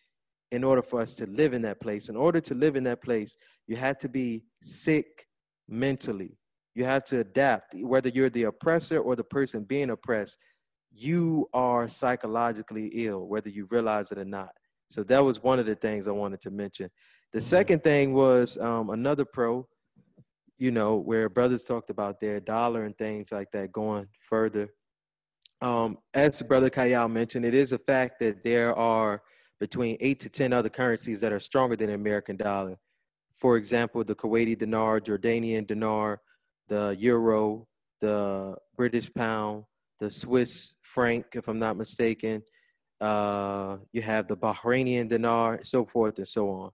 in 0.51 0.65
order 0.65 0.81
for 0.81 1.03
us 1.03 1.13
to 1.17 1.27
live 1.27 1.53
in 1.53 1.61
that 1.63 1.79
place. 1.79 2.09
In 2.09 2.17
order 2.17 2.41
to 2.41 2.55
live 2.55 2.75
in 2.75 2.85
that 2.85 3.03
place, 3.03 3.37
you 3.67 3.77
have 3.77 3.99
to 3.99 4.09
be 4.09 4.45
sick 4.63 5.27
mentally. 5.69 6.39
You 6.75 6.87
have 6.87 7.05
to 7.05 7.19
adapt, 7.19 7.75
whether 7.75 8.09
you're 8.09 8.31
the 8.31 8.45
oppressor 8.45 9.01
or 9.01 9.17
the 9.17 9.25
person 9.25 9.65
being 9.65 9.91
oppressed. 9.91 10.39
You 10.91 11.51
are 11.53 11.89
psychologically 11.89 12.87
ill, 12.95 13.29
whether 13.29 13.51
you 13.51 13.67
realize 13.71 14.11
it 14.11 14.17
or 14.17 14.25
not. 14.25 14.53
So 14.93 15.03
that 15.05 15.25
was 15.25 15.43
one 15.43 15.59
of 15.59 15.65
the 15.65 15.75
things 15.75 16.07
I 16.07 16.11
wanted 16.11 16.43
to 16.43 16.51
mention. 16.51 16.91
The 17.33 17.39
Mm-hmm. 17.39 17.45
second 17.45 17.83
thing 17.83 18.13
was 18.13 18.59
um, 18.59 18.91
another 18.91 19.25
pro, 19.25 19.67
you 20.59 20.71
know, 20.71 20.97
where 20.97 21.31
brothers 21.31 21.65
talked 21.65 21.89
about 21.89 22.21
their 22.21 22.41
dollar 22.41 22.85
and 22.85 22.97
things 22.99 23.33
like 23.33 23.51
that 23.53 23.73
going 23.73 24.09
further. 24.21 24.69
Um, 25.63 25.97
as 26.13 26.43
Brother 26.43 26.69
Kayal 26.69 27.11
mentioned, 27.11 27.47
it 27.47 27.55
is 27.55 27.73
a 27.73 27.79
fact 27.79 28.21
that 28.21 28.45
there 28.45 28.77
are 28.77 29.23
between 29.59 29.97
eight 30.01 30.21
to 30.21 30.29
10 30.29 30.53
other 30.53 30.69
currencies 30.69 31.23
that 31.23 31.33
are 31.33 31.41
stronger 31.41 31.75
than 31.75 31.87
the 31.87 31.95
American 31.95 32.37
dollar. 32.37 32.77
For 33.41 33.57
example, 33.57 34.05
the 34.05 34.15
Kuwaiti 34.15 34.59
dinar, 34.59 35.01
Jordanian 35.01 35.67
dinar, 35.67 36.21
the 36.69 36.95
euro, 36.99 37.67
the 38.01 38.57
British 38.77 39.11
pound, 39.15 39.65
the 40.01 40.11
Swiss 40.11 40.75
franc, 40.83 41.27
if 41.35 41.49
I'm 41.49 41.59
not 41.59 41.79
mistaken. 41.79 42.43
Uh, 43.03 43.79
you 43.93 44.01
have 44.01 44.29
the 44.29 44.37
Bahrainian 44.37 45.09
dinar, 45.09 45.59
so 45.65 45.85
forth 45.85 46.19
and 46.19 46.29
so 46.29 46.49
on. 46.51 46.71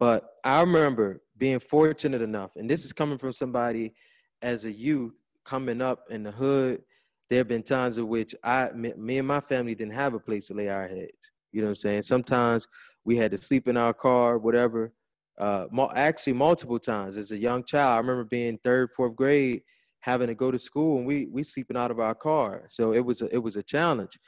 But 0.00 0.24
I 0.42 0.60
remember 0.60 1.20
being 1.36 1.60
fortunate 1.60 2.22
enough, 2.22 2.56
and 2.56 2.70
this 2.70 2.86
is 2.86 2.92
coming 2.94 3.18
from 3.18 3.32
somebody 3.32 3.92
as 4.40 4.64
a 4.64 4.72
youth 4.72 5.12
coming 5.44 5.82
up 5.82 6.04
in 6.08 6.22
the 6.22 6.32
hood. 6.32 6.82
There 7.28 7.40
have 7.40 7.48
been 7.48 7.62
times 7.62 7.98
in 7.98 8.08
which 8.08 8.34
I, 8.42 8.70
me, 8.70 9.18
and 9.18 9.28
my 9.28 9.40
family 9.40 9.74
didn't 9.74 9.92
have 9.92 10.14
a 10.14 10.18
place 10.18 10.46
to 10.46 10.54
lay 10.54 10.68
our 10.68 10.88
heads. 10.88 11.32
You 11.52 11.60
know 11.60 11.66
what 11.66 11.72
I'm 11.72 11.74
saying? 11.76 12.02
Sometimes 12.02 12.66
we 13.04 13.18
had 13.18 13.30
to 13.32 13.38
sleep 13.38 13.68
in 13.68 13.76
our 13.76 13.92
car, 13.92 14.38
whatever. 14.38 14.94
Uh, 15.38 15.66
actually, 15.94 16.32
multiple 16.32 16.78
times 16.78 17.18
as 17.18 17.30
a 17.30 17.36
young 17.36 17.62
child, 17.62 17.90
I 17.92 17.98
remember 17.98 18.24
being 18.24 18.58
third, 18.64 18.90
fourth 18.96 19.14
grade, 19.14 19.62
having 20.00 20.28
to 20.28 20.34
go 20.34 20.50
to 20.50 20.58
school, 20.58 20.96
and 20.96 21.06
we 21.06 21.26
we 21.26 21.42
sleeping 21.42 21.76
out 21.76 21.90
of 21.90 22.00
our 22.00 22.14
car. 22.14 22.64
So 22.70 22.94
it 22.94 23.04
was 23.04 23.20
a, 23.20 23.26
it 23.34 23.38
was 23.38 23.56
a 23.56 23.62
challenge. 23.62 24.18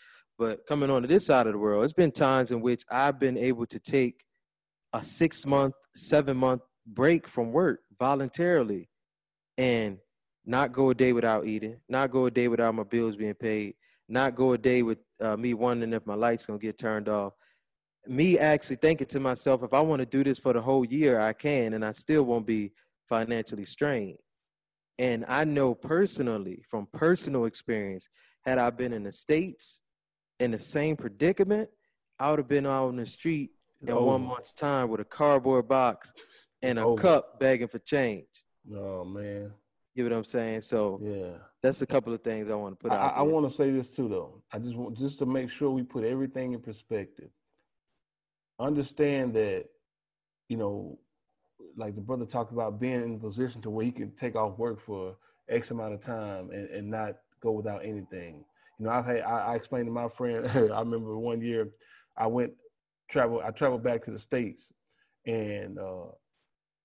But 0.41 0.67
coming 0.67 0.89
on 0.89 1.03
to 1.03 1.09
this 1.09 1.27
side 1.27 1.47
of 1.47 1.53
the 1.53 1.59
world, 1.59 1.85
it's 1.85 1.93
been 1.93 2.11
times 2.11 2.51
in 2.51 2.63
which 2.63 2.83
I've 2.91 3.21
been 3.21 3.37
able 3.37 3.67
to 3.67 3.79
take 3.79 4.25
a 4.95 5.05
six 5.05 5.45
month, 5.45 5.75
seven 5.95 6.39
month 6.39 6.63
break 6.87 7.29
from 7.29 7.53
work 7.53 7.81
voluntarily 7.99 8.89
and 9.59 9.99
not 10.47 10.73
go 10.73 10.89
a 10.89 10.95
day 10.95 11.13
without 11.13 11.47
eating, 11.47 11.77
not 11.91 12.11
go 12.11 12.25
a 12.25 12.31
day 12.31 12.49
without 12.49 12.75
my 12.75 12.85
bills 12.85 13.17
being 13.17 13.35
paid, 13.35 13.75
not 14.09 14.35
go 14.35 14.55
a 14.55 14.59
day 14.59 14.83
with 14.83 14.97
uh, 15.21 15.37
me 15.37 15.53
wondering 15.53 15.93
if 15.93 16.07
my 16.07 16.15
lights 16.15 16.47
gonna 16.47 16.59
get 16.59 16.79
turned 16.79 17.11
off. 17.11 17.35
Me 18.07 18.39
actually 18.39 18.77
thinking 18.77 19.09
to 19.09 19.21
myself, 19.21 19.63
if 19.63 19.75
I 19.75 19.81
want 19.81 20.01
to 20.01 20.07
do 20.07 20.25
this 20.25 20.39
for 20.39 20.55
the 20.55 20.63
whole 20.63 20.87
year, 20.87 21.21
I 21.21 21.35
can, 21.35 21.75
and 21.75 21.85
I 21.85 21.93
still 21.93 22.23
won't 22.23 22.47
be 22.47 22.73
financially 23.11 23.67
strained. 23.67 24.17
And 24.99 25.27
I 25.29 25.45
know 25.45 25.75
personally, 25.75 26.65
from 26.71 26.89
personal 26.91 27.45
experience, 27.45 28.09
had 28.47 28.57
I 28.57 28.71
been 28.71 28.95
in 28.95 29.03
the 29.03 29.13
States 29.13 29.80
in 30.41 30.51
the 30.51 30.59
same 30.59 30.97
predicament, 30.97 31.71
I 32.19 32.31
would 32.31 32.39
have 32.41 32.49
been 32.49 32.67
out 32.67 32.89
on 32.89 32.97
the 32.97 33.07
street 33.07 33.51
in 33.83 33.91
Oh. 33.91 34.05
one 34.07 34.23
month's 34.27 34.53
time 34.53 34.89
with 34.89 35.01
a 35.01 35.05
cardboard 35.05 35.69
box 35.69 36.13
and 36.63 36.79
a 36.79 36.83
Oh. 36.83 36.97
cup 36.97 37.39
begging 37.39 37.69
for 37.69 37.79
change. 37.79 38.27
Oh 38.75 39.05
man. 39.05 39.53
You 39.95 40.05
know 40.05 40.11
what 40.11 40.19
I'm 40.19 40.25
saying? 40.25 40.63
So 40.63 40.99
Yeah. 41.03 41.39
that's 41.63 41.83
a 41.83 41.87
couple 41.87 42.13
of 42.13 42.23
things 42.23 42.51
I 42.51 42.55
want 42.55 42.79
to 42.79 42.83
put 42.83 42.93
I, 42.93 42.97
out. 42.97 43.13
I 43.15 43.25
there. 43.25 43.33
want 43.33 43.49
to 43.49 43.55
say 43.55 43.71
this 43.71 43.91
too, 43.95 44.09
though. 44.09 44.43
I 44.53 44.59
just 44.59 44.77
want 44.77 44.97
just 44.97 45.19
to 45.19 45.27
make 45.27 45.51
sure 45.51 45.71
we 45.71 45.83
put 45.83 46.05
everything 46.05 46.53
in 46.55 46.61
perspective. 46.61 47.31
Understand 48.59 49.35
that, 49.35 49.67
you 50.49 50.57
know, 50.57 50.99
like 51.77 51.95
the 51.95 52.01
brother 52.01 52.27
talked 52.27 52.53
about 52.53 52.81
being 52.81 53.03
in 53.03 53.15
a 53.15 53.19
position 53.19 53.63
to 53.63 53.71
where 53.71 53.85
he 53.85 53.93
can 53.93 54.11
take 54.13 54.37
off 54.37 54.59
work 54.59 54.81
for 54.81 55.17
X 55.49 55.71
amount 55.71 55.95
of 55.95 56.01
time 56.01 56.51
and, 56.51 56.69
and 56.71 56.91
not 56.91 57.17
go 57.41 57.53
without 57.53 57.85
anything. 57.85 58.45
You 58.81 58.87
know, 58.87 58.93
I've 58.93 59.05
had 59.05 59.21
I, 59.21 59.53
I 59.53 59.55
explained 59.57 59.87
to 59.89 59.93
my 59.93 60.09
friend. 60.09 60.49
I 60.55 60.81
remember 60.81 61.19
one 61.19 61.43
year 61.43 61.69
I 62.17 62.27
went 62.27 62.55
travel. 63.11 63.43
I 63.45 63.51
traveled 63.51 63.83
back 63.83 64.03
to 64.05 64.11
the 64.11 64.19
states, 64.19 64.73
and 65.27 65.79
uh, 65.79 66.07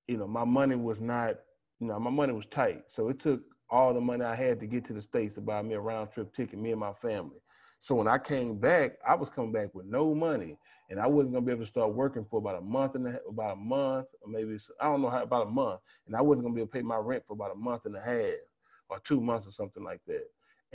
you 0.07 0.17
know, 0.17 0.27
my 0.27 0.43
money 0.43 0.75
was 0.75 0.99
not. 0.99 1.35
You 1.79 1.87
know, 1.87 1.99
my 1.99 2.09
money 2.09 2.33
was 2.33 2.45
tight, 2.47 2.83
so 2.87 3.09
it 3.09 3.19
took 3.19 3.41
all 3.69 3.93
the 3.93 4.01
money 4.01 4.25
I 4.25 4.35
had 4.35 4.59
to 4.59 4.67
get 4.67 4.85
to 4.85 4.93
the 4.93 5.01
states 5.01 5.35
to 5.35 5.41
buy 5.41 5.61
me 5.61 5.75
a 5.75 5.79
round 5.79 6.11
trip 6.11 6.33
ticket, 6.33 6.59
me 6.59 6.71
and 6.71 6.79
my 6.79 6.93
family. 6.93 7.37
So 7.79 7.95
when 7.95 8.07
I 8.07 8.17
came 8.17 8.57
back, 8.57 8.93
I 9.07 9.15
was 9.15 9.29
coming 9.29 9.53
back 9.53 9.73
with 9.73 9.85
no 9.85 10.13
money, 10.13 10.57
and 10.89 10.99
I 10.99 11.07
wasn't 11.07 11.33
gonna 11.33 11.45
be 11.45 11.53
able 11.53 11.63
to 11.63 11.69
start 11.69 11.93
working 11.93 12.25
for 12.29 12.39
about 12.39 12.57
a 12.57 12.61
month 12.61 12.95
and 12.95 13.07
a, 13.07 13.19
about 13.29 13.53
a 13.53 13.55
month, 13.57 14.07
or 14.21 14.29
maybe 14.29 14.57
I 14.81 14.85
don't 14.85 15.01
know 15.01 15.09
how 15.09 15.23
about 15.23 15.47
a 15.47 15.51
month, 15.51 15.79
and 16.07 16.15
I 16.15 16.21
wasn't 16.21 16.43
gonna 16.43 16.55
be 16.55 16.61
able 16.61 16.67
to 16.71 16.73
pay 16.73 16.81
my 16.81 16.97
rent 16.97 17.23
for 17.25 17.33
about 17.33 17.53
a 17.53 17.59
month 17.59 17.85
and 17.85 17.95
a 17.95 18.01
half 18.01 18.35
or 18.89 18.99
two 18.99 19.21
months 19.21 19.47
or 19.47 19.51
something 19.51 19.83
like 19.83 20.01
that. 20.07 20.25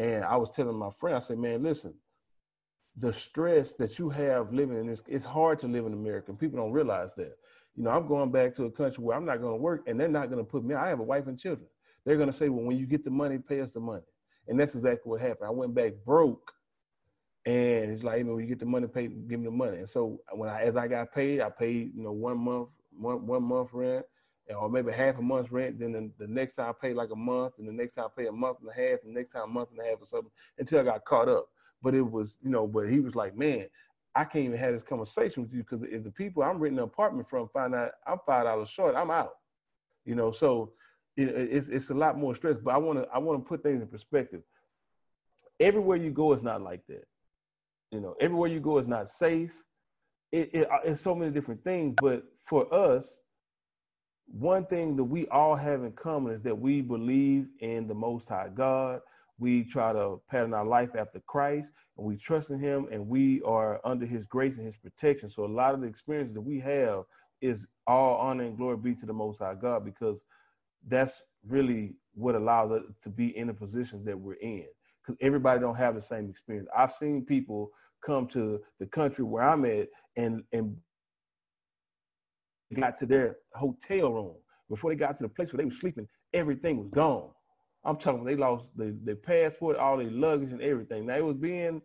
And 0.00 0.24
I 0.24 0.34
was 0.38 0.50
telling 0.50 0.78
my 0.78 0.88
friend, 0.90 1.14
I 1.14 1.18
said, 1.18 1.38
man, 1.38 1.62
listen, 1.62 1.92
the 2.96 3.12
stress 3.12 3.74
that 3.74 3.98
you 3.98 4.08
have 4.08 4.50
living 4.50 4.78
in 4.78 4.86
this, 4.86 5.02
it's 5.06 5.26
hard 5.26 5.58
to 5.58 5.68
live 5.68 5.84
in 5.84 5.92
America. 5.92 6.30
and 6.30 6.38
People 6.38 6.58
don't 6.58 6.72
realize 6.72 7.14
that. 7.16 7.36
You 7.76 7.84
know, 7.84 7.90
I'm 7.90 8.08
going 8.08 8.32
back 8.32 8.54
to 8.56 8.64
a 8.64 8.70
country 8.70 9.04
where 9.04 9.14
I'm 9.14 9.26
not 9.26 9.42
going 9.42 9.52
to 9.52 9.60
work 9.60 9.82
and 9.86 10.00
they're 10.00 10.08
not 10.08 10.30
going 10.30 10.42
to 10.42 10.50
put 10.50 10.64
me, 10.64 10.74
I 10.74 10.88
have 10.88 11.00
a 11.00 11.02
wife 11.02 11.26
and 11.26 11.38
children. 11.38 11.68
They're 12.06 12.16
going 12.16 12.30
to 12.30 12.36
say, 12.36 12.48
well, 12.48 12.64
when 12.64 12.78
you 12.78 12.86
get 12.86 13.04
the 13.04 13.10
money, 13.10 13.36
pay 13.36 13.60
us 13.60 13.72
the 13.72 13.80
money. 13.80 14.02
And 14.48 14.58
that's 14.58 14.74
exactly 14.74 15.10
what 15.10 15.20
happened. 15.20 15.48
I 15.48 15.50
went 15.50 15.74
back 15.74 15.92
broke 16.06 16.50
and 17.44 17.92
it's 17.92 18.02
like, 18.02 18.18
you 18.18 18.24
know, 18.24 18.38
you 18.38 18.46
get 18.46 18.58
the 18.58 18.64
money, 18.64 18.86
pay, 18.86 19.06
give 19.06 19.38
me 19.38 19.44
the 19.44 19.50
money. 19.50 19.78
And 19.78 19.88
so 19.88 20.18
when 20.32 20.48
I, 20.48 20.62
as 20.62 20.76
I 20.76 20.88
got 20.88 21.12
paid, 21.12 21.42
I 21.42 21.50
paid, 21.50 21.92
you 21.94 22.02
know, 22.02 22.12
one 22.12 22.38
month, 22.38 22.70
one, 22.98 23.26
one 23.26 23.42
month 23.42 23.68
rent 23.74 24.06
or 24.54 24.68
maybe 24.68 24.92
half 24.92 25.18
a 25.18 25.22
month's 25.22 25.52
rent. 25.52 25.78
Then 25.78 25.92
the, 25.92 26.10
the 26.18 26.32
next 26.32 26.56
time 26.56 26.70
I 26.70 26.72
pay 26.72 26.94
like 26.94 27.10
a 27.10 27.16
month, 27.16 27.54
and 27.58 27.68
the 27.68 27.72
next 27.72 27.94
time 27.94 28.06
I 28.06 28.20
pay 28.20 28.28
a 28.28 28.32
month 28.32 28.58
and 28.60 28.70
a 28.70 28.72
half, 28.72 29.00
and 29.04 29.14
the 29.14 29.18
next 29.18 29.32
time 29.32 29.44
a 29.44 29.52
month 29.52 29.70
and 29.70 29.80
a 29.80 29.84
half 29.84 30.00
or 30.00 30.06
something 30.06 30.30
until 30.58 30.80
I 30.80 30.84
got 30.84 31.04
caught 31.04 31.28
up. 31.28 31.48
But 31.82 31.94
it 31.94 32.02
was, 32.02 32.36
you 32.42 32.50
know, 32.50 32.66
but 32.66 32.90
he 32.90 33.00
was 33.00 33.14
like, 33.14 33.36
man, 33.36 33.66
I 34.14 34.24
can't 34.24 34.46
even 34.46 34.58
have 34.58 34.72
this 34.72 34.82
conversation 34.82 35.42
with 35.42 35.52
you 35.52 35.62
because 35.62 35.86
if 35.88 36.02
the 36.02 36.10
people 36.10 36.42
I'm 36.42 36.58
renting 36.58 36.78
an 36.78 36.84
apartment 36.84 37.28
from 37.28 37.48
find 37.48 37.74
out 37.74 37.92
I'm 38.06 38.18
five 38.26 38.44
dollars 38.44 38.68
short, 38.68 38.96
I'm 38.96 39.10
out. 39.10 39.34
You 40.04 40.14
know, 40.14 40.32
so 40.32 40.72
it, 41.16 41.28
it's 41.28 41.68
it's 41.68 41.90
a 41.90 41.94
lot 41.94 42.18
more 42.18 42.34
stress. 42.34 42.56
But 42.62 42.74
I 42.74 42.78
want 42.78 42.98
to 42.98 43.08
I 43.14 43.18
want 43.18 43.42
to 43.42 43.48
put 43.48 43.62
things 43.62 43.80
in 43.80 43.88
perspective. 43.88 44.42
Everywhere 45.60 45.96
you 45.98 46.10
go 46.10 46.32
is 46.32 46.42
not 46.42 46.62
like 46.62 46.86
that. 46.88 47.06
You 47.90 48.00
know, 48.00 48.16
everywhere 48.20 48.48
you 48.48 48.60
go 48.60 48.78
is 48.78 48.86
not 48.86 49.08
safe. 49.08 49.52
It, 50.32 50.50
it 50.52 50.70
uh, 50.70 50.78
it's 50.84 51.00
so 51.00 51.14
many 51.14 51.30
different 51.30 51.62
things. 51.62 51.94
But 52.00 52.24
for 52.44 52.72
us, 52.72 53.20
one 54.32 54.66
thing 54.66 54.96
that 54.96 55.04
we 55.04 55.26
all 55.28 55.56
have 55.56 55.82
in 55.82 55.92
common 55.92 56.32
is 56.32 56.42
that 56.42 56.58
we 56.58 56.82
believe 56.82 57.48
in 57.60 57.88
the 57.88 57.94
Most 57.94 58.28
High 58.28 58.50
God. 58.54 59.00
We 59.38 59.64
try 59.64 59.92
to 59.92 60.20
pattern 60.30 60.54
our 60.54 60.66
life 60.66 60.90
after 60.96 61.20
Christ, 61.20 61.72
and 61.96 62.06
we 62.06 62.16
trust 62.16 62.50
in 62.50 62.58
Him, 62.58 62.86
and 62.92 63.08
we 63.08 63.40
are 63.42 63.80
under 63.84 64.06
His 64.06 64.26
grace 64.26 64.56
and 64.56 64.66
His 64.66 64.76
protection. 64.76 65.30
So 65.30 65.44
a 65.44 65.46
lot 65.46 65.74
of 65.74 65.80
the 65.80 65.86
experiences 65.86 66.34
that 66.34 66.42
we 66.42 66.60
have 66.60 67.04
is 67.40 67.66
all 67.86 68.18
honor 68.18 68.44
and 68.44 68.56
glory 68.56 68.76
be 68.76 68.94
to 68.96 69.06
the 69.06 69.12
Most 69.12 69.38
High 69.38 69.54
God, 69.54 69.84
because 69.84 70.24
that's 70.86 71.22
really 71.46 71.94
what 72.14 72.34
allows 72.34 72.70
us 72.70 72.82
to 73.02 73.08
be 73.08 73.36
in 73.36 73.46
the 73.46 73.54
positions 73.54 74.04
that 74.04 74.18
we're 74.18 74.34
in. 74.34 74.66
Because 75.02 75.16
everybody 75.22 75.60
don't 75.60 75.76
have 75.76 75.94
the 75.94 76.02
same 76.02 76.28
experience. 76.28 76.68
I've 76.76 76.92
seen 76.92 77.24
people 77.24 77.70
come 78.04 78.26
to 78.28 78.60
the 78.78 78.86
country 78.86 79.24
where 79.24 79.42
I'm 79.42 79.64
at 79.64 79.88
and 80.16 80.42
and 80.52 80.76
got 82.74 82.98
to 82.98 83.06
their 83.06 83.36
hotel 83.54 84.12
room 84.12 84.36
before 84.68 84.90
they 84.90 84.96
got 84.96 85.16
to 85.18 85.24
the 85.24 85.28
place 85.28 85.52
where 85.52 85.58
they 85.58 85.64
were 85.64 85.70
sleeping, 85.70 86.06
everything 86.32 86.78
was 86.78 86.88
gone. 86.88 87.30
I'm 87.84 87.96
talking 87.96 88.24
they 88.24 88.36
lost 88.36 88.66
their, 88.76 88.92
their 89.02 89.16
passport, 89.16 89.76
all 89.76 89.96
their 89.96 90.10
luggage 90.10 90.52
and 90.52 90.62
everything. 90.62 91.06
Now 91.06 91.16
it 91.16 91.24
was 91.24 91.36
being, 91.36 91.80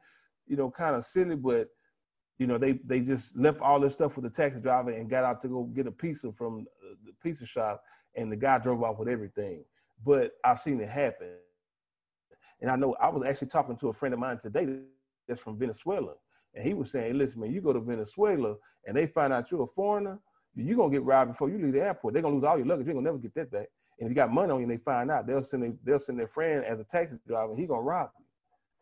you 0.45 0.57
know, 0.57 0.70
kind 0.70 0.95
of 0.95 1.06
silly, 1.06 1.36
but 1.36 1.70
you 2.38 2.48
know, 2.48 2.57
they 2.57 2.74
they 2.86 2.99
just 2.99 3.36
left 3.38 3.62
all 3.62 3.80
this 3.80 3.94
stuff 3.94 4.16
with 4.18 4.26
the 4.26 4.30
taxi 4.30 4.60
driver 4.60 4.91
and 4.91 5.10
got 5.10 5.24
out 5.24 5.41
to 5.41 5.48
go 5.48 5.64
get 5.64 5.88
a 5.88 5.91
pizza 5.91 6.32
from 6.34 6.68
uh, 6.84 6.95
the 7.06 7.14
pizza 7.24 7.45
shop, 7.45 7.82
and 8.16 8.30
the 8.32 8.36
guy 8.36 8.60
drove 8.60 8.84
off 8.84 8.99
with 8.99 9.07
everything. 9.07 9.64
but 10.03 10.32
I've 10.44 10.60
seen 10.60 10.82
it 10.82 10.90
happen. 10.90 11.30
And 12.62 12.70
I 12.72 12.76
know 12.76 12.95
I 13.02 13.10
was 13.10 13.24
actually 13.24 13.48
talking 13.49 13.78
to 13.78 13.90
a 13.90 13.94
friend 13.94 14.14
of 14.14 14.20
mine 14.20 14.40
today 14.40 14.80
that's 15.28 15.41
from 15.41 15.57
Venezuela. 15.57 16.14
And 16.53 16.64
he 16.64 16.74
was 16.74 16.91
saying, 16.91 17.18
listen, 17.18 17.41
man, 17.41 17.52
you 17.52 17.62
go 17.62 17.74
to 17.74 17.80
Venezuela 17.80 18.56
and 18.86 18.95
they 18.95 19.07
find 19.07 19.34
out 19.34 19.52
you're 19.52 19.64
a 19.64 19.68
foreigner, 19.68 20.20
you're 20.56 20.77
gonna 20.77 20.91
get 20.91 21.03
robbed 21.03 21.32
before 21.32 21.49
you 21.49 21.57
leave 21.57 21.73
the 21.73 21.84
airport. 21.84 22.14
They're 22.14 22.23
gonna 22.23 22.36
lose 22.36 22.44
all 22.44 22.57
your 22.57 22.68
luggage, 22.68 22.86
you're 22.86 22.95
gonna 22.95 23.06
never 23.06 23.18
get 23.18 23.34
that 23.36 23.52
back. 23.52 23.68
And 23.99 24.07
if 24.07 24.10
you 24.10 24.15
got 24.15 24.32
money 24.32 24.52
on 24.52 24.60
you 24.60 24.64
and 24.64 24.72
they 24.72 24.84
find 24.84 25.10
out, 25.10 25.26
they'll 25.26 25.44
send 25.44 25.64
their, 25.64 25.73
they'll 25.84 25.99
send 25.99 26.19
their 26.19 26.27
friend 26.27 26.65
as 26.65 26.80
a 26.80 26.84
taxi 26.84 27.18
driver, 27.27 27.52
and 27.52 27.60
he 27.60 27.65
gonna 27.65 27.82
rob 27.82 28.10
you. 28.19 28.26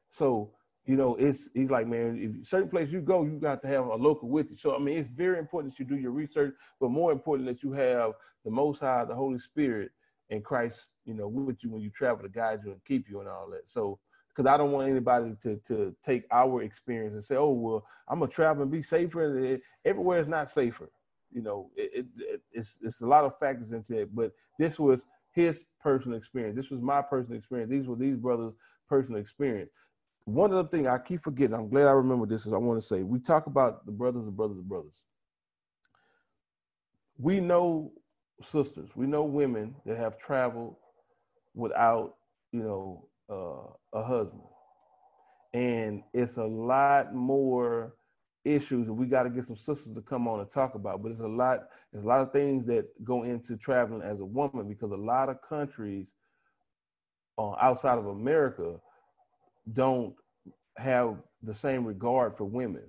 So, 0.10 0.52
you 0.86 0.96
know, 0.96 1.16
it's 1.16 1.50
he's 1.54 1.70
like, 1.70 1.88
man, 1.88 2.18
if 2.20 2.48
certain 2.48 2.70
place 2.70 2.92
you 2.92 3.02
go, 3.02 3.24
you 3.24 3.40
got 3.40 3.62
to 3.62 3.68
have 3.68 3.86
a 3.86 3.96
local 3.96 4.30
with 4.30 4.52
you. 4.52 4.58
So 4.58 4.76
I 4.76 4.80
mean, 4.80 4.98
it's 4.98 5.08
very 5.08 5.40
important 5.40 5.74
that 5.74 5.80
you 5.80 5.86
do 5.86 5.98
your 5.98 6.12
research, 6.12 6.54
but 6.80 6.90
more 6.90 7.12
important 7.12 7.48
that 7.48 7.64
you 7.64 7.72
have 7.74 8.14
the 8.44 8.52
most 8.52 8.80
high, 8.80 9.06
the 9.06 9.16
Holy 9.16 9.40
Spirit, 9.40 9.92
and 10.30 10.44
Christ, 10.44 10.88
you 11.06 11.14
know, 11.14 11.28
with 11.28 11.64
you 11.64 11.72
when 11.72 11.82
you 11.82 11.90
travel 11.90 12.24
to 12.24 12.30
guide 12.30 12.62
you 12.66 12.72
and 12.72 12.84
keep 12.86 13.08
you 13.10 13.20
and 13.20 13.30
all 13.30 13.50
that. 13.52 13.70
So 13.70 14.00
because 14.30 14.50
I 14.50 14.58
don't 14.58 14.72
want 14.72 14.90
anybody 14.90 15.36
to 15.44 15.58
to 15.68 15.96
take 16.04 16.24
our 16.32 16.64
experience 16.64 17.14
and 17.14 17.24
say, 17.24 17.36
oh 17.36 17.52
well, 17.52 17.86
I'm 18.08 18.20
gonna 18.20 18.32
travel 18.32 18.64
and 18.64 18.72
be 18.72 18.82
safer. 18.82 19.60
Everywhere 19.86 20.20
is 20.20 20.28
not 20.28 20.50
safer. 20.50 20.90
You 21.34 21.42
know, 21.42 21.70
it, 21.76 22.06
it, 22.18 22.42
it's 22.52 22.78
it's 22.82 23.02
a 23.02 23.06
lot 23.06 23.26
of 23.26 23.38
factors 23.38 23.72
into 23.72 24.00
it. 24.02 24.16
But 24.16 24.32
this 24.60 24.80
was 24.80 25.06
his 25.32 25.66
personal 25.82 26.18
experience. 26.18 26.56
This 26.56 26.70
was 26.70 26.82
my 26.82 27.02
personal 27.02 27.38
experience. 27.38 27.72
These 27.72 27.88
were 27.88 27.96
these 27.96 28.18
brothers' 28.18 28.54
personal 28.88 29.20
experience. 29.20 29.72
One 30.26 30.54
of 30.54 30.58
the 30.58 30.70
things 30.70 30.88
I 30.88 31.00
keep 31.00 31.22
forgetting, 31.22 31.56
I'm 31.56 31.70
glad 31.70 31.88
I 31.88 31.92
remember 31.92 32.26
this, 32.26 32.46
is 32.46 32.54
I 32.54 32.58
want 32.58 32.80
to 32.82 32.88
say 32.88 33.04
we 33.04 33.20
talk 33.20 33.48
about 33.48 33.86
the 33.86 33.92
brothers 33.92 34.26
and 34.26 34.38
brothers 34.38 34.58
and 34.58 34.70
brothers. 34.70 35.04
We 37.18 37.40
know 37.40 37.92
sisters, 38.42 38.90
we 38.96 39.06
know 39.06 39.24
women 39.24 39.76
that 39.86 39.98
have 39.98 40.18
traveled 40.18 40.76
without, 41.54 42.16
you 42.52 42.64
know, 42.64 43.08
uh, 43.30 44.00
a 44.00 44.04
husband. 44.04 44.42
And 45.54 46.04
it's 46.14 46.38
a 46.38 46.44
lot 46.44 47.14
more 47.14 47.96
issues 48.46 48.88
and 48.88 48.98
we 48.98 49.06
got 49.06 49.24
to 49.24 49.30
get 49.30 49.46
some 49.46 49.56
sisters 49.56 49.94
to 49.94 50.02
come 50.02 50.28
on 50.28 50.40
and 50.40 50.50
talk 50.50 50.76
about 50.76 51.02
but 51.02 51.12
it's 51.12 51.22
a 51.22 51.28
lot 51.28 51.62
there's 51.92 52.04
a 52.04 52.08
lot 52.08 52.20
of 52.20 52.32
things 52.34 52.66
that 52.66 52.86
go 53.04 53.24
into 53.24 53.56
traveling 53.56 54.02
as 54.02 54.20
a 54.20 54.26
woman 54.26 54.68
because 54.68 54.92
a 54.92 54.96
lot 54.96 55.30
of 55.30 55.42
countries 55.42 56.14
uh, 57.38 57.54
outside 57.62 57.98
of 57.98 58.08
america 58.08 58.76
don't 59.72 60.14
have 60.78 61.18
the 61.42 61.54
same 61.54 61.86
regard 61.86 62.36
for 62.36 62.46
women. 62.46 62.84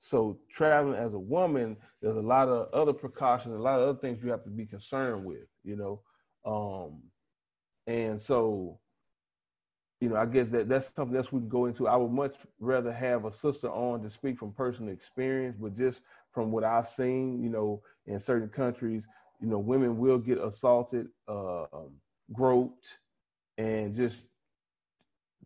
So 0.00 0.38
traveling 0.50 0.98
as 0.98 1.14
a 1.14 1.18
woman 1.18 1.76
there's 2.00 2.16
a 2.16 2.20
lot 2.20 2.48
of 2.48 2.72
other 2.72 2.92
precautions 2.92 3.54
a 3.54 3.58
lot 3.58 3.80
of 3.80 3.88
other 3.88 3.98
things 3.98 4.22
you 4.22 4.30
have 4.30 4.44
to 4.44 4.50
be 4.50 4.64
concerned 4.64 5.24
with 5.24 5.48
you 5.64 5.76
know? 5.76 6.00
Um 6.46 7.02
and 7.86 8.20
so 8.20 8.78
you 10.00 10.08
know, 10.08 10.16
I 10.16 10.26
guess 10.26 10.48
that 10.48 10.68
that's 10.68 10.92
something 10.94 11.16
else 11.16 11.32
we 11.32 11.40
can 11.40 11.48
go 11.48 11.66
into. 11.66 11.88
I 11.88 11.96
would 11.96 12.12
much 12.12 12.36
rather 12.60 12.92
have 12.92 13.24
a 13.24 13.32
sister 13.32 13.68
on 13.68 14.02
to 14.02 14.10
speak 14.10 14.38
from 14.38 14.52
personal 14.52 14.92
experience, 14.92 15.56
but 15.60 15.76
just 15.76 16.02
from 16.32 16.52
what 16.52 16.64
I've 16.64 16.86
seen, 16.86 17.42
you 17.42 17.50
know, 17.50 17.82
in 18.06 18.20
certain 18.20 18.48
countries, 18.48 19.04
you 19.40 19.48
know, 19.48 19.58
women 19.58 19.98
will 19.98 20.18
get 20.18 20.38
assaulted, 20.38 21.08
uh, 21.26 21.66
groped, 22.32 22.86
and 23.56 23.96
just 23.96 24.24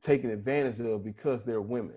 taken 0.02 0.30
advantage 0.30 0.80
of 0.80 1.04
because 1.04 1.44
they're 1.44 1.62
women. 1.62 1.96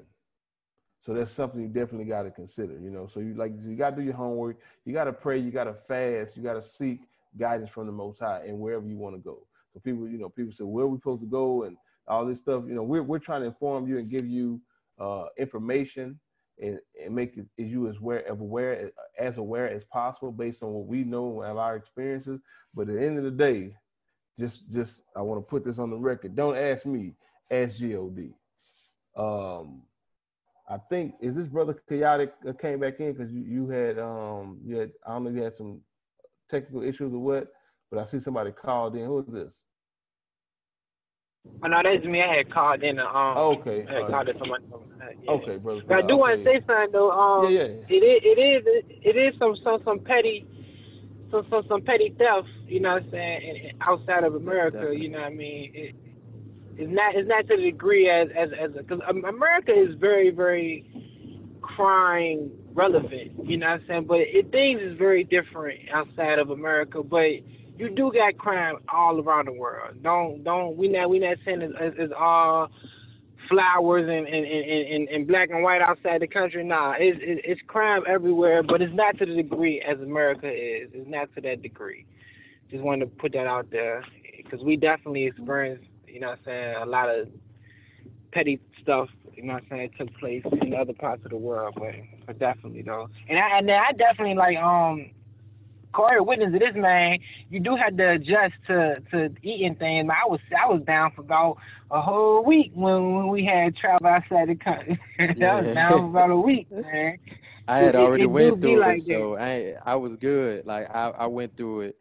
So 1.01 1.13
that's 1.13 1.31
something 1.31 1.61
you 1.61 1.67
definitely 1.67 2.05
got 2.05 2.23
to 2.23 2.31
consider, 2.31 2.79
you 2.79 2.89
know. 2.89 3.07
So 3.13 3.19
you 3.19 3.35
like 3.35 3.51
you 3.63 3.75
got 3.75 3.91
to 3.91 3.95
do 3.97 4.01
your 4.01 4.15
homework. 4.15 4.57
You 4.85 4.93
got 4.93 5.03
to 5.03 5.13
pray. 5.13 5.37
You 5.37 5.51
got 5.51 5.65
to 5.65 5.75
fast. 5.87 6.35
You 6.35 6.41
got 6.41 6.53
to 6.53 6.63
seek 6.63 7.01
guidance 7.37 7.69
from 7.69 7.85
the 7.85 7.91
Most 7.91 8.19
High 8.19 8.43
and 8.47 8.59
wherever 8.59 8.87
you 8.87 8.97
want 8.97 9.15
to 9.15 9.21
go. 9.21 9.45
So 9.73 9.79
people, 9.81 10.07
you 10.07 10.17
know, 10.17 10.29
people 10.29 10.53
say, 10.53 10.63
where 10.63 10.85
are 10.85 10.87
we 10.87 10.97
supposed 10.97 11.21
to 11.21 11.27
go? 11.27 11.63
And 11.63 11.77
all 12.07 12.25
this 12.25 12.39
stuff. 12.39 12.63
You 12.67 12.75
know, 12.75 12.83
we're 12.83 13.03
we're 13.03 13.19
trying 13.19 13.41
to 13.41 13.47
inform 13.47 13.87
you 13.87 13.97
and 13.97 14.09
give 14.09 14.27
you 14.27 14.61
uh, 14.99 15.25
information 15.37 16.19
and, 16.61 16.79
and 17.03 17.13
make 17.13 17.37
it, 17.37 17.45
you 17.57 17.87
as 17.89 17.97
aware 17.97 18.25
aware 18.27 18.91
as 19.19 19.37
aware 19.37 19.69
as 19.69 19.83
possible 19.85 20.31
based 20.31 20.63
on 20.63 20.71
what 20.71 20.87
we 20.87 21.03
know 21.03 21.41
and 21.41 21.57
our 21.59 21.75
experiences. 21.75 22.39
But 22.73 22.89
at 22.89 22.95
the 22.95 23.05
end 23.05 23.17
of 23.17 23.23
the 23.23 23.31
day, 23.31 23.75
just 24.39 24.71
just 24.71 25.01
I 25.15 25.21
want 25.21 25.39
to 25.39 25.49
put 25.49 25.63
this 25.63 25.79
on 25.79 25.89
the 25.89 25.97
record. 25.97 26.35
Don't 26.35 26.57
ask 26.57 26.85
me, 26.85 27.13
ask 27.51 27.79
God. 27.79 28.33
Um, 29.17 29.83
I 30.67 30.77
think 30.89 31.13
is 31.21 31.35
this 31.35 31.47
brother 31.47 31.79
chaotic 31.87 32.33
came 32.59 32.79
back 32.79 32.99
in 32.99 33.13
because 33.13 33.31
you, 33.31 33.41
you 33.41 33.69
had 33.69 33.99
um 33.99 34.59
you 34.63 34.77
had 34.77 34.91
I 35.05 35.13
don't 35.13 35.25
know 35.25 35.29
you 35.29 35.43
had 35.43 35.55
some 35.55 35.81
technical 36.49 36.81
issues 36.83 37.13
or 37.13 37.19
what, 37.19 37.47
but 37.91 37.99
I 37.99 38.05
see 38.05 38.19
somebody 38.19 38.51
called 38.51 38.95
in. 38.95 39.05
Who 39.05 39.19
is 39.19 39.27
this? 39.27 39.53
Oh, 41.63 41.67
no, 41.67 41.81
that's 41.83 42.05
me. 42.05 42.21
I 42.21 42.37
had 42.37 42.51
called 42.51 42.83
in. 42.83 42.99
Um, 42.99 43.37
okay. 43.59 43.85
I 43.89 43.93
had 44.01 44.07
called 44.11 44.29
in 44.29 44.37
someone. 44.37 44.61
Uh, 44.71 45.05
yeah. 45.23 45.31
Okay, 45.31 45.57
brother. 45.57 45.81
But 45.87 45.97
I 45.97 46.01
do 46.01 46.13
okay. 46.13 46.13
want 46.15 46.37
to 46.39 46.45
say 46.45 46.59
something 46.65 46.91
though. 46.91 47.11
Um, 47.11 47.51
yeah, 47.51 47.61
yeah. 47.61 47.95
It 47.95 48.03
is. 48.03 48.21
It 48.23 48.39
is. 48.39 48.83
It 49.03 49.17
is 49.17 49.39
some 49.39 49.55
some 49.63 49.81
some 49.83 49.99
petty. 49.99 50.45
Some, 51.31 51.45
some 51.49 51.63
some 51.67 51.81
petty 51.81 52.13
theft, 52.19 52.47
you 52.67 52.79
know 52.79 52.93
what 52.93 53.03
I'm 53.03 53.11
saying, 53.11 53.71
outside 53.81 54.23
of 54.23 54.35
America, 54.35 54.77
Definitely. 54.77 55.01
you 55.01 55.09
know 55.09 55.19
what 55.19 55.31
I 55.31 55.33
mean. 55.33 55.71
It, 55.73 55.95
it's 56.77 56.91
not 56.91 57.15
it's 57.15 57.27
not 57.27 57.47
to 57.47 57.57
the 57.57 57.63
degree 57.63 58.09
as 58.09 58.27
as 58.37 58.49
as 58.53 58.71
because 58.73 58.99
America 59.09 59.71
is 59.71 59.95
very 59.99 60.29
very 60.29 60.85
crime 61.61 62.51
relevant, 62.73 63.31
you 63.43 63.57
know 63.57 63.65
what 63.65 63.81
I'm 63.81 63.87
saying. 63.87 64.05
But 64.05 64.19
it 64.19 64.51
things 64.51 64.81
is 64.81 64.97
very 64.97 65.23
different 65.23 65.79
outside 65.91 66.37
of 66.37 66.51
America, 66.51 67.01
but 67.01 67.25
you 67.77 67.89
do 67.89 68.11
got 68.11 68.37
crime 68.37 68.77
all 68.93 69.19
around 69.19 69.47
the 69.47 69.53
world. 69.53 70.01
Don't 70.01 70.43
don't 70.43 70.77
we 70.77 70.87
not 70.87 71.09
we 71.09 71.19
not 71.19 71.37
saying 71.45 71.61
it's, 71.61 71.95
it's, 71.97 72.13
all 72.17 72.69
flowers 73.49 74.07
and 74.09 74.27
and, 74.27 74.45
and, 74.45 75.09
and 75.09 75.27
black 75.27 75.49
and 75.49 75.63
white 75.63 75.81
outside 75.81 76.21
the 76.21 76.27
country. 76.27 76.63
Nah, 76.63 76.93
it's 76.97 77.19
it's 77.21 77.41
it's 77.43 77.61
crime 77.67 78.03
everywhere, 78.07 78.63
but 78.63 78.81
it's 78.81 78.93
not 78.93 79.17
to 79.19 79.25
the 79.25 79.35
degree 79.35 79.81
as 79.81 79.99
America 79.99 80.47
is. 80.47 80.89
It's 80.93 81.09
not 81.09 81.33
to 81.35 81.41
that 81.41 81.61
degree. 81.61 82.05
Just 82.71 82.83
wanted 82.83 83.05
to 83.05 83.11
put 83.17 83.33
that 83.33 83.47
out 83.47 83.69
there 83.71 84.03
because 84.37 84.61
we 84.63 84.75
definitely 84.75 85.25
experienced, 85.25 85.85
you 86.07 86.19
know, 86.19 86.29
what 86.29 86.39
I'm 86.39 86.45
saying 86.45 86.75
a 86.81 86.85
lot 86.85 87.09
of 87.09 87.27
petty 88.31 88.59
stuff. 88.81 89.09
You 89.33 89.43
know, 89.43 89.53
what 89.53 89.63
I'm 89.63 89.69
saying 89.69 89.89
took 89.97 90.17
place 90.17 90.43
in 90.61 90.73
other 90.73 90.93
parts 90.93 91.25
of 91.25 91.31
the 91.31 91.37
world, 91.37 91.75
but 91.77 91.93
but 92.25 92.39
definitely 92.39 92.83
though. 92.83 93.09
And 93.27 93.37
I 93.37 93.57
and 93.57 93.69
I 93.69 93.91
definitely 93.91 94.35
like 94.35 94.57
um 94.57 95.11
Corey 95.95 96.19
witness 96.19 96.51
to 96.51 96.59
this 96.59 96.75
man, 96.75 97.19
you 97.49 97.59
do 97.59 97.75
have 97.75 97.95
to 97.97 98.11
adjust 98.11 98.53
to 98.67 99.01
to 99.11 99.29
eating 99.41 99.75
things. 99.75 100.09
I 100.09 100.27
was 100.27 100.39
I 100.51 100.67
was 100.67 100.81
down 100.81 101.11
for 101.15 101.21
about 101.21 101.57
a 101.89 102.01
whole 102.01 102.43
week 102.43 102.71
when, 102.73 103.15
when 103.15 103.27
we 103.29 103.45
had 103.45 103.75
travel 103.77 104.07
outside 104.07 104.49
the 104.49 104.55
country. 104.55 104.99
I 105.19 105.61
was 105.61 105.73
down 105.73 105.91
for 105.91 106.05
about 106.05 106.31
a 106.31 106.35
week, 106.37 106.69
man. 106.71 107.17
I 107.67 107.79
had 107.79 107.95
It- 107.95 107.99
already 107.99 108.23
it 108.23 108.27
went 108.27 108.61
through 108.61 108.79
like 108.79 108.97
it, 108.97 109.03
so 109.05 109.37
I 109.37 109.75
I 109.85 109.95
was 109.95 110.17
good. 110.17 110.65
Like 110.65 110.93
I, 110.93 111.09
I 111.11 111.27
went 111.27 111.55
through 111.55 111.81
it 111.81 111.95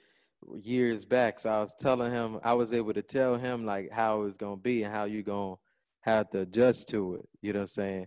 years 0.61 1.05
back. 1.05 1.39
So 1.41 1.51
I 1.51 1.61
was 1.61 1.73
telling 1.81 2.11
him 2.12 2.41
I 2.43 2.55
was 2.55 2.73
able 2.73 2.93
to 2.95 3.03
tell 3.03 3.37
him 3.37 3.65
like 3.65 3.91
how 3.93 4.23
it's 4.23 4.37
gonna 4.37 4.57
be 4.57 4.83
and 4.83 4.93
how 4.93 5.05
you 5.05 5.23
gonna 5.23 5.55
have 6.01 6.31
to 6.31 6.41
adjust 6.41 6.89
to 6.89 7.15
it. 7.15 7.29
You 7.41 7.53
know 7.53 7.61
what 7.61 7.65
I'm 7.65 7.69
saying? 7.69 8.07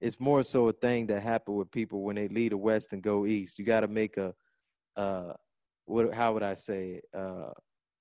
It's 0.00 0.20
more 0.20 0.42
so 0.44 0.68
a 0.68 0.72
thing 0.72 1.08
that 1.08 1.22
happen 1.22 1.54
with 1.56 1.70
people 1.70 2.02
when 2.02 2.16
they 2.16 2.28
leave 2.28 2.50
the 2.50 2.56
west 2.56 2.92
and 2.92 3.02
go 3.02 3.26
east. 3.26 3.58
You 3.58 3.64
gotta 3.64 3.88
make 3.88 4.16
a 4.16 4.34
uh 4.96 5.32
what 5.86 6.14
how 6.14 6.32
would 6.34 6.42
I 6.42 6.54
say? 6.54 7.00
Uh 7.16 7.50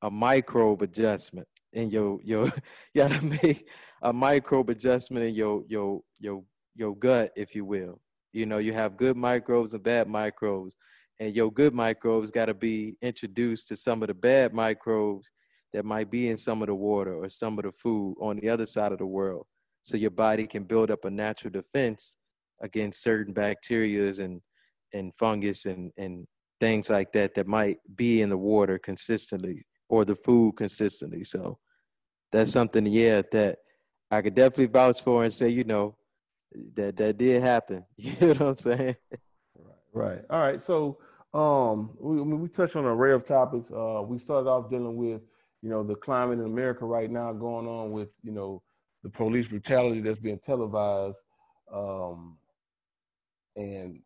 a 0.02 0.12
microbe 0.12 0.82
adjustment 0.82 1.48
in 1.72 1.90
your 1.90 2.20
your 2.24 2.46
you 2.94 3.02
gotta 3.02 3.24
make 3.24 3.68
a 4.02 4.12
microbe 4.14 4.70
adjustment 4.70 5.26
in 5.26 5.34
your 5.34 5.64
your 5.68 6.02
your 6.20 6.44
your 6.76 6.96
gut, 6.96 7.32
if 7.36 7.56
you 7.56 7.66
will. 7.66 8.00
You 8.34 8.46
know, 8.46 8.58
you 8.58 8.74
have 8.74 8.98
good 8.98 9.16
microbes 9.16 9.74
and 9.74 9.84
bad 9.84 10.08
microbes, 10.08 10.76
and 11.20 11.36
your 11.36 11.52
good 11.52 11.74
microbes 11.74 12.32
got 12.32 12.46
to 12.46 12.54
be 12.54 12.98
introduced 13.02 13.68
to 13.70 13.76
some 13.76 14.02
of 14.02 14.08
the 14.08 14.14
bad 14.14 14.54
microbes 14.54 15.30
that 15.72 15.86
might 15.86 16.10
be 16.12 16.30
in 16.30 16.38
some 16.38 16.62
of 16.62 16.68
the 16.68 16.76
water 16.76 17.16
or 17.16 17.30
some 17.30 17.58
of 17.58 17.64
the 17.64 17.72
food 17.72 18.16
on 18.20 18.38
the 18.38 18.50
other 18.50 18.66
side 18.66 18.92
of 18.92 18.98
the 18.98 19.06
world, 19.06 19.46
so 19.84 19.98
your 19.98 20.12
body 20.12 20.48
can 20.48 20.64
build 20.64 20.92
up 20.92 21.06
a 21.06 21.10
natural 21.10 21.52
defense 21.52 22.18
against 22.62 23.02
certain 23.02 23.34
bacterias 23.34 24.20
and 24.20 24.42
and 24.94 25.14
fungus 25.18 25.66
and 25.66 25.92
and 25.98 26.28
things 26.64 26.90
like 26.90 27.12
that 27.12 27.36
that 27.36 27.46
might 27.46 27.80
be 27.94 28.22
in 28.22 28.30
the 28.30 28.38
water 28.38 28.80
consistently 28.80 29.66
or 29.90 30.06
the 30.06 30.16
food 30.16 30.56
consistently. 30.56 31.26
So 31.26 31.60
that's 32.32 32.54
something, 32.54 32.86
yeah, 32.86 33.22
that 33.34 33.58
I 34.10 34.22
could 34.22 34.34
definitely 34.34 34.68
vouch 34.68 35.04
for 35.04 35.26
and 35.26 35.34
say, 35.34 35.50
you 35.50 35.66
know, 35.66 35.98
that 36.76 36.96
that 36.98 37.18
did 37.18 37.42
happen. 37.42 37.86
You 37.98 38.14
know 38.22 38.28
what 38.28 38.42
I'm 38.42 38.56
saying? 38.56 38.96
Right. 39.58 39.76
Right. 39.94 40.22
All 40.30 40.40
right. 40.40 40.64
So 40.64 41.00
um, 41.34 41.98
we 42.00 42.22
I 42.22 42.24
mean, 42.24 42.40
we 42.40 42.48
touched 42.48 42.78
on 42.78 42.86
an 42.86 42.92
array 42.92 43.12
of 43.12 43.26
topics. 43.26 43.70
Uh, 43.70 44.02
we 44.06 44.18
started 44.18 44.50
off 44.50 44.70
dealing 44.70 44.96
with 44.96 45.22
you 45.62 45.70
know 45.70 45.84
the 45.84 45.96
climate 45.96 46.40
in 46.40 46.46
America 46.46 46.86
right 46.86 47.12
now 47.12 47.34
going 47.34 47.68
on 47.68 47.92
with 47.92 48.10
you 48.24 48.32
know 48.32 48.62
the 49.04 49.10
police 49.10 49.48
brutality 49.48 50.00
that's 50.00 50.20
being 50.20 50.40
televised, 50.40 51.20
um, 51.74 52.38
and 53.58 54.00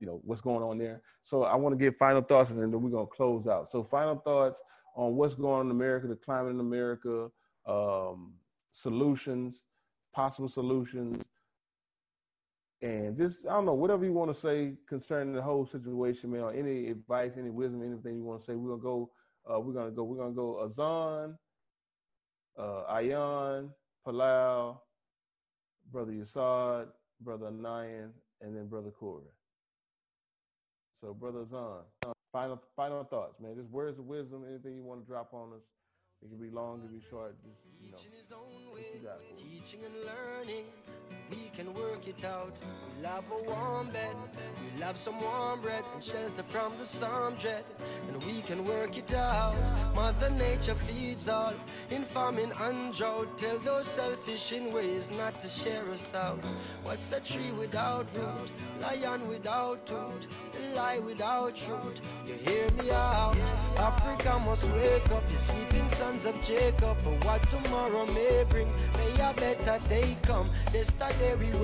you 0.00 0.06
know 0.06 0.20
what's 0.24 0.40
going 0.40 0.62
on 0.62 0.78
there. 0.78 1.02
So 1.24 1.44
I 1.44 1.56
want 1.56 1.78
to 1.78 1.82
give 1.82 1.96
final 1.96 2.22
thoughts 2.22 2.50
and 2.50 2.60
then 2.60 2.70
we're 2.80 2.90
gonna 2.90 3.06
close 3.06 3.46
out. 3.46 3.70
So 3.70 3.82
final 3.82 4.16
thoughts 4.16 4.60
on 4.94 5.16
what's 5.16 5.34
going 5.34 5.60
on 5.60 5.66
in 5.66 5.70
America, 5.70 6.06
the 6.06 6.16
climate 6.16 6.52
in 6.52 6.60
America, 6.60 7.28
um, 7.66 8.34
solutions, 8.72 9.56
possible 10.14 10.48
solutions, 10.48 11.22
and 12.82 13.16
just 13.16 13.46
I 13.46 13.50
don't 13.50 13.66
know 13.66 13.74
whatever 13.74 14.04
you 14.04 14.12
want 14.12 14.34
to 14.34 14.40
say 14.40 14.74
concerning 14.88 15.34
the 15.34 15.42
whole 15.42 15.66
situation, 15.66 16.30
man. 16.30 16.42
Or 16.42 16.52
any 16.52 16.88
advice, 16.88 17.32
any 17.38 17.50
wisdom, 17.50 17.82
anything 17.82 18.16
you 18.16 18.24
want 18.24 18.40
to 18.40 18.46
say. 18.46 18.54
We're 18.54 18.76
gonna 18.76 18.82
go. 18.82 19.10
Uh, 19.50 19.60
we're 19.60 19.72
gonna 19.72 19.90
go. 19.90 20.04
We're 20.04 20.18
gonna 20.18 20.34
go. 20.34 20.62
Azan, 20.64 21.38
uh, 22.58 22.94
Ayan, 22.94 23.70
Palau, 24.06 24.78
brother 25.90 26.12
Yasad, 26.12 26.88
brother 27.20 27.50
Nayan, 27.50 28.10
and 28.42 28.56
then 28.56 28.66
brother 28.68 28.90
Corey. 28.90 29.24
So, 31.02 31.14
brother 31.14 31.40
Azan, 31.42 32.14
final 32.32 32.60
final 32.74 33.04
thoughts, 33.04 33.40
man. 33.40 33.54
Just 33.56 33.70
words 33.70 33.98
of 33.98 34.06
wisdom. 34.06 34.44
Anything 34.48 34.76
you 34.76 34.84
want 34.84 35.00
to 35.00 35.06
drop 35.06 35.32
on 35.32 35.52
us. 35.52 35.62
It 36.24 36.30
can 36.30 36.38
be 36.38 36.48
long, 36.48 36.80
it 36.80 36.88
can 36.88 36.98
be 36.98 37.04
short. 37.10 37.36
Just 37.44 37.60
you 37.80 37.92
know, 37.92 37.98
what 38.72 38.80
you 38.94 39.00
got 39.04 39.20
for 39.20 39.36
us. 39.36 39.40
Teaching 39.40 39.84
and 39.84 39.94
learning, 40.08 40.64
we 41.30 41.50
can 41.56 41.72
work 41.74 42.06
it 42.06 42.24
out. 42.24 42.52
We 42.96 43.02
love 43.02 43.24
a 43.30 43.50
warm 43.50 43.90
bed, 43.90 44.14
we 44.62 44.80
love 44.80 44.96
some 44.96 45.20
warm 45.20 45.60
bread 45.60 45.84
and 45.94 46.02
shelter 46.02 46.42
from 46.42 46.72
the 46.78 46.84
storm 46.84 47.34
dread. 47.36 47.64
And 48.08 48.22
we 48.24 48.42
can 48.42 48.64
work 48.64 48.96
it 48.96 49.12
out. 49.14 49.56
Mother 49.94 50.30
Nature 50.30 50.76
feeds 50.86 51.28
all 51.28 51.54
in 51.90 52.04
famine 52.04 52.52
and 52.60 52.94
drought. 52.94 53.38
Tell 53.38 53.58
those 53.58 53.86
selfish 53.86 54.52
in 54.52 54.72
ways 54.72 55.10
not 55.10 55.40
to 55.40 55.48
share 55.48 55.88
us 55.90 56.12
out. 56.14 56.38
What's 56.82 57.10
a 57.12 57.20
tree 57.20 57.52
without 57.58 58.06
root? 58.14 58.52
Lion 58.80 59.26
without 59.28 59.86
tooth, 59.86 60.26
a 60.54 60.74
lie 60.74 60.98
without 60.98 61.56
truth. 61.56 62.00
You 62.26 62.34
hear 62.34 62.70
me 62.72 62.90
out? 62.90 63.36
Africa 63.78 64.38
must 64.44 64.70
wake 64.72 65.10
up, 65.10 65.24
you 65.30 65.38
sleeping 65.38 65.88
sons 65.88 66.24
of 66.26 66.40
Jacob. 66.42 66.98
For 66.98 67.14
what 67.26 67.46
tomorrow 67.48 68.06
may 68.06 68.44
bring, 68.48 68.70
may 68.94 69.14
a 69.20 69.32
better 69.34 69.78
day 69.88 70.16
come. 70.22 70.48
Yesterday 71.18 71.50
we 71.50 71.58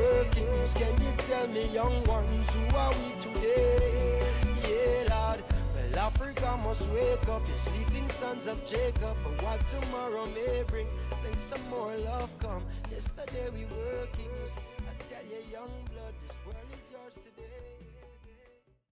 can 0.74 1.03
you 1.03 1.12
tell 1.19 1.47
me, 1.49 1.66
young 1.74 2.03
ones, 2.05 2.55
who 2.55 2.74
are 2.74 2.91
we 2.91 3.12
today? 3.20 4.23
Yeah, 4.65 5.15
Lord. 5.15 5.45
Well, 5.74 6.07
Africa 6.07 6.59
must 6.65 6.89
wake 6.89 7.29
up, 7.29 7.47
you 7.47 7.55
sleeping 7.55 8.09
sons 8.09 8.47
of 8.47 8.65
Jacob. 8.65 9.15
For 9.23 9.45
what 9.45 9.61
tomorrow 9.69 10.24
may 10.35 10.62
bring, 10.66 10.87
may 11.23 11.37
some 11.37 11.61
more 11.69 11.95
love 11.99 12.31
come. 12.41 12.62
Yesterday 12.91 13.51
we 13.53 13.66
working, 13.77 14.31
I 14.89 15.03
tell 15.05 15.23
you, 15.24 15.53
young. 15.53 15.91